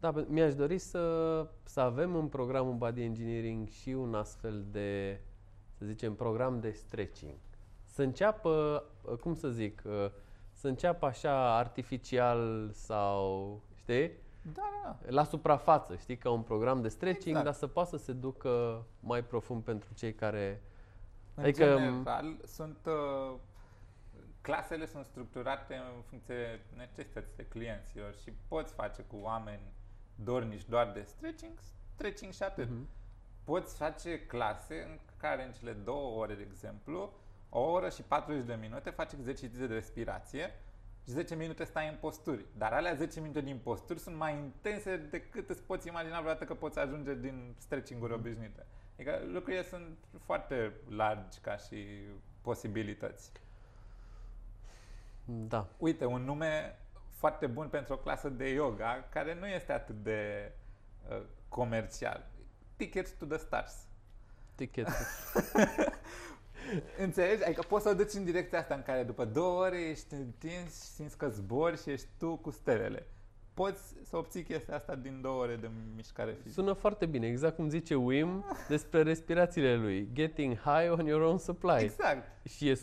Da, 0.00 0.12
pe- 0.12 0.26
mi-aș 0.28 0.54
dori 0.54 0.78
să, 0.78 1.46
să 1.62 1.80
avem 1.80 2.14
în 2.14 2.28
programul 2.28 2.74
Body 2.74 3.02
Engineering 3.02 3.68
și 3.68 3.88
un 3.88 4.14
astfel 4.14 4.64
de, 4.70 5.20
să 5.78 5.84
zicem, 5.84 6.14
program 6.14 6.60
de 6.60 6.70
stretching. 6.70 7.34
Să 7.84 8.02
înceapă, 8.02 8.84
cum 9.20 9.34
să 9.34 9.48
zic, 9.48 9.82
să 10.52 10.68
înceapă 10.68 11.06
așa 11.06 11.56
artificial 11.56 12.70
sau, 12.72 13.60
știi, 13.74 14.10
Da, 14.42 14.62
da, 14.82 14.96
da. 15.02 15.10
la 15.10 15.24
suprafață, 15.24 15.96
știi, 15.96 16.16
ca 16.16 16.30
un 16.30 16.42
program 16.42 16.82
de 16.82 16.88
stretching, 16.88 17.26
Exact. 17.36 17.44
dar 17.44 17.54
să 17.54 17.66
poată 17.66 17.96
să 17.96 18.04
se 18.04 18.12
ducă 18.12 18.84
mai 19.00 19.24
profund 19.24 19.62
pentru 19.62 19.94
cei 19.94 20.14
care... 20.14 20.62
În 21.34 21.42
Adică- 21.42 21.64
general, 21.64 22.36
sunt, 22.46 22.78
uh, 22.86 23.34
clasele 24.40 24.86
sunt 24.86 25.04
structurate 25.04 25.74
în 25.74 26.02
funcție 26.08 26.34
de 26.34 26.60
necesitățile 26.76 27.44
clienților 27.44 28.14
și 28.22 28.32
poți 28.48 28.74
face 28.74 29.02
cu 29.02 29.16
oameni 29.22 29.72
dornici 30.14 30.64
doar 30.68 30.90
de 30.92 31.02
stretching, 31.02 31.52
stretching 31.94 32.32
și 32.32 32.42
atât. 32.42 32.68
Mhm. 32.68 32.86
Poți 33.44 33.76
face 33.76 34.20
clase 34.26 34.86
în 34.90 34.98
care 35.16 35.44
în 35.44 35.52
cele 35.52 35.72
două 35.72 36.20
ore, 36.20 36.34
de 36.34 36.46
exemplu, 36.50 37.12
o 37.48 37.60
oră 37.60 37.88
și 37.88 38.02
40 38.02 38.44
de 38.46 38.54
minute 38.60 38.90
faci 38.90 39.12
exerciții 39.12 39.58
de 39.58 39.74
respirație 39.74 40.50
și 41.04 41.10
10 41.10 41.34
minute 41.34 41.64
stai 41.64 41.88
în 41.88 41.96
posturi. 42.00 42.44
Dar 42.56 42.72
alea 42.72 42.94
10 42.94 43.20
minute 43.20 43.40
din 43.40 43.58
posturi 43.62 43.98
sunt 43.98 44.16
mai 44.16 44.34
intense 44.34 44.96
decât 44.96 45.48
îți 45.48 45.62
poți 45.62 45.88
imagina 45.88 46.20
vreodată 46.20 46.44
că 46.44 46.54
poți 46.54 46.78
ajunge 46.78 47.14
din 47.14 47.54
stretching-uri 47.58 48.12
obișnuite. 48.12 48.66
Adică 48.94 49.22
lucrurile 49.26 49.62
sunt 49.62 49.96
foarte 50.24 50.72
largi 50.88 51.38
ca 51.38 51.56
și 51.56 51.86
posibilități. 52.40 53.32
Da. 55.24 55.68
Uite, 55.78 56.04
un 56.04 56.22
nume 56.22 56.78
foarte 57.10 57.46
bun 57.46 57.68
pentru 57.68 57.94
o 57.94 57.96
clasă 57.96 58.28
de 58.28 58.48
yoga 58.48 59.06
care 59.10 59.34
nu 59.34 59.46
este 59.46 59.72
atât 59.72 60.02
de 60.02 60.52
uh, 61.08 61.22
comercial. 61.48 62.26
Tickets 62.76 63.10
to 63.10 63.26
the 63.26 63.38
Stars. 63.38 63.86
Ticket. 64.54 64.88
Înțelegi? 66.98 67.44
Adică 67.44 67.62
poți 67.68 67.84
să 67.84 67.90
o 67.90 67.94
duci 67.94 68.12
în 68.12 68.24
direcția 68.24 68.58
asta 68.58 68.74
în 68.74 68.82
care 68.82 69.02
după 69.02 69.24
două 69.24 69.60
ore 69.60 69.80
ești 69.80 70.14
întins 70.14 70.82
și 70.82 70.88
simți 70.88 71.16
că 71.16 71.28
zbori 71.28 71.82
și 71.82 71.90
ești 71.90 72.06
tu 72.18 72.36
cu 72.36 72.50
stelele. 72.50 73.06
Poți 73.54 73.94
să 74.02 74.16
obții 74.16 74.42
chestia 74.42 74.74
asta 74.74 74.94
din 74.94 75.20
două 75.20 75.40
ore 75.40 75.56
de 75.56 75.70
mișcare 75.94 76.32
fizică. 76.32 76.60
Sună 76.60 76.72
foarte 76.72 77.06
bine, 77.06 77.26
exact 77.26 77.56
cum 77.56 77.68
zice 77.68 77.94
Wim 77.94 78.44
despre 78.68 79.02
respirațiile 79.02 79.76
lui. 79.76 80.08
Getting 80.12 80.56
high 80.56 80.90
on 80.90 81.06
your 81.06 81.20
own 81.20 81.38
supply. 81.38 81.82
Exact. 81.82 82.48
Și 82.48 82.68
e 82.68 82.74
100% 82.74 82.76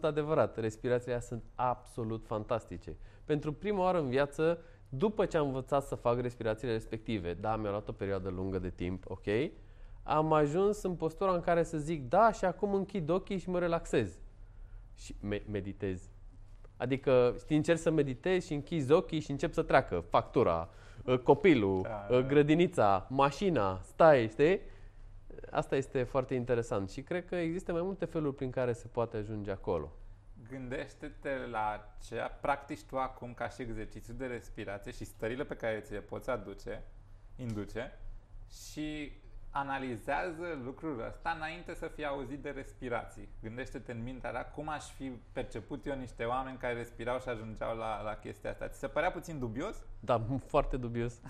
adevărat. 0.00 0.58
Respirațiile 0.58 1.14
astea 1.14 1.36
sunt 1.36 1.44
absolut 1.54 2.24
fantastice. 2.26 2.96
Pentru 3.24 3.52
prima 3.52 3.82
oară 3.82 3.98
în 3.98 4.08
viață, 4.08 4.60
după 4.88 5.26
ce 5.26 5.36
am 5.36 5.46
învățat 5.46 5.86
să 5.86 5.94
fac 5.94 6.20
respirațiile 6.20 6.72
respective, 6.72 7.34
da, 7.34 7.56
mi-a 7.56 7.70
luat 7.70 7.88
o 7.88 7.92
perioadă 7.92 8.28
lungă 8.28 8.58
de 8.58 8.70
timp, 8.70 9.04
ok, 9.08 9.26
am 10.08 10.32
ajuns 10.32 10.82
în 10.82 10.94
postura 10.94 11.32
în 11.32 11.40
care 11.40 11.62
să 11.62 11.78
zic, 11.78 12.08
da, 12.08 12.32
și 12.32 12.44
acum 12.44 12.74
închid 12.74 13.08
ochii 13.08 13.38
și 13.38 13.48
mă 13.50 13.58
relaxez. 13.58 14.18
Și 14.96 15.14
me- 15.20 15.42
meditez. 15.50 16.02
Adică, 16.76 17.34
știi, 17.38 17.56
încerc 17.56 17.78
să 17.78 17.90
meditez 17.90 18.44
și 18.44 18.52
închizi 18.54 18.92
ochii 18.92 19.20
și 19.20 19.30
încep 19.30 19.52
să 19.52 19.62
treacă 19.62 20.00
factura, 20.00 20.68
uh, 21.04 21.18
copilul, 21.18 21.82
Da, 21.82 22.06
uh, 22.10 22.20
da. 22.20 22.26
grădinița, 22.26 23.06
mașina, 23.10 23.80
stai, 23.82 24.28
știi? 24.28 24.60
Asta 25.50 25.76
este 25.76 26.02
foarte 26.02 26.34
interesant 26.34 26.90
și 26.90 27.02
cred 27.02 27.24
că 27.26 27.36
există 27.36 27.72
mai 27.72 27.82
multe 27.82 28.04
feluri 28.04 28.34
prin 28.34 28.50
care 28.50 28.72
se 28.72 28.88
poate 28.88 29.16
ajunge 29.16 29.50
acolo. 29.50 29.92
Gândește-te 30.50 31.30
la 31.50 31.94
ce 32.06 32.16
practici 32.40 32.82
tu 32.82 32.96
acum 32.96 33.34
ca 33.34 33.48
și 33.48 33.62
exercițiu 33.62 34.14
de 34.14 34.26
respirație 34.26 34.92
și 34.92 35.04
stările 35.04 35.44
pe 35.44 35.54
care 35.56 35.80
ți 35.80 35.92
le 35.92 35.98
poți 36.00 36.30
aduce, 36.30 36.82
induce 37.36 37.98
și 38.50 39.12
analizează 39.50 40.60
lucrul 40.64 41.04
ăsta 41.06 41.30
înainte 41.36 41.74
să 41.74 41.86
fii 41.94 42.04
auzit 42.04 42.42
de 42.42 42.50
respirații. 42.50 43.28
Gândește-te 43.42 43.92
în 43.92 44.02
mintea 44.02 44.30
ta 44.30 44.44
cum 44.44 44.68
aș 44.68 44.84
fi 44.84 45.12
perceput 45.32 45.86
eu 45.86 45.96
niște 45.96 46.24
oameni 46.24 46.56
care 46.56 46.74
respirau 46.74 47.20
și 47.20 47.28
ajungeau 47.28 47.76
la, 47.76 48.02
la 48.02 48.14
chestia 48.14 48.50
asta. 48.50 48.68
Ți 48.68 48.78
se 48.78 48.88
părea 48.88 49.10
puțin 49.10 49.38
dubios? 49.38 49.76
Da, 50.00 50.26
foarte 50.46 50.76
dubios. 50.76 51.20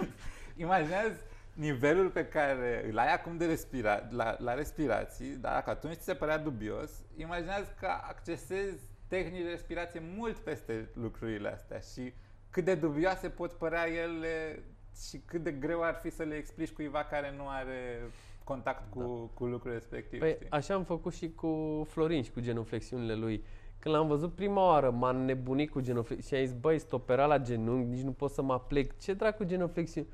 Imaginează 0.56 1.20
nivelul 1.52 2.10
pe 2.10 2.26
care 2.26 2.88
îl 2.90 2.98
ai 2.98 3.12
acum 3.12 3.36
de 3.36 3.46
respira- 3.46 4.08
la, 4.10 4.36
la 4.38 4.54
respirații, 4.54 5.36
dar 5.36 5.52
dacă 5.52 5.70
atunci 5.70 5.96
ți 5.96 6.04
se 6.04 6.14
părea 6.14 6.38
dubios, 6.38 6.90
imaginează 7.16 7.74
că 7.80 7.86
accesezi 7.86 8.82
tehnici 9.08 9.42
de 9.42 9.48
respirație 9.48 10.02
mult 10.16 10.36
peste 10.36 10.88
lucrurile 10.94 11.48
astea 11.48 11.78
și 11.78 12.14
cât 12.50 12.64
de 12.64 12.74
dubioase 12.74 13.28
pot 13.28 13.52
părea 13.52 13.88
ele 13.88 14.62
și 15.08 15.18
cât 15.24 15.42
de 15.42 15.52
greu 15.52 15.82
ar 15.82 15.94
fi 15.94 16.10
să 16.10 16.22
le 16.22 16.34
explici 16.34 16.70
cuiva 16.70 17.04
care 17.04 17.34
nu 17.36 17.48
are 17.48 18.10
contact 18.44 18.90
cu, 18.90 19.30
cu 19.34 19.46
lucrul 19.46 19.72
respectiv. 19.72 20.20
Păi 20.20 20.32
știi? 20.34 20.50
așa 20.50 20.74
am 20.74 20.84
făcut 20.84 21.14
și 21.14 21.30
cu 21.30 21.82
Florin 21.88 22.22
și 22.22 22.30
cu 22.30 22.40
genuflexiunile 22.40 23.14
lui. 23.14 23.44
Când 23.78 23.94
l-am 23.94 24.06
văzut 24.06 24.34
prima 24.34 24.66
oară, 24.66 24.90
m-a 24.90 25.10
nebunit 25.10 25.70
cu 25.70 25.80
genuflexiuni 25.80 26.42
și 26.42 26.44
a 26.44 26.46
zis, 26.46 26.60
băi, 26.60 26.78
stopera 26.78 27.26
la 27.26 27.38
genunchi, 27.38 27.88
nici 27.88 28.02
nu 28.02 28.12
pot 28.12 28.30
să 28.30 28.42
mă 28.42 28.60
plec. 28.60 28.98
Ce 28.98 29.14
dracu 29.14 29.44
genuflexiuni? 29.44 30.06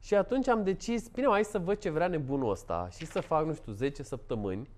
Și 0.00 0.14
atunci 0.14 0.48
am 0.48 0.64
decis, 0.64 1.08
bine, 1.08 1.26
hai 1.26 1.44
să 1.44 1.58
văd 1.58 1.78
ce 1.78 1.90
vrea 1.90 2.08
nebunul 2.08 2.50
ăsta 2.50 2.88
și 2.90 3.06
să 3.06 3.20
fac, 3.20 3.46
nu 3.46 3.54
știu, 3.54 3.72
10 3.72 4.02
săptămâni 4.02 4.68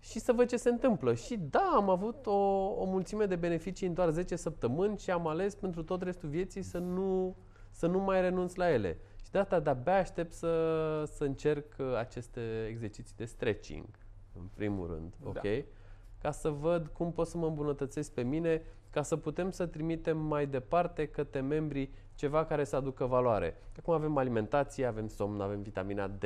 și 0.00 0.18
să 0.18 0.32
văd 0.32 0.48
ce 0.48 0.56
se 0.56 0.68
întâmplă. 0.68 1.14
Și 1.14 1.36
da, 1.50 1.72
am 1.74 1.88
avut 1.88 2.26
o, 2.26 2.36
o 2.80 2.84
mulțime 2.84 3.24
de 3.24 3.36
beneficii 3.36 3.86
în 3.86 3.94
doar 3.94 4.10
10 4.10 4.36
săptămâni 4.36 4.98
și 4.98 5.10
am 5.10 5.26
ales 5.26 5.54
pentru 5.54 5.82
tot 5.82 6.02
restul 6.02 6.28
vieții 6.28 6.62
să 6.62 6.78
nu, 6.78 7.36
să 7.76 7.86
nu 7.86 7.98
mai 7.98 8.20
renunț 8.20 8.54
la 8.54 8.70
ele. 8.70 8.98
Și 9.24 9.30
de 9.30 9.38
asta 9.38 9.60
de-abia 9.60 9.96
aștept 9.96 10.32
să, 10.32 11.04
să 11.04 11.24
încerc 11.24 11.74
uh, 11.78 11.94
aceste 11.96 12.66
exerciții 12.68 13.16
de 13.16 13.24
stretching, 13.24 13.86
în 14.38 14.48
primul 14.54 14.86
rând, 14.86 15.14
Da. 15.22 15.28
ok? 15.28 15.64
Ca 16.22 16.30
să 16.30 16.48
văd 16.48 16.86
cum 16.86 17.12
pot 17.12 17.26
să 17.26 17.38
mă 17.38 17.46
îmbunătățesc 17.46 18.12
pe 18.12 18.22
mine, 18.22 18.62
ca 18.90 19.02
să 19.02 19.16
putem 19.16 19.50
să 19.50 19.66
trimitem 19.66 20.18
mai 20.18 20.46
departe 20.46 21.06
către 21.06 21.40
membrii 21.40 21.92
ceva 22.14 22.44
care 22.44 22.64
să 22.64 22.76
aducă 22.76 23.04
valoare. 23.06 23.56
Acum 23.78 23.94
avem 23.94 24.16
alimentație, 24.16 24.86
avem 24.86 25.08
somn, 25.08 25.40
avem 25.40 25.62
vitamina 25.62 26.08
D, 26.08 26.24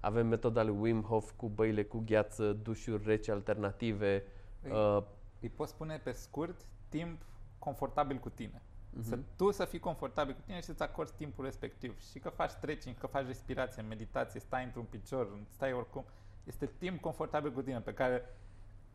avem 0.00 0.26
metoda 0.26 0.62
lui 0.62 0.76
Wim 0.80 1.02
Hof 1.02 1.32
cu 1.36 1.48
băile 1.48 1.82
cu 1.84 2.02
gheață, 2.06 2.52
dușuri 2.52 3.02
rece 3.04 3.30
alternative. 3.30 4.24
Îi, 4.62 4.70
Uh, 4.70 5.02
îi 5.40 5.48
poți 5.48 5.70
spune 5.70 6.00
pe 6.04 6.12
scurt 6.12 6.60
timp 6.88 7.22
confortabil 7.58 8.16
cu 8.16 8.28
tine. 8.28 8.62
Mhm. 8.90 9.02
Să 9.02 9.18
tu 9.36 9.50
să 9.50 9.64
fii 9.64 9.78
confortabil 9.78 10.34
cu 10.34 10.40
tine 10.44 10.56
și 10.56 10.62
să-ți 10.62 10.82
acorzi 10.82 11.12
timpul 11.16 11.44
respectiv. 11.44 12.00
Și 12.10 12.18
că 12.18 12.28
faci 12.28 12.50
stretching, 12.50 12.98
că 12.98 13.06
faci 13.06 13.26
respirație, 13.26 13.82
meditație, 13.82 14.40
stai 14.40 14.64
într-un 14.64 14.84
picior, 14.90 15.38
stai 15.48 15.72
oricum. 15.72 16.04
Este 16.44 16.70
timp 16.78 17.00
confortabil 17.00 17.52
cu 17.52 17.62
tine 17.62 17.80
pe 17.80 17.92
care, 17.92 18.22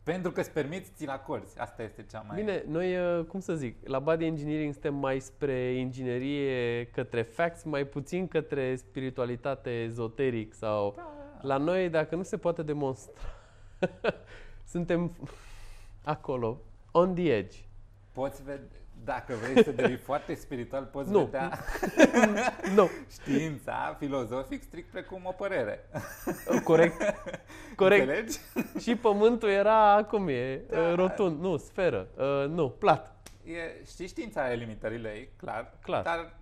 pentru 0.02 0.30
că 0.30 0.40
îți 0.40 0.50
permiți, 0.50 0.92
ți-l 0.94 1.08
acorzi. 1.08 1.60
Asta 1.60 1.82
este 1.82 2.02
cea 2.10 2.20
mai... 2.20 2.36
Bine, 2.36 2.64
noi, 2.66 3.18
uh, 3.18 3.24
cum 3.24 3.40
să 3.40 3.54
zic, 3.54 3.88
la 3.88 3.98
Body 3.98 4.24
Engineering 4.24 4.72
suntem 4.72 4.94
mai 4.94 5.20
spre 5.20 5.72
inginerie 5.72 6.86
către 6.86 7.22
facts, 7.22 7.62
mai 7.62 7.84
puțin 7.84 8.28
către 8.28 8.76
spiritualitate 8.76 9.70
ezoteric 9.82 10.54
sau... 10.54 10.92
Da, 10.96 11.10
La 11.40 11.56
noi, 11.56 11.88
dacă 11.88 12.14
nu 12.16 12.22
se 12.22 12.36
poate 12.36 12.62
demonstra, 12.62 13.20
suntem 14.74 15.16
acolo, 16.04 16.60
on 16.90 17.14
the 17.14 17.32
edge. 17.32 17.58
Poți 18.12 18.42
vedea, 18.42 18.78
dacă 19.04 19.34
vrei 19.42 19.64
să 19.64 19.70
devii 19.72 19.96
foarte 19.96 20.34
spiritual, 20.34 20.84
poți 20.84 21.10
Nu. 21.10 21.18
vedea 21.24 21.58
Nu, 22.76 22.88
știința 23.10 23.96
filozofic 23.98 24.62
strict 24.62 24.90
precum 24.90 25.20
o 25.24 25.30
părere. 25.32 25.88
corect, 26.64 27.02
corect. 27.76 28.00
Înțelegi? 28.08 28.38
Și 28.80 28.96
pământul 28.96 29.48
era, 29.48 30.06
cum 30.10 30.28
e, 30.28 30.56
Da. 30.70 30.78
uh, 30.80 30.94
rotund, 30.94 31.40
nu, 31.40 31.56
sferă, 31.56 32.06
uh, 32.16 32.48
nu, 32.48 32.68
plat. 32.68 33.14
E, 33.44 33.84
știi, 33.86 34.06
știința 34.06 34.42
are 34.42 34.54
limitările 34.54 35.08
ei, 35.08 35.28
clar. 35.36 35.72
Clar. 35.82 36.02
Dar 36.02 36.32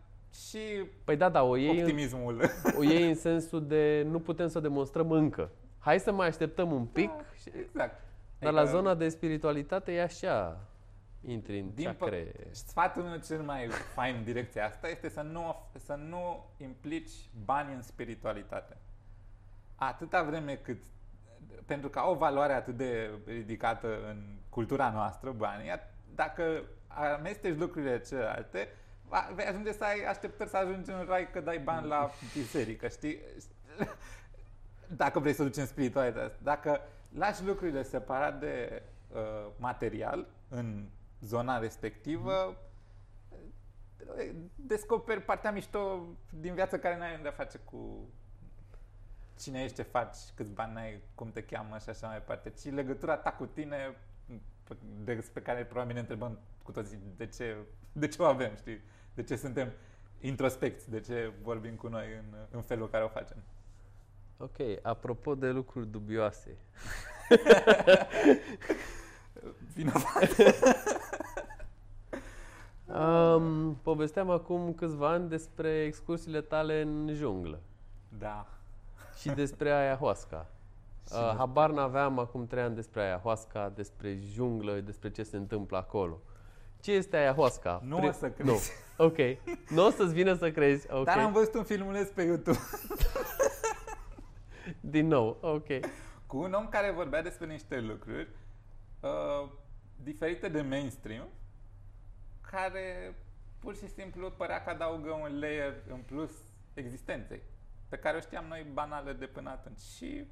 și 0.48 0.58
Păi 1.04 1.16
da, 1.16 1.28
da, 1.28 1.42
o 1.42 1.56
iei, 1.56 1.70
în, 1.76 1.78
optimismul. 1.80 2.40
o 2.78 2.82
iei 2.82 3.08
în 3.08 3.14
sensul 3.14 3.66
de 3.66 4.06
nu 4.10 4.18
putem 4.20 4.48
să 4.48 4.58
o 4.58 4.60
demonstrăm 4.60 5.10
încă. 5.10 5.50
Hai 5.78 6.00
să 6.00 6.12
mai 6.12 6.26
așteptăm 6.26 6.72
un 6.72 6.84
pic, 6.84 7.10
și, 7.42 7.50
exact. 7.60 8.00
dar 8.38 8.52
la 8.52 8.64
zona 8.64 8.94
de 8.94 9.08
spiritualitate 9.08 9.92
e 9.92 10.02
așa, 10.02 10.60
intri 11.26 11.58
în 11.58 11.74
Din 11.74 11.84
chakre. 11.84 12.32
pă- 12.32 12.50
sfatul 12.50 13.02
meu 13.02 13.16
cel 13.16 13.42
mai 13.42 13.68
fain 13.94 14.14
în 14.16 14.24
direcția 14.24 14.66
asta 14.66 14.88
este 14.88 15.08
să 15.08 15.20
nu, 15.20 15.56
să 15.78 15.94
nu 15.94 16.44
implici 16.56 17.12
bani 17.44 17.74
în 17.74 17.82
spiritualitate. 17.82 18.76
Atâta 19.74 20.22
vreme 20.22 20.54
cât 20.54 20.82
pentru 21.66 21.88
că 21.88 21.98
au 21.98 22.12
o 22.12 22.16
valoare 22.16 22.52
atât 22.52 22.76
de 22.76 23.10
ridicată 23.26 24.08
în 24.08 24.36
cultura 24.48 24.90
noastră, 24.90 25.30
banii, 25.30 25.70
dacă 26.14 26.62
amesteci 26.88 27.58
lucrurile 27.58 28.00
celelalte, 28.00 28.68
vei 29.34 29.46
ajunge 29.46 29.72
să 29.72 29.84
ai 29.84 30.04
așteptări 30.04 30.50
să 30.50 30.56
ajungi 30.56 30.90
în 30.90 31.04
rai 31.08 31.30
că 31.30 31.40
dai 31.40 31.58
bani 31.58 31.86
la 31.86 32.10
biserică, 32.34 32.88
știi? 32.88 33.18
Dacă 34.86 35.18
vrei 35.18 35.32
să 35.32 35.42
duci 35.42 35.56
în 35.56 35.66
spiritualitate. 35.66 36.34
Dacă 36.42 36.80
lași 37.08 37.44
lucrurile 37.44 37.82
separat 37.82 38.40
de 38.40 38.82
uh, 39.12 39.20
material 39.56 40.26
în 40.48 40.88
zona 41.24 41.58
respectivă, 41.58 42.56
descoperi 44.54 45.22
partea 45.22 45.52
mișto 45.52 46.06
din 46.30 46.54
viață 46.54 46.78
care 46.78 46.96
n-ai 46.96 47.18
de 47.22 47.28
a 47.28 47.32
face 47.32 47.58
cu 47.58 48.08
cine 49.38 49.62
ești, 49.62 49.76
ce 49.76 49.82
faci, 49.82 50.16
câți 50.34 50.50
bani 50.50 50.78
ai, 50.78 51.02
cum 51.14 51.30
te 51.30 51.42
cheamă 51.42 51.78
și 51.78 51.88
așa 51.88 52.06
mai 52.06 52.16
departe, 52.16 52.50
ci 52.50 52.64
legătura 52.64 53.16
ta 53.16 53.32
cu 53.32 53.46
tine 53.46 53.96
despre 55.04 55.42
care 55.42 55.64
probabil 55.64 55.94
ne 55.94 56.00
întrebăm 56.00 56.38
cu 56.62 56.72
toții 56.72 56.98
de 57.16 57.26
ce, 57.26 57.56
de 57.92 58.08
ce 58.08 58.22
o 58.22 58.24
avem, 58.24 58.54
știi? 58.56 58.80
De 59.14 59.22
ce 59.22 59.36
suntem 59.36 59.72
introspecți, 60.20 60.90
de 60.90 61.00
ce 61.00 61.32
vorbim 61.42 61.74
cu 61.74 61.88
noi 61.88 62.06
în, 62.18 62.34
în 62.50 62.62
felul 62.62 62.90
care 62.90 63.04
o 63.04 63.08
facem. 63.08 63.36
Ok, 64.36 64.56
apropo 64.82 65.34
de 65.34 65.50
lucruri 65.50 65.86
dubioase. 65.86 66.56
Vinovat. 69.74 70.36
um, 72.86 73.74
povesteam 73.82 74.30
acum 74.30 74.72
câțiva 74.72 75.08
ani 75.08 75.28
despre 75.28 75.82
excursiile 75.82 76.40
tale 76.40 76.80
în 76.80 77.10
junglă. 77.14 77.60
Da. 78.18 78.46
Și 79.20 79.28
despre 79.28 79.70
ayahuasca. 79.70 80.46
Uh, 81.12 81.34
habar 81.36 81.70
n-aveam 81.70 82.18
acum 82.18 82.46
trei 82.46 82.62
ani 82.62 82.74
despre 82.74 83.02
ayahuasca, 83.02 83.72
despre 83.74 84.18
junglă, 84.32 84.72
despre 84.72 85.10
ce 85.10 85.22
se 85.22 85.36
întâmplă 85.36 85.76
acolo. 85.76 86.20
Ce 86.80 86.92
este 86.92 87.16
ayahuasca? 87.16 87.80
Nu 87.84 87.98
Pri- 87.98 88.08
o 88.08 88.12
să 88.12 88.30
crezi. 88.30 88.50
Nu. 88.50 88.56
Ok. 89.06 89.16
Nu 89.68 89.86
o 89.86 89.90
să-ți 89.90 90.12
vină 90.12 90.34
să 90.34 90.50
crezi. 90.50 90.86
Okay. 90.90 91.02
Dar 91.04 91.18
am 91.18 91.32
văzut 91.32 91.54
un 91.54 91.62
filmuleț 91.64 92.08
pe 92.08 92.22
YouTube. 92.22 92.58
Din 94.80 95.06
nou, 95.06 95.36
ok. 95.40 95.66
Cu 96.26 96.36
un 96.36 96.52
om 96.52 96.68
care 96.68 96.90
vorbea 96.90 97.22
despre 97.22 97.46
niște 97.46 97.80
lucruri 97.80 98.28
uh, 99.04 99.48
diferite 100.02 100.48
de 100.48 100.60
mainstream, 100.60 101.28
care 102.50 103.14
pur 103.58 103.76
și 103.76 103.88
simplu 103.88 104.30
părea 104.30 104.62
că 104.62 104.70
adaugă 104.70 105.10
un 105.10 105.38
layer 105.38 105.74
în 105.88 106.00
plus 106.00 106.30
existenței, 106.74 107.42
pe 107.88 107.96
care 107.96 108.16
o 108.16 108.20
știam 108.20 108.44
noi 108.44 108.66
banale 108.72 109.12
de 109.12 109.26
până 109.26 109.50
atunci. 109.50 109.80
Și 109.80 110.24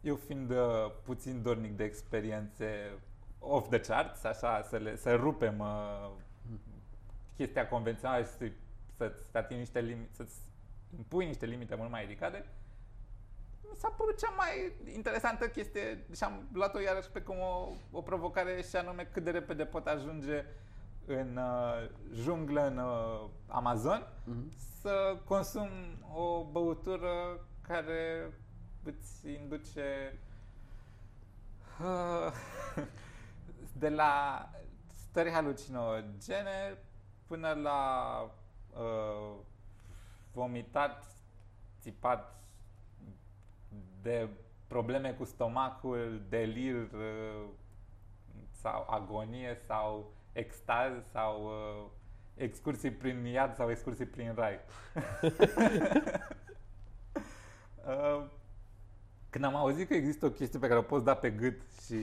eu 0.00 0.16
fiind 0.16 0.50
uh, 0.50 0.92
puțin 1.02 1.42
dornic 1.42 1.76
de 1.76 1.84
experiențe 1.84 2.92
off 3.38 3.68
the 3.68 3.80
charts, 3.80 4.24
așa, 4.24 4.62
să, 4.62 4.76
le, 4.76 4.96
să 4.96 5.14
rupem 5.14 5.58
uh, 5.58 6.10
chestia 7.36 7.68
convențională 7.68 8.24
și 8.24 8.30
să, 8.30 8.50
să-ți 8.96 9.36
atingi 9.36 9.62
niște 9.62 9.80
limite, 9.80 10.10
să-ți 10.12 10.36
impui 10.96 11.26
niște 11.26 11.46
limite 11.46 11.74
mult 11.74 11.90
mai 11.90 12.04
ridicate, 12.04 12.44
mi 13.70 13.76
s-a 13.76 13.88
părut 13.96 14.18
cea 14.18 14.34
mai 14.36 14.72
interesantă 14.94 15.48
chestie 15.48 16.04
și 16.14 16.24
am 16.24 16.48
luat-o 16.52 16.80
iarăși 16.80 17.10
pe 17.10 17.20
cum 17.20 17.36
o, 17.38 17.68
o 17.90 18.00
provocare 18.02 18.62
și 18.62 18.76
anume 18.76 19.08
cât 19.12 19.24
de 19.24 19.30
repede 19.30 19.64
pot 19.64 19.86
ajunge 19.86 20.44
în 21.06 21.36
uh, 21.36 21.90
junglă, 22.14 22.66
în 22.66 22.78
uh, 22.78 23.28
Amazon, 23.46 24.06
mm-hmm. 24.06 24.56
să 24.80 25.16
consum 25.24 25.68
o 26.14 26.44
băutură 26.44 27.40
care 27.60 28.32
îți 28.84 29.28
induce 29.32 30.18
uh, 31.80 32.32
de 33.82 33.88
la 33.88 34.44
stări 34.94 35.30
halucinogene 35.30 36.78
până 37.26 37.52
la 37.52 38.20
uh, 38.76 39.34
vomitat, 40.32 41.04
țipat 41.80 42.42
de 44.08 44.28
probleme 44.66 45.12
cu 45.12 45.24
stomacul, 45.24 46.22
delir 46.28 46.74
uh, 46.74 47.44
sau 48.50 48.86
agonie 48.90 49.58
sau 49.66 50.12
extaz 50.32 50.92
sau 51.12 51.44
uh, 51.44 51.84
excursii 52.34 52.90
prin 52.90 53.24
iad 53.24 53.54
sau 53.54 53.70
excursii 53.70 54.06
prin 54.06 54.32
rai. 54.34 54.58
uh, 57.86 58.24
când 59.30 59.44
am 59.44 59.54
auzit 59.54 59.88
că 59.88 59.94
există 59.94 60.26
o 60.26 60.30
chestie 60.30 60.58
pe 60.58 60.66
care 60.66 60.78
o 60.78 60.82
poți 60.82 61.04
da 61.04 61.14
pe 61.14 61.30
gât 61.30 61.60
și, 61.86 61.96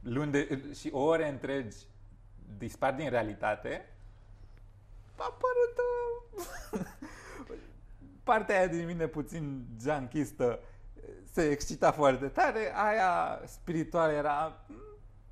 luni 0.00 0.30
de, 0.30 0.72
și 0.74 0.90
ore 0.92 1.28
întregi 1.28 1.76
dispar 2.58 2.94
din 2.94 3.10
realitate, 3.10 3.88
a 5.16 5.38
părut 5.38 5.78
uh, 5.82 6.86
partea 8.24 8.58
aia 8.58 8.66
din 8.66 8.86
mine 8.86 9.06
puțin 9.06 9.66
junkistă 9.80 10.60
se 11.36 11.50
excita 11.50 11.92
foarte 11.92 12.26
tare, 12.26 12.72
aia 12.74 13.40
spirituală 13.44 14.12
era 14.12 14.60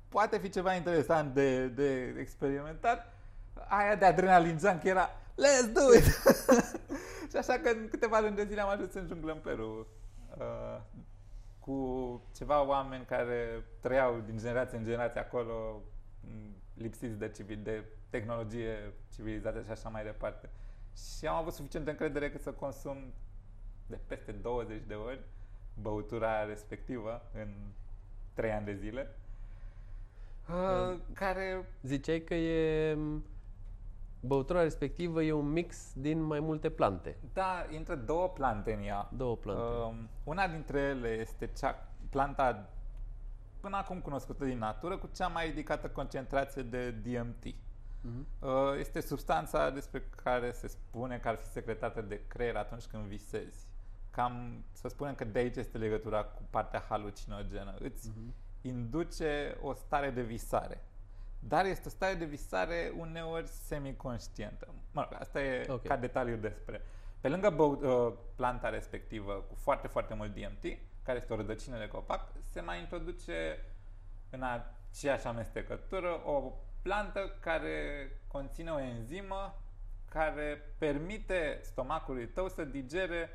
poate 0.09 0.37
fi 0.37 0.49
ceva 0.49 0.73
interesant 0.73 1.33
de, 1.33 1.67
de 1.67 2.15
experimentat, 2.19 3.13
aia 3.67 3.95
de 3.95 4.05
adrenalin 4.05 4.57
junk 4.59 4.83
era 4.83 5.09
let's 5.35 5.71
do 5.73 5.97
it! 5.97 6.03
și 7.31 7.37
așa 7.37 7.53
că 7.53 7.69
în 7.69 7.87
câteva 7.89 8.19
luni 8.19 8.35
de 8.35 8.45
zile 8.45 8.61
am 8.61 8.69
ajuns 8.69 8.93
în 8.93 9.07
junglă 9.07 9.31
în 9.31 9.39
Peru. 9.39 9.87
Uh, 10.37 10.81
cu 11.59 12.21
ceva 12.35 12.61
oameni 12.61 13.05
care 13.05 13.63
trăiau 13.79 14.21
din 14.25 14.37
generație 14.37 14.77
în 14.77 14.83
generație 14.83 15.19
acolo, 15.19 15.81
lipsiți 16.73 17.17
de, 17.17 17.29
civil, 17.29 17.59
de 17.63 17.83
tehnologie 18.09 18.93
civilizată 19.13 19.61
și 19.61 19.71
așa 19.71 19.89
mai 19.89 20.03
departe. 20.03 20.49
Și 21.17 21.27
am 21.27 21.35
avut 21.35 21.53
suficientă 21.53 21.89
încredere 21.89 22.31
că 22.31 22.37
să 22.37 22.51
consum 22.51 23.13
de 23.87 23.99
peste 24.07 24.31
20 24.31 24.81
de 24.87 24.93
ori 24.93 25.19
băutura 25.81 26.43
respectivă 26.43 27.21
în 27.33 27.47
3 28.33 28.51
ani 28.51 28.65
de 28.65 28.73
zile. 28.73 29.15
Uh, 30.49 30.99
care... 31.13 31.65
Ziceai 31.81 32.19
că 32.19 32.33
e 32.33 32.97
băutura 34.19 34.61
respectivă 34.61 35.23
e 35.23 35.31
un 35.31 35.51
mix 35.51 35.93
din 35.93 36.21
mai 36.21 36.39
multe 36.39 36.69
plante. 36.69 37.17
Da, 37.33 37.65
intră 37.69 37.95
două 37.95 38.27
plante 38.27 38.73
în 38.73 38.83
ea. 38.83 39.09
Două 39.17 39.35
plante. 39.35 39.61
Uh, 39.61 40.03
una 40.23 40.47
dintre 40.47 40.79
ele 40.79 41.07
este 41.07 41.49
cea, 41.57 41.87
planta 42.09 42.69
până 43.59 43.77
acum 43.77 43.99
cunoscută 43.99 44.45
din 44.45 44.57
natură 44.57 44.97
cu 44.97 45.09
cea 45.15 45.27
mai 45.27 45.45
ridicată 45.45 45.87
concentrație 45.89 46.61
de 46.61 46.91
DMT. 46.91 47.45
Uh-huh. 47.45 48.39
Uh, 48.39 48.49
este 48.79 48.99
substanța 48.99 49.69
despre 49.69 50.03
care 50.23 50.51
se 50.51 50.67
spune 50.67 51.17
că 51.17 51.27
ar 51.27 51.35
fi 51.35 51.47
secretată 51.47 52.01
de 52.01 52.21
creier 52.27 52.55
atunci 52.55 52.85
când 52.85 53.03
visezi. 53.03 53.67
Cam 54.15 54.63
să 54.71 54.87
spunem 54.87 55.15
că 55.15 55.23
de 55.23 55.39
aici 55.39 55.55
este 55.55 55.77
legătura 55.77 56.23
cu 56.23 56.41
partea 56.49 56.85
halucinogenă. 56.89 57.75
Îți 57.79 58.09
uh-huh. 58.09 58.33
induce 58.61 59.57
o 59.61 59.73
stare 59.73 60.09
de 60.09 60.21
visare. 60.21 60.83
Dar 61.39 61.65
este 61.65 61.87
o 61.87 61.89
stare 61.89 62.13
de 62.13 62.25
visare 62.25 62.93
uneori 62.97 63.47
semiconștientă. 63.47 64.67
Mă 64.91 65.01
rog, 65.01 65.19
asta 65.19 65.41
e 65.41 65.61
okay. 65.61 65.87
ca 65.87 65.97
detaliu 65.97 66.35
despre. 66.35 66.81
Pe 67.21 67.29
lângă 67.29 67.49
bă, 67.49 67.63
uh, 67.63 68.13
planta 68.35 68.69
respectivă 68.69 69.33
cu 69.33 69.55
foarte, 69.55 69.87
foarte 69.87 70.13
mult 70.13 70.33
DMT, 70.33 70.77
care 71.03 71.17
este 71.17 71.33
o 71.33 71.35
rădăcină 71.35 71.77
de 71.77 71.87
copac, 71.87 72.27
se 72.51 72.61
mai 72.61 72.79
introduce 72.79 73.65
în 74.29 74.43
aceeași 74.43 75.27
amestecătură 75.27 76.21
o 76.25 76.53
plantă 76.81 77.37
care 77.39 78.09
conține 78.27 78.71
o 78.71 78.79
enzimă 78.79 79.61
care 80.09 80.73
permite 80.77 81.59
stomacului 81.61 82.27
tău 82.27 82.49
să 82.49 82.63
digere 82.63 83.29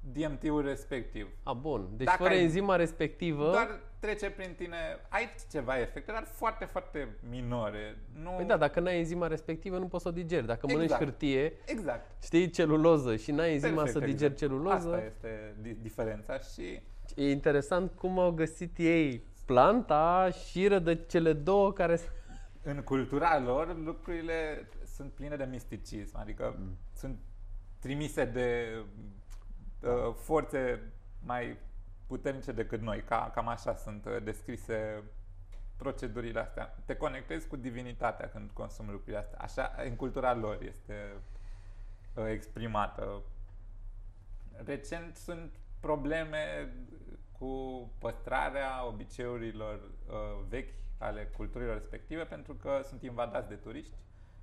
DMT-ul 0.00 0.62
respectiv. 0.62 1.28
A, 1.42 1.52
bun. 1.52 1.88
Deci 1.96 2.06
Dacă 2.06 2.22
fără 2.22 2.34
ai, 2.34 2.42
enzima 2.42 2.76
respectivă... 2.76 3.50
Doar 3.50 3.80
trece 3.98 4.30
prin 4.30 4.54
tine, 4.56 4.76
ai 5.08 5.34
ceva 5.50 5.80
efecte, 5.80 6.12
dar 6.12 6.24
foarte, 6.24 6.64
foarte 6.64 7.08
minore. 7.30 7.98
Nu... 8.22 8.30
Păi 8.30 8.44
da, 8.44 8.56
dacă 8.56 8.80
n-ai 8.80 8.98
enzima 8.98 9.26
respectivă, 9.26 9.78
nu 9.78 9.86
poți 9.86 10.02
să 10.02 10.08
o 10.08 10.12
digeri. 10.12 10.46
Dacă 10.46 10.60
exact. 10.62 10.72
mănânci 10.72 11.04
hârtie, 11.04 11.52
exact. 11.64 12.22
știi, 12.22 12.50
celuloză 12.50 13.16
și 13.16 13.30
n-ai 13.30 13.52
enzima 13.52 13.82
Perfect, 13.82 13.92
să 13.92 13.98
digeri 13.98 14.32
exact. 14.32 14.36
celuloză... 14.36 14.92
Asta 14.92 15.04
este 15.04 15.54
diferența 15.82 16.38
și... 16.38 16.80
E 17.14 17.30
interesant 17.30 17.92
cum 17.92 18.18
au 18.18 18.30
găsit 18.30 18.78
ei 18.78 19.22
planta 19.44 20.30
și 20.30 20.68
de 20.82 21.04
cele 21.08 21.32
două 21.32 21.72
care... 21.72 21.98
În 22.62 22.82
cultura 22.82 23.38
lor, 23.38 23.76
lucrurile 23.84 24.68
sunt 24.94 25.12
pline 25.12 25.36
de 25.36 25.48
misticism, 25.50 26.18
adică 26.18 26.54
mm. 26.58 26.76
sunt 26.94 27.18
trimise 27.78 28.24
de 28.24 28.66
uh, 29.82 30.14
forțe 30.14 30.92
mai 31.24 31.56
puternice 32.06 32.52
decât 32.52 32.80
noi. 32.80 33.02
Ca, 33.02 33.30
cam 33.34 33.48
așa 33.48 33.74
sunt 33.74 34.04
uh, 34.04 34.22
descrise 34.22 35.02
procedurile 35.76 36.40
astea. 36.40 36.76
Te 36.84 36.96
conectezi 36.96 37.48
cu 37.48 37.56
divinitatea 37.56 38.28
când 38.28 38.50
consumi 38.50 38.90
lucrurile 38.90 39.18
astea. 39.18 39.38
Așa, 39.38 39.82
în 39.84 39.96
cultura 39.96 40.34
lor 40.34 40.62
este 40.62 41.12
uh, 42.14 42.24
exprimată. 42.28 43.22
Recent 44.64 45.16
sunt 45.16 45.50
probleme 45.80 46.72
cu 47.38 47.52
păstrarea 47.98 48.86
obiceiurilor 48.86 49.74
uh, 49.74 50.44
vechi 50.48 50.74
ale 50.98 51.26
culturilor 51.36 51.74
respective 51.74 52.24
pentru 52.24 52.54
că 52.54 52.80
sunt 52.84 53.02
invadați 53.02 53.48
de 53.48 53.54
turiști 53.54 53.94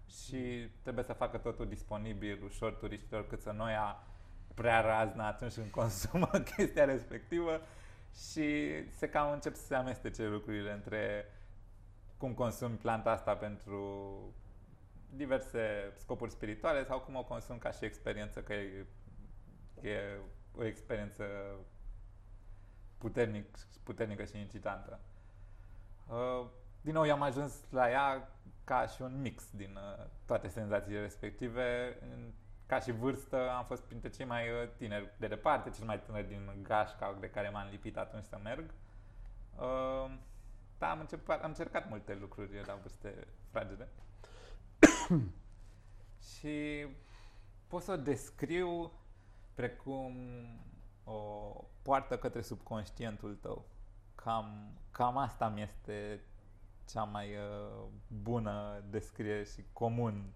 și 0.10 0.70
trebuie 0.82 1.04
să 1.04 1.14
facă 1.14 1.38
totul 1.38 1.68
disponibil 1.68 2.44
ușor 2.44 2.74
turiștilor 2.74 3.28
cât 3.28 3.42
să 3.42 3.52
nu 3.52 3.70
ia 3.70 4.04
prea 4.58 4.82
razna 4.82 5.28
atunci 5.28 5.54
când 5.54 5.70
consumă 5.70 6.30
chestia 6.56 6.86
respectivă 6.86 7.62
și 8.32 8.68
se 8.96 9.10
cam 9.10 9.32
încep 9.32 9.56
să 9.56 9.66
se 9.66 9.76
amestece 9.76 10.28
lucrurile 10.28 10.72
între 10.72 11.26
cum 12.18 12.34
consumi 12.34 12.78
planta 12.78 13.12
asta 13.12 13.36
pentru 13.36 14.20
diverse 15.10 15.94
scopuri 15.98 16.32
spirituale 16.32 16.86
sau 16.86 17.00
cum 17.00 17.16
o 17.16 17.24
consum 17.24 17.58
ca 17.58 17.72
și 17.72 17.86
experiență, 17.86 18.40
că 18.40 18.54
e, 18.54 18.86
e 19.82 20.20
o 20.56 20.66
experiență 20.66 21.24
puternic, 22.98 23.58
puternică 23.84 24.24
și 24.24 24.38
incitantă. 24.38 25.00
Uh, 26.08 26.48
din 26.82 26.94
nou, 26.94 27.04
i-am 27.04 27.22
ajuns 27.22 27.54
la 27.70 27.90
ea 27.90 28.32
ca 28.64 28.86
și 28.86 29.02
un 29.02 29.22
mix 29.22 29.44
din 29.52 29.76
uh, 29.76 30.06
toate 30.26 30.48
senzațiile 30.48 31.02
respective. 31.02 31.98
Ca 32.68 32.80
și 32.80 32.92
vârstă 32.92 33.52
am 33.52 33.66
fost 33.66 33.82
printre 33.82 34.10
cei 34.10 34.26
mai 34.26 34.50
uh, 34.50 34.70
tineri 34.78 35.14
de 35.18 35.28
departe, 35.28 35.70
cel 35.70 35.86
mai 35.86 36.02
tânăr 36.02 36.24
din 36.24 36.50
gașca 36.62 37.18
de 37.20 37.30
care 37.30 37.50
m-am 37.50 37.68
lipit 37.72 37.98
atunci 37.98 38.24
să 38.24 38.40
merg. 38.44 38.74
Da, 40.78 40.92
am, 40.92 41.00
încercat, 41.00 41.44
am 41.44 41.50
încercat 41.50 41.90
multe 41.90 42.16
lucruri 42.16 42.66
la 42.66 42.76
vârste 42.82 43.28
fragede. 43.52 43.88
și 46.30 46.88
pot 47.68 47.82
să 47.82 47.92
o 47.92 47.98
descriu 47.98 48.92
precum 49.54 50.16
o 51.04 51.52
poartă 51.82 52.18
către 52.18 52.42
subconștientul 52.42 53.36
tău. 53.36 53.66
Cam, 54.16 54.78
cam 54.92 55.18
asta 55.18 55.50
mi 55.50 55.62
este 55.62 56.22
cea 56.90 57.04
mai 57.04 57.36
uh, 57.36 57.84
bună 58.08 58.84
descriere 58.90 59.44
și 59.44 59.66
comun 59.74 60.34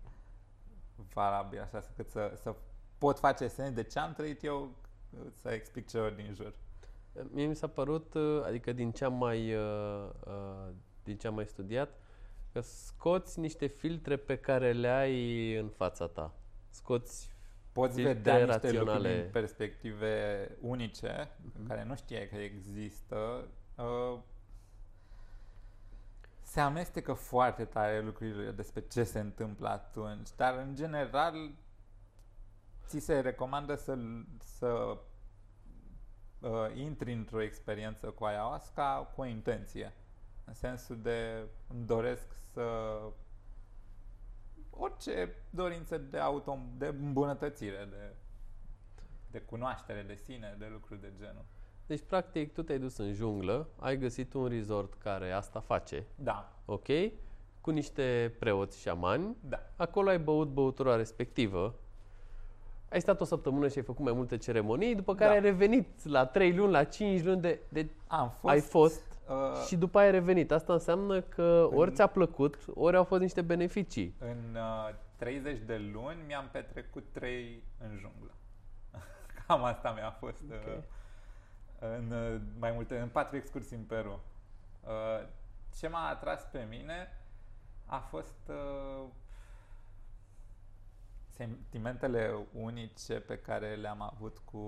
valabil, 1.13 1.61
așa 1.61 1.83
cât 1.95 2.09
să, 2.09 2.33
să 2.41 2.55
pot 2.97 3.19
face 3.19 3.47
sens 3.47 3.73
de 3.73 3.83
ce 3.83 3.99
am 3.99 4.13
trăit 4.13 4.43
eu, 4.43 4.75
să 5.35 5.49
explic 5.49 5.87
celor 5.87 6.11
din 6.11 6.33
jur. 6.33 6.53
Mie 7.31 7.45
mi 7.45 7.55
s-a 7.55 7.67
părut, 7.67 8.13
uh, 8.13 8.43
adică 8.45 8.71
din 8.71 8.91
ce 8.91 9.05
am 9.05 9.13
mai, 9.13 9.53
uh, 9.53 10.09
uh, 10.27 10.73
din 11.03 11.17
ce 11.17 11.27
am 11.27 11.33
mai 11.33 11.45
studiat, 11.45 11.89
că 12.53 12.59
scoți 12.61 13.39
niște 13.39 13.67
filtre 13.67 14.15
pe 14.17 14.37
care 14.37 14.71
le 14.71 14.87
ai 14.87 15.55
în 15.55 15.69
fața 15.69 16.07
ta. 16.07 16.33
Scoți 16.69 17.29
Poți 17.71 18.01
vedea 18.01 18.37
niște 18.37 18.51
raționale. 18.51 18.91
lucruri 18.91 19.21
din 19.21 19.29
perspective 19.31 20.47
unice, 20.61 21.29
uh-huh. 21.29 21.67
care 21.67 21.83
nu 21.83 21.95
știai 21.95 22.29
că 22.29 22.35
există. 22.35 23.47
Se 26.51 26.59
amestecă 26.59 27.13
foarte 27.13 27.65
tare 27.65 28.01
lucrurile 28.01 28.51
despre 28.51 28.81
ce 28.81 29.03
se 29.03 29.19
întâmplă 29.19 29.69
atunci, 29.69 30.29
dar 30.35 30.57
în 30.57 30.75
general 30.75 31.51
ți 32.85 32.99
se 32.99 33.19
recomandă 33.19 33.75
să, 33.75 33.97
să 34.39 34.97
uh, 36.39 36.75
intri 36.75 37.13
într-o 37.13 37.41
experiență 37.41 38.07
cu 38.07 38.23
ayahuasca 38.23 39.11
cu 39.15 39.21
o 39.21 39.25
intenție. 39.25 39.93
În 40.45 40.53
sensul 40.53 41.01
de 41.01 41.47
îmi 41.67 41.85
doresc 41.85 42.33
să 42.53 42.97
orice 44.69 45.35
dorință 45.49 45.97
de 45.97 46.17
auto, 46.17 46.59
de 46.77 46.85
îmbunătățire, 46.85 47.87
de, 47.89 48.15
de 49.31 49.39
cunoaștere 49.41 50.01
de 50.01 50.15
sine, 50.15 50.55
de 50.59 50.67
lucruri 50.71 51.01
de 51.01 51.13
genul. 51.17 51.45
Deci, 51.91 52.03
practic, 52.07 52.53
tu 52.53 52.63
te-ai 52.63 52.79
dus 52.79 52.97
în 52.97 53.13
junglă, 53.13 53.67
ai 53.79 53.97
găsit 53.97 54.33
un 54.33 54.47
resort 54.47 54.93
care 54.93 55.31
asta 55.31 55.59
face. 55.59 56.03
Da. 56.15 56.51
Ok? 56.65 56.87
Cu 57.61 57.69
niște 57.69 58.35
preoți 58.39 58.81
șamani. 58.81 59.35
Da. 59.49 59.59
Acolo 59.75 60.09
ai 60.09 60.19
băut 60.19 60.47
băutura 60.47 60.95
respectivă 60.95 61.75
ai 62.89 63.01
stat 63.01 63.21
o 63.21 63.23
săptămână 63.23 63.67
și 63.67 63.77
ai 63.77 63.83
făcut 63.83 64.03
mai 64.03 64.13
multe 64.13 64.37
ceremonii, 64.37 64.95
după 64.95 65.15
care 65.15 65.29
da. 65.29 65.35
ai 65.35 65.41
revenit 65.41 66.05
la 66.05 66.25
3 66.25 66.55
luni, 66.55 66.71
la 66.71 66.83
5 66.83 67.23
luni 67.23 67.41
de, 67.41 67.59
de 67.69 67.89
Am 68.07 68.29
fost, 68.39 68.53
ai 68.53 68.59
fost 68.59 69.01
uh, 69.29 69.65
și 69.67 69.75
după 69.75 69.97
aia 69.97 70.07
ai 70.07 70.11
revenit. 70.11 70.51
Asta 70.51 70.73
înseamnă 70.73 71.21
că 71.21 71.67
în, 71.71 71.77
ori 71.77 71.91
ți-a 71.91 72.07
plăcut, 72.07 72.57
ori 72.73 72.95
au 72.95 73.03
fost 73.03 73.21
niște 73.21 73.41
beneficii. 73.41 74.15
În 74.19 74.55
uh, 74.55 74.95
30 75.15 75.59
de 75.65 75.89
luni 75.93 76.17
mi-am 76.27 76.49
petrecut 76.51 77.03
3 77.11 77.63
în 77.77 77.89
junglă. 77.89 78.31
Cam 79.47 79.63
asta 79.63 79.91
mi-a 79.91 80.11
fost 80.19 80.41
uh, 80.49 80.57
okay. 80.61 80.75
uh, 80.77 80.83
în 81.81 82.11
uh, 82.11 82.41
mai 82.59 82.71
multe, 82.71 82.99
în 82.99 83.09
4 83.09 83.35
excursii 83.35 83.77
în 83.77 83.83
Peru. 83.83 84.19
Uh, 84.83 85.27
ce 85.77 85.87
m-a 85.87 86.07
atras 86.07 86.43
pe 86.51 86.65
mine 86.69 87.17
a 87.85 87.97
fost 87.97 88.49
uh, 88.49 89.03
sentimentele 91.29 92.47
unice 92.53 93.19
pe 93.19 93.37
care 93.37 93.75
le-am 93.75 94.01
avut 94.01 94.37
cu, 94.37 94.65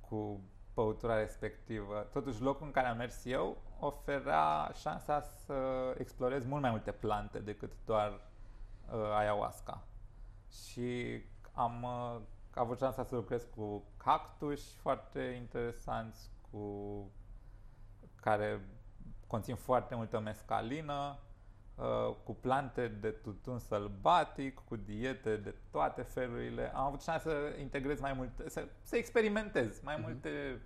cu 0.00 0.40
băutura 0.74 1.18
respectivă. 1.18 2.08
Totuși, 2.12 2.42
locul 2.42 2.66
în 2.66 2.72
care 2.72 2.86
am 2.86 2.96
mers 2.96 3.24
eu 3.24 3.56
oferea 3.80 4.72
șansa 4.80 5.20
să 5.20 5.54
explorez 5.98 6.44
mult 6.44 6.62
mai 6.62 6.70
multe 6.70 6.92
plante 6.92 7.38
decât 7.38 7.72
doar 7.84 8.10
uh, 8.92 9.10
ayahuasca. 9.16 9.82
Și 10.50 11.22
am 11.52 11.82
uh, 11.82 12.20
avut 12.54 12.78
șansa 12.78 13.04
să 13.04 13.14
lucrez 13.14 13.46
cu 13.56 13.82
cactus 14.04 14.74
foarte 14.74 15.20
interesanți, 15.20 16.30
cu 16.50 17.10
care 18.20 18.60
conțin 19.26 19.54
foarte 19.54 19.94
multă 19.94 20.20
mescalină, 20.20 21.18
Uh, 21.76 22.14
cu 22.24 22.34
plante 22.34 22.88
de 22.88 23.10
tutun 23.10 23.58
sălbatic, 23.58 24.60
cu 24.64 24.76
diete 24.76 25.36
de 25.36 25.54
toate 25.70 26.02
felurile. 26.02 26.74
Am 26.74 26.84
avut 26.84 27.02
șansa 27.02 27.30
să 27.30 27.56
integrez 27.58 28.00
mai 28.00 28.12
multe, 28.12 28.48
să, 28.48 28.66
să 28.82 28.96
experimentez 28.96 29.80
mai 29.80 29.96
uh-huh. 29.98 30.02
multe 30.02 30.60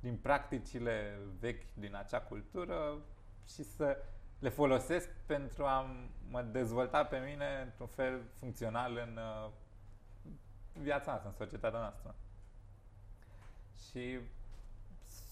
din 0.00 0.16
practicile 0.16 1.18
vechi 1.40 1.62
din 1.74 1.96
acea 1.96 2.20
cultură 2.20 2.98
și 3.46 3.62
să 3.62 3.96
le 4.38 4.48
folosesc 4.48 5.08
pentru 5.26 5.64
a 5.64 5.86
mă 6.28 6.42
dezvolta 6.42 7.04
pe 7.04 7.18
mine 7.18 7.62
într-un 7.64 7.86
fel 7.86 8.22
funcțional 8.38 8.96
în 8.96 9.16
uh, 9.16 9.50
viața 10.72 11.10
noastră, 11.10 11.28
în 11.28 11.46
societatea 11.46 11.78
noastră. 11.78 12.14
Și 13.90 14.18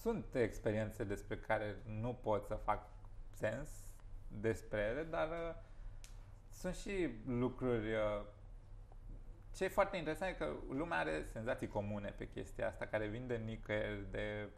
sunt 0.01 0.35
experiențe 0.35 1.03
despre 1.03 1.37
care 1.37 1.75
nu 2.01 2.13
pot 2.13 2.45
să 2.45 2.55
fac 2.55 2.85
sens 3.29 3.69
despre 4.27 4.79
ele, 4.79 5.03
dar 5.03 5.27
uh, 5.27 5.55
sunt 6.51 6.75
și 6.75 7.09
lucruri... 7.25 7.93
Uh, 7.93 8.25
ce 9.55 9.63
e 9.63 9.67
foarte 9.67 9.97
interesant 9.97 10.31
e 10.31 10.37
că 10.37 10.53
lumea 10.69 10.97
are 10.97 11.25
senzații 11.31 11.67
comune 11.67 12.13
pe 12.17 12.27
chestia 12.27 12.67
asta, 12.67 12.85
care 12.85 13.07
vin 13.07 13.27
de 13.27 13.35
nicăieri, 13.45 14.11
de, 14.11 14.49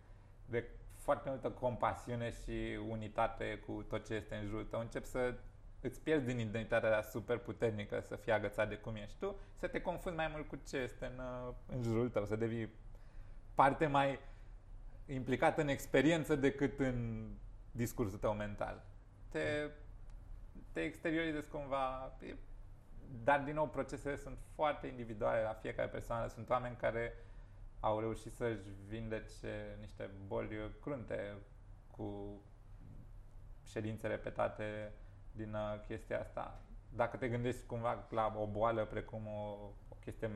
de 0.45 0.67
foarte 0.95 1.29
multă 1.29 1.49
compasiune 1.49 2.31
și 2.31 2.79
unitate 2.89 3.63
cu 3.65 3.85
tot 3.89 4.05
ce 4.05 4.13
este 4.13 4.35
în 4.35 4.45
jurul 4.45 4.65
tău. 4.65 4.79
Încep 4.79 5.03
să 5.03 5.33
îți 5.81 6.01
pierzi 6.01 6.25
din 6.25 6.39
identitatea 6.39 6.89
aia 6.89 7.01
super 7.01 7.37
puternică 7.37 7.99
să 7.99 8.15
fii 8.15 8.31
agățat 8.31 8.69
de 8.69 8.75
cum 8.75 8.95
ești 8.95 9.15
tu, 9.19 9.35
să 9.55 9.67
te 9.67 9.81
confunzi 9.81 10.17
mai 10.17 10.29
mult 10.31 10.47
cu 10.47 10.59
ce 10.67 10.77
este 10.77 11.05
în, 11.05 11.19
uh, 11.19 11.53
în 11.75 11.81
jurul 11.81 12.09
tău, 12.09 12.25
să 12.25 12.35
devii 12.35 12.69
parte 13.55 13.87
mai 13.87 14.19
implicată 15.05 15.61
în 15.61 15.67
experiență 15.67 16.35
decât 16.35 16.79
în 16.79 17.29
discursul 17.71 18.17
tău 18.17 18.33
mental 18.33 18.83
te, 19.35 19.69
te 20.71 20.79
exteriorizezi 20.79 21.49
cumva. 21.49 22.17
Dar, 23.23 23.39
din 23.39 23.53
nou, 23.53 23.67
procesele 23.67 24.15
sunt 24.15 24.37
foarte 24.53 24.87
individuale 24.87 25.41
la 25.41 25.53
fiecare 25.53 25.87
persoană. 25.87 26.27
Sunt 26.27 26.49
oameni 26.49 26.75
care 26.75 27.13
au 27.79 27.99
reușit 27.99 28.33
să-și 28.33 28.69
vindece 28.87 29.77
niște 29.79 30.09
boli 30.27 30.71
crunte 30.81 31.33
cu 31.91 32.41
ședințe 33.63 34.07
repetate 34.07 34.91
din 35.31 35.53
uh, 35.53 35.79
chestia 35.87 36.19
asta. 36.19 36.61
Dacă 36.89 37.17
te 37.17 37.29
gândești 37.29 37.65
cumva 37.65 38.07
la 38.09 38.35
o 38.37 38.47
boală 38.47 38.85
precum 38.85 39.27
o, 39.27 39.69
o 39.89 39.95
chestie 39.99 40.29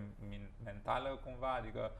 mentală, 0.63 1.19
cumva, 1.23 1.53
adică 1.53 1.91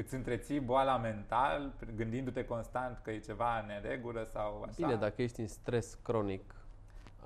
îți 0.00 0.14
întreții 0.14 0.60
boala 0.60 0.96
mental 0.96 1.72
gândindu-te 1.96 2.44
constant 2.44 3.00
că 3.02 3.10
e 3.10 3.18
ceva 3.18 3.64
neregulă 3.66 4.24
sau 4.32 4.62
așa. 4.62 4.74
Bine, 4.76 4.94
dacă 4.94 5.22
ești 5.22 5.40
în 5.40 5.48
stres 5.48 5.98
cronic, 6.02 6.54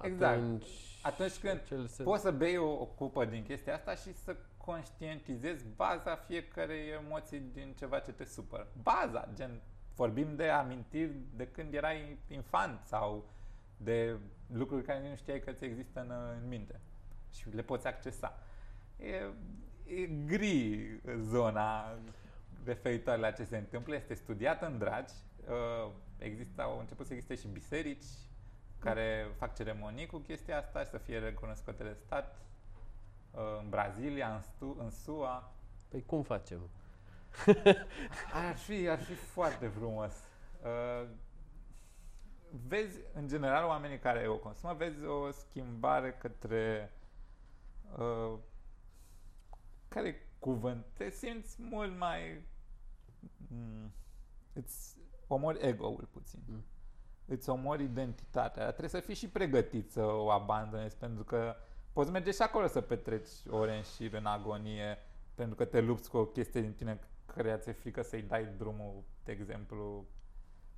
exact. 0.02 0.36
atunci... 0.36 0.66
Atunci 1.02 1.38
când 1.38 1.88
se... 1.88 2.02
poți 2.02 2.22
să 2.22 2.30
bei 2.30 2.56
o, 2.56 2.70
o 2.70 2.84
cupă 2.84 3.24
din 3.24 3.42
chestia 3.42 3.74
asta 3.74 3.94
și 3.94 4.14
să 4.14 4.36
conștientizezi 4.56 5.64
baza 5.76 6.14
fiecarei 6.14 6.88
emoții 6.88 7.42
din 7.52 7.74
ceva 7.78 7.98
ce 7.98 8.12
te 8.12 8.24
supără. 8.24 8.66
Baza, 8.82 9.28
gen, 9.34 9.60
vorbim 9.94 10.36
de 10.36 10.48
amintiri 10.48 11.12
de 11.36 11.46
când 11.46 11.74
erai 11.74 12.18
infant 12.28 12.80
sau 12.84 13.24
de 13.76 14.16
lucruri 14.52 14.84
care 14.84 15.08
nu 15.08 15.16
știai 15.16 15.40
că 15.40 15.52
ți 15.52 15.64
există 15.64 16.00
în, 16.00 16.10
în 16.10 16.48
minte 16.48 16.80
și 17.32 17.48
le 17.54 17.62
poți 17.62 17.86
accesa. 17.86 18.38
E, 18.96 19.14
e 20.00 20.06
gri 20.26 21.00
zona 21.20 21.98
referitoare 22.64 23.20
la 23.20 23.30
ce 23.30 23.44
se 23.44 23.56
întâmplă, 23.56 23.94
este 23.94 24.14
studiat 24.14 24.62
în 24.62 24.78
dragi. 24.78 25.12
Uh, 25.48 25.90
există, 26.18 26.62
au 26.62 26.78
început 26.78 27.06
să 27.06 27.12
existe 27.12 27.34
și 27.34 27.52
biserici 27.52 28.04
care 28.78 29.26
fac 29.38 29.54
ceremonii 29.54 30.06
cu 30.06 30.18
chestia 30.18 30.58
asta 30.58 30.82
și 30.82 30.90
să 30.90 30.98
fie 30.98 31.18
recunoscute 31.18 31.82
de 31.82 31.96
stat. 32.04 32.38
Uh, 33.30 33.40
în 33.58 33.68
Brazilia, 33.68 34.34
în, 34.34 34.40
Stu, 34.40 34.76
în 34.78 34.90
SUA. 34.90 35.52
Păi 35.88 36.04
cum 36.06 36.22
facem? 36.22 36.60
ar 38.48 38.56
fi, 38.56 38.88
ar 38.88 38.98
fi 38.98 39.14
foarte 39.14 39.66
frumos. 39.66 40.12
Uh, 40.62 41.08
vezi, 42.66 42.98
în 43.12 43.28
general, 43.28 43.66
oamenii 43.66 43.98
care 43.98 44.28
o 44.28 44.36
consumă, 44.36 44.74
vezi 44.74 45.04
o 45.04 45.30
schimbare 45.30 46.12
către 46.12 46.92
uh, 47.98 48.38
care 49.88 50.28
cuvânt, 50.38 50.86
te 50.96 51.10
simți 51.10 51.56
mult 51.58 51.96
mai 51.96 52.32
mm, 52.32 52.42
îți 54.52 54.96
omori 55.26 55.66
ego-ul 55.66 56.08
puțin. 56.10 56.42
Mm. 56.46 56.64
Îți 57.26 57.50
omori 57.50 57.82
identitatea. 57.82 58.64
Trebuie 58.64 58.88
să 58.88 59.00
fii 59.00 59.14
și 59.14 59.28
pregătit 59.28 59.90
să 59.90 60.02
o 60.02 60.30
abandonezi, 60.30 60.96
pentru 60.96 61.24
că 61.24 61.54
poți 61.92 62.10
merge 62.10 62.30
și 62.30 62.42
acolo 62.42 62.66
să 62.66 62.80
petreci 62.80 63.30
ore 63.50 63.76
în 63.76 63.82
șir 63.82 64.12
în 64.12 64.26
agonie, 64.26 64.98
pentru 65.34 65.54
că 65.54 65.64
te 65.64 65.80
lupți 65.80 66.10
cu 66.10 66.16
o 66.16 66.26
chestie 66.26 66.60
din 66.60 66.72
tine 66.72 66.98
care 67.26 67.56
ți-e 67.56 67.72
frică 67.72 68.02
să-i 68.02 68.22
dai 68.22 68.48
drumul, 68.58 69.02
de 69.24 69.32
exemplu, 69.32 70.06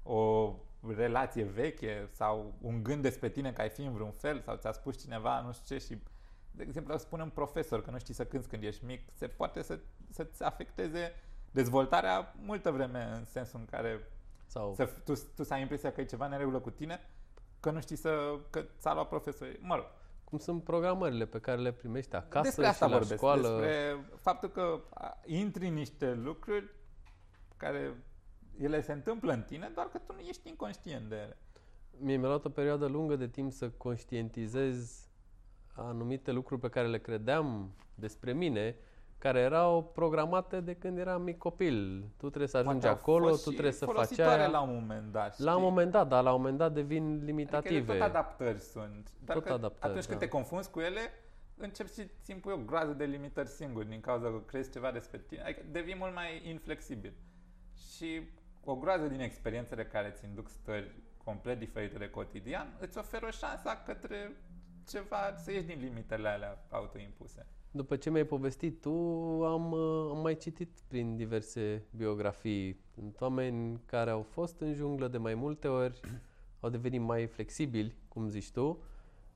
o 0.03 0.55
relație 0.97 1.45
veche 1.45 2.09
sau 2.13 2.55
un 2.61 2.83
gând 2.83 3.03
despre 3.03 3.29
tine 3.29 3.53
că 3.53 3.61
ai 3.61 3.69
fi 3.69 3.83
în 3.83 3.93
vreun 3.93 4.11
fel 4.11 4.41
sau 4.41 4.57
ți-a 4.57 4.73
spus 4.73 5.01
cineva 5.01 5.41
nu 5.41 5.53
știu 5.53 5.77
ce 5.77 5.85
și 5.85 5.99
de 6.51 6.63
exemplu 6.63 6.97
spune 6.97 7.23
un 7.23 7.31
profesor 7.31 7.83
că 7.83 7.91
nu 7.91 7.99
știi 7.99 8.15
să 8.15 8.27
cânti 8.27 8.49
când 8.49 8.63
ești 8.63 8.85
mic, 8.85 9.09
se 9.13 9.27
poate 9.27 9.63
să, 9.63 9.79
să-ți 10.11 10.43
afecteze 10.43 11.13
dezvoltarea 11.57 12.35
multă 12.39 12.71
vreme 12.71 13.11
în 13.15 13.25
sensul 13.25 13.59
în 13.59 13.67
care 13.67 14.09
sau... 14.47 14.75
Să, 14.75 14.85
tu, 15.05 15.13
tu 15.37 15.43
să 15.43 15.55
ai 15.55 15.61
impresia 15.61 15.93
că 15.93 16.01
e 16.01 16.05
ceva 16.05 16.27
neregulă 16.27 16.61
cu 16.61 16.71
tine, 16.71 17.01
că 17.61 17.71
nu 17.71 17.81
știi 17.81 17.97
să, 17.97 18.39
că 18.51 18.65
ți-a 18.79 18.95
luat 18.95 19.09
profesorii. 19.09 19.59
Mă 19.61 19.75
rog, 19.75 19.85
cum 20.25 20.39
sunt 20.39 20.63
programările 20.63 21.27
pe 21.27 21.41
care 21.41 21.61
le 21.61 21.73
primești 21.73 22.15
acasă 22.15 22.43
despre 22.43 22.67
asta 22.67 22.85
și 22.85 22.91
la 22.91 22.99
vorbesc, 22.99 23.21
școală. 23.21 23.49
Despre 23.49 24.05
faptul 24.21 24.49
că 24.49 24.81
intri 25.25 25.67
în 25.67 25.75
niște 25.75 26.15
lucruri 26.15 26.75
care 27.57 28.05
ele 28.59 28.81
se 28.81 28.93
întâmplă 28.93 29.33
în 29.33 29.43
tine, 29.43 29.71
doar 29.75 29.87
că 29.87 29.99
tu 29.99 30.13
nu 30.13 30.21
ești 30.21 30.49
inconștient 30.49 31.09
de 31.09 31.17
ele. 31.17 31.37
Mie 31.99 32.17
mi-a 32.17 32.29
luat 32.29 32.45
o 32.45 32.49
perioadă 32.49 32.87
lungă 32.87 33.17
de 33.17 33.29
timp 33.29 33.53
să 33.53 33.69
conștientizez 33.71 35.09
anumite 35.75 36.33
lucruri 36.33 36.61
pe 36.61 36.69
care 36.69 36.87
le 36.87 36.99
credeam 36.99 37.75
despre 37.95 38.33
mine, 38.33 38.77
care 39.19 39.39
erau 39.39 39.85
programate 39.85 40.61
de 40.61 40.75
când 40.75 40.99
eram 40.99 41.23
mic 41.23 41.39
copil. 41.39 42.09
Tu 42.17 42.27
trebuie 42.27 42.49
să 42.49 42.57
ajungi 42.57 42.79
Poate 42.79 42.99
acolo, 42.99 43.37
tu 43.37 43.51
trebuie 43.51 43.73
să 43.73 43.87
faci 43.87 44.19
aia. 44.19 44.47
la 44.47 44.61
un 44.61 44.75
moment 44.81 45.13
dat, 45.13 45.33
știi? 45.33 45.45
La 45.45 45.57
un 45.57 45.63
moment 45.63 45.91
dat, 45.91 46.09
dar 46.09 46.23
la 46.23 46.33
un 46.33 46.41
moment 46.41 46.59
dat 46.59 46.73
devin 46.73 47.25
limitative. 47.25 47.77
Adică 47.77 47.93
tot 47.93 48.03
adaptări 48.03 48.61
sunt. 48.61 49.13
Dar 49.25 49.37
tot 49.37 49.47
adaptări, 49.47 49.91
atunci 49.91 50.03
da. 50.03 50.09
când 50.09 50.21
te 50.21 50.29
confunzi 50.29 50.71
cu 50.71 50.81
ele, 50.81 51.01
începi 51.57 51.93
și 51.93 52.09
ți 52.23 52.31
impui 52.31 52.53
o 52.53 52.57
groază 52.57 52.93
de 52.93 53.05
limitări 53.05 53.49
singur 53.49 53.85
din 53.85 54.01
cauza 54.01 54.29
că 54.29 54.43
crezi 54.47 54.71
ceva 54.71 54.91
despre 54.91 55.19
tine. 55.19 55.43
Adică 55.43 55.63
devii 55.71 55.97
mult 55.97 56.15
mai 56.15 56.49
inflexibil. 56.49 57.13
Și 57.95 58.21
o 58.65 58.75
groază 58.77 59.07
din 59.07 59.21
experiențele 59.21 59.85
care 59.85 60.11
ți 60.11 60.25
induc 60.25 60.49
stări 60.49 60.95
complet 61.25 61.59
diferite 61.59 61.99
de 61.99 62.11
cotidian, 62.11 62.77
îți 62.81 62.99
oferă 62.99 63.27
o 63.27 63.31
șansa 63.31 63.83
către 63.87 64.37
ceva, 64.89 65.35
să 65.37 65.53
ieși 65.53 65.67
din 65.67 65.79
limitele 65.81 66.29
alea 66.29 66.67
autoimpuse. 66.71 67.47
După 67.71 67.97
ce 67.97 68.11
mi-ai 68.11 68.25
povestit 68.25 68.81
tu, 68.81 68.91
am, 69.45 69.73
uh, 69.73 70.11
am 70.11 70.19
mai 70.23 70.37
citit 70.37 70.71
prin 70.89 71.17
diverse 71.17 71.85
biografii. 71.97 72.81
Sunt 72.95 73.21
oameni 73.21 73.81
care 73.87 74.11
au 74.11 74.23
fost 74.23 74.61
în 74.61 74.75
junglă 74.75 75.09
de 75.09 75.19
mai 75.19 75.35
multe 75.35 75.69
ori, 75.69 76.01
au 76.61 76.71
devenit 76.71 77.01
mai 77.01 77.27
flexibili, 77.27 77.97
cum 78.09 78.29
zici 78.29 78.51
tu, 78.51 78.79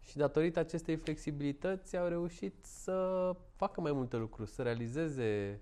și 0.01 0.17
datorită 0.17 0.59
acestei 0.59 0.97
flexibilități 0.97 1.97
au 1.97 2.09
reușit 2.09 2.65
să 2.65 3.31
facă 3.57 3.81
mai 3.81 3.93
multe 3.93 4.17
lucruri, 4.17 4.51
să 4.51 4.63
realizeze, 4.63 5.61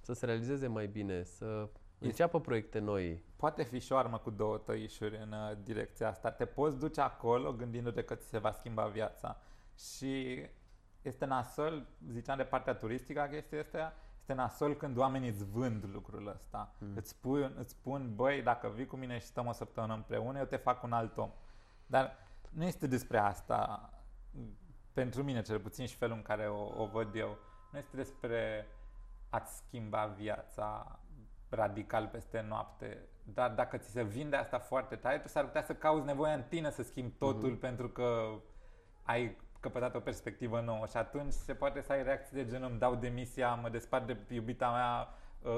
să 0.00 0.12
se 0.12 0.26
realizeze 0.26 0.66
mai 0.66 0.86
bine, 0.86 1.22
să 1.22 1.68
înceapă 1.98 2.40
proiecte 2.40 2.78
noi. 2.78 3.22
Poate 3.36 3.62
fi 3.62 3.78
și 3.78 3.92
o 3.92 3.96
armă 3.96 4.18
cu 4.18 4.30
două 4.30 4.58
tăișuri 4.58 5.16
în 5.16 5.32
uh, 5.32 5.56
direcția 5.62 6.08
asta. 6.08 6.30
Te 6.30 6.44
poți 6.44 6.78
duce 6.78 7.00
acolo 7.00 7.52
gândindu-te 7.52 8.02
că 8.02 8.14
ți 8.14 8.28
se 8.28 8.38
va 8.38 8.52
schimba 8.52 8.86
viața. 8.86 9.40
Și 9.78 10.38
este 11.04 11.24
nasol, 11.24 11.86
ziceam 12.10 12.36
de 12.36 12.44
partea 12.44 12.74
turistică 12.74 13.20
a 13.20 13.28
chestia 13.28 13.60
asta, 13.60 13.94
este 14.18 14.32
nasol 14.32 14.74
când 14.74 14.96
oamenii 14.96 15.28
îți 15.28 15.44
vând 15.44 15.84
lucrul 15.92 16.28
ăsta. 16.28 16.74
Mm. 16.78 16.96
Îți, 16.96 17.08
spun, 17.08 17.54
îți 17.58 17.70
spun, 17.70 18.14
băi, 18.14 18.42
dacă 18.42 18.68
vii 18.68 18.86
cu 18.86 18.96
mine 18.96 19.18
și 19.18 19.26
stăm 19.26 19.46
o 19.46 19.52
săptămână 19.52 19.94
împreună, 19.94 20.38
eu 20.38 20.44
te 20.44 20.56
fac 20.56 20.82
un 20.82 20.92
alt 20.92 21.18
om. 21.18 21.30
Dar 21.86 22.16
nu 22.50 22.64
este 22.64 22.86
despre 22.86 23.18
asta, 23.18 23.90
pentru 24.92 25.22
mine 25.22 25.42
cel 25.42 25.60
puțin 25.60 25.86
și 25.86 25.96
felul 25.96 26.16
în 26.16 26.22
care 26.22 26.48
o, 26.48 26.82
o 26.82 26.86
văd 26.86 27.14
eu. 27.14 27.38
Nu 27.70 27.78
este 27.78 27.96
despre 27.96 28.66
a-ți 29.30 29.56
schimba 29.56 30.06
viața 30.06 30.98
radical 31.48 32.06
peste 32.06 32.44
noapte. 32.48 32.98
Dar 33.24 33.50
dacă 33.50 33.76
ți 33.76 33.90
se 33.90 34.02
vinde 34.02 34.36
asta 34.36 34.58
foarte 34.58 34.96
tare, 34.96 35.18
tu 35.18 35.28
s-ar 35.28 35.44
putea 35.44 35.62
să 35.62 35.74
cauți 35.74 36.06
nevoia 36.06 36.34
în 36.34 36.42
tine 36.42 36.70
să 36.70 36.82
schimbi 36.82 37.14
totul 37.18 37.56
mm-hmm. 37.56 37.60
pentru 37.60 37.88
că 37.88 38.38
ai 39.02 39.36
căpătat 39.64 39.94
o 39.94 40.00
perspectivă 40.00 40.60
nouă 40.60 40.86
și 40.86 40.96
atunci 40.96 41.32
se 41.32 41.54
poate 41.54 41.80
să 41.80 41.92
ai 41.92 42.02
reacții 42.02 42.36
de 42.36 42.46
genul 42.46 42.70
îmi 42.70 42.78
dau 42.78 42.94
demisia, 42.94 43.54
mă 43.54 43.68
despart 43.68 44.06
de 44.06 44.34
iubita 44.34 44.70
mea, 44.70 45.08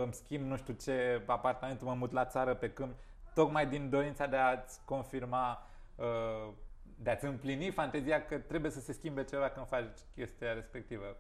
îmi 0.03 0.13
schimb 0.13 0.47
nu 0.47 0.57
știu 0.57 0.75
ce 0.75 1.23
apartamentul, 1.27 1.87
mă 1.87 1.95
mut 1.95 2.13
la 2.13 2.25
țară 2.25 2.55
pe 2.55 2.71
câmp, 2.73 2.95
tocmai 3.35 3.67
din 3.67 3.91
dorința 3.91 4.27
de 4.27 4.37
a-ți 4.37 4.81
confirma, 4.85 5.67
uh, 5.95 6.53
de 6.99 7.11
a-ți 7.11 7.25
împlini 7.25 7.71
fantezia 7.71 8.27
că 8.27 8.39
trebuie 8.39 8.71
să 8.71 8.81
se 8.81 8.93
schimbe 8.93 9.25
ceva 9.25 9.49
când 9.49 9.67
faci 9.67 9.99
chestia 10.15 10.53
respectivă. 10.53 11.17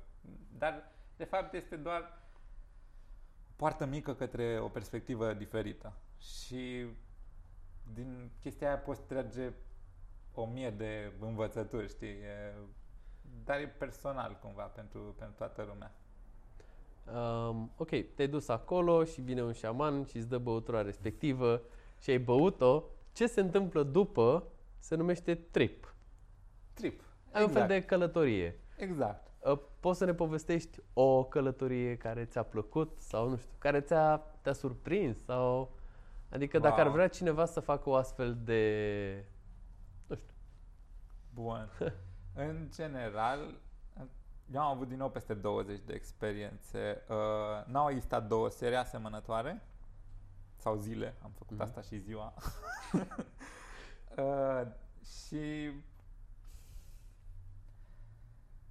Dar, 0.59 0.93
de 1.17 1.25
fapt, 1.25 1.55
este 1.55 1.77
doar 1.77 2.19
poartă 3.57 3.87
mică 3.87 4.15
către 4.15 4.59
o 4.59 4.69
perspectivă 4.69 5.33
diferită. 5.33 5.93
Și 6.19 6.87
din 7.93 8.31
chestia 8.41 8.69
aia 8.69 8.79
poți 8.79 9.03
trage 9.03 9.53
o 10.41 10.47
mie 10.47 10.71
de 10.71 11.13
învățături, 11.21 11.89
știi? 11.89 12.09
E, 12.09 12.55
dar 13.45 13.59
e 13.59 13.75
personal 13.79 14.39
cumva 14.43 14.63
pentru, 14.63 15.15
pentru 15.19 15.35
toată 15.37 15.67
lumea. 15.69 15.93
Um, 17.15 17.73
ok, 17.77 17.89
te-ai 17.89 18.29
dus 18.29 18.49
acolo 18.49 19.05
și 19.05 19.21
vine 19.21 19.43
un 19.43 19.53
șaman 19.53 20.05
și 20.05 20.17
îți 20.17 20.29
dă 20.29 20.39
băutura 20.39 20.83
respectivă 20.83 21.63
și 22.01 22.11
ai 22.11 22.19
băut-o. 22.19 22.83
Ce 23.13 23.27
se 23.27 23.41
întâmplă 23.41 23.83
după 23.83 24.45
se 24.79 24.95
numește 24.95 25.35
trip. 25.35 25.95
Trip. 26.75 27.01
Ai 27.33 27.43
exact. 27.43 27.47
un 27.47 27.53
fel 27.53 27.63
exact. 27.63 27.81
de 27.81 27.87
călătorie. 27.87 28.59
Exact. 28.77 29.31
Uh, 29.39 29.59
poți 29.81 29.99
să 29.99 30.05
ne 30.05 30.15
povestești 30.15 30.81
o 30.93 31.25
călătorie 31.25 31.97
care 31.97 32.25
ți-a 32.25 32.43
plăcut 32.43 32.97
sau 32.99 33.29
nu 33.29 33.37
știu, 33.37 33.55
care 33.59 33.81
ți-a, 33.81 34.17
te-a 34.43 34.53
surprins 34.53 35.25
sau 35.25 35.73
adică 36.31 36.59
wow. 36.59 36.69
dacă 36.69 36.81
ar 36.81 36.89
vrea 36.89 37.09
cineva 37.09 37.45
să 37.45 37.61
facă 37.61 37.89
o 37.89 37.95
astfel 37.95 38.39
de 38.45 38.63
nu 39.15 39.23
știu. 39.23 39.36
Bun. 41.37 41.71
în 42.47 42.69
general, 42.71 43.61
eu 44.53 44.61
am 44.61 44.71
avut 44.71 44.89
din 44.89 44.97
nou 44.97 45.11
peste 45.11 45.35
20 45.35 45.81
de 45.87 45.93
experiențe. 45.93 47.03
Uh, 47.09 47.67
n-au 47.67 47.91
existat 47.91 48.27
două 48.27 48.49
serii 48.49 48.77
asemănătoare 48.77 49.63
sau 50.57 50.77
zile, 50.77 51.15
am 51.23 51.31
făcut 51.31 51.57
mm-hmm. 51.57 51.63
asta 51.63 51.81
și 51.81 51.99
ziua. 51.99 52.35
uh, 54.17 54.67
și 55.05 55.71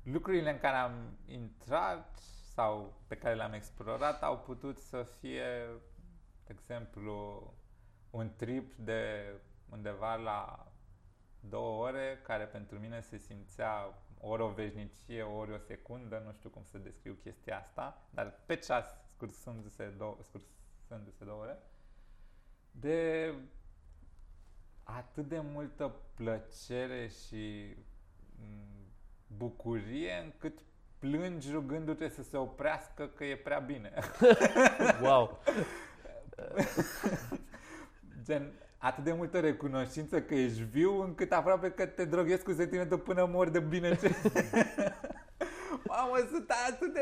lucrurile 0.04 0.52
în 0.52 0.60
care 0.60 0.76
am 0.76 1.18
intrat 1.26 2.18
sau 2.54 2.94
pe 3.08 3.16
care 3.16 3.36
le-am 3.36 3.54
explorat 3.54 4.24
au 4.24 4.40
putut 4.40 4.78
să 4.78 5.04
fie, 5.20 5.46
de 6.46 6.54
exemplu, 6.54 7.54
un 8.10 8.32
trip 8.36 8.74
de 8.76 9.34
undeva 9.70 10.16
la 10.16 10.68
două 11.50 11.84
ore, 11.84 12.20
care 12.24 12.44
pentru 12.44 12.80
mine 12.80 13.02
se 13.02 13.18
simțea 13.18 13.94
ori 14.20 14.42
o 14.42 14.48
veșnicie, 14.48 15.22
ori 15.22 15.54
o 15.54 15.58
secundă, 15.58 16.22
nu 16.26 16.32
știu 16.34 16.50
cum 16.50 16.64
să 16.64 16.78
descriu 16.78 17.14
chestia 17.14 17.58
asta, 17.58 18.02
dar 18.10 18.40
pe 18.46 18.56
ceas 18.56 18.86
scursându-se 19.14 19.94
două, 19.98 20.18
scursându-se 20.22 21.26
două 21.26 21.42
ore, 21.42 21.58
de 22.72 23.34
atât 24.84 25.28
de 25.28 25.40
multă 25.40 25.96
plăcere 26.16 27.08
și 27.08 27.76
bucurie 29.28 30.14
încât 30.24 30.60
plângi 31.00 31.52
rugându-te 31.52 32.08
să 32.10 32.24
se 32.24 32.38
oprească 32.38 33.08
că 33.08 33.26
e 33.26 33.36
prea 33.36 33.60
bine. 33.60 33.94
wow! 35.02 35.40
Gen, 38.26 38.52
atât 38.86 39.04
de 39.04 39.14
multă 39.14 39.40
recunoștință 39.40 40.22
că 40.22 40.36
ești 40.36 40.62
viu 40.62 41.02
încât 41.02 41.32
aproape 41.32 41.72
că 41.72 41.86
te 41.86 42.06
droghezi 42.06 42.44
cu 42.44 42.54
sentimentul 42.54 43.00
până 43.00 43.26
mor 43.26 43.50
de 43.50 43.60
bine. 43.60 43.96
Ce... 43.96 44.16
Mamă, 45.88 46.18
sunt 46.30 46.52
atât 46.70 46.94
de... 46.94 47.00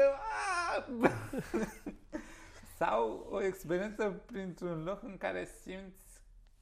Sau 2.77 3.27
o 3.29 3.43
experiență 3.43 4.23
printr-un 4.25 4.83
loc 4.83 5.03
în 5.03 5.17
care 5.17 5.47
simți 5.61 6.03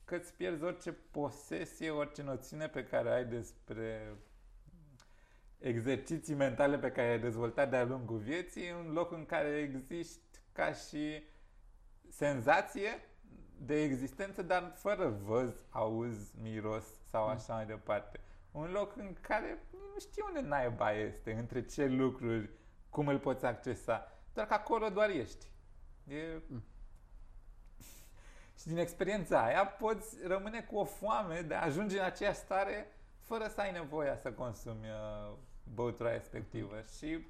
că 0.05 0.15
îți 0.15 0.33
pierzi 0.33 0.63
orice 0.63 0.91
posesie, 0.91 1.89
orice 1.89 2.23
noțiune 2.23 2.67
pe 2.67 2.83
care 2.83 3.09
ai 3.09 3.25
despre 3.25 4.15
exerciții 5.57 6.35
mentale 6.35 6.77
pe 6.77 6.91
care 6.91 7.07
ai 7.07 7.19
dezvoltat 7.19 7.69
de-a 7.69 7.85
lungul 7.85 8.17
vieții, 8.17 8.71
un 8.85 8.91
loc 8.93 9.11
în 9.11 9.25
care 9.25 9.71
existi 9.73 10.39
ca 10.51 10.73
și 10.73 11.23
senzație 12.09 13.10
de 13.65 13.81
existență, 13.81 14.41
dar 14.41 14.71
fără 14.75 15.09
văz, 15.09 15.53
auz, 15.69 16.31
miros 16.41 16.85
sau 17.09 17.23
mm. 17.23 17.29
așa 17.29 17.53
mai 17.53 17.65
departe. 17.65 18.19
Un 18.51 18.71
loc 18.71 18.95
în 18.95 19.15
care 19.21 19.63
nu 19.71 19.99
știu 19.99 20.25
unde 20.27 20.47
naiba 20.47 20.91
este, 20.91 21.33
între 21.33 21.65
ce 21.65 21.85
lucruri, 21.85 22.49
cum 22.89 23.07
îl 23.07 23.19
poți 23.19 23.45
accesa, 23.45 24.11
doar 24.33 24.47
că 24.47 24.53
acolo 24.53 24.89
doar 24.89 25.09
ești. 25.09 25.45
E... 26.07 26.41
Mm. 26.47 26.63
Și 28.59 28.67
din 28.67 28.77
experiența 28.77 29.43
aia 29.43 29.65
poți 29.65 30.17
rămâne 30.27 30.61
cu 30.61 30.77
o 30.77 30.83
foame 30.83 31.41
de 31.41 31.53
a 31.53 31.63
ajunge 31.63 31.97
în 31.97 32.05
aceeași 32.05 32.39
stare 32.39 32.91
fără 33.19 33.47
să 33.47 33.61
ai 33.61 33.71
nevoia 33.71 34.17
să 34.17 34.31
consumi 34.31 34.87
uh, 34.87 35.33
băutura 35.73 36.11
respectivă 36.11 36.81
și 36.97 37.27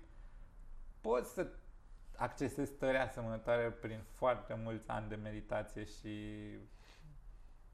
poți 1.01 1.33
să 1.33 1.47
accesezi 2.21 2.71
stări 2.71 2.97
asemănătoare 2.97 3.69
prin 3.69 4.03
foarte 4.13 4.53
mulți 4.53 4.89
ani 4.89 5.09
de 5.09 5.15
meditație 5.15 5.83
și 5.83 6.35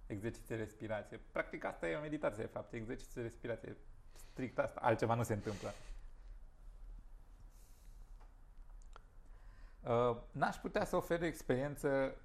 exerciții 0.05 0.47
de 0.47 0.55
respirație. 0.55 1.19
Practic 1.31 1.63
asta 1.63 1.87
e 1.87 1.95
o 1.95 2.01
meditație, 2.01 2.43
de 2.43 2.49
fapt, 2.49 2.73
exerciții 2.73 3.13
de 3.13 3.21
respirație. 3.21 3.77
Strict 4.13 4.59
asta, 4.59 4.79
altceva 4.83 5.13
nu 5.13 5.23
se 5.23 5.33
întâmplă. 5.33 5.73
Uh, 9.83 10.17
n-aș 10.31 10.55
putea 10.55 10.85
să 10.85 10.95
ofer 10.95 11.21
o 11.21 11.25
experiență 11.25 12.15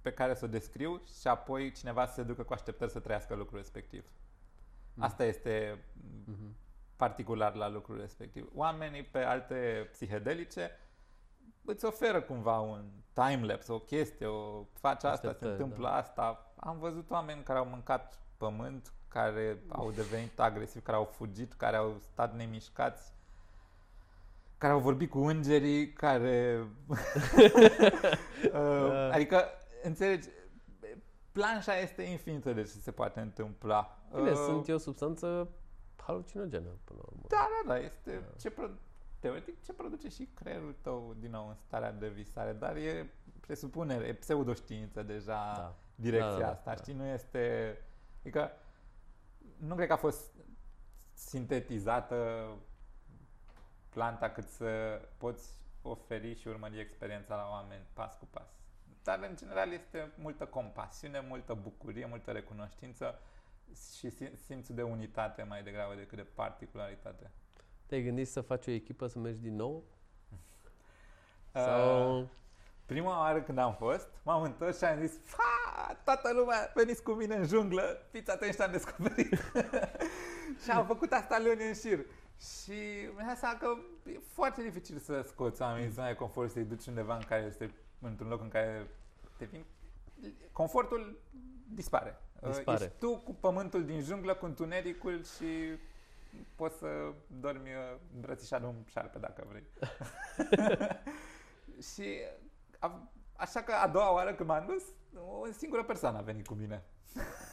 pe 0.00 0.12
care 0.12 0.34
să 0.34 0.44
o 0.44 0.48
descriu 0.48 1.02
și 1.20 1.28
apoi 1.28 1.72
cineva 1.72 2.06
să 2.06 2.14
se 2.14 2.22
ducă 2.22 2.42
cu 2.42 2.52
așteptări 2.52 2.90
să 2.90 3.00
trăiască 3.00 3.34
lucrul 3.34 3.58
respectiv. 3.58 4.04
Mm. 4.94 5.02
Asta 5.02 5.24
este 5.24 5.78
mm-hmm 5.78 6.64
particular 6.96 7.54
la 7.54 7.68
lucrul 7.68 8.00
respectiv. 8.00 8.50
Oamenii 8.54 9.02
pe 9.02 9.18
alte 9.18 9.88
psihedelice 9.90 10.70
îți 11.66 11.84
oferă 11.84 12.20
cumva 12.20 12.60
un 12.60 12.84
time-lapse, 13.12 13.72
o 13.72 13.78
chestie, 13.78 14.26
o 14.26 14.64
faci 14.72 15.04
asta, 15.04 15.36
se 15.40 15.46
întâmplă 15.46 15.88
da. 15.88 15.96
asta. 15.96 16.52
Am 16.56 16.78
văzut 16.78 17.10
oameni 17.10 17.42
care 17.42 17.58
au 17.58 17.66
mâncat 17.66 18.20
pământ, 18.36 18.92
care 19.08 19.62
au 19.68 19.90
devenit 19.90 20.40
agresivi, 20.40 20.84
care 20.84 20.96
au 20.96 21.04
fugit, 21.04 21.52
care 21.52 21.76
au 21.76 21.96
stat 22.12 22.34
nemișcați, 22.34 23.12
care 24.58 24.72
au 24.72 24.78
vorbit 24.78 25.10
cu 25.10 25.18
îngerii, 25.18 25.92
care... 25.92 26.58
uh, 28.52 29.10
adică, 29.12 29.44
înțelegi, 29.82 30.28
planșa 31.32 31.78
este 31.78 32.02
infinită 32.02 32.52
de 32.52 32.62
ce 32.62 32.68
se 32.68 32.90
poate 32.90 33.20
întâmpla. 33.20 33.98
Bine, 34.14 34.30
uh, 34.30 34.36
sunt 34.36 34.68
eu 34.68 34.78
substanță 34.78 35.48
halucinogenă 35.96 36.68
până 36.84 37.00
la 37.02 37.08
urmă. 37.12 37.24
Da, 37.28 37.48
da, 37.50 37.72
da. 37.72 37.78
Este 37.78 38.10
da. 38.10 38.38
ce 38.40 38.50
pro- 38.50 38.70
teoretic 39.26 39.62
ce 39.64 39.72
produce 39.72 40.08
și 40.08 40.28
creierul 40.34 40.74
tău 40.82 41.14
din 41.18 41.30
nou 41.30 41.48
în 41.48 41.54
starea 41.54 41.92
de 41.92 42.08
visare, 42.08 42.52
dar 42.52 42.76
e 42.76 43.10
presupunere, 43.40 44.06
e 44.06 44.14
pseudoștiință 44.14 45.02
deja 45.02 45.52
da. 45.56 45.74
direcția 45.94 46.30
da, 46.30 46.38
da, 46.38 46.50
asta, 46.50 46.74
da. 46.74 46.76
știi? 46.76 46.94
Nu 46.94 47.04
este... 47.04 47.76
Adică 48.20 48.50
nu 49.56 49.74
cred 49.74 49.86
că 49.86 49.92
a 49.92 49.96
fost 49.96 50.34
sintetizată 51.12 52.48
planta 53.88 54.30
cât 54.30 54.48
să 54.48 55.00
poți 55.16 55.58
oferi 55.82 56.34
și 56.34 56.48
urmări 56.48 56.80
experiența 56.80 57.34
la 57.34 57.48
oameni 57.50 57.82
pas 57.92 58.16
cu 58.18 58.26
pas. 58.30 58.48
Dar, 59.02 59.26
în 59.28 59.36
general, 59.36 59.72
este 59.72 60.12
multă 60.18 60.46
compasiune, 60.46 61.20
multă 61.28 61.54
bucurie, 61.54 62.06
multă 62.06 62.30
recunoștință 62.30 63.18
și 63.96 64.10
simțul 64.46 64.74
de 64.74 64.82
unitate 64.82 65.42
mai 65.42 65.62
degrabă 65.62 65.94
decât 65.94 66.16
de 66.16 66.26
particularitate. 66.34 67.30
Te-ai 67.86 68.02
gândit 68.02 68.28
să 68.28 68.40
faci 68.40 68.66
o 68.66 68.70
echipă, 68.70 69.06
să 69.06 69.18
mergi 69.18 69.40
din 69.40 69.56
nou? 69.56 69.84
Uh, 71.52 71.62
Sau... 71.66 72.18
Uh, 72.18 72.26
prima 72.86 73.18
oară 73.18 73.42
când 73.42 73.58
am 73.58 73.74
fost, 73.74 74.08
m-am 74.22 74.42
întors 74.42 74.78
și 74.78 74.84
am 74.84 74.98
zis 75.00 75.18
Fa, 75.24 75.96
toată 76.04 76.32
lumea, 76.32 76.72
veniți 76.74 77.02
cu 77.02 77.12
mine 77.12 77.34
în 77.34 77.46
junglă, 77.46 78.06
fiți 78.10 78.30
atenți 78.30 78.62
am 78.62 78.70
descoperit. 78.70 79.34
și 80.62 80.70
am 80.70 80.86
făcut 80.86 81.12
asta 81.12 81.38
luni 81.38 81.66
în 81.66 81.74
șir. 81.74 82.06
Și 82.38 83.08
mi-a 83.16 83.34
seama 83.34 83.58
că 83.58 83.66
e 84.10 84.20
foarte 84.32 84.62
dificil 84.62 84.98
să 84.98 85.24
scoți 85.26 85.62
oamenii 85.62 85.90
zona 85.90 86.08
de 86.08 86.14
confort, 86.14 86.50
să-i 86.50 86.64
duci 86.64 86.86
undeva 86.86 87.14
în 87.16 87.22
care 87.28 87.42
este 87.42 87.74
într-un 88.00 88.28
loc 88.28 88.40
în 88.40 88.48
care 88.48 88.86
te 89.36 89.44
vin. 89.44 89.64
Confortul 90.52 91.18
dispare. 91.74 92.20
Dispare. 92.46 92.84
Ești 92.84 92.98
tu 92.98 93.16
cu 93.16 93.34
pământul 93.34 93.84
din 93.84 94.00
junglă, 94.00 94.34
cu 94.34 94.44
întunericul 94.44 95.24
și 95.24 95.78
poți 96.54 96.78
să 96.78 97.12
dormi 97.26 97.68
uh, 97.68 97.98
îmbrățișat 98.14 98.60
de 98.60 98.66
un 98.66 98.84
șarpe 98.86 99.18
dacă 99.18 99.46
vrei. 99.48 99.66
și 101.92 102.18
a, 102.78 103.10
așa 103.36 103.62
că 103.62 103.72
a 103.72 103.88
doua 103.88 104.12
oară 104.12 104.34
când 104.34 104.48
m-am 104.48 104.66
dus, 104.66 104.82
o 105.40 105.52
singură 105.52 105.84
persoană 105.84 106.18
a 106.18 106.22
venit 106.22 106.46
cu 106.46 106.54
mine. 106.54 106.82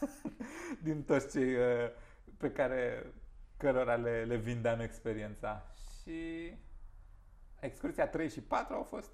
din 0.83 1.03
toți 1.03 1.31
cei 1.31 1.55
uh, 1.55 1.89
pe 2.37 2.51
care 2.51 3.13
cărora 3.57 3.95
le, 3.95 4.23
le 4.23 4.35
vindeam 4.35 4.79
experiența. 4.79 5.65
Și 6.01 6.51
excursia 7.59 8.07
3 8.07 8.29
și 8.29 8.41
4 8.41 8.75
au 8.75 8.83
fost 8.83 9.11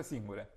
100% 0.00 0.02
singure 0.02 0.50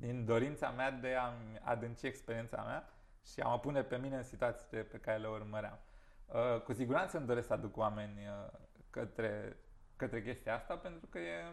din 0.00 0.24
dorința 0.24 0.70
mea 0.70 0.90
de 0.90 1.14
a 1.14 1.32
adânci 1.62 2.02
experiența 2.02 2.62
mea 2.62 2.88
și 3.32 3.40
a 3.40 3.48
mă 3.48 3.58
pune 3.58 3.82
pe 3.82 3.96
mine 3.96 4.16
în 4.16 4.22
situațiile 4.22 4.82
pe 4.82 4.98
care 4.98 5.18
le 5.18 5.28
urmăream. 5.28 5.78
Uh, 6.32 6.60
cu 6.60 6.72
siguranță 6.72 7.16
îmi 7.16 7.26
doresc 7.26 7.46
să 7.46 7.52
aduc 7.52 7.76
oameni 7.76 8.18
uh, 8.18 8.58
către, 8.90 9.56
către 9.96 10.22
chestia 10.22 10.54
asta 10.54 10.76
pentru 10.76 11.06
că 11.06 11.18
e... 11.18 11.52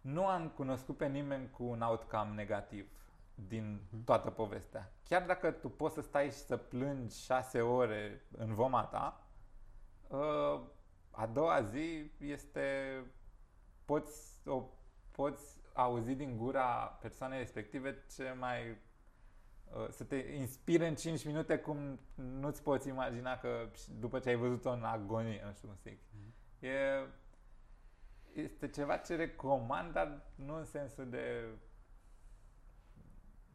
nu 0.00 0.26
am 0.26 0.48
cunoscut 0.48 0.96
pe 0.96 1.06
nimeni 1.06 1.50
cu 1.50 1.64
un 1.64 1.80
outcome 1.80 2.34
negativ 2.34 2.88
din 3.34 3.80
mhm. 3.90 4.04
toată 4.04 4.30
povestea. 4.30 4.92
Chiar 5.04 5.26
dacă 5.26 5.50
tu 5.50 5.68
poți 5.68 5.94
să 5.94 6.00
stai 6.00 6.24
și 6.24 6.36
să 6.36 6.56
plângi 6.56 7.24
șase 7.24 7.60
ore 7.60 8.24
în 8.36 8.54
voma 8.54 8.84
ta, 8.84 9.26
uh, 10.08 10.60
a 11.10 11.26
doua 11.26 11.62
zi 11.62 12.10
este 12.18 12.96
poți, 13.84 14.48
o, 14.48 14.62
poți 15.10 15.60
auzi 15.72 16.14
din 16.14 16.36
gura 16.36 16.98
persoanei 17.00 17.38
respective 17.38 18.04
ce 18.16 18.34
mai 18.38 18.70
uh, 18.70 18.76
să 19.88 20.04
te 20.04 20.16
inspire 20.16 20.86
în 20.86 20.94
5 20.94 21.24
minute 21.24 21.58
cum 21.58 22.00
nu-ți 22.14 22.62
poți 22.62 22.88
imagina 22.88 23.38
că 23.38 23.68
după 23.98 24.18
ce 24.18 24.28
ai 24.28 24.34
văzut-o 24.34 24.70
în 24.70 24.84
agonie, 24.84 25.42
nu 25.44 25.52
știu 25.52 25.68
cum 25.68 25.76
să 25.76 25.82
zic. 25.88 25.98
Mm-hmm. 25.98 26.60
E, 26.60 27.06
este 28.32 28.68
ceva 28.68 28.96
ce 28.96 29.16
recomand, 29.16 29.92
dar 29.92 30.22
nu 30.34 30.54
în 30.54 30.64
sensul 30.64 31.10
de 31.10 31.44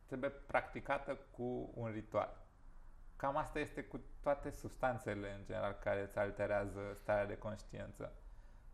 trebuie 0.05 0.29
practicată 0.29 1.17
cu 1.31 1.71
un 1.73 1.91
ritual. 1.91 2.43
Cam 3.15 3.37
asta 3.37 3.59
este 3.59 3.83
cu 3.83 3.99
toate 4.21 4.49
substanțele 4.49 5.33
în 5.33 5.45
general 5.45 5.73
care 5.73 6.03
îți 6.03 6.17
alterează 6.17 6.79
starea 6.93 7.25
de 7.25 7.37
conștiință. 7.37 8.13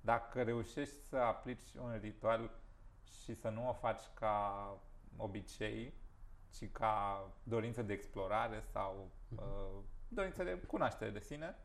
Dacă 0.02 0.44
reușești 0.44 0.96
să 1.10 1.16
aplici 1.16 1.74
un 1.74 1.98
ritual 2.02 2.52
și 3.04 3.34
să 3.34 3.50
nu 3.50 3.70
o 3.70 3.74
faci 3.74 4.04
ca 4.14 4.68
obicei, 5.18 5.94
ci 6.58 6.72
ca 6.72 7.24
dorință 7.44 7.82
de 7.82 7.94
explorare 7.94 8.64
sau 8.72 9.12
mhm. 9.28 9.44
uh, 9.44 9.84
dorință 10.08 10.44
de 10.44 10.62
cunoaștere 10.68 11.12
de 11.12 11.20
sine, 11.20 11.56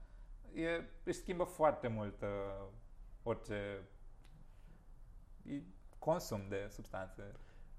e, 0.54 0.82
își 1.02 1.18
schimbă 1.18 1.44
foarte 1.44 1.88
mult 1.88 2.22
uh, 2.22 2.66
orice 3.22 3.80
consum 5.98 6.40
de 6.48 6.68
substanțe. 6.70 7.22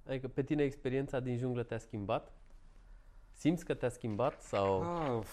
Adică 0.07 0.27
pe 0.27 0.43
tine 0.43 0.63
experiența 0.63 1.19
din 1.19 1.37
junglă 1.37 1.63
te-a 1.63 1.77
schimbat? 1.77 2.31
Simți 3.31 3.65
că 3.65 3.73
te-a 3.73 3.89
schimbat 3.89 4.41
sau... 4.41 4.81
Oh, 4.81 5.25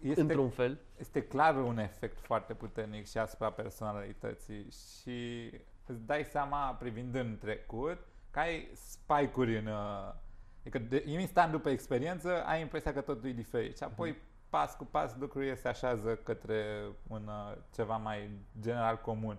este, 0.00 0.20
într-un 0.20 0.50
fel? 0.50 0.78
Este 0.98 1.26
clar 1.26 1.56
un 1.56 1.78
efect 1.78 2.18
foarte 2.18 2.54
puternic 2.54 3.06
și 3.06 3.18
asupra 3.18 3.50
personalității 3.52 4.70
și 4.70 5.50
îți 5.86 6.06
dai 6.06 6.24
seama 6.24 6.74
privind 6.74 7.14
în 7.14 7.38
trecut 7.38 7.98
că 8.32 8.38
ai 8.38 8.70
spike-uri 8.74 9.58
în... 9.58 9.66
Uh, 9.66 10.14
adică 10.60 10.78
de, 10.78 11.04
instant 11.06 11.50
după 11.50 11.68
experiență 11.68 12.44
ai 12.44 12.60
impresia 12.60 12.92
că 12.92 13.00
totul 13.00 13.28
e 13.28 13.32
diferit 13.32 13.76
și 13.76 13.82
apoi 13.82 14.12
uh-huh. 14.12 14.48
pas 14.50 14.74
cu 14.74 14.84
pas 14.84 15.16
lucrurile 15.18 15.54
se 15.54 15.68
așează 15.68 16.14
către 16.14 16.84
un 17.08 17.26
uh, 17.26 17.56
ceva 17.74 17.96
mai 17.96 18.30
general 18.60 19.00
comun. 19.00 19.38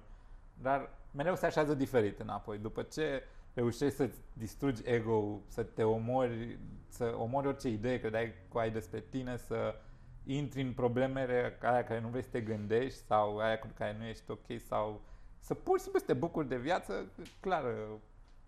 Dar 0.62 0.90
mereu 1.12 1.36
se 1.36 1.46
așează 1.46 1.74
diferit 1.74 2.20
înapoi. 2.20 2.58
După 2.58 2.82
ce 2.82 3.24
reușești 3.54 3.96
să-ți 3.96 4.18
distrugi 4.34 4.82
ego 4.86 5.42
să 5.48 5.64
te 5.64 5.84
omori, 5.84 6.60
să 6.88 7.16
omori 7.18 7.48
orice 7.48 7.70
idee 7.70 8.00
credeai 8.00 8.34
că 8.52 8.60
ai 8.60 8.72
despre 8.72 9.00
tine, 9.10 9.38
să 9.38 9.76
intri 10.24 10.62
în 10.62 10.74
problemele 10.74 11.58
aia 11.62 11.84
care 11.84 12.00
nu 12.02 12.08
vrei 12.08 12.24
să 12.24 12.30
te 12.32 12.42
gândești 12.42 13.00
sau 13.06 13.38
aia 13.38 13.60
cu 13.60 13.68
care 13.78 13.96
nu 13.98 14.06
ești 14.06 14.32
ok 14.32 14.62
sau 14.68 15.02
să 15.40 15.54
pur 15.54 15.78
și 15.78 15.84
simplu 15.84 16.00
să 16.00 16.06
te 16.06 16.14
bucuri 16.14 16.48
de 16.48 16.58
viață, 16.58 17.12
clar 17.40 17.64
uh, 17.64 17.96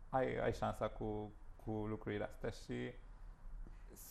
ai, 0.10 0.38
ai 0.38 0.54
șansa 0.54 0.88
cu, 0.88 1.32
cu 1.56 1.72
lucrurile 1.72 2.24
astea 2.24 2.50
și 2.50 2.94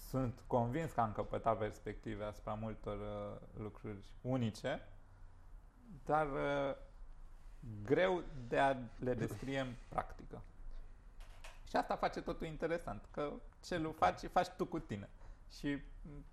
sunt 0.08 0.42
convins 0.46 0.92
că 0.92 1.00
am 1.00 1.12
căpătat 1.12 1.58
perspective 1.58 2.24
asupra 2.24 2.54
multor 2.54 2.98
uh, 2.98 3.60
lucruri 3.62 4.04
unice, 4.20 4.88
dar 6.04 6.26
uh, 6.26 6.76
greu 7.84 8.22
de 8.48 8.58
a 8.58 8.76
le 8.98 9.14
descrie 9.14 9.60
în 9.60 9.74
practică. 9.88 10.42
Și 11.68 11.76
asta 11.76 11.96
face 11.96 12.20
totul 12.20 12.46
interesant, 12.46 13.08
că 13.10 13.32
ce 13.64 13.78
lu 13.78 13.92
faci, 13.92 14.20
faci 14.20 14.48
tu 14.48 14.66
cu 14.66 14.78
tine. 14.78 15.08
Și 15.58 15.78
mm, 16.02 16.24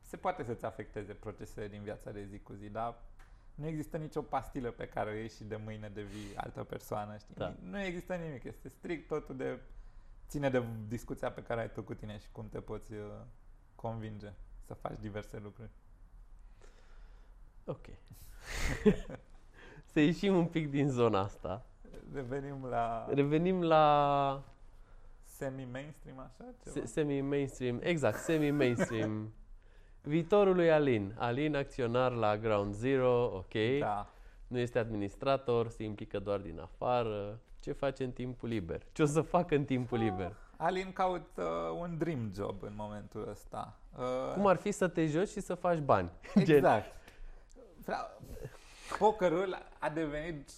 se 0.00 0.16
poate 0.16 0.42
să-ți 0.42 0.64
afecteze 0.64 1.12
procesele 1.12 1.68
din 1.68 1.82
viața 1.82 2.10
de 2.10 2.24
zi 2.24 2.38
cu 2.38 2.52
zi, 2.52 2.68
dar 2.68 2.98
nu 3.54 3.66
există 3.66 3.96
nicio 3.96 4.22
pastilă 4.22 4.70
pe 4.70 4.88
care 4.88 5.10
o 5.10 5.12
ieși 5.14 5.36
și 5.36 5.44
de 5.44 5.56
mâine 5.56 5.88
devii 5.88 6.36
altă 6.36 6.64
persoană, 6.64 7.16
știi? 7.16 7.34
Da. 7.34 7.54
Nu 7.62 7.80
există 7.80 8.14
nimic, 8.14 8.44
este 8.44 8.68
strict 8.68 9.08
totul 9.08 9.36
de 9.36 9.58
ține 10.28 10.50
de 10.50 10.62
discuția 10.88 11.30
pe 11.30 11.42
care 11.42 11.60
ai 11.60 11.70
tu 11.70 11.82
cu 11.82 11.94
tine 11.94 12.18
și 12.18 12.28
cum 12.32 12.48
te 12.48 12.60
poți 12.60 12.92
uh, 12.92 12.98
convinge 13.74 14.32
să 14.66 14.74
faci 14.74 14.98
diverse 15.00 15.38
lucruri. 15.38 15.70
Ok. 17.64 17.86
să 19.92 20.00
ieșim 20.00 20.36
un 20.36 20.46
pic 20.46 20.70
din 20.70 20.88
zona 20.88 21.20
asta. 21.20 21.66
Revenim 22.12 22.64
la 22.64 23.06
Revenim 23.08 23.62
la 23.62 24.44
semi-mainstream, 25.24 26.18
așa? 26.18 26.44
Ceva? 26.62 26.74
se- 26.74 26.86
semi-mainstream, 26.86 27.78
exact, 27.82 28.18
semi-mainstream. 28.18 29.32
Viitorul 30.06 30.54
lui 30.54 30.70
Alin. 30.70 31.14
Alin, 31.18 31.56
acționar 31.56 32.12
la 32.12 32.36
Ground 32.36 32.74
Zero, 32.74 33.24
ok. 33.24 33.78
Da. 33.78 34.06
Nu 34.46 34.58
este 34.58 34.78
administrator, 34.78 35.68
se 35.68 35.84
implică 35.84 36.18
doar 36.18 36.38
din 36.38 36.60
afară. 36.60 37.40
Ce 37.60 37.72
face 37.72 38.04
în 38.04 38.10
timpul 38.10 38.48
liber? 38.48 38.82
Ce 38.92 39.02
o 39.02 39.06
să 39.06 39.20
facă 39.20 39.54
în 39.54 39.64
timpul 39.64 39.98
liber? 39.98 40.36
Alin 40.56 40.92
caut 40.92 41.30
uh, 41.36 41.44
un 41.78 41.98
dream 41.98 42.30
job 42.34 42.62
în 42.62 42.72
momentul 42.76 43.28
ăsta. 43.28 43.76
Uh, 43.98 44.32
Cum 44.34 44.46
ar 44.46 44.56
fi 44.56 44.70
să 44.72 44.88
te 44.88 45.06
joci 45.06 45.28
și 45.28 45.40
să 45.40 45.54
faci 45.54 45.78
bani? 45.78 46.10
Gen, 46.42 46.56
Exact. 46.56 46.94
Vreau... 47.84 48.20
Pokerul 48.98 49.58
a 49.78 49.88
devenit, 49.88 50.50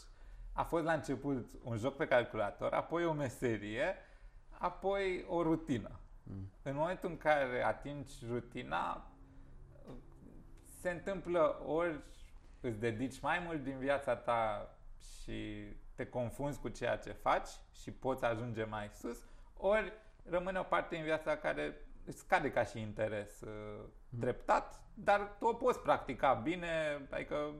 a 0.52 0.62
fost 0.62 0.84
la 0.84 0.92
început 0.92 1.48
un 1.62 1.76
joc 1.76 1.96
pe 1.96 2.06
calculator, 2.06 2.72
apoi 2.72 3.04
o 3.04 3.12
meserie, 3.12 3.94
apoi 4.50 5.24
o 5.28 5.42
rutină. 5.42 5.90
Mm. 6.22 6.50
În 6.62 6.74
momentul 6.74 7.08
în 7.08 7.16
care 7.16 7.64
atingi 7.64 8.12
rutina, 8.28 9.06
se 10.86 10.92
întâmplă 10.92 11.62
ori 11.64 12.00
îți 12.60 12.78
dedici 12.78 13.20
mai 13.20 13.42
mult 13.44 13.62
din 13.62 13.78
viața 13.78 14.16
ta 14.16 14.70
și 15.22 15.64
te 15.94 16.06
confunzi 16.06 16.60
cu 16.60 16.68
ceea 16.68 16.96
ce 16.96 17.12
faci 17.12 17.48
și 17.72 17.90
poți 17.90 18.24
ajunge 18.24 18.64
mai 18.64 18.90
sus, 18.92 19.24
ori 19.56 19.92
rămâne 20.24 20.58
o 20.58 20.62
parte 20.62 20.96
în 20.96 21.02
viața 21.02 21.36
care 21.36 21.74
îți 22.04 22.18
scade 22.18 22.50
ca 22.50 22.64
și 22.64 22.80
interes 22.80 23.40
uh, 23.40 23.84
treptat, 24.20 24.82
dar 24.94 25.36
tu 25.38 25.46
o 25.46 25.52
poți 25.52 25.80
practica 25.80 26.34
bine, 26.34 27.06
adică 27.10 27.52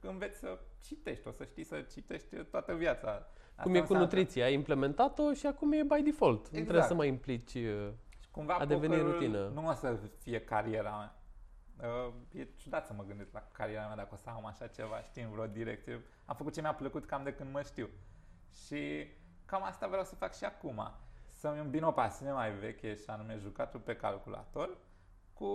înveți 0.00 0.38
să 0.38 0.58
citești, 0.82 1.28
o 1.28 1.30
să 1.30 1.44
știi 1.44 1.64
să 1.64 1.80
citești 1.80 2.36
toată 2.36 2.74
viața. 2.74 3.08
Asta 3.10 3.62
Cum 3.62 3.70
e 3.74 3.74
cu 3.74 3.80
înseamnă- 3.80 4.04
nutriția, 4.04 4.44
ai 4.44 4.52
implementat-o 4.54 5.32
și 5.32 5.46
acum 5.46 5.72
e 5.72 5.82
by 5.82 6.02
default. 6.02 6.40
Nu 6.42 6.48
trebuie 6.48 6.62
Exact. 6.72 6.86
să 6.88 6.94
mai 6.94 7.08
implici... 7.08 7.54
uh, 7.54 7.88
Și 8.18 8.30
cumva 8.30 8.54
A 8.54 8.64
devenit 8.66 8.88
pokerul 8.96 9.12
rutină. 9.12 9.48
Nu 9.54 9.68
o 9.68 9.72
să 9.72 9.98
fie 10.22 10.40
cariera 10.40 10.96
mea. 10.96 11.16
Uh, 11.80 12.12
e 12.32 12.48
ciudat 12.56 12.86
să 12.86 12.92
mă 12.92 13.04
gândesc 13.04 13.32
la 13.32 13.48
cariera 13.52 13.86
mea 13.86 13.96
dacă 13.96 14.10
o 14.12 14.16
să 14.16 14.28
am 14.28 14.46
așa 14.46 14.66
ceva, 14.66 15.00
știi, 15.00 15.22
în 15.22 15.30
vreo 15.30 15.46
direcție. 15.46 16.04
Am 16.24 16.36
făcut 16.36 16.52
ce 16.52 16.60
mi-a 16.60 16.74
plăcut 16.74 17.06
cam 17.06 17.22
de 17.22 17.34
când 17.34 17.52
mă 17.52 17.62
știu. 17.62 17.88
Și 18.66 19.06
cam 19.44 19.62
asta 19.62 19.86
vreau 19.86 20.04
să 20.04 20.14
fac 20.14 20.34
și 20.34 20.44
acum. 20.44 20.90
Să-mi 21.28 21.58
îmbin 21.58 21.82
o 21.82 21.92
pasiune 21.92 22.32
mai 22.32 22.52
veche 22.52 22.94
și 22.94 23.10
anume 23.10 23.36
jucatul 23.36 23.80
pe 23.80 23.96
calculator 23.96 24.76
cu 25.32 25.46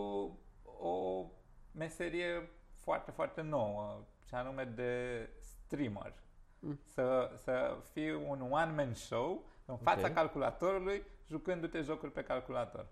o 0.63 1.25
meserie 1.71 2.49
foarte, 2.73 3.11
foarte 3.11 3.41
nouă 3.41 4.05
și 4.27 4.35
anume 4.35 4.63
de 4.63 5.29
streamer. 5.39 6.13
Mm. 6.59 6.79
Să, 6.83 7.31
să 7.35 7.77
fii 7.91 8.11
un 8.13 8.41
one-man 8.51 8.93
show 8.93 9.45
în 9.65 9.77
fața 9.77 10.07
Ok. 10.07 10.13
calculatorului 10.13 11.03
jucându-te 11.27 11.81
jocuri 11.81 12.11
pe 12.11 12.23
calculator. 12.23 12.85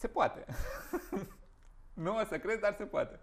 Se 0.00 0.08
poate. 0.08 0.44
nu 2.04 2.16
o 2.16 2.24
să 2.24 2.38
crezi, 2.38 2.60
dar 2.60 2.74
se 2.74 2.84
poate. 2.84 3.20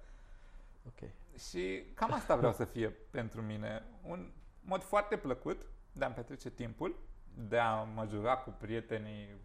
Ok. 0.88 1.10
Și 1.50 1.84
cam 1.94 2.14
asta 2.14 2.36
vreau 2.36 2.54
să 2.54 2.66
fie 2.66 2.90
pentru 2.90 3.42
mine. 3.42 3.86
Un 4.04 4.32
mod 4.62 4.84
foarte 4.84 5.18
plăcut 5.18 5.62
de 5.92 6.06
a-mi 6.06 6.14
petrece 6.14 6.50
timpul, 6.50 6.96
de 7.34 7.58
a 7.58 7.74
mă 7.74 8.06
juca 8.06 8.38
cu 8.38 8.50
prietenii 8.50 9.36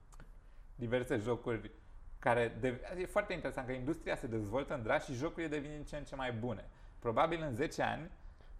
diverse 0.74 1.16
jocuri 1.16 1.70
care... 2.18 2.56
De, 2.60 2.80
e 2.98 3.06
foarte 3.06 3.32
interesant 3.32 3.66
că 3.66 3.72
industria 3.72 4.16
se 4.16 4.26
dezvoltă 4.26 4.74
în 4.74 4.82
drag 4.82 5.00
și 5.00 5.12
jocurile 5.14 5.48
devin 5.48 5.70
din 5.70 5.84
ce 5.84 5.96
în 5.96 6.04
ce 6.04 6.16
mai 6.16 6.32
bune. 6.32 6.68
Probabil 6.98 7.42
în 7.42 7.54
10 7.54 7.82
ani 7.82 8.10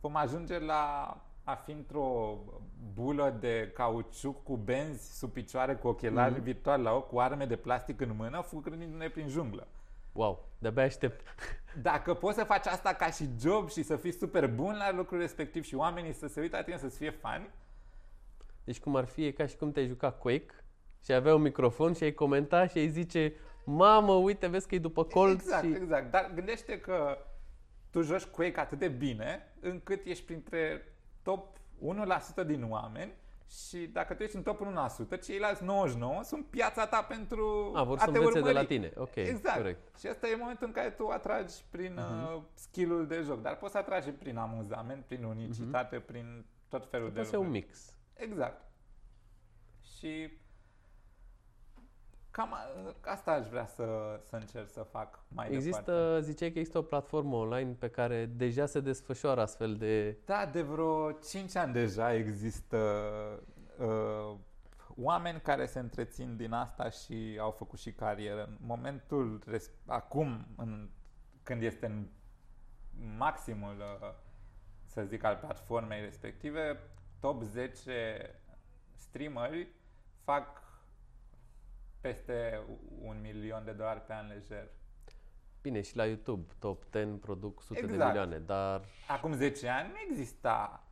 vom 0.01 0.17
ajunge 0.17 0.59
la 0.59 1.17
a 1.45 1.55
fi 1.55 1.71
într-o 1.71 2.39
bulă 2.95 3.37
de 3.41 3.71
cauciuc 3.75 4.43
cu 4.43 4.57
benzi 4.57 5.19
sub 5.19 5.33
picioare, 5.33 5.75
cu 5.75 5.89
ochelari 5.89 6.33
Mhm. 6.35 6.43
virtuali 6.43 6.83
la 6.83 6.93
ochi, 6.93 7.09
cu 7.09 7.21
arme 7.21 7.45
de 7.47 7.57
plastic 7.57 8.01
în 8.01 8.13
mână, 8.17 8.41
fugându-ne 8.41 9.09
prin 9.09 9.29
junglă. 9.29 9.67
Wow, 10.13 10.49
de-abia 10.59 10.83
aștept. 10.85 11.27
Dacă 11.83 12.15
poți 12.15 12.37
să 12.39 12.45
faci 12.45 12.67
asta 12.67 12.93
ca 12.95 13.11
și 13.11 13.29
job 13.41 13.71
și 13.71 13.83
să 13.83 13.97
fii 13.97 14.13
super 14.13 14.47
bun 14.49 14.77
la 14.77 14.93
lucrul 14.93 15.19
respectiv 15.19 15.65
și 15.65 15.75
oamenii 15.75 16.13
să 16.13 16.27
se 16.27 16.41
uită 16.41 16.57
la 16.57 16.63
tine 16.63 16.77
să-ți 16.79 16.97
fie 16.97 17.11
fani, 17.11 17.49
Deci 18.65 18.81
cum 18.81 18.97
ar 18.97 19.05
fi, 19.05 19.25
e 19.25 19.31
ca 19.31 19.47
și 19.47 19.57
cum 19.57 19.73
te-ai 19.73 19.87
jucat 19.87 20.19
Quake 20.19 20.55
și 21.05 21.13
avea 21.13 21.35
un 21.35 21.43
microfon 21.43 21.93
și 21.93 22.03
ai 22.05 22.13
comenta 22.13 22.67
și 22.67 22.79
ai 22.79 22.89
zice 22.89 23.33
Mamă, 23.65 24.13
uite, 24.13 24.47
vezi 24.47 24.69
că 24.69 24.75
e 24.75 24.79
după 24.79 25.05
colț 25.05 25.43
exact, 25.43 25.65
și... 25.65 25.71
exact. 25.75 26.11
Dar 26.11 26.31
gândește 26.35 26.81
că 26.81 27.19
tu 27.91 28.03
joci 28.03 28.25
Quake 28.25 28.61
atât 28.61 28.79
de 28.79 28.89
bine 28.89 29.53
încât 29.61 30.05
ești 30.07 30.25
printre 30.25 30.92
top 31.23 31.57
1% 32.43 32.47
din 32.47 32.67
oameni 32.71 33.13
și 33.69 33.77
dacă 33.87 34.15
tu 34.15 34.23
ești 34.23 34.37
în 34.37 34.43
top 34.43 34.61
1%, 35.17 35.21
ceilalți 35.23 35.65
99 35.65 36.23
sunt 36.23 36.47
piața 36.47 36.87
ta 36.87 37.03
pentru 37.03 37.73
A, 37.75 37.83
vor 37.83 37.97
a 37.99 38.05
să 38.05 38.11
te 38.11 38.19
învețe 38.19 38.33
de 38.33 38.39
urmări. 38.39 38.55
la 38.55 38.65
tine. 38.65 38.93
Ok, 38.97 39.15
Exact. 39.15 39.57
corect. 39.57 39.99
Și 39.99 40.07
asta 40.07 40.29
e 40.29 40.35
momentul 40.37 40.67
în 40.67 40.73
care 40.73 40.91
tu 40.91 41.09
atragi 41.09 41.55
prin 41.71 41.97
uh, 41.99 42.43
skill-ul 42.55 43.07
de 43.07 43.21
joc, 43.21 43.43
dar 43.43 43.57
poți 43.57 43.73
să 43.73 43.79
atragi 43.79 44.07
și 44.07 44.13
prin 44.13 44.37
amuzament, 44.37 45.05
prin 45.05 45.25
unicitate, 45.25 45.99
prin 46.01 46.45
tot 46.69 46.87
felul 46.91 47.07
de 47.09 47.13
Poate 47.15 47.29
să 47.29 47.35
e 47.35 47.39
lucruri. 47.39 47.59
un 47.59 47.65
mix. 47.69 47.97
Exact. 48.15 48.63
Și 49.99 50.31
cam 52.33 52.53
a- 52.53 52.95
asta 53.11 53.33
aș 53.33 53.47
vrea 53.49 53.67
să, 53.67 54.19
să 54.29 54.37
încerc 54.37 54.69
să 54.71 54.83
fac 54.83 55.19
mai 55.29 55.49
departe. 55.49 55.55
Există, 55.69 56.21
ziceai 56.21 56.51
că 56.53 56.59
există 56.59 56.79
o 56.79 56.83
platformă 56.83 57.37
online 57.37 57.73
pe 57.79 57.89
care 57.89 58.27
deja 58.27 58.67
se 58.67 58.81
desfășoară 58.81 59.41
astfel 59.41 59.77
de... 59.77 60.17
Da, 60.25 60.47
de 60.53 60.63
vreo 60.63 61.13
5 61.13 61.57
ani 61.57 61.73
deja 61.73 62.15
există 62.15 62.77
uh, 63.79 64.37
oameni 64.97 65.41
care 65.41 65.67
se 65.67 65.79
întrețin 65.79 66.37
din 66.37 66.53
asta 66.53 66.91
și 66.91 67.37
au 67.41 67.51
făcut 67.51 67.79
și 67.79 67.93
carieră. 67.93 68.45
În 68.45 68.57
momentul, 68.61 69.43
res- 69.47 69.71
acum, 69.87 70.47
în, 70.57 70.89
când 71.43 71.63
este 71.63 71.87
în 71.87 72.07
maximul, 73.17 73.77
uh, 73.79 74.15
să 74.85 75.03
zic, 75.05 75.25
al 75.25 75.37
platformei 75.37 76.01
respective, 76.01 76.79
top 77.21 77.43
10 77.43 78.35
streameri 78.97 79.69
fac 80.25 80.62
peste 82.03 82.61
un 83.01 83.21
milion 83.21 83.65
de 83.65 83.73
dolari 83.73 84.01
pe 84.01 84.13
an 84.13 84.27
lejer. 84.29 84.69
Bine, 85.63 85.81
și 85.81 85.97
la 85.97 86.07
YouTube, 86.07 86.53
top 86.59 86.85
10 86.93 87.07
produc 87.07 87.63
sute 87.63 87.81
de 87.81 87.87
Exact. 87.93 88.09
milioane, 88.09 88.39
dar 88.39 88.81
Acum 89.09 89.33
10 89.33 89.69
ani 89.69 89.89
nu 89.89 89.97
exista 90.11 90.87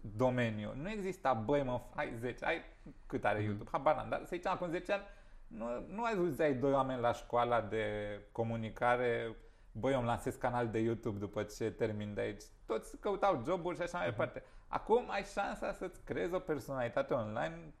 domeniu, 0.00 0.72
nu 0.74 0.90
exista, 0.90 1.32
băi 1.32 1.62
mă, 1.62 1.80
ai 1.94 2.14
10, 2.18 2.44
ai 2.44 2.62
cât 3.06 3.24
are 3.24 3.42
YouTube, 3.42 3.70
habar 3.72 3.96
n-am, 3.96 4.08
dar 4.08 4.18
să 4.20 4.34
zicem 4.34 4.50
acum 4.50 4.68
10 4.70 4.92
ani, 4.92 5.02
nu, 5.46 5.66
nu 5.88 6.04
auzeai 6.04 6.54
doi 6.54 6.72
oameni 6.72 7.00
la 7.00 7.12
școala 7.12 7.60
de 7.60 7.86
comunicare, 8.32 9.36
băi, 9.72 9.92
eu 9.92 9.98
îmi 9.98 10.06
lansez 10.06 10.34
canal 10.34 10.68
de 10.68 10.78
YouTube 10.78 11.18
după 11.18 11.42
ce 11.42 11.70
termin 11.70 12.14
de 12.14 12.20
aici. 12.20 12.42
Toți 12.66 12.96
căutau 13.00 13.42
joburi 13.44 13.76
și 13.76 13.82
așa 13.82 13.98
mai 13.98 14.06
departe. 14.06 14.42
Acum 14.68 15.10
ai 15.10 15.24
șansa 15.24 15.72
să-ți 15.72 16.04
creezi 16.04 16.34
o 16.34 16.38
personalitate 16.38 17.14
online 17.14 17.74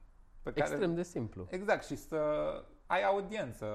pe 0.52 0.60
care... 0.60 0.70
extrem 0.70 0.94
de 0.94 1.02
simplu. 1.02 1.46
Exact, 1.50 1.84
și 1.84 1.96
să 1.96 2.16
ai 2.86 3.02
audiență. 3.04 3.66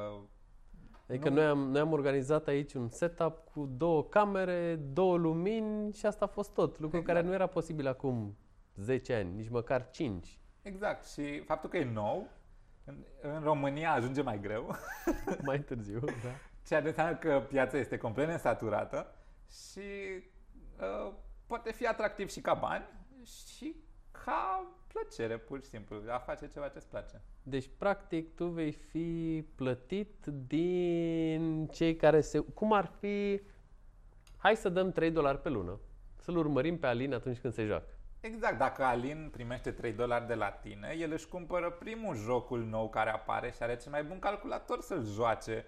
Adică 1.09 1.29
Nu- 1.29 1.35
noi 1.35 1.45
am, 1.45 1.59
noi 1.59 1.79
am 1.81 1.91
organizat 1.91 2.47
aici 2.47 2.73
un 2.73 2.89
setup 2.89 3.37
cu 3.53 3.65
două 3.65 4.03
camere, 4.03 4.75
două 4.75 5.17
lumini 5.17 5.93
și 5.93 6.05
asta 6.05 6.25
a 6.25 6.27
fost 6.27 6.53
tot. 6.53 6.79
Lucru 6.79 6.97
Exact. 6.97 7.05
care 7.17 7.27
nu 7.27 7.33
era 7.33 7.47
posibil 7.47 7.87
acum 7.87 8.37
10 8.75 9.13
ani, 9.13 9.35
nici 9.35 9.49
măcar 9.49 9.89
5. 9.89 10.39
Exact, 10.61 11.05
și 11.07 11.39
faptul 11.39 11.69
că 11.69 11.77
e 11.77 11.91
nou, 11.91 12.27
în, 12.85 12.95
în 13.21 13.41
România 13.43 13.91
ajunge 13.93 14.21
mai 14.21 14.39
greu. 14.39 14.75
Mai 15.45 15.59
târziu, 15.59 15.99
da. 15.99 16.29
Ceea 16.65 16.81
ce 16.81 16.87
înseamnă 16.87 17.15
că 17.15 17.45
piața 17.49 17.77
este 17.77 17.97
complet 17.97 18.27
nesaturată 18.27 19.15
și 19.51 19.79
uh, 20.79 21.13
poate 21.47 21.71
fi 21.71 21.87
atractiv 21.87 22.29
și 22.29 22.41
ca 22.41 22.53
bani 22.53 22.85
și 23.23 23.75
ca 24.25 24.65
plăcere, 24.93 25.37
pur 25.37 25.61
și 25.61 25.67
simplu, 25.67 26.01
a 26.07 26.17
face 26.17 26.47
ceva 26.47 26.67
ce-ți 26.67 26.89
place. 26.89 27.21
Deci, 27.43 27.69
practic, 27.77 28.35
tu 28.35 28.45
vei 28.45 28.71
fi 28.71 29.45
plătit 29.55 30.25
din 30.47 31.67
cei 31.67 31.95
care 31.95 32.21
se... 32.21 32.39
Cum 32.39 32.73
ar 32.73 32.91
fi... 32.99 33.41
Hai 34.37 34.55
să 34.55 34.69
dăm 34.69 34.91
3 34.91 35.11
dolari 35.11 35.41
pe 35.41 35.49
lună. 35.49 35.79
Să-l 36.19 36.37
urmărim 36.37 36.79
pe 36.79 36.87
Alin 36.87 37.13
atunci 37.13 37.37
când 37.37 37.53
se 37.53 37.65
joacă. 37.65 37.93
Exact, 38.19 38.57
dacă 38.57 38.83
Alin 38.83 39.29
primește 39.31 39.71
3 39.71 39.91
dolari 39.91 40.27
de 40.27 40.33
la 40.33 40.49
tine, 40.49 40.95
el 40.99 41.11
își 41.11 41.27
cumpără 41.27 41.69
primul 41.69 42.15
jocul 42.15 42.63
nou 42.63 42.89
care 42.89 43.09
apare 43.09 43.51
și 43.51 43.63
are 43.63 43.75
cel 43.75 43.91
mai 43.91 44.03
bun 44.03 44.19
calculator 44.19 44.81
să-l 44.81 45.05
joace 45.05 45.65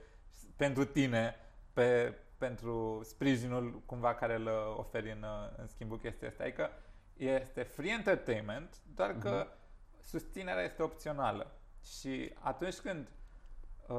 pentru 0.56 0.86
tine, 0.86 1.36
pe, 1.74 2.14
pentru 2.38 3.02
sprijinul 3.04 3.82
cumva 3.86 4.16
care 4.16 4.36
îl 4.36 4.50
oferi 4.78 5.12
în, 5.12 5.26
în 5.58 5.68
schimbul 5.68 5.98
chestia 5.98 6.28
asta. 6.28 6.44
Adică 6.44 6.70
este 7.18 7.64
free 7.64 7.92
entertainment, 7.92 8.78
doar 8.96 9.18
că 9.18 9.48
uh-huh. 9.48 10.02
susținerea 10.02 10.64
este 10.64 10.84
opțională. 10.84 11.52
Și 11.84 12.34
atunci 12.40 12.76
când 12.76 13.08
uh, 13.88 13.98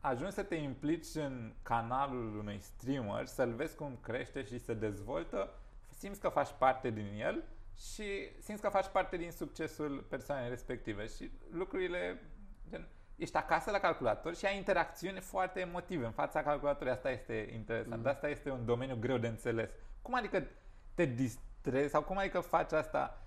ajungi 0.00 0.34
să 0.34 0.42
te 0.42 0.54
implici 0.54 1.14
în 1.14 1.54
canalul 1.62 2.38
unui 2.38 2.58
streamer, 2.60 3.26
să-l 3.26 3.52
vezi 3.52 3.76
cum 3.76 3.98
crește 4.02 4.44
și 4.44 4.58
se 4.58 4.74
dezvoltă, 4.74 5.50
simți 5.88 6.20
că 6.20 6.28
faci 6.28 6.50
parte 6.58 6.90
din 6.90 7.12
el 7.18 7.44
și 7.78 8.04
simți 8.40 8.62
că 8.62 8.68
faci 8.68 8.86
parte 8.86 9.16
din 9.16 9.32
succesul 9.32 10.06
persoanei 10.08 10.48
respective 10.48 11.06
și 11.06 11.30
lucrurile 11.50 12.22
gen, 12.70 12.88
ești 13.16 13.36
acasă 13.36 13.70
la 13.70 13.78
calculator 13.78 14.34
și 14.34 14.46
ai 14.46 14.56
interacțiuni 14.56 15.20
foarte 15.20 15.60
emotive 15.60 16.04
în 16.04 16.12
fața 16.12 16.42
calculatorului. 16.42 16.92
Asta 16.92 17.10
este 17.10 17.50
interesant. 17.52 18.02
Mm. 18.02 18.08
Asta 18.08 18.28
este 18.28 18.50
un 18.50 18.64
domeniu 18.64 18.96
greu 18.96 19.18
de 19.18 19.26
înțeles. 19.26 19.70
Cum 20.02 20.14
adică 20.14 20.46
te 20.94 21.04
distrezi 21.04 21.52
sau 21.88 22.02
cum 22.02 22.18
adică 22.18 22.40
faci 22.40 22.72
asta? 22.72 23.18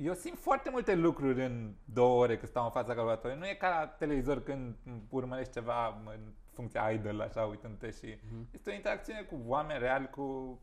Eu 0.00 0.14
simt 0.14 0.38
foarte 0.38 0.70
multe 0.70 0.94
lucruri 0.94 1.44
în 1.44 1.74
două 1.84 2.22
ore 2.22 2.36
când 2.36 2.48
stau 2.48 2.64
în 2.64 2.70
fața 2.70 2.94
calculatorului. 2.94 3.38
Nu 3.38 3.48
e 3.48 3.54
ca 3.54 3.68
la 3.68 3.86
televizor 3.86 4.42
când 4.42 4.76
urmărești 5.08 5.52
ceva 5.52 6.02
în 6.04 6.32
funcția 6.52 6.90
idol, 6.90 7.20
așa, 7.20 7.44
uitându-te 7.44 7.90
și... 7.90 8.18
Mm. 8.32 8.48
Este 8.52 8.70
o 8.70 8.74
interacțiune 8.74 9.22
cu 9.22 9.40
oameni 9.46 9.78
reali, 9.78 10.10
cu... 10.10 10.58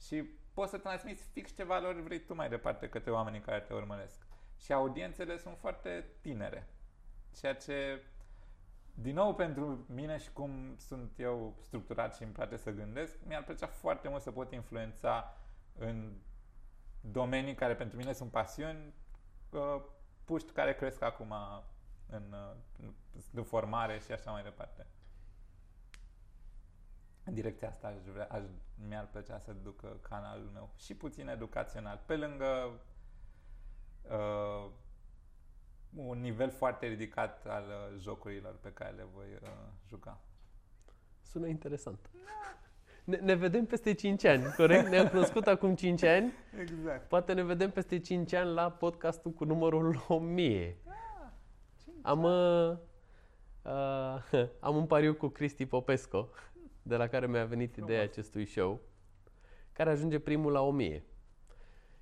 Și 0.00 0.22
poți 0.54 0.70
să 0.70 0.78
transmiți 0.78 1.28
fix 1.32 1.54
ce 1.54 1.64
valori 1.64 2.02
vrei 2.02 2.20
tu 2.20 2.34
mai 2.34 2.48
departe 2.48 2.88
către 2.88 3.10
oamenii 3.10 3.40
care 3.40 3.60
te 3.60 3.74
urmăresc. 3.74 4.26
Și 4.58 4.72
audiențele 4.72 5.38
sunt 5.38 5.56
foarte 5.58 6.04
tinere. 6.20 6.68
Ceea 7.40 7.54
ce, 7.54 8.02
din 8.94 9.14
nou 9.14 9.34
pentru 9.34 9.84
mine 9.88 10.18
și 10.18 10.32
cum 10.32 10.74
sunt 10.78 11.12
eu 11.16 11.56
structurat 11.60 12.14
și 12.14 12.22
îmi 12.22 12.32
place 12.32 12.56
să 12.56 12.70
gândesc, 12.70 13.18
mi-ar 13.26 13.44
plăcea 13.44 13.66
foarte 13.66 14.08
mult 14.08 14.22
să 14.22 14.30
pot 14.30 14.52
influența 14.52 15.36
în 15.78 16.12
domenii 17.02 17.54
care 17.54 17.74
pentru 17.74 17.96
mine 17.96 18.12
sunt 18.12 18.30
pasiuni, 18.30 18.94
uh, 19.50 19.82
puști 20.24 20.52
care 20.52 20.74
cresc 20.74 21.02
acum 21.02 21.34
în, 22.06 22.34
în, 22.78 22.94
în 23.34 23.44
formare 23.44 23.98
și 23.98 24.12
așa 24.12 24.30
mai 24.30 24.42
departe 24.42 24.86
în 27.24 27.34
direcția 27.34 27.68
asta 27.68 27.86
aș 27.86 28.04
vrea, 28.12 28.26
aș, 28.30 28.42
mi-ar 28.88 29.08
plăcea 29.10 29.38
să 29.38 29.52
ducă 29.52 29.98
canalul 30.02 30.50
meu 30.52 30.70
și 30.76 30.94
puțin 30.94 31.28
educațional, 31.28 32.02
pe 32.06 32.16
lângă 32.16 32.80
uh, 34.02 34.70
un 35.94 36.20
nivel 36.20 36.50
foarte 36.50 36.86
ridicat 36.86 37.46
al 37.46 37.64
uh, 37.68 38.00
jocurilor 38.00 38.54
pe 38.54 38.72
care 38.72 38.90
le 38.90 39.04
voi 39.14 39.26
uh, 39.42 39.48
juca. 39.88 40.20
Sună 41.20 41.46
interesant. 41.46 42.10
Ne, 43.04 43.16
ne 43.16 43.34
vedem 43.34 43.66
peste 43.66 43.94
5 43.94 44.24
ani, 44.24 44.44
corect? 44.56 44.88
Ne-am 44.88 45.08
cunoscut 45.08 45.46
acum 45.46 45.74
5 45.74 46.02
ani. 46.02 46.32
Exact. 46.60 47.08
Poate 47.08 47.32
ne 47.32 47.42
vedem 47.42 47.70
peste 47.70 47.98
5 47.98 48.32
ani 48.32 48.52
la 48.52 48.70
podcastul 48.70 49.30
cu 49.30 49.44
numărul 49.44 50.04
1000. 50.08 50.76
Ah, 50.86 50.92
am, 52.02 52.22
uh, 52.22 52.76
uh, 53.62 54.48
am 54.60 54.76
un 54.76 54.86
pariu 54.86 55.14
cu 55.14 55.28
Cristi 55.28 55.66
Popesco 55.66 56.28
de 56.82 56.96
la 56.96 57.06
care 57.06 57.26
mi-a 57.26 57.44
venit 57.44 57.72
Frumos. 57.72 57.88
ideea 57.88 58.04
acestui 58.04 58.46
show, 58.46 58.80
care 59.72 59.90
ajunge 59.90 60.18
primul 60.18 60.52
la 60.52 60.60
1000. 60.60 61.04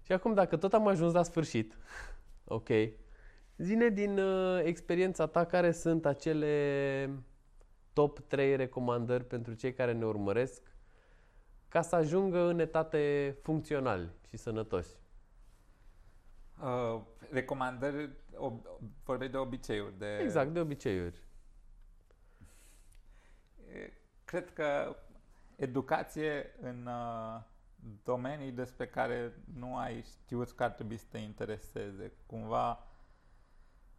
Și 0.02 0.12
acum, 0.12 0.34
dacă 0.34 0.56
tot 0.56 0.72
am 0.72 0.86
ajuns 0.86 1.12
la 1.12 1.22
sfârșit, 1.22 1.76
ok, 2.44 2.68
zine 3.56 3.88
din 3.88 4.18
uh, 4.18 4.60
experiența 4.64 5.26
ta 5.26 5.44
care 5.44 5.72
sunt 5.72 6.06
acele 6.06 7.22
top 7.92 8.18
3 8.18 8.56
recomandări 8.56 9.24
pentru 9.24 9.54
cei 9.54 9.72
care 9.72 9.92
ne 9.92 10.04
urmăresc 10.04 10.69
ca 11.70 11.82
să 11.82 11.96
ajungă 11.96 12.38
în 12.38 12.58
etate 12.58 13.36
funcționali 13.42 14.08
și 14.28 14.36
sănătoși. 14.36 14.90
Uh, 16.62 17.00
recomandări, 17.30 18.10
ob- 18.34 18.80
vorbeai 19.04 19.30
de 19.30 19.36
obiceiuri. 19.36 19.98
De... 19.98 20.18
Exact, 20.22 20.52
de 20.52 20.60
obiceiuri 20.60 21.22
cred 24.30 24.52
că 24.52 24.96
educație 25.56 26.54
în 26.60 26.86
uh, 26.86 27.40
domenii 28.04 28.50
despre 28.50 28.86
care 28.86 29.32
nu 29.54 29.76
ai 29.76 30.02
știut 30.02 30.50
că 30.50 30.62
ar 30.62 30.70
trebui 30.70 30.96
să 30.96 31.04
te 31.10 31.18
intereseze. 31.18 32.12
Cumva, 32.26 32.86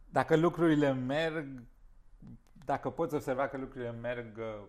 dacă 0.08 0.36
lucrurile 0.36 0.92
merg, 0.92 1.62
dacă 2.64 2.90
poți 2.90 3.14
observa 3.14 3.48
că 3.48 3.56
lucrurile 3.56 3.90
merg 3.90 4.38
uh, 4.38 4.64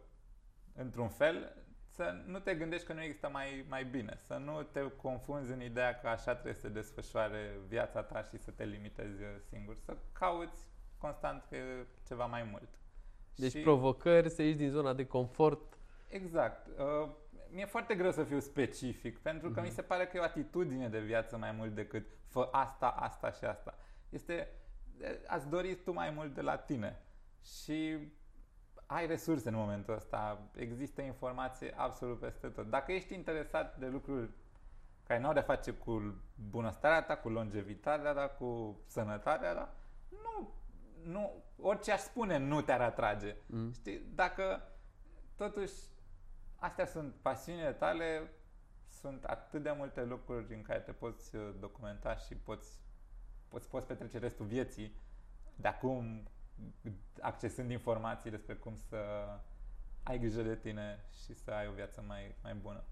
într-un 0.75 1.09
fel, 1.09 1.55
să 1.95 2.21
nu 2.25 2.39
te 2.39 2.55
gândești 2.55 2.85
că 2.85 2.93
nu 2.93 3.01
există 3.01 3.29
mai, 3.29 3.65
mai 3.69 3.83
bine, 3.83 4.15
să 4.17 4.33
nu 4.33 4.63
te 4.63 4.91
confunzi 4.91 5.51
în 5.51 5.61
ideea 5.61 5.99
că 5.99 6.07
așa 6.07 6.33
trebuie 6.33 6.53
să 6.53 6.59
se 6.59 6.69
desfășoare 6.69 7.59
viața 7.67 8.03
ta 8.03 8.21
și 8.21 8.37
să 8.37 8.51
te 8.51 8.65
limitezi 8.65 9.21
singur, 9.49 9.75
să 9.75 9.97
cauți 10.11 10.67
constant 10.97 11.43
că 11.49 11.57
ceva 12.07 12.25
mai 12.25 12.43
mult. 12.51 12.69
Deci 13.35 13.51
și... 13.51 13.61
provocări, 13.61 14.29
să 14.29 14.41
ieși 14.41 14.57
din 14.57 14.69
zona 14.69 14.93
de 14.93 15.05
confort. 15.05 15.77
Exact. 16.09 16.67
Uh, 16.67 17.09
mi-e 17.49 17.65
foarte 17.65 17.95
greu 17.95 18.11
să 18.11 18.23
fiu 18.23 18.39
specific, 18.39 19.19
pentru 19.19 19.51
că 19.51 19.61
mm-hmm. 19.61 19.63
mi 19.63 19.69
se 19.69 19.81
pare 19.81 20.05
că 20.05 20.17
e 20.17 20.19
o 20.19 20.23
atitudine 20.23 20.89
de 20.89 20.99
viață 20.99 21.37
mai 21.37 21.51
mult 21.51 21.75
decât 21.75 22.05
fă 22.27 22.49
asta, 22.51 22.87
asta 22.87 23.31
și 23.31 23.45
asta. 23.45 23.77
Este, 24.09 24.47
ați 25.27 25.49
dori 25.49 25.75
tu 25.75 25.91
mai 25.91 26.09
mult 26.09 26.33
de 26.33 26.41
la 26.41 26.57
tine 26.57 27.01
și 27.43 27.97
ai 28.85 29.07
resurse 29.07 29.49
în 29.49 29.55
momentul 29.55 29.93
ăsta, 29.93 30.41
există 30.55 31.01
informație 31.01 31.73
absolut 31.77 32.19
peste 32.19 32.47
tot. 32.47 32.69
Dacă 32.69 32.91
ești 32.91 33.13
interesat 33.13 33.77
de 33.77 33.87
lucruri 33.87 34.29
care 35.07 35.19
nu 35.19 35.27
au 35.27 35.33
de 35.33 35.39
face 35.39 35.71
cu 35.71 36.15
bunăstarea 36.49 37.03
ta, 37.03 37.15
cu 37.15 37.29
longevitatea 37.29 38.13
ta, 38.13 38.27
cu 38.27 38.79
sănătatea 38.87 39.53
ta, 39.53 39.73
nu 40.09 40.53
nu, 41.03 41.43
orice 41.61 41.91
aș 41.91 41.99
spune 41.99 42.37
nu 42.37 42.61
te-ar 42.61 42.81
atrage. 42.81 43.35
Mm. 43.45 43.71
Știi? 43.73 44.01
Dacă 44.15 44.61
totuși 45.35 45.73
astea 46.55 46.85
sunt 46.85 47.13
pasiunile 47.21 47.71
tale, 47.71 48.31
sunt 48.89 49.23
atât 49.23 49.63
de 49.63 49.73
multe 49.77 50.03
lucruri 50.03 50.53
în 50.53 50.61
care 50.61 50.79
te 50.79 50.91
poți 50.91 51.35
uh, 51.35 51.53
documenta 51.59 52.15
și 52.15 52.35
poți, 52.35 52.79
poți, 53.47 53.69
poți 53.69 53.87
petrece 53.87 54.17
restul 54.17 54.45
vieții 54.45 54.95
de 55.55 55.67
acum 55.67 56.27
accesând 57.21 57.71
informații 57.71 58.29
despre 58.29 58.53
cum 58.53 58.75
să 58.89 58.97
ai 60.03 60.19
grijă 60.19 60.41
de 60.41 60.55
tine 60.55 60.99
și 61.23 61.33
să 61.33 61.51
ai 61.51 61.67
o 61.67 61.71
viață 61.71 62.03
mai, 62.07 62.35
mai 62.43 62.53
bună. 62.61 62.83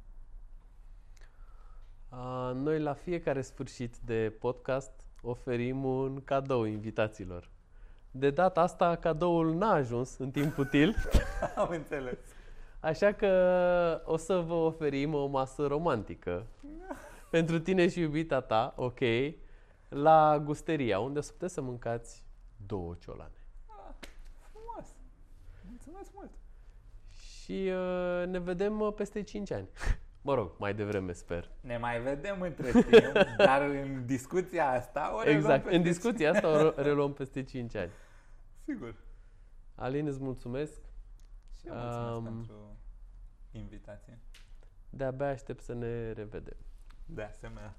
Noi 2.54 2.80
la 2.80 2.94
fiecare 2.94 3.42
sfârșit 3.42 3.98
de 3.98 4.34
podcast 4.40 4.92
oferim 5.22 5.84
un 5.84 6.24
cadou 6.24 6.64
invitațiilor. 6.64 7.50
De 8.12 8.30
data 8.30 8.62
asta, 8.62 8.96
cadoul 8.96 9.56
n-a 9.56 9.72
ajuns 9.72 10.18
în 10.18 10.32
timp 10.32 10.58
util. 10.58 10.96
Am 11.56 11.70
înțeles. 11.70 12.18
Așa 12.80 13.12
că 13.12 14.02
o 14.06 14.18
să 14.18 14.40
vă 14.40 14.54
oferim 14.54 15.14
o 15.14 15.26
masă 15.26 15.68
romantică 15.68 16.46
pentru 17.32 17.60
tine 17.60 17.88
și 17.88 18.00
iubita 18.00 18.42
ta, 18.42 18.74
ok, 18.78 19.00
la 19.90 20.40
gusteria, 20.44 21.00
unde 21.00 21.20
o 21.20 21.22
să 21.22 21.32
puteți 21.32 21.54
să 21.54 21.62
mâncați 21.62 22.26
două 22.66 22.96
ciolane 23.00 23.41
mulțumesc 26.02 26.14
mult! 26.14 26.32
Și 27.10 27.72
uh, 27.72 28.28
ne 28.28 28.40
vedem 28.40 28.80
uh, 28.80 28.94
peste 28.94 29.24
5 29.24 29.52
ani. 29.52 29.68
Mă 30.28 30.34
rog, 30.34 30.52
mai 30.58 30.74
devreme 30.74 31.12
sper. 31.12 31.50
Ne 31.62 31.78
mai 31.78 32.02
vedem 32.02 32.42
între 32.42 32.72
timp, 32.72 33.14
dar 33.48 33.62
în 33.62 34.06
discuția 34.06 34.72
asta 34.72 35.16
o 35.16 35.30
Exact, 35.30 35.68
în 35.68 35.82
discuția 35.82 36.32
asta 36.32 36.48
o 36.48 36.82
reluăm 36.82 37.14
peste 37.14 37.44
5 37.44 37.76
ani. 37.76 37.92
Sigur. 38.64 38.96
Alin, 39.76 40.08
îți 40.08 40.22
mulțumesc. 40.22 40.80
Și 41.60 41.68
eu 41.68 41.74
mulțumesc 41.74 42.18
um, 42.18 42.24
pentru 42.24 42.78
invitație. 43.52 44.20
De-abia 44.90 45.28
aștept 45.28 45.64
să 45.64 45.74
ne 45.74 46.12
revedem. 46.12 46.58
De 47.06 47.22
asemenea. 47.22 47.76